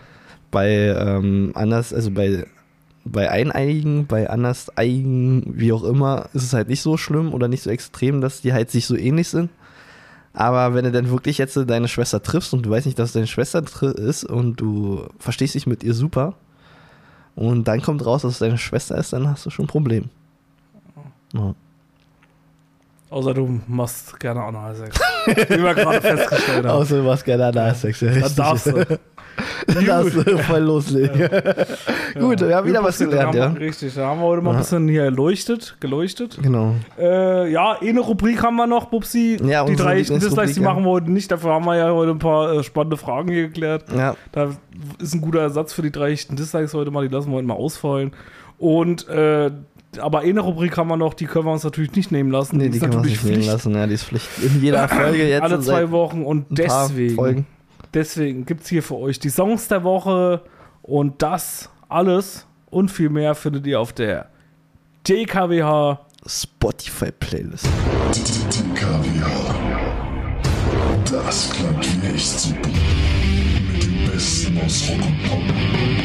Bei 0.56 0.70
ähm, 0.70 1.52
anders, 1.54 1.94
also 1.94 2.12
bei, 2.12 2.46
bei 3.04 3.30
Eineigen, 3.30 4.08
bei 4.08 4.30
Anderseigen, 4.30 5.44
wie 5.48 5.74
auch 5.74 5.84
immer, 5.84 6.30
ist 6.32 6.44
es 6.44 6.54
halt 6.54 6.70
nicht 6.70 6.82
so 6.82 6.96
schlimm 6.96 7.34
oder 7.34 7.50
nicht 7.50 7.62
so 7.62 7.70
extrem, 7.70 8.22
dass 8.22 8.40
die 8.40 8.54
halt 8.54 8.72
sich 8.72 8.86
so 8.86 8.96
ähnlich 8.96 9.28
sind. 9.28 9.50
Aber 10.32 10.74
wenn 10.74 10.86
du 10.86 10.94
dann 10.94 11.10
wirklich 11.10 11.38
jetzt 11.40 11.60
deine 11.68 11.90
Schwester 11.90 12.24
triffst 12.24 12.54
und 12.54 12.66
du 12.66 12.70
weißt 12.70 12.86
nicht, 12.86 12.98
dass 12.98 13.10
es 13.10 13.14
deine 13.14 13.28
Schwester 13.28 13.62
ist 13.98 14.24
und 14.24 14.62
du 14.62 15.06
verstehst 15.20 15.56
dich 15.56 15.68
mit 15.68 15.84
ihr 15.84 15.94
super 15.94 16.36
und 17.36 17.68
dann 17.68 17.82
kommt 17.82 18.06
raus, 18.06 18.22
dass 18.22 18.32
es 18.32 18.40
deine 18.40 18.58
Schwester 18.58 18.98
ist, 18.98 19.12
dann 19.12 19.28
hast 19.28 19.46
du 19.46 19.50
schon 19.50 19.66
ein 19.66 19.68
Problem. 19.68 20.06
Ja. 21.34 21.54
Außer 23.10 23.34
du 23.34 23.60
machst 23.68 24.18
gerne 24.22 24.42
Analsex. 24.42 24.98
Wie 25.26 25.64
wir 25.64 25.74
gerade 25.76 26.00
festgestellt 26.00 26.66
haben. 26.66 26.70
Außer 26.70 26.96
du 26.96 27.04
machst 27.04 27.26
gerne 27.26 27.48
Analsex. 27.48 28.00
Ja, 28.00 28.08
richtig. 28.08 28.36
Dann 28.36 28.46
darfst 28.46 28.68
du 28.68 29.00
voll 30.48 30.60
loslegen. 30.62 31.20
Gut, 32.20 32.42
wir 32.42 32.56
haben 32.56 32.68
wieder 32.68 32.84
was 32.84 32.98
gelernt, 32.98 33.28
haben 33.28 33.38
ja. 33.38 33.48
Richtig, 33.48 33.94
da 33.96 34.08
haben 34.08 34.20
wir 34.20 34.26
heute 34.26 34.42
mal 34.42 34.52
ein 34.52 34.56
Ja. 34.56 34.62
bisschen 34.62 34.88
hier 34.88 35.04
erleuchtet, 35.04 35.78
geleuchtet. 35.80 36.38
Genau. 36.42 36.76
Äh, 36.98 37.52
ja, 37.52 37.78
eine 37.82 38.00
Rubrik 38.00 38.42
haben 38.44 38.56
wir 38.56 38.68
noch, 38.68 38.86
Bubsi. 38.86 39.38
Ja, 39.44 39.66
die 39.66 39.76
drei 39.76 40.00
echten 40.00 40.20
Dislikes, 40.20 40.54
die 40.56 40.62
ja. 40.62 40.70
machen 40.74 40.84
wir 40.84 40.92
heute 40.92 41.12
nicht. 41.12 41.32
Dafür 41.32 41.52
haben 41.52 41.66
wir 41.66 41.76
ja 41.76 41.92
heute 41.92 42.12
ein 42.12 42.20
paar 42.20 42.54
äh, 42.54 42.64
spannende 42.64 42.98
Fragen 42.98 43.30
hier 43.32 43.48
geklärt. 43.48 43.86
Ja, 43.96 44.16
Da 44.32 44.50
ist 45.00 45.14
ein 45.14 45.22
guter 45.22 45.40
Ersatz 45.42 45.74
für 45.74 45.82
die 45.82 45.92
drei 45.92 46.12
echten 46.12 46.36
Dislikes 46.36 46.74
heute 46.74 46.92
mal. 46.92 47.08
Die 47.08 47.14
lassen 47.14 47.30
wir 47.32 47.38
heute 47.38 47.48
mal 47.48 47.56
ausfallen. 47.56 48.12
Und, 48.58 49.08
äh, 49.10 49.52
aber 50.00 50.20
eine 50.20 50.42
Rubrik 50.42 50.78
haben 50.78 50.88
wir 50.90 50.98
noch, 50.98 51.14
die 51.14 51.26
können 51.26 51.46
wir 51.46 51.52
uns 51.54 51.64
natürlich 51.64 51.94
nicht 51.96 52.12
nehmen 52.12 52.32
lassen. 52.32 52.58
nee, 52.58 52.70
die 52.70 52.76
ist 52.78 52.82
können 52.82 52.94
wir 52.94 53.00
uns 53.00 53.08
nicht 53.10 53.24
nehmen 53.24 53.36
Pflicht. 53.36 53.52
lassen. 53.52 53.74
Ja, 53.76 53.88
die 53.88 53.94
ist 53.94 54.04
Pflicht. 54.06 54.28
In 54.42 54.62
jeder 54.62 54.88
Folge 54.90 55.28
jetzt. 55.28 55.42
Alle 55.44 55.60
zwei 55.60 55.92
Wochen 55.92 56.24
und 56.24 56.46
deswegen. 56.50 57.46
Deswegen 57.96 58.46
gibt 58.46 58.62
es 58.62 58.70
hier 58.70 58.84
für 58.84 58.98
euch 58.98 59.20
die 59.20 59.30
Songs 59.30 59.68
der 59.68 59.84
Woche 59.84 60.42
und 60.82 61.22
das 61.22 61.70
alles 61.90 62.46
und 62.70 62.92
viel 62.92 63.10
mehr 63.10 63.34
findet 63.34 63.66
ihr 63.66 63.80
auf 63.80 63.94
der 63.94 64.30
DKWH 65.08 66.06
Spotify-Playlist. 66.28 67.68
Kaviar. 68.76 69.56
Das 71.10 71.50
super. 71.50 72.70
Mit 73.72 73.84
dem 73.84 74.12
Besten 74.12 74.60
aus 74.60 74.90
Rock 74.90 75.06
und 75.06 75.30
Pop. 75.30 76.05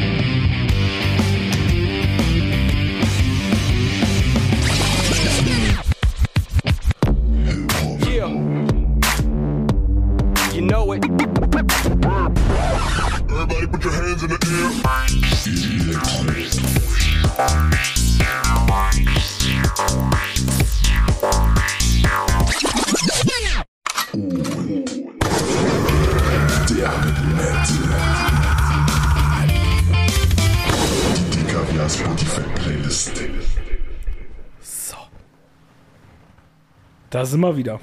Da 37.20 37.26
sind 37.26 37.40
wir 37.40 37.54
wieder. 37.54 37.80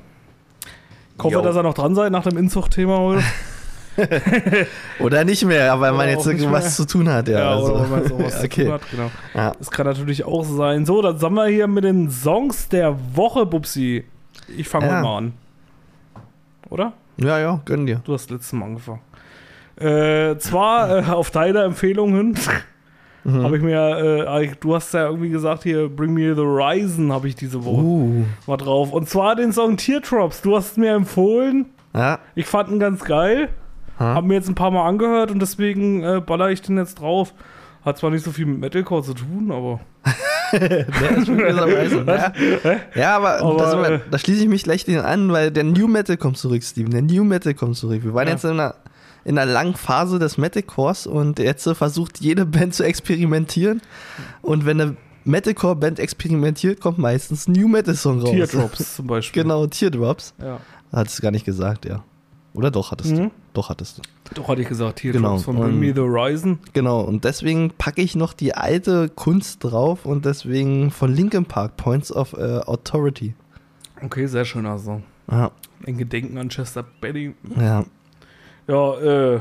Ich 1.16 1.24
hoffe, 1.24 1.36
Jo. 1.36 1.42
dass 1.44 1.56
ihr 1.56 1.62
noch 1.62 1.76
dran 1.76 1.94
seid 1.94 2.12
nach 2.12 2.24
dem 2.24 2.38
Inzucht-Thema 2.38 2.98
heute. 2.98 3.24
Oder 5.00 5.26
nicht 5.26 5.46
mehr, 5.46 5.80
weil 5.80 5.92
man 5.92 6.10
jetzt 6.10 6.26
irgendwas 6.26 6.64
mehr. 6.64 6.72
zu 6.72 6.88
tun 6.88 7.08
hat. 7.08 7.28
Ja, 7.28 7.52
also. 7.52 7.76
oder 7.76 7.86
man 7.88 8.08
sowas 8.08 8.40
zu 8.40 8.46
okay. 8.46 8.64
tun 8.66 8.74
hat, 8.74 8.82
genau. 8.90 9.12
Ja. 9.36 9.52
Das 9.60 9.70
kann 9.70 9.86
natürlich 9.86 10.24
auch 10.24 10.44
sein. 10.44 10.88
So, 10.88 11.04
dann 11.04 11.20
sind 11.20 11.34
wir 11.36 11.46
hier 11.50 11.68
mit 11.68 11.84
den 11.84 12.10
Songs 12.10 12.68
der 12.70 12.98
Woche, 13.16 13.46
Bubsi. 13.46 14.06
Ich 14.58 14.68
fange 14.68 14.88
Ja. 14.88 15.02
mal 15.04 15.18
an. 15.20 15.34
Oder? 16.72 16.94
ja, 17.18 17.38
ja, 17.38 17.62
gönn 17.64 17.86
dir. 17.86 18.02
Du 18.06 18.16
hast 18.16 18.32
letztes 18.32 18.54
Mal 18.54 18.66
angefangen. 18.66 19.02
Äh, 19.76 20.36
zwar 20.40 20.98
äh, 20.98 21.12
auf 21.12 21.30
deine 21.30 21.62
Empfehlung 21.62 22.16
hin 22.16 22.36
Mhm. 23.24 23.44
habe 23.44 23.58
ich 23.58 23.64
mir, 23.64 24.28
äh, 24.28 24.50
du 24.60 24.76
hast 24.76 24.94
ja 24.94 25.08
irgendwie 25.08 25.30
gesagt, 25.30 25.64
hier 25.64 25.90
Bring 25.90 26.14
Me 26.14 26.34
the 26.34 26.42
Horizon 26.42 27.12
habe 27.12 27.28
ich 27.28 27.36
diese 27.36 27.64
Woche 27.66 27.82
Uh. 27.82 28.26
mal 28.46 28.58
drauf. 28.58 28.94
Und 28.94 29.10
zwar 29.10 29.36
den 29.36 29.52
Song 29.52 29.76
Teardrops. 29.78 30.42
Du 30.42 30.56
hast 30.56 30.78
mir 30.78 30.94
empfohlen. 30.94 31.66
Ja. 31.94 32.20
Ich 32.36 32.46
fand 32.46 32.70
ihn 32.70 32.80
ganz 32.80 33.04
geil. 33.04 33.50
Ha? 34.00 34.14
Hab 34.16 34.26
mir 34.26 34.36
jetzt 34.36 34.48
ein 34.48 34.56
paar 34.56 34.72
Mal 34.72 34.88
angehört 34.88 35.32
und 35.32 35.40
deswegen 35.42 36.04
äh, 36.04 36.22
baller 36.26 36.52
ich 36.52 36.62
den 36.62 36.78
jetzt 36.78 37.02
drauf. 37.02 37.34
Hat 37.84 37.98
zwar 37.98 38.12
nicht 38.12 38.24
so 38.24 38.32
viel 38.32 38.46
mit 38.46 38.60
Metalcore 38.60 39.04
zu 39.04 39.14
tun, 39.14 39.52
aber. 39.52 39.80
Ja. 40.54 42.32
ja, 42.96 43.16
aber, 43.18 43.42
Aber, 43.42 43.58
da, 43.58 43.70
sind 43.72 43.82
wir, 43.82 43.90
äh, 43.92 44.00
da 44.10 44.18
schließe 44.18 44.44
ich 44.44 44.50
mich 44.50 44.64
gleich 44.64 44.86
den 44.86 45.00
an, 45.00 45.32
weil 45.32 45.52
der 45.52 45.64
New 45.64 45.88
Metal 45.88 46.18
kommt 46.18 46.38
zurück, 46.38 46.64
Steven. 46.64 46.92
Der 46.92 47.02
New 47.02 47.24
Metal 47.24 47.54
kommt 47.54 47.76
zurück. 47.76 48.02
Wir 48.04 48.14
waren 48.14 48.28
Ja. 48.28 48.34
jetzt 48.34 48.44
in 48.46 48.52
einer, 48.52 48.76
in 49.28 49.38
einer 49.38 49.52
langen 49.52 49.76
Phase 49.76 50.20
des 50.20 50.38
Metalcores 50.38 51.06
und 51.06 51.38
jetzt 51.40 51.68
versucht 51.70 52.20
jede 52.22 52.46
Band 52.46 52.74
zu 52.74 52.84
experimentieren. 52.84 53.82
Und 54.42 54.66
wenn 54.66 54.80
eine 54.82 54.96
Metalcore-Band 55.26 56.00
experimentiert, 56.00 56.80
kommt 56.80 56.98
meistens 56.98 57.48
ein 57.48 57.52
New 57.52 57.68
Metal-Song 57.68 58.22
raus. 58.22 58.30
Teardrops 58.32 58.96
zum 58.96 59.08
Beispiel. 59.08 59.44
Genau, 59.44 59.68
Teardrops. 59.68 60.34
Ja. 60.42 60.60
Hattest 60.94 61.20
du 61.20 61.24
gar 61.24 61.32
nicht 61.32 61.46
gesagt, 61.46 61.86
ja. 61.86 62.04
Oder 62.54 62.72
doch 62.72 62.92
hattest 62.92 63.12
Mhm. 63.12 63.18
du? 63.18 63.32
Doch 63.54 63.70
hattest 63.70 63.98
du. 63.98 64.02
Doch 64.34 64.48
hatte 64.48 64.62
ich 64.62 64.68
gesagt, 64.70 65.00
Teardrops 65.00 65.22
Genau, 65.22 65.38
von 65.40 65.58
Bring 65.58 65.80
Me 65.80 65.94
the 65.94 66.00
Horizon. 66.02 66.60
Genau, 66.74 67.02
und 67.02 67.24
deswegen 67.26 67.72
packe 67.78 68.02
ich 68.02 68.16
noch 68.16 68.32
die 68.34 68.56
alte 68.56 69.10
Kunst 69.10 69.64
drauf 69.64 70.06
und 70.06 70.26
deswegen 70.26 70.90
von 70.90 71.14
Linkin 71.14 71.46
Park, 71.46 71.76
Points 71.78 72.12
of 72.12 72.34
äh, 72.34 72.60
Authority. 72.66 73.36
Okay, 74.02 74.26
sehr 74.28 74.46
schöner 74.46 74.80
Song. 74.80 75.04
Ja, 75.30 75.52
In 75.86 75.98
Gedenken 75.98 76.38
an 76.38 76.48
Chester 76.50 76.86
Bedding. 77.02 77.36
ja. 77.60 77.84
Ja, 78.68 78.94
äh. 79.36 79.40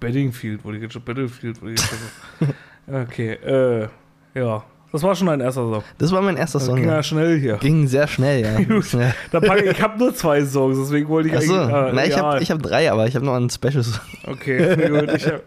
Beddingfield, 0.00 0.64
wurde 0.64 0.76
ich 0.76 0.82
jetzt 0.84 0.92
schon 0.92 1.02
Battlefield, 1.02 1.60
wurde 1.60 1.72
ich 1.72 1.80
jetzt 1.80 1.90
schon. 2.38 2.48
Okay, 2.90 3.32
äh. 3.32 3.88
Ja. 4.34 4.64
Das 4.90 5.02
war 5.02 5.14
schon 5.14 5.28
ein 5.28 5.40
erster 5.42 5.60
Song. 5.60 5.82
Das 5.98 6.10
war 6.12 6.22
mein 6.22 6.38
erster 6.38 6.58
Das 6.58 6.66
Song. 6.66 6.76
ging 6.76 6.88
ja 6.88 7.02
schnell 7.02 7.38
hier. 7.38 7.56
Ging 7.58 7.86
sehr 7.86 8.06
schnell, 8.06 8.42
ja. 8.42 8.56
Gut. 8.74 8.90
ja. 8.94 9.12
Ich 9.58 9.64
ich 9.72 9.82
habe 9.82 9.98
nur 9.98 10.14
zwei 10.14 10.42
Songs, 10.44 10.78
deswegen 10.78 11.08
wollte 11.08 11.28
ich 11.28 11.36
Achso, 11.36 11.54
eigentlich. 11.54 11.74
äh, 11.76 11.92
na, 11.92 12.04
ich 12.06 12.10
ja, 12.16 12.22
habe 12.22 12.42
ich 12.42 12.50
hab 12.50 12.62
drei, 12.62 12.90
aber 12.90 13.06
ich 13.06 13.14
habe 13.14 13.26
noch 13.26 13.34
einen 13.34 13.50
Special. 13.50 13.84
Okay, 14.26 14.88
gut. 14.88 15.12
Ich 15.14 15.26
habe 15.26 15.42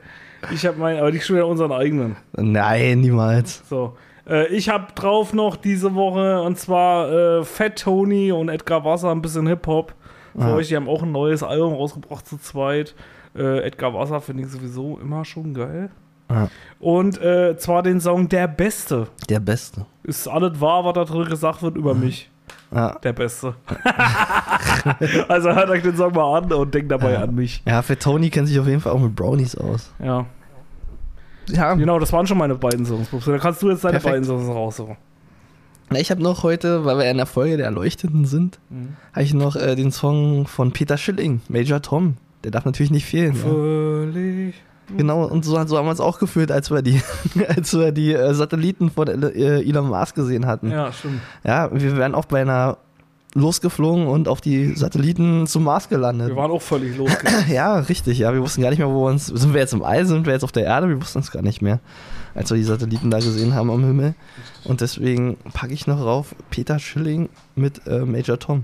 ich 0.53 0.65
hab 0.67 0.77
meinen, 0.77 0.99
aber 0.99 1.11
nicht 1.11 1.25
schon 1.25 1.37
wieder 1.37 1.47
unseren 1.47 1.71
eigenen. 1.71 2.15
Nein, 2.33 3.01
niemals. 3.01 3.63
So. 3.67 3.97
Äh, 4.29 4.47
ich 4.53 4.69
habe 4.69 4.93
drauf 4.93 5.33
noch 5.33 5.55
diese 5.55 5.95
Woche 5.95 6.41
und 6.43 6.59
zwar 6.59 7.11
äh, 7.39 7.43
Fat 7.43 7.79
Tony 7.81 8.31
und 8.31 8.49
Edgar 8.49 8.85
Wasser, 8.85 9.09
ein 9.09 9.23
bisschen 9.23 9.47
Hip-Hop. 9.47 9.95
Für 10.35 10.43
Ah. 10.45 10.53
euch, 10.55 10.67
die 10.69 10.75
haben 10.75 10.87
auch 10.89 11.03
ein 11.03 11.11
neues 11.11 11.43
Album 11.43 11.73
rausgebracht 11.73 12.27
zu 12.27 12.37
zweit. 12.37 12.95
Äh, 13.35 13.59
Edgar 13.65 13.93
Wasser 13.93 14.19
finde 14.21 14.43
ich 14.43 14.49
sowieso 14.49 14.97
immer 14.99 15.23
schon 15.25 15.53
geil. 15.53 15.89
Ah. 16.29 16.47
Und 16.79 17.21
äh, 17.21 17.57
zwar 17.57 17.83
den 17.83 17.99
Song 17.99 18.29
Der 18.29 18.47
Beste. 18.47 19.07
Der 19.29 19.39
Beste. 19.39 19.85
Ist 20.03 20.27
alles 20.27 20.59
wahr, 20.61 20.85
was 20.85 20.93
da 20.93 21.03
drin 21.05 21.25
gesagt 21.25 21.61
wird 21.61 21.75
über 21.75 21.93
mich. 21.93 22.29
Ja, 22.73 22.97
Der 23.03 23.11
Beste. 23.13 23.55
also 25.27 25.53
hört 25.53 25.69
euch 25.69 25.81
den 25.83 25.95
Song 25.95 26.13
mal 26.13 26.37
an 26.37 26.51
und 26.51 26.73
denkt 26.73 26.91
dabei 26.91 27.13
Ja. 27.13 27.21
an 27.23 27.35
mich. 27.35 27.61
ja 27.65 27.81
für 27.81 27.97
Tony 27.97 28.29
kennt 28.29 28.47
sich 28.47 28.59
auf 28.59 28.67
jeden 28.67 28.79
Fall 28.79 28.93
auch 28.93 28.99
mit 28.99 29.15
Brownies 29.15 29.55
aus. 29.55 29.91
Ja. 29.99 30.25
Ja, 31.49 31.73
Genau, 31.73 31.99
das 31.99 32.13
waren 32.13 32.25
schon 32.27 32.37
meine 32.37 32.55
beiden 32.55 32.85
Songs. 32.85 33.09
Da 33.25 33.37
kannst 33.37 33.61
du 33.61 33.69
jetzt 33.69 33.83
deine 33.83 33.93
Perfekt. 33.99 34.13
beiden 34.13 34.23
Songs 34.25 34.47
raussuchen. 34.47 34.95
Ich 35.95 36.09
habe 36.11 36.21
noch 36.23 36.43
heute, 36.43 36.85
weil 36.85 36.97
wir 36.97 37.09
in 37.11 37.17
der 37.17 37.25
Folge 37.25 37.57
der 37.57 37.65
Erleuchteten 37.65 38.25
sind, 38.25 38.59
Mhm. 38.69 38.95
habe 39.13 39.23
ich 39.23 39.33
noch 39.33 39.55
äh, 39.55 39.75
den 39.75 39.91
Song 39.91 40.47
von 40.47 40.71
Peter 40.71 40.97
Schilling, 40.97 41.41
Major 41.49 41.81
Tom. 41.81 42.15
Der 42.43 42.51
darf 42.51 42.65
natürlich 42.65 42.91
nicht 42.91 43.05
fehlen. 43.05 43.33
Ja. 43.35 43.41
Völlig. 43.41 44.55
Genau, 44.97 45.23
und 45.25 45.45
so, 45.45 45.51
so 45.65 45.77
haben 45.77 45.85
wir 45.85 45.91
uns 45.91 45.99
auch 46.01 46.19
gefühlt, 46.19 46.51
als 46.51 46.69
wir 46.71 46.81
die, 46.81 47.01
als 47.47 47.73
wir 47.73 47.91
die 47.91 48.13
äh, 48.13 48.33
Satelliten 48.33 48.89
von 48.89 49.07
äh, 49.07 49.61
Elon 49.61 49.87
Musk 49.87 50.15
gesehen 50.15 50.45
hatten. 50.47 50.71
Ja. 50.71 50.87
Ja, 50.87 50.91
stimmt. 50.93 51.21
wir 51.81 51.97
wären 51.97 52.15
auch 52.15 52.25
beinahe 52.25 52.77
losgeflogen 53.33 54.07
und 54.07 54.27
auf 54.27 54.41
die 54.41 54.75
Satelliten 54.75 55.47
zum 55.47 55.63
Mars 55.63 55.87
gelandet. 55.87 56.29
Wir 56.29 56.35
waren 56.35 56.51
auch 56.51 56.61
völlig 56.61 56.97
los. 56.97 57.11
Ja, 57.49 57.79
richtig, 57.79 58.19
ja. 58.19 58.33
Wir 58.33 58.41
wussten 58.41 58.61
gar 58.61 58.69
nicht 58.71 58.79
mehr, 58.79 58.89
wo 58.89 59.05
wir 59.05 59.11
uns. 59.11 59.27
Sind 59.27 59.53
wir 59.53 59.61
jetzt 59.61 59.73
im 59.73 59.83
All, 59.83 60.05
sind 60.05 60.25
wir 60.25 60.33
jetzt 60.33 60.43
auf 60.43 60.51
der 60.51 60.65
Erde? 60.65 60.89
Wir 60.89 60.99
wussten 60.99 61.19
es 61.19 61.31
gar 61.31 61.41
nicht 61.41 61.61
mehr, 61.61 61.79
als 62.35 62.49
wir 62.49 62.57
die 62.57 62.63
Satelliten 62.63 63.09
da 63.11 63.19
gesehen 63.19 63.53
haben 63.55 63.69
am 63.69 63.83
Himmel. 63.83 64.15
Und 64.63 64.81
deswegen 64.81 65.37
packe 65.53 65.73
ich 65.73 65.87
noch 65.87 65.99
rauf 65.99 66.35
Peter 66.49 66.79
Schilling 66.79 67.29
mit 67.55 67.85
äh, 67.87 67.99
Major 68.05 68.39
Tom. 68.39 68.63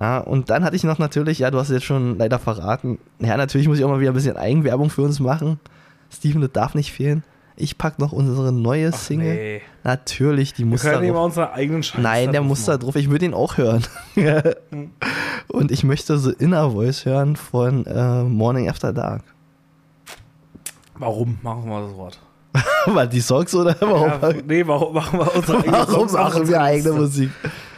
Ja, 0.00 0.18
und 0.18 0.50
dann 0.50 0.64
hatte 0.64 0.74
ich 0.74 0.82
noch 0.84 0.98
natürlich, 0.98 1.38
ja, 1.38 1.50
du 1.50 1.58
hast 1.58 1.68
es 1.68 1.74
jetzt 1.74 1.84
schon 1.84 2.18
leider 2.18 2.38
verraten. 2.38 2.98
Ja, 3.20 3.36
natürlich 3.36 3.68
muss 3.68 3.78
ich 3.78 3.84
auch 3.84 3.90
mal 3.90 4.00
wieder 4.00 4.10
ein 4.10 4.14
bisschen 4.14 4.36
Eigenwerbung 4.36 4.90
für 4.90 5.02
uns 5.02 5.20
machen. 5.20 5.60
Steven, 6.12 6.40
das 6.40 6.52
darf 6.52 6.74
nicht 6.74 6.92
fehlen. 6.92 7.22
Ich 7.56 7.78
packe 7.78 8.00
noch 8.02 8.10
unsere 8.10 8.52
neue 8.52 8.90
Single. 8.90 9.34
Nee. 9.34 9.62
Natürlich, 9.84 10.54
die 10.54 10.62
Wir 10.64 10.66
muss 10.66 10.82
können 10.82 10.94
da 10.94 11.00
immer 11.00 11.14
drauf. 11.14 11.26
unseren 11.26 11.48
eigenen 11.50 11.82
Scheiß 11.84 12.02
Nein, 12.02 12.32
der 12.32 12.42
muss 12.42 12.64
da 12.64 12.76
drauf. 12.76 12.96
Ich 12.96 13.10
würde 13.10 13.26
ihn 13.26 13.34
auch 13.34 13.56
hören. 13.56 13.84
Und 15.48 15.70
ich 15.70 15.84
möchte 15.84 16.18
The 16.18 16.32
Inner 16.32 16.72
Voice 16.72 17.04
hören 17.04 17.36
von 17.36 17.86
äh, 17.86 18.24
Morning 18.24 18.68
After 18.68 18.92
Dark. 18.92 19.22
Warum 20.98 21.38
machen 21.42 21.68
wir 21.68 21.80
das 21.82 21.94
Wort? 21.96 22.18
Weil 22.86 23.08
die 23.08 23.20
Songs 23.20 23.54
oder 23.54 23.74
warum? 23.80 24.08
Ja, 24.08 24.32
nee, 24.46 24.66
warum 24.66 24.94
machen 24.94 25.18
wir 25.18 25.34
unsere 25.34 25.58
eigenen 25.58 25.72
warum 25.74 25.94
Songs 26.08 26.14
auf 26.14 26.34
machen 26.34 26.48
wir 26.48 26.60
eigene? 26.62 26.92
Musik? 26.92 27.30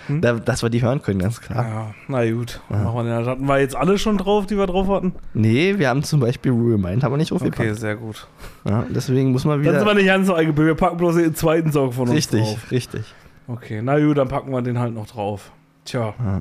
Da, 0.08 0.34
dass 0.34 0.62
wir 0.62 0.70
die 0.70 0.82
hören 0.82 1.02
können, 1.02 1.18
ganz 1.18 1.40
klar. 1.40 1.64
Ja, 1.66 1.94
na 2.06 2.30
gut. 2.30 2.60
Machen 2.68 2.94
wir 2.94 3.02
den. 3.02 3.26
Hatten 3.26 3.46
wir 3.48 3.58
jetzt 3.58 3.74
alle 3.74 3.98
schon 3.98 4.18
drauf, 4.18 4.46
die 4.46 4.56
wir 4.56 4.66
drauf 4.68 4.86
hatten? 4.88 5.14
Nee, 5.34 5.78
wir 5.78 5.88
haben 5.88 6.04
zum 6.04 6.20
Beispiel 6.20 6.52
Real 6.52 6.78
Mind, 6.78 7.02
haben 7.02 7.12
wir 7.12 7.16
nicht 7.16 7.32
Okay, 7.32 7.44
aufgepackt. 7.46 7.76
sehr 7.80 7.96
gut. 7.96 8.28
Ja, 8.64 8.84
deswegen 8.88 9.32
muss 9.32 9.44
man 9.44 9.60
Dann 9.64 9.74
sind 9.74 9.84
wir 9.84 9.90
wieder. 9.90 9.94
nicht 9.94 10.06
ganz 10.06 10.26
so 10.28 10.34
eingebildet. 10.34 10.76
Wir 10.76 10.86
packen 10.86 10.96
bloß 10.98 11.16
den 11.16 11.34
zweiten 11.34 11.72
Song 11.72 11.90
von 11.90 12.02
uns 12.08 12.16
Richtig, 12.16 12.40
drauf. 12.42 12.70
richtig. 12.70 13.14
Okay, 13.48 13.80
na 13.82 13.98
gut, 13.98 14.16
dann 14.18 14.28
packen 14.28 14.52
wir 14.52 14.62
den 14.62 14.78
halt 14.78 14.94
noch 14.94 15.06
drauf. 15.08 15.50
Tja. 15.84 16.14
Ja. 16.24 16.40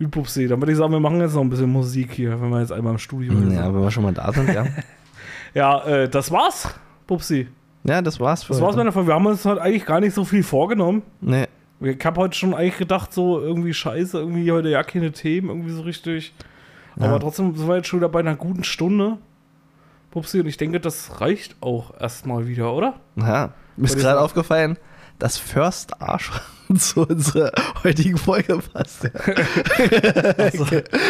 Gut, 0.00 0.10
Pupsi, 0.10 0.48
dann 0.48 0.60
würde 0.60 0.72
ich 0.72 0.78
sagen, 0.78 0.92
wir 0.92 1.00
machen 1.00 1.20
jetzt 1.20 1.34
noch 1.34 1.42
ein 1.42 1.50
bisschen 1.50 1.70
Musik 1.70 2.12
hier, 2.12 2.40
wenn 2.40 2.50
wir 2.50 2.60
jetzt 2.60 2.72
einmal 2.72 2.92
im 2.94 2.98
Studio 2.98 3.32
sind. 3.32 3.52
Ja, 3.52 3.72
wenn 3.72 3.80
wir 3.80 3.90
schon 3.92 4.02
mal 4.04 4.12
da 4.14 4.32
sind, 4.32 4.52
ja. 4.52 4.64
Ja, 5.54 5.84
äh, 5.86 6.08
das 6.08 6.30
war's, 6.30 6.68
Pupsi. 7.06 7.46
Ja, 7.88 8.02
das 8.02 8.20
war's 8.20 8.42
für 8.42 8.52
Das 8.52 8.62
war's 8.62 8.76
mit 8.76 8.84
der 8.84 8.92
Folge. 8.92 9.08
Wir 9.08 9.14
haben 9.14 9.26
uns 9.26 9.44
heute 9.44 9.62
eigentlich 9.62 9.86
gar 9.86 10.00
nicht 10.00 10.14
so 10.14 10.24
viel 10.24 10.42
vorgenommen. 10.42 11.02
Nee, 11.20 11.46
Ich 11.80 12.04
habe 12.04 12.20
heute 12.20 12.36
schon 12.36 12.54
eigentlich 12.54 12.78
gedacht, 12.78 13.12
so 13.12 13.40
irgendwie 13.40 13.74
scheiße, 13.74 14.18
irgendwie 14.18 14.50
heute 14.52 14.68
ja 14.68 14.82
keine 14.82 15.12
Themen, 15.12 15.48
irgendwie 15.48 15.70
so 15.70 15.82
richtig. 15.82 16.34
Ja. 16.96 17.06
Aber 17.06 17.20
trotzdem 17.20 17.54
sind 17.56 17.68
wir 17.68 17.76
jetzt 17.76 17.88
schon 17.88 18.00
wieder 18.00 18.08
bei 18.08 18.20
einer 18.20 18.36
guten 18.36 18.64
Stunde. 18.64 19.18
Pupsi, 20.10 20.40
und 20.40 20.46
ich 20.46 20.56
denke, 20.56 20.80
das 20.80 21.20
reicht 21.20 21.56
auch 21.60 21.98
erstmal 22.00 22.46
wieder, 22.46 22.72
oder? 22.72 22.94
ja. 23.16 23.52
Mir 23.76 23.84
ist 23.84 23.96
gerade 23.96 24.20
aufgefallen, 24.20 24.76
das 25.18 25.38
First 25.38 26.00
Arsch 26.00 26.30
zu 26.78 27.06
unserer 27.06 27.50
heutigen 27.82 28.16
Folge 28.18 28.58
passt. 28.72 29.04
Ja, 29.04 29.10
Also, 30.38 30.64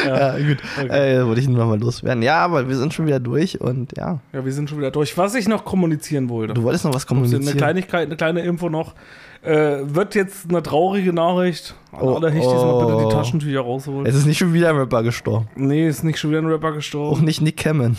ja. 0.07 0.39
ja 0.39 0.47
gut. 0.49 0.59
Okay. 0.83 1.17
Äh, 1.17 1.27
wollte 1.27 1.41
ich 1.41 1.49
nur 1.49 1.65
mal 1.67 1.79
loswerden. 1.79 2.23
Ja, 2.23 2.39
aber 2.45 2.69
wir 2.69 2.77
sind 2.77 2.95
schon 2.95 3.07
wieder 3.07 3.21
durch 3.21 3.61
und 3.61 3.97
ja. 3.97 4.21
ja, 4.33 4.45
wir 4.45 4.53
sind 4.53 4.71
schon 4.71 4.79
wieder 4.79 4.91
durch. 4.91 5.17
Was 5.19 5.35
ich 5.35 5.49
noch 5.49 5.65
kommunizieren 5.65 6.29
wollte. 6.29 6.55
Du 6.55 6.63
wolltest 6.63 6.85
noch 6.85 6.95
was 6.95 7.05
Eine 7.09 7.21
kommunizieren. 7.21 7.57
Kleinigkeit, 7.57 8.07
eine 8.07 8.17
kleine 8.17 8.41
Info 8.43 8.69
noch. 8.69 8.95
Äh, 9.43 9.79
wird 9.85 10.15
jetzt 10.17 10.49
eine 10.49 10.63
traurige 10.63 11.13
Nachricht. 11.13 11.75
An 11.93 12.01
Oh, 12.03 12.15
alle 12.17 12.31
Hechtis 12.31 12.53
mal 12.53 12.81
bitte 12.81 12.97
oh. 12.97 13.09
die 13.09 13.15
Taschentücher 13.15 13.61
rausholen. 13.61 14.05
Es 14.07 14.15
ist 14.17 14.27
nicht 14.27 14.39
schon 14.39 14.53
wieder 14.53 14.69
ein 14.71 14.77
Rapper 14.77 15.03
gestorben. 15.05 15.49
nee, 15.55 15.87
ist 15.89 16.03
nicht 16.05 16.19
schon 16.19 16.31
wieder 16.31 16.41
ein 16.41 16.47
Rapper 16.47 16.71
Auch 16.71 16.75
gestorben. 16.75 17.25
nicht 17.25 17.41
Nick 17.41 17.57
Cannon. 17.57 17.97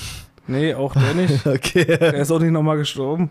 Nee, 0.48 0.74
auch 0.74 0.94
der 0.94 1.14
nicht. 1.14 1.46
Okay. 1.46 1.86
Der 1.86 2.14
ist 2.16 2.32
auch 2.32 2.40
nicht 2.40 2.52
nochmal 2.52 2.78
gestorben. 2.78 3.30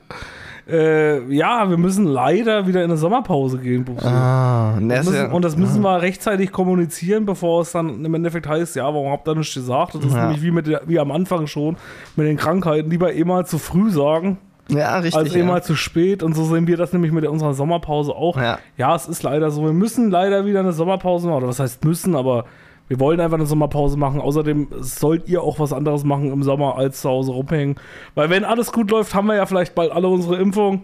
Äh, 0.68 1.32
ja, 1.32 1.70
wir 1.70 1.78
müssen 1.78 2.04
leider 2.04 2.66
wieder 2.66 2.84
in 2.84 2.90
eine 2.90 2.98
Sommerpause 2.98 3.58
gehen. 3.58 3.86
Ah, 4.02 4.74
ist 4.78 4.82
müssen, 4.82 5.14
ja, 5.14 5.30
und 5.30 5.42
das 5.42 5.56
müssen 5.56 5.80
wir 5.82 6.02
rechtzeitig 6.02 6.52
kommunizieren, 6.52 7.24
bevor 7.24 7.62
es 7.62 7.72
dann 7.72 8.04
im 8.04 8.14
Endeffekt 8.14 8.46
heißt, 8.46 8.76
ja, 8.76 8.84
warum 8.84 9.10
habt 9.10 9.26
ihr 9.26 9.34
nichts 9.34 9.54
gesagt? 9.54 9.94
Das 9.94 10.04
ist 10.04 10.14
Ja. 10.14 10.24
nämlich 10.26 10.42
wie, 10.42 10.50
mit 10.50 10.66
der, 10.66 10.82
wie 10.86 10.98
am 10.98 11.10
Anfang 11.10 11.46
schon 11.46 11.76
mit 12.16 12.26
den 12.26 12.36
Krankheiten. 12.36 12.90
Lieber 12.90 13.14
eh 13.14 13.24
mal 13.24 13.46
zu 13.46 13.56
früh 13.56 13.90
sagen, 13.90 14.36
ja, 14.68 14.98
richtig. 14.98 15.16
als 15.16 15.34
eh 15.34 15.38
ja. 15.38 15.44
mal 15.46 15.62
zu 15.62 15.74
spät. 15.74 16.22
Und 16.22 16.34
so 16.34 16.44
sehen 16.44 16.66
wir 16.66 16.76
das 16.76 16.92
nämlich 16.92 17.12
mit 17.12 17.26
unserer 17.26 17.54
Sommerpause 17.54 18.12
auch. 18.12 18.36
Ja. 18.36 18.58
Ja, 18.76 18.94
es 18.94 19.08
ist 19.08 19.22
leider 19.22 19.50
so. 19.50 19.64
Wir 19.64 19.72
müssen 19.72 20.10
leider 20.10 20.44
wieder 20.44 20.60
eine 20.60 20.72
Sommerpause 20.72 21.28
machen. 21.28 21.38
Oder 21.38 21.48
was 21.48 21.60
heißt 21.60 21.84
müssen, 21.86 22.14
aber 22.14 22.44
wir 22.88 22.98
wollen 23.00 23.20
einfach 23.20 23.36
eine 23.36 23.46
Sommerpause 23.46 23.96
machen. 23.96 24.20
Außerdem 24.20 24.68
sollt 24.80 25.28
ihr 25.28 25.42
auch 25.42 25.58
was 25.60 25.72
anderes 25.72 26.04
machen 26.04 26.32
im 26.32 26.42
Sommer 26.42 26.76
als 26.76 27.02
zu 27.02 27.08
Hause 27.08 27.32
rumhängen. 27.32 27.76
Weil 28.14 28.30
wenn 28.30 28.44
alles 28.44 28.72
gut 28.72 28.90
läuft, 28.90 29.14
haben 29.14 29.26
wir 29.26 29.36
ja 29.36 29.46
vielleicht 29.46 29.74
bald 29.74 29.92
alle 29.92 30.08
unsere 30.08 30.36
Impfung. 30.36 30.82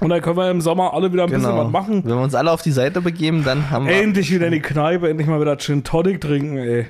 Und 0.00 0.10
dann 0.10 0.20
können 0.20 0.36
wir 0.36 0.50
im 0.50 0.60
Sommer 0.60 0.92
alle 0.92 1.12
wieder 1.12 1.22
ein 1.24 1.30
bisschen 1.30 1.44
Genau. 1.50 1.64
was 1.64 1.70
machen. 1.72 2.02
Wenn 2.04 2.16
wir 2.16 2.22
uns 2.22 2.34
alle 2.34 2.50
auf 2.50 2.62
die 2.62 2.72
Seite 2.72 3.00
begeben, 3.00 3.44
dann 3.44 3.70
haben 3.70 3.86
wir. 3.86 3.94
Endlich 3.94 4.30
wieder 4.32 4.46
in 4.46 4.52
die 4.52 4.60
Kneipe, 4.62 5.08
endlich 5.08 5.28
mal 5.28 5.40
wieder 5.40 5.56
Gin 5.56 5.84
Tonic 5.84 6.20
trinken, 6.20 6.56
ey. 6.58 6.86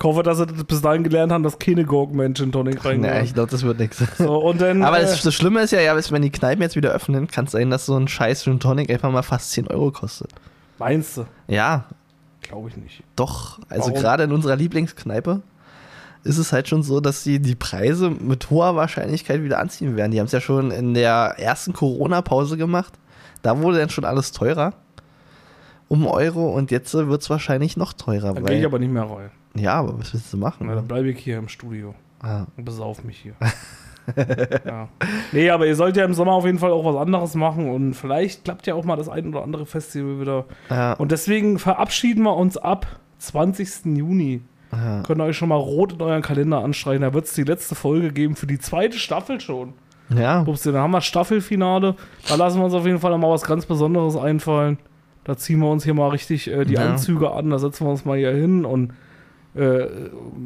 Ich 0.00 0.04
hoffe, 0.04 0.22
dass 0.22 0.38
sie 0.38 0.46
das 0.46 0.62
bis 0.64 0.80
dahin 0.80 1.02
gelernt 1.02 1.32
haben, 1.32 1.42
dass 1.42 1.58
keine 1.58 1.84
Gurken 1.84 2.34
Gin 2.34 2.52
Tonic 2.52 2.76
Ja, 2.84 2.90
reingehen. 2.90 3.24
ich 3.24 3.34
glaube, 3.34 3.50
das 3.50 3.64
wird 3.64 3.80
nichts. 3.80 3.98
so, 4.16 4.48
Aber 4.48 4.98
äh, 4.98 5.02
das, 5.02 5.22
das 5.22 5.34
Schlimme 5.34 5.60
ist 5.62 5.72
ja, 5.72 5.80
ja, 5.80 5.96
wenn 6.10 6.22
die 6.22 6.30
Kneipen 6.30 6.62
jetzt 6.62 6.76
wieder 6.76 6.90
öffnen, 6.92 7.26
kann 7.26 7.46
es 7.46 7.52
sein, 7.52 7.70
dass 7.70 7.86
so 7.86 7.96
ein 7.96 8.06
scheiß 8.06 8.44
Gin 8.44 8.60
Tonic 8.60 8.90
einfach 8.90 9.10
mal 9.10 9.22
fast 9.22 9.50
10 9.52 9.66
Euro 9.68 9.90
kostet. 9.90 10.30
meinst 10.78 11.16
du? 11.16 11.24
Ja, 11.48 11.86
Glaube 12.48 12.68
ich 12.70 12.76
nicht. 12.76 13.02
doch. 13.16 13.60
Also 13.68 13.92
gerade 13.92 14.24
in 14.24 14.32
unserer 14.32 14.56
Lieblingskneipe 14.56 15.42
ist 16.24 16.38
es 16.38 16.52
halt 16.52 16.66
schon 16.68 16.82
so, 16.82 17.00
dass 17.00 17.22
sie 17.22 17.38
die 17.40 17.54
Preise 17.54 18.10
mit 18.10 18.50
hoher 18.50 18.74
Wahrscheinlichkeit 18.74 19.42
wieder 19.42 19.58
anziehen 19.60 19.96
werden. 19.96 20.10
Die 20.12 20.18
haben 20.18 20.26
es 20.26 20.32
ja 20.32 20.40
schon 20.40 20.70
in 20.70 20.94
der 20.94 21.34
ersten 21.38 21.72
Corona-Pause 21.72 22.56
gemacht. 22.56 22.92
Da 23.42 23.60
wurde 23.62 23.78
dann 23.78 23.90
schon 23.90 24.04
alles 24.04 24.32
teurer. 24.32 24.72
Um 25.88 26.06
Euro 26.06 26.50
und 26.54 26.70
jetzt 26.70 26.92
wird 26.92 27.22
es 27.22 27.30
wahrscheinlich 27.30 27.76
noch 27.76 27.92
teurer. 27.94 28.34
Da 28.34 28.40
gehe 28.42 28.58
ich 28.58 28.66
aber 28.66 28.78
nicht 28.78 28.92
mehr 28.92 29.04
rein. 29.08 29.30
ja, 29.54 29.74
aber 29.74 29.98
was 29.98 30.12
willst 30.12 30.30
du 30.32 30.36
machen? 30.36 30.66
Na, 30.66 30.74
dann 30.74 30.86
bleibe 30.88 31.08
ich 31.08 31.18
hier 31.18 31.38
im 31.38 31.48
Studio 31.48 31.94
Ah. 32.20 32.46
und 32.56 32.64
besauf 32.64 33.04
mich 33.04 33.18
hier. 33.18 33.34
ja. 34.64 34.88
Nee, 35.32 35.50
aber 35.50 35.66
ihr 35.66 35.76
sollt 35.76 35.96
ja 35.96 36.04
im 36.04 36.14
Sommer 36.14 36.32
auf 36.32 36.44
jeden 36.44 36.58
Fall 36.58 36.70
auch 36.72 36.84
was 36.84 36.96
anderes 36.96 37.34
machen 37.34 37.68
und 37.70 37.94
vielleicht 37.94 38.44
klappt 38.44 38.66
ja 38.66 38.74
auch 38.74 38.84
mal 38.84 38.96
das 38.96 39.08
ein 39.08 39.28
oder 39.28 39.42
andere 39.42 39.66
Festival 39.66 40.20
wieder. 40.20 40.44
Ja, 40.70 40.94
Und 40.94 41.12
deswegen 41.12 41.58
verabschieden 41.58 42.22
wir 42.22 42.36
uns 42.36 42.56
ab 42.56 42.86
20. 43.18 43.96
Juni. 43.96 44.42
ja. 44.72 45.02
Könnt 45.02 45.20
ihr 45.20 45.24
euch 45.24 45.36
schon 45.36 45.48
mal 45.48 45.56
rot 45.56 45.92
in 45.94 46.02
euren 46.02 46.22
Kalender 46.22 46.62
anstreichen. 46.64 47.02
Da 47.02 47.12
wird 47.14 47.26
es 47.26 47.32
die 47.34 47.44
letzte 47.44 47.74
Folge 47.74 48.12
geben 48.12 48.36
für 48.36 48.46
die 48.46 48.58
zweite 48.58 48.98
Staffel 48.98 49.40
schon. 49.40 49.74
ja. 50.14 50.42
Upsi, 50.42 50.72
dann 50.72 50.82
haben 50.82 50.90
wir 50.92 51.00
Staffelfinale. 51.00 51.94
Da 52.28 52.34
lassen 52.36 52.58
wir 52.60 52.64
uns 52.64 52.74
auf 52.74 52.86
jeden 52.86 52.98
Fall 52.98 53.16
mal 53.18 53.30
was 53.30 53.42
ganz 53.42 53.66
Besonderes 53.66 54.16
einfallen. 54.16 54.78
Da 55.24 55.36
ziehen 55.36 55.58
wir 55.60 55.68
uns 55.70 55.84
hier 55.84 55.92
mal 55.94 56.08
richtig 56.08 56.48
äh, 56.50 56.64
die 56.64 56.74
Ja. 56.74 56.88
Anzüge 56.90 57.30
an, 57.32 57.50
da 57.50 57.58
setzen 57.58 57.86
wir 57.86 57.90
uns 57.90 58.04
mal 58.06 58.16
hier 58.16 58.30
hin 58.32 58.64
und 58.64 58.92
äh, 59.58 59.88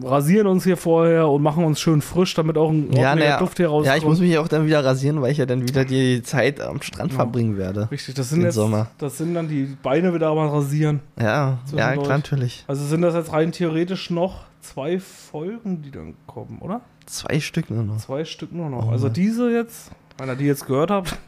rasieren 0.03 0.47
uns 0.47 0.65
hier 0.65 0.77
vorher 0.77 1.29
und 1.29 1.43
machen 1.43 1.65
uns 1.65 1.81
schön 1.81 2.01
frisch, 2.01 2.35
damit 2.35 2.57
auch 2.57 2.71
ein 2.71 2.93
Ja, 2.93 3.15
naja, 3.15 3.39
Duft 3.39 3.59
hier 3.59 3.69
rauskommt. 3.69 3.87
ja, 3.87 3.97
ich 3.97 4.05
muss 4.05 4.21
mich 4.21 4.39
auch 4.39 4.49
dann 4.49 4.67
wieder 4.67 4.85
rasieren, 4.85 5.21
weil 5.21 5.33
ich 5.33 5.39
ja 5.39 5.47
dann 5.47 5.69
wieder 5.69 5.85
die 5.85 6.23
Zeit 6.23 6.61
am 6.61 6.81
Strand 6.83 7.13
verbringen 7.13 7.57
werde. 7.59 7.89
Richtig, 7.91 8.15
das 8.15 8.31
sind 8.31 8.43
jetzt, 8.43 8.55
Sommer. 8.55 8.89
das 8.99 9.19
sind 9.19 9.35
dann 9.35 9.49
die 9.49 9.77
Beine 9.83 10.15
wieder 10.15 10.35
mal 10.35 10.49
rasieren. 10.49 11.01
Ja, 11.21 11.59
ja, 11.75 11.93
klar, 11.93 12.09
natürlich. 12.09 12.65
Also 12.67 12.85
sind 12.85 13.03
das 13.03 13.15
jetzt 13.15 13.33
rein 13.33 13.53
theoretisch 13.53 14.11
noch 14.11 14.45
zwei 14.61 14.99
Folgen, 14.99 15.83
die 15.83 15.91
dann 15.91 16.15
kommen, 16.27 16.59
oder? 16.61 16.81
Zwei 17.07 17.41
Stück 17.41 17.71
nur 17.71 17.83
noch. 17.83 17.99
Zwei 17.99 18.25
Stück 18.25 18.53
nur 18.53 18.71
noch. 18.71 18.89
Oh 18.89 18.91
also 18.91 19.09
diese 19.09 19.51
jetzt, 19.51 19.91
wenn 20.19 20.29
ihr 20.29 20.37
die 20.37 20.47
jetzt 20.47 20.67
gehört 20.67 20.91
habt, 20.91 21.19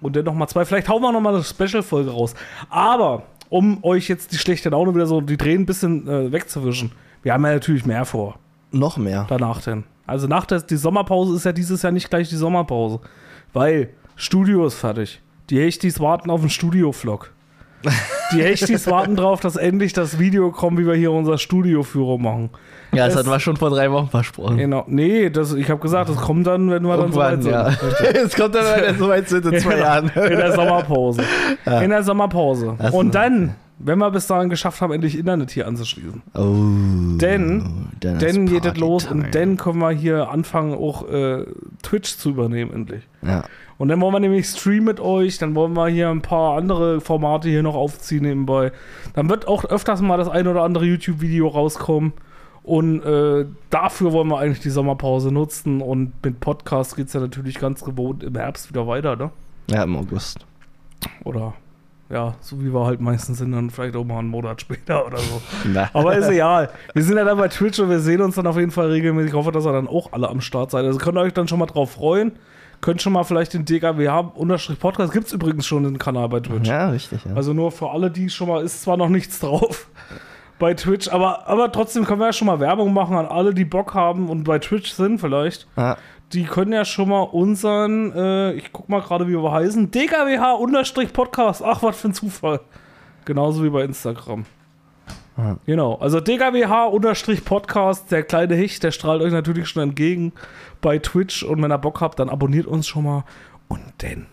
und 0.00 0.14
dann 0.16 0.24
nochmal 0.24 0.48
zwei. 0.48 0.64
Vielleicht 0.64 0.88
hauen 0.88 1.02
wir 1.02 1.12
nochmal 1.12 1.34
eine 1.34 1.44
Special-Folge 1.44 2.10
raus. 2.10 2.34
Aber, 2.68 3.22
um 3.48 3.82
euch 3.82 4.08
jetzt 4.08 4.32
die 4.32 4.38
schlechte 4.38 4.68
Laune 4.68 4.94
wieder 4.94 5.06
so, 5.06 5.20
die 5.20 5.36
Tränen 5.36 5.62
ein 5.62 5.66
bisschen 5.66 6.06
äh, 6.06 6.32
wegzuwischen, 6.32 6.92
wir 7.26 7.32
haben 7.32 7.44
ja 7.44 7.54
natürlich 7.54 7.84
mehr 7.84 8.04
vor 8.04 8.36
Noch 8.70 8.96
mehr. 8.98 9.26
danach 9.28 9.60
denn. 9.60 9.82
Also 10.06 10.28
nach 10.28 10.46
der 10.46 10.60
die 10.60 10.76
Sommerpause 10.76 11.34
ist 11.34 11.44
ja 11.44 11.50
dieses 11.50 11.82
Jahr 11.82 11.90
nicht 11.92 12.08
gleich 12.08 12.28
die 12.28 12.36
Sommerpause. 12.36 13.00
Weil 13.52 13.88
Studio 14.14 14.64
ist 14.64 14.74
fertig. 14.74 15.20
Die 15.50 15.60
Hechtis 15.60 15.98
warten 15.98 16.30
auf 16.30 16.40
den 16.42 16.50
Studio-Vlog. 16.50 17.32
Die 18.32 18.42
Hechtis 18.44 18.86
warten 18.90 19.16
drauf, 19.16 19.40
dass 19.40 19.56
endlich 19.56 19.92
das 19.92 20.20
Video 20.20 20.52
kommt, 20.52 20.78
wie 20.78 20.86
wir 20.86 20.94
hier 20.94 21.10
unser 21.10 21.36
Studioführer 21.38 22.16
machen. 22.16 22.50
Ja, 22.92 23.06
das 23.06 23.14
Es- 23.14 23.18
hatten 23.20 23.30
wir 23.30 23.40
schon 23.40 23.56
vor 23.56 23.70
drei 23.70 23.90
Wochen 23.90 24.08
versprochen. 24.08 24.56
Genau. 24.58 24.84
Nee, 24.86 25.28
das, 25.30 25.52
ich 25.52 25.68
habe 25.68 25.80
gesagt, 25.80 26.08
das 26.08 26.16
kommt 26.18 26.46
dann, 26.46 26.70
wenn 26.70 26.84
wir 26.84 26.96
dann 26.96 27.12
so 27.12 27.18
ja. 27.20 27.26
weit 27.32 27.42
sind. 27.42 27.54
Es 28.24 28.36
kommt 28.36 28.54
dann, 28.54 28.64
wenn 28.64 28.84
wir 28.84 28.94
so 28.94 29.08
weit 29.08 29.28
sind, 29.28 29.44
in 29.46 29.58
zwei 29.58 29.78
Jahren. 29.80 30.08
In 30.10 30.36
der 30.36 30.52
Sommerpause. 30.52 31.22
In 31.82 31.90
der 31.90 32.04
Sommerpause. 32.04 32.76
Das 32.78 32.94
Und 32.94 33.16
dann, 33.16 33.56
wenn 33.78 33.98
wir 33.98 34.10
bis 34.10 34.26
dahin 34.26 34.48
geschafft 34.48 34.80
haben, 34.80 34.92
endlich 34.92 35.18
Internet 35.18 35.50
hier 35.50 35.66
anzuschließen, 35.66 36.22
Oh. 36.34 37.18
Denn- 37.18 37.88
ist 38.00 38.50
geht 38.50 38.64
es 38.64 38.76
los 38.76 39.06
und 39.06 39.34
dann 39.34 39.56
können 39.56 39.78
wir 39.78 39.90
hier 39.90 40.30
anfangen, 40.30 40.74
auch 40.74 41.08
äh, 41.08 41.44
Twitch 41.82 42.16
zu 42.16 42.30
übernehmen, 42.30 42.72
endlich. 42.72 43.02
Ja. 43.22 43.44
Und 43.78 43.88
dann 43.88 44.00
wollen 44.00 44.14
wir 44.14 44.20
nämlich 44.20 44.46
streamen 44.46 44.84
mit 44.84 45.00
euch, 45.00 45.36
dann 45.38 45.54
wollen 45.54 45.74
wir 45.74 45.88
hier 45.88 46.08
ein 46.08 46.22
paar 46.22 46.56
andere 46.56 47.00
Formate 47.02 47.48
hier 47.50 47.62
noch 47.62 47.74
aufziehen 47.74 48.22
nebenbei. 48.22 48.72
Dann 49.14 49.28
wird 49.28 49.46
auch 49.46 49.64
öfters 49.66 50.00
mal 50.00 50.16
das 50.16 50.28
ein 50.28 50.46
oder 50.46 50.62
andere 50.62 50.86
YouTube-Video 50.86 51.48
rauskommen. 51.48 52.14
Und 52.62 53.02
äh, 53.02 53.44
dafür 53.70 54.12
wollen 54.12 54.28
wir 54.28 54.38
eigentlich 54.38 54.60
die 54.60 54.70
Sommerpause 54.70 55.30
nutzen. 55.30 55.82
Und 55.82 56.12
mit 56.24 56.40
Podcast 56.40 56.96
geht 56.96 57.08
es 57.08 57.12
ja 57.12 57.20
natürlich 57.20 57.58
ganz 57.58 57.84
gewohnt 57.84 58.24
im 58.24 58.34
Herbst 58.34 58.70
wieder 58.70 58.86
weiter, 58.86 59.14
ne? 59.14 59.30
ja, 59.70 59.84
im 59.84 59.94
August. 59.96 60.46
Oder 61.24 61.52
ja, 62.08 62.34
so 62.40 62.60
wie 62.60 62.72
wir 62.72 62.86
halt 62.86 63.00
meistens 63.00 63.38
sind, 63.38 63.52
dann 63.52 63.70
vielleicht 63.70 63.96
auch 63.96 64.04
mal 64.04 64.18
einen 64.20 64.28
Monat 64.28 64.60
später 64.60 65.06
oder 65.06 65.18
so. 65.18 65.42
Na. 65.72 65.90
Aber 65.92 66.16
ist 66.16 66.28
egal. 66.28 66.70
Wir 66.94 67.02
sind 67.02 67.16
ja 67.16 67.24
dann 67.24 67.38
bei 67.38 67.48
Twitch 67.48 67.80
und 67.80 67.90
wir 67.90 67.98
sehen 67.98 68.20
uns 68.20 68.36
dann 68.36 68.46
auf 68.46 68.56
jeden 68.56 68.70
Fall 68.70 68.90
regelmäßig. 68.90 69.30
Ich 69.30 69.36
hoffe, 69.36 69.50
dass 69.52 69.66
ihr 69.66 69.72
dann 69.72 69.88
auch 69.88 70.12
alle 70.12 70.28
am 70.28 70.40
Start 70.40 70.70
seid. 70.70 70.84
Also 70.84 70.98
könnt 70.98 71.18
ihr 71.18 71.22
euch 71.22 71.34
dann 71.34 71.48
schon 71.48 71.58
mal 71.58 71.66
drauf 71.66 71.92
freuen. 71.92 72.32
Könnt 72.80 73.02
schon 73.02 73.12
mal 73.12 73.24
vielleicht 73.24 73.54
den 73.54 73.64
DKWH-Podcast. 73.64 75.12
Gibt 75.12 75.26
es 75.26 75.32
übrigens 75.32 75.66
schon 75.66 75.82
den 75.82 75.98
Kanal 75.98 76.28
bei 76.28 76.40
Twitch. 76.40 76.68
Ja, 76.68 76.90
richtig, 76.90 77.24
ja. 77.24 77.34
Also 77.34 77.52
nur 77.52 77.72
für 77.72 77.90
alle, 77.90 78.10
die 78.10 78.30
schon 78.30 78.48
mal, 78.48 78.62
ist 78.62 78.82
zwar 78.82 78.96
noch 78.96 79.08
nichts 79.08 79.40
drauf 79.40 79.88
bei 80.58 80.74
Twitch, 80.74 81.08
aber, 81.08 81.48
aber 81.48 81.72
trotzdem 81.72 82.04
können 82.04 82.20
wir 82.20 82.26
ja 82.26 82.32
schon 82.32 82.46
mal 82.46 82.60
Werbung 82.60 82.92
machen 82.92 83.16
an 83.16 83.26
alle, 83.26 83.52
die 83.54 83.64
Bock 83.64 83.94
haben 83.94 84.28
und 84.28 84.44
bei 84.44 84.58
Twitch 84.58 84.92
sind 84.92 85.18
vielleicht. 85.18 85.66
ja. 85.76 85.96
Die 86.32 86.44
können 86.44 86.72
ja 86.72 86.84
schon 86.84 87.08
mal 87.08 87.22
unseren, 87.22 88.12
äh, 88.12 88.52
ich 88.52 88.72
guck 88.72 88.88
mal 88.88 89.00
gerade, 89.00 89.28
wie 89.28 89.36
wir 89.36 89.52
heißen, 89.52 89.90
DKWH-Podcast. 89.90 91.62
Ach, 91.62 91.82
was 91.82 92.00
für 92.00 92.08
ein 92.08 92.14
Zufall. 92.14 92.60
Genauso 93.24 93.62
wie 93.62 93.70
bei 93.70 93.84
Instagram. 93.84 94.44
Ja. 95.36 95.58
Genau, 95.66 95.96
also 95.96 96.20
DKWH-Podcast, 96.20 98.10
der 98.10 98.22
kleine 98.22 98.54
Hicht, 98.54 98.82
der 98.82 98.90
strahlt 98.90 99.22
euch 99.22 99.32
natürlich 99.32 99.68
schon 99.68 99.82
entgegen 99.82 100.32
bei 100.80 100.98
Twitch 100.98 101.42
und 101.42 101.62
wenn 101.62 101.70
ihr 101.70 101.78
Bock 101.78 102.00
habt, 102.00 102.18
dann 102.18 102.30
abonniert 102.30 102.66
uns 102.66 102.86
schon 102.86 103.04
mal 103.04 103.24
und 103.68 103.82
dann 103.98 104.26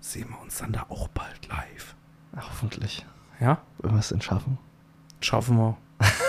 sehen 0.00 0.30
wir 0.30 0.40
uns 0.40 0.58
dann 0.58 0.72
da 0.72 0.86
auch 0.88 1.08
bald 1.08 1.48
live. 1.48 1.94
Hoffentlich. 2.36 3.04
Ja? 3.40 3.58
Wenn 3.78 3.92
wir 3.92 4.00
es 4.00 4.08
denn 4.08 4.22
schaffen. 4.22 4.58
Schaffen 5.20 5.56
wir. 5.58 5.76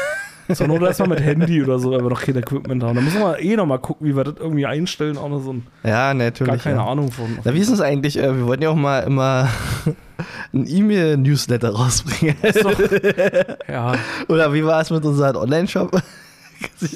Zur 0.53 0.67
Not 0.67 0.81
erstmal 0.81 1.09
mit 1.09 1.21
Handy 1.21 1.61
oder 1.61 1.77
so, 1.79 1.91
weil 1.91 2.01
wir 2.03 2.09
noch 2.09 2.21
kein 2.21 2.35
Equipment 2.37 2.81
haben. 2.83 2.95
Da 2.95 3.01
müssen 3.01 3.19
wir 3.19 3.39
eh 3.39 3.55
nochmal 3.55 3.79
gucken, 3.79 4.07
wie 4.07 4.15
wir 4.15 4.23
das 4.23 4.35
irgendwie 4.39 4.65
einstellen. 4.65 5.17
Auch 5.17 5.29
noch 5.29 5.41
so 5.41 5.53
ein, 5.53 5.67
Ja, 5.83 6.13
natürlich. 6.13 6.53
gar 6.53 6.57
keine 6.57 6.77
ja. 6.77 6.85
Ahnung 6.85 7.11
von. 7.11 7.37
Na, 7.43 7.53
wie 7.53 7.59
ist 7.59 7.69
es 7.69 7.81
eigentlich? 7.81 8.17
Äh, 8.17 8.35
wir 8.35 8.45
wollten 8.47 8.63
ja 8.63 8.69
auch 8.69 8.75
mal 8.75 8.99
immer 9.01 9.49
ein 10.53 10.65
E-Mail-Newsletter 10.67 11.69
rausbringen. 11.73 12.35
Ja, 13.67 13.93
Oder 14.27 14.53
wie 14.53 14.63
war 14.65 14.81
es 14.81 14.89
mit 14.89 15.03
unserem 15.03 15.35
Online-Shop? 15.35 16.01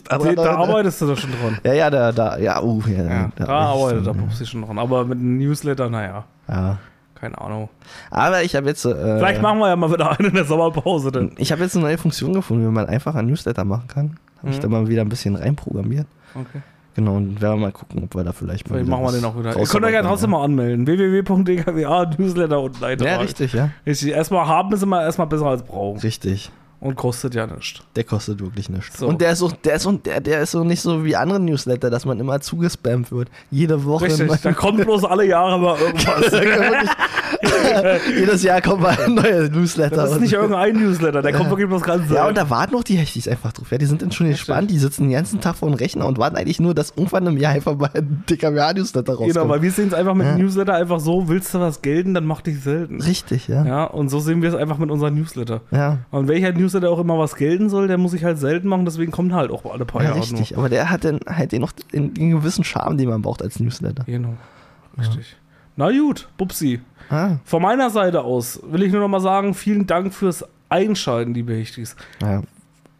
Da, 0.09 0.17
da 0.17 0.55
arbeitest 0.55 1.01
du 1.01 1.05
doch 1.05 1.17
schon 1.17 1.29
dran. 1.39 1.59
Ja, 1.63 1.73
ja, 1.73 1.89
da, 1.91 2.11
da, 2.11 2.35
ja, 2.39 2.59
uh, 2.63 2.81
ja, 2.87 3.03
Ja, 3.03 3.31
da 3.35 3.45
da, 3.45 3.53
arbeitet 3.57 4.07
der. 4.07 4.13
Pupsi 4.13 4.43
schon 4.47 4.63
dran. 4.63 4.79
Aber 4.79 5.05
mit 5.05 5.19
einem 5.19 5.37
Newsletter, 5.37 5.87
naja, 5.87 6.23
ja. 6.47 6.79
Keine 7.21 7.39
Ahnung. 7.39 7.69
Aber 8.09 8.43
ich 8.43 8.55
habe 8.55 8.67
jetzt, 8.67 8.83
äh, 8.85 8.93
Vielleicht 9.17 9.41
machen 9.41 9.59
wir 9.59 9.69
ja 9.69 9.75
mal 9.77 9.91
wieder 9.91 10.11
eine 10.19 10.27
in 10.27 10.33
der 10.35 10.45
Sommerpause. 10.45 11.11
Dann. 11.11 11.31
ich 11.37 11.51
habe 11.51 11.61
jetzt 11.63 11.75
eine 11.75 11.85
neue 11.85 11.97
Funktion 11.97 12.33
gefunden, 12.33 12.67
wie 12.67 12.71
man 12.71 12.87
einfach 12.87 13.15
ein 13.15 13.27
Newsletter 13.27 13.63
machen 13.63 13.87
kann. 13.87 14.17
Habe 14.39 14.49
ich 14.51 14.57
Mhm. 14.57 14.61
da 14.61 14.67
mal 14.67 14.87
wieder 14.87 15.01
ein 15.03 15.09
bisschen 15.09 15.35
reinprogrammiert. 15.35 16.07
Okay. 16.33 16.61
Genau, 16.93 17.15
und 17.15 17.39
werden 17.41 17.59
wir 17.59 17.67
mal 17.67 17.71
gucken, 17.71 18.03
ob 18.03 18.15
wir 18.15 18.23
da 18.25 18.33
vielleicht 18.33 18.69
mal. 18.69 18.75
Vielleicht 18.75 18.89
machen 18.89 19.03
wir 19.05 19.11
den 19.13 19.23
auch 19.23 19.37
wieder. 19.39 19.55
Ihr 19.57 19.65
könnt 19.65 19.85
euch 19.85 19.93
ja 19.93 20.01
trotzdem 20.01 20.31
mal 20.31 20.43
anmelden. 20.43 20.85
www.dkwa 20.85 22.11
Newsletter 22.17 22.59
und 22.59 22.83
Eintrag. 22.83 23.07
Ja, 23.07 23.17
richtig, 23.17 23.53
ja. 23.53 23.69
Richtig. 23.85 24.09
Erstmal 24.09 24.45
haben 24.47 24.73
ist 24.73 24.83
immer 24.83 25.01
erstmal 25.01 25.27
besser 25.27 25.45
als 25.45 25.63
brauchen. 25.63 25.99
Richtig. 26.01 26.51
Und 26.81 26.95
kostet 26.95 27.35
ja 27.35 27.45
nichts. 27.47 27.81
Der 27.95 28.03
kostet 28.03 28.41
wirklich 28.41 28.67
nichts. 28.67 28.97
So. 28.99 29.07
Und 29.07 29.21
der 29.21 29.31
ist 29.33 29.39
so, 29.39 29.49
der 29.63 29.75
ist 29.75 29.83
so, 29.83 29.91
der, 29.93 30.19
der 30.19 30.41
ist 30.41 30.51
so 30.51 30.63
nicht 30.63 30.81
so 30.81 31.05
wie 31.05 31.15
andere 31.15 31.39
Newsletter, 31.39 31.89
dass 31.91 32.05
man 32.05 32.19
immer 32.19 32.41
zugespammt 32.41 33.11
wird. 33.11 33.29
Jede 33.51 33.85
Woche. 33.85 34.05
Richtig. 34.05 34.29
Da 34.41 34.51
kommt 34.53 34.81
bloß 34.83 35.05
alle 35.05 35.25
Jahre 35.27 35.59
mal 35.59 35.77
irgendwas. 35.79 36.31
Jedes 38.17 38.43
Jahr 38.43 38.61
kommt 38.61 38.81
mal 38.81 38.97
ein 38.99 39.13
neuer 39.15 39.49
Newsletter. 39.49 39.95
Das 39.95 40.09
ist 40.09 40.15
Und- 40.15 40.21
nicht 40.23 40.33
irgendein 40.33 40.75
Newsletter, 40.75 41.21
der 41.21 41.33
kommt 41.33 41.49
wirklich 41.49 41.67
bloß 41.67 41.81
ganz 41.83 42.09
ja, 42.11 42.27
und 42.27 42.35
da 42.37 42.49
warten 42.49 42.73
noch 42.73 42.83
die 42.83 42.95
Hechtis 42.97 43.27
einfach 43.27 43.51
drauf. 43.53 43.71
Ja, 43.71 43.77
die 43.77 43.85
sind 43.85 44.01
dann 44.01 44.11
schon 44.11 44.27
gespannt, 44.29 44.71
die 44.71 44.77
sitzen 44.77 45.03
den 45.03 45.11
ganzen 45.11 45.39
Tag 45.39 45.55
vor 45.55 45.69
dem 45.69 45.75
Rechner 45.75 46.05
und 46.07 46.17
warten 46.17 46.35
eigentlich 46.35 46.59
nur, 46.59 46.73
dass 46.73 46.93
irgendwann 46.95 47.27
im 47.27 47.37
Jahr 47.37 47.53
einfach 47.53 47.75
mal 47.77 47.89
ein 47.93 48.23
DKWA-Newsletter 48.29 49.13
rauskommt. 49.13 49.33
Genau, 49.33 49.49
weil 49.49 49.61
wir 49.61 49.71
sehen 49.71 49.87
es 49.89 49.93
einfach 49.93 50.13
mit 50.15 50.25
Ja. 50.27 50.35
Newsletter 50.37 50.73
einfach 50.73 50.99
so, 50.99 51.27
willst 51.29 51.53
du 51.53 51.59
was 51.59 51.81
gelten, 51.81 52.13
dann 52.13 52.25
mach 52.25 52.41
dich 52.41 52.59
selten. 52.61 53.01
Richtig, 53.01 53.47
ja. 53.47 53.63
ja. 53.65 53.71
Ja, 53.71 53.83
und 53.85 54.09
so 54.09 54.19
sehen 54.19 54.41
wir 54.41 54.49
es 54.49 54.55
einfach 54.55 54.77
mit 54.77 54.91
unseren 54.91 55.15
Newsletter. 55.15 55.61
Und 56.11 56.27
welcher 56.27 56.51
Newsletter 56.51 56.70
auch 56.85 56.99
immer 56.99 57.17
was 57.19 57.35
gelten 57.35 57.69
soll, 57.69 57.87
der 57.87 57.97
muss 57.97 58.13
ich 58.13 58.23
halt 58.23 58.37
selten 58.37 58.67
machen, 58.67 58.85
deswegen 58.85 59.11
kommen 59.11 59.33
halt 59.33 59.51
auch 59.51 59.65
alle 59.71 59.85
paar 59.85 60.01
Ja, 60.01 60.09
Jahre 60.09 60.21
richtig. 60.21 60.57
Aber 60.57 60.69
der 60.69 60.89
hat 60.89 61.03
dann 61.05 61.19
halt 61.27 61.51
den 61.51 61.61
noch 61.61 61.71
den, 61.71 62.13
den 62.13 62.31
gewissen 62.31 62.63
Charme, 62.63 62.97
den 62.97 63.09
man 63.09 63.21
braucht 63.21 63.41
als 63.41 63.59
Newsletter. 63.59 64.03
nur. 64.07 64.17
Genau. 64.19 64.33
Richtig. 64.97 65.35
Na 65.75 65.89
gut, 65.91 66.27
Bubsi. 66.37 66.79
Ah, 67.09 67.37
Von 67.43 67.61
meiner 67.61 67.89
Seite 67.89 68.21
aus 68.23 68.59
will 68.63 68.83
ich 68.83 68.91
nur 68.91 69.01
noch 69.01 69.07
mal 69.07 69.19
sagen, 69.19 69.53
vielen 69.53 69.85
Dank 69.87 70.13
fürs 70.13 70.45
Einschalten, 70.69 71.33
liebe 71.33 71.53
Hechtis. 71.53 71.95
ja. 72.21 72.41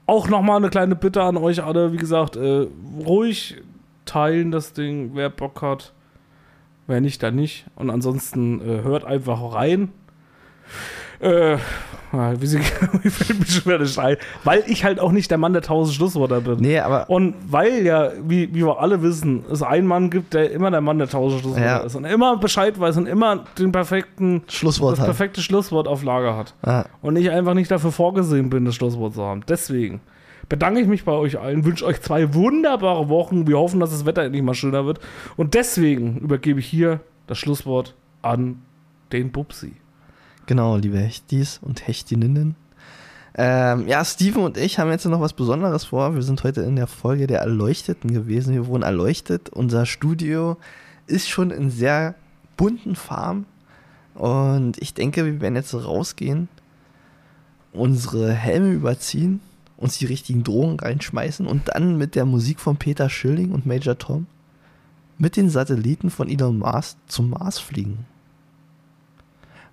Auch 0.08 0.28
noch 0.28 0.42
mal 0.42 0.58
eine 0.58 0.70
kleine 0.70 0.96
Bitte 0.98 1.24
an 1.24 1.38
euch 1.38 1.64
alle, 1.64 1.94
wie 1.94 1.98
gesagt, 1.98 2.36
äh, 2.36 2.68
ruhig 3.06 3.62
teilen 4.04 4.52
das 4.52 4.74
Ding, 4.74 5.12
wer 5.14 5.30
Bock 5.30 5.62
hat. 5.62 5.94
Wer 6.88 7.00
nicht, 7.00 7.24
dann 7.24 7.36
nicht. 7.36 7.66
Und 7.76 7.90
ansonsten 7.90 8.60
äh, 8.60 8.82
hört 8.84 9.06
einfach 9.06 9.54
rein. 9.54 9.90
Äh, 11.22 11.58
ja, 12.14 12.42
wie 12.42 12.46
sie 12.46 12.60
wie 13.04 13.10
fällt 13.10 13.40
mir 13.40 13.46
schon 13.46 13.66
wieder 13.66 13.80
nicht 13.80 13.98
ein. 13.98 14.18
Weil 14.44 14.64
ich 14.68 14.84
halt 14.84 15.00
auch 15.00 15.12
nicht 15.14 15.32
der 15.32 15.38
Mann 15.38 15.54
der 15.54 15.62
tausend 15.62 15.96
Schlusswörter 15.96 16.42
bin. 16.42 16.58
Nee, 16.58 16.80
aber 16.80 17.10
Und 17.10 17.36
weil 17.48 17.86
ja, 17.86 18.12
wie, 18.28 18.54
wie 18.54 18.66
wir 18.66 18.80
alle 18.80 19.02
wissen, 19.02 19.46
es 19.50 19.62
einen 19.64 19.88
Mann 19.88 20.10
gibt, 20.10 20.34
der 20.34 20.52
immer 20.52 20.72
der 20.72 20.82
Mann 20.82 20.98
der 20.98 21.08
tausend 21.08 21.42
Schlusswörter 21.42 21.66
Ja. 21.66 21.78
ist 21.78 21.96
und 21.96 22.04
immer 22.06 22.36
Bescheid 22.38 22.78
weiß 22.80 22.98
und 22.98 23.08
immer 23.08 23.46
den 23.58 23.72
perfekten, 23.72 24.42
Schlusswort 24.50 24.94
das 24.94 25.00
halt. 25.00 25.08
perfekte 25.08 25.42
Schlusswort 25.42 25.88
auf 25.88 26.04
Lager 26.04 26.36
hat. 26.36 26.54
Ah, 26.64 26.86
Und 27.02 27.16
ich 27.16 27.30
einfach 27.32 27.54
nicht 27.54 27.72
dafür 27.72 27.92
vorgesehen 27.94 28.50
bin, 28.50 28.66
das 28.66 28.76
Schlusswort 28.76 29.14
zu 29.14 29.24
haben. 29.24 29.42
Deswegen 29.48 30.02
bedanke 30.50 30.82
ich 30.82 30.88
mich 30.88 31.06
bei 31.06 31.14
euch 31.14 31.40
allen, 31.40 31.64
wünsche 31.64 31.86
euch 31.86 32.02
zwei 32.02 32.34
wunderbare 32.34 33.08
Wochen. 33.08 33.48
Wir 33.48 33.58
hoffen, 33.58 33.80
dass 33.80 33.92
das 33.92 34.06
Wetter 34.06 34.24
endlich 34.24 34.44
mal 34.44 34.54
schöner 34.54 34.86
wird. 34.86 35.00
Und 35.38 35.54
deswegen 35.54 36.18
übergebe 36.18 36.60
ich 36.60 36.66
hier 36.66 37.00
das 37.28 37.38
Schlusswort 37.38 37.96
an 38.22 38.62
den 39.14 39.32
Bubsi. 39.32 39.74
Genau, 40.52 40.76
liebe 40.76 41.00
Hechtis 41.00 41.62
und 41.62 41.88
Hechtininnen. 41.88 42.58
Ähm, 43.36 43.88
ja, 43.88 44.04
Steven 44.04 44.44
und 44.44 44.58
ich 44.58 44.80
haben 44.80 44.92
jetzt 44.92 45.06
noch 45.06 45.22
was 45.22 45.32
Besonderes 45.32 45.86
vor. 45.86 46.14
Wir 46.14 46.24
sind 46.24 46.44
heute 46.44 46.60
in 46.64 46.76
der 46.76 46.88
Folge 46.88 47.26
der 47.26 47.40
Erleuchteten 47.40 48.12
gewesen. 48.12 48.54
Wir 48.54 48.68
wurden 48.68 48.84
erleuchtet. 48.84 49.48
Unser 49.48 49.86
Studio 49.86 50.58
ist 51.08 51.30
schon 51.30 51.52
in 51.52 51.72
sehr 51.72 52.16
bunten 52.58 52.98
Farben. 52.98 53.46
Und 54.14 54.78
ich 54.82 54.94
denke, 54.94 55.24
wir 55.24 55.40
werden 55.40 55.56
jetzt 55.56 55.74
rausgehen, 55.74 56.50
unsere 57.72 58.34
Helme 58.34 58.74
überziehen, 58.74 59.40
uns 59.78 60.00
die 60.00 60.06
richtigen 60.06 60.44
Drohungen 60.44 60.82
reinschmeißen 60.82 61.48
und 61.48 61.70
dann 61.70 61.98
mit 61.98 62.16
der 62.16 62.26
Musik 62.26 62.60
von 62.60 62.76
Peter 62.76 63.10
Schilling 63.10 63.54
und 63.54 63.66
Major 63.66 63.98
Tom 63.98 64.28
mit 65.18 65.38
den 65.38 65.50
Satelliten 65.50 66.10
von 66.10 66.28
Elon 66.28 66.60
Mars 66.60 66.98
zum 67.08 67.30
Mars 67.30 67.58
fliegen. 67.58 68.06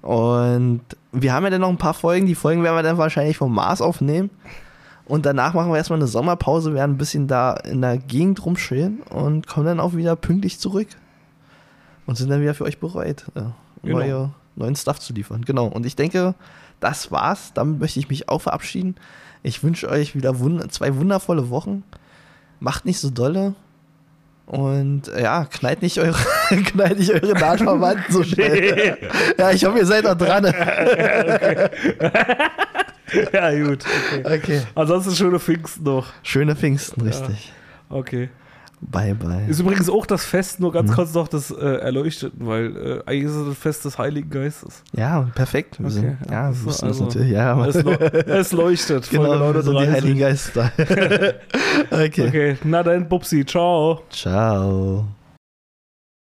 Und 0.02 0.82
wir 1.12 1.32
haben 1.32 1.44
ja 1.44 1.50
dann 1.50 1.62
noch 1.62 1.68
ein 1.68 1.78
paar 1.78 1.94
Folgen. 1.94 2.26
Die 2.26 2.34
Folgen 2.34 2.62
werden 2.62 2.76
wir 2.76 2.82
dann 2.82 2.98
wahrscheinlich 2.98 3.36
vom 3.36 3.54
Mars 3.54 3.80
aufnehmen. 3.80 4.30
Und 5.06 5.24
danach 5.24 5.54
machen 5.54 5.70
wir 5.70 5.76
erstmal 5.78 5.98
eine 5.98 6.06
Sommerpause, 6.06 6.74
werden 6.74 6.92
ein 6.92 6.98
bisschen 6.98 7.28
da 7.28 7.54
in 7.54 7.80
der 7.80 7.96
Gegend 7.96 8.44
rumschillen 8.44 9.00
und 9.10 9.46
kommen 9.46 9.66
dann 9.66 9.80
auch 9.80 9.94
wieder 9.94 10.16
pünktlich 10.16 10.58
zurück. 10.58 10.88
Und 12.06 12.16
sind 12.16 12.30
dann 12.30 12.40
wieder 12.42 12.54
für 12.54 12.64
euch 12.64 12.78
bereit, 12.78 13.24
ja, 13.34 13.54
Genau. 13.82 13.98
neue, 13.98 14.30
neuen 14.56 14.76
Stuff 14.76 14.98
zu 14.98 15.12
liefern. 15.12 15.44
Genau. 15.44 15.66
Und 15.66 15.86
ich 15.86 15.96
denke, 15.96 16.34
das 16.80 17.10
war's. 17.10 17.52
Damit 17.54 17.80
möchte 17.80 18.00
ich 18.00 18.08
mich 18.08 18.28
auch 18.28 18.40
verabschieden. 18.40 18.96
Ich 19.42 19.62
wünsche 19.62 19.88
euch 19.88 20.14
wieder 20.14 20.40
wund 20.40 20.72
zwei 20.72 20.94
wundervolle 20.96 21.48
Wochen. 21.50 21.84
Macht 22.60 22.84
nicht 22.84 22.98
so 22.98 23.10
dolle. 23.10 23.54
Und 24.48 25.08
äh, 25.08 25.24
ja, 25.24 25.44
knallt 25.44 25.82
nicht 25.82 25.98
eure, 26.00 26.16
knallt 26.48 26.98
nicht 26.98 27.12
eure 27.12 27.34
nahen 27.34 27.58
Verwandten 27.58 28.10
so 28.10 28.22
schnell. 28.24 28.96
ja, 29.38 29.50
ich 29.50 29.62
hoffe, 29.62 29.76
ihr 29.80 29.84
seid 29.84 30.06
da 30.06 30.14
dran. 30.14 30.44
ja, 33.32 33.62
gut. 33.62 33.84
Okay. 34.16 34.38
Okay. 34.38 34.62
Ansonsten 34.74 35.14
schöne 35.14 35.38
Pfingsten 35.38 35.84
noch. 35.84 36.06
Schöne 36.22 36.56
Pfingsten, 36.56 37.02
richtig. 37.02 37.52
Okay. 37.90 38.30
Bye, 38.80 39.14
bye. 39.14 39.44
Ist 39.48 39.58
übrigens 39.60 39.90
auch 39.90 40.06
das 40.06 40.24
Fest, 40.24 40.60
nur 40.60 40.70
Mhm. 40.70 40.74
ganz 40.74 40.92
kurz 40.94 41.12
noch 41.14 41.26
das 41.28 41.50
äh, 41.50 41.56
Erleuchteten, 41.56 42.46
weil 42.46 42.76
äh, 42.76 43.00
eigentlich 43.06 43.24
ist 43.24 43.34
es 43.34 43.46
das 43.48 43.58
Fest 43.58 43.84
des 43.84 43.98
Heiligen 43.98 44.30
Geistes. 44.30 44.82
Ja, 44.96 45.22
perfekt. 45.34 45.78
Okay, 45.80 45.90
sind, 45.90 46.18
ja, 46.30 46.52
das 46.64 46.82
also- 46.82 47.04
natürlich. 47.06 47.30
Ja, 47.32 47.66
Es, 47.66 47.74
es 48.26 48.52
leuchtet. 48.52 49.10
genau, 49.10 49.52
wir 49.54 49.62
sind 49.62 49.72
die 49.72 49.86
39. 49.86 49.94
Heiligen 49.94 50.18
Geister. 50.20 50.72
okay. 51.90 52.28
Okay, 52.28 52.56
na 52.64 52.82
dann, 52.82 53.08
Bubsi, 53.08 53.44
ciao. 53.44 54.02
Ciao. 54.10 55.06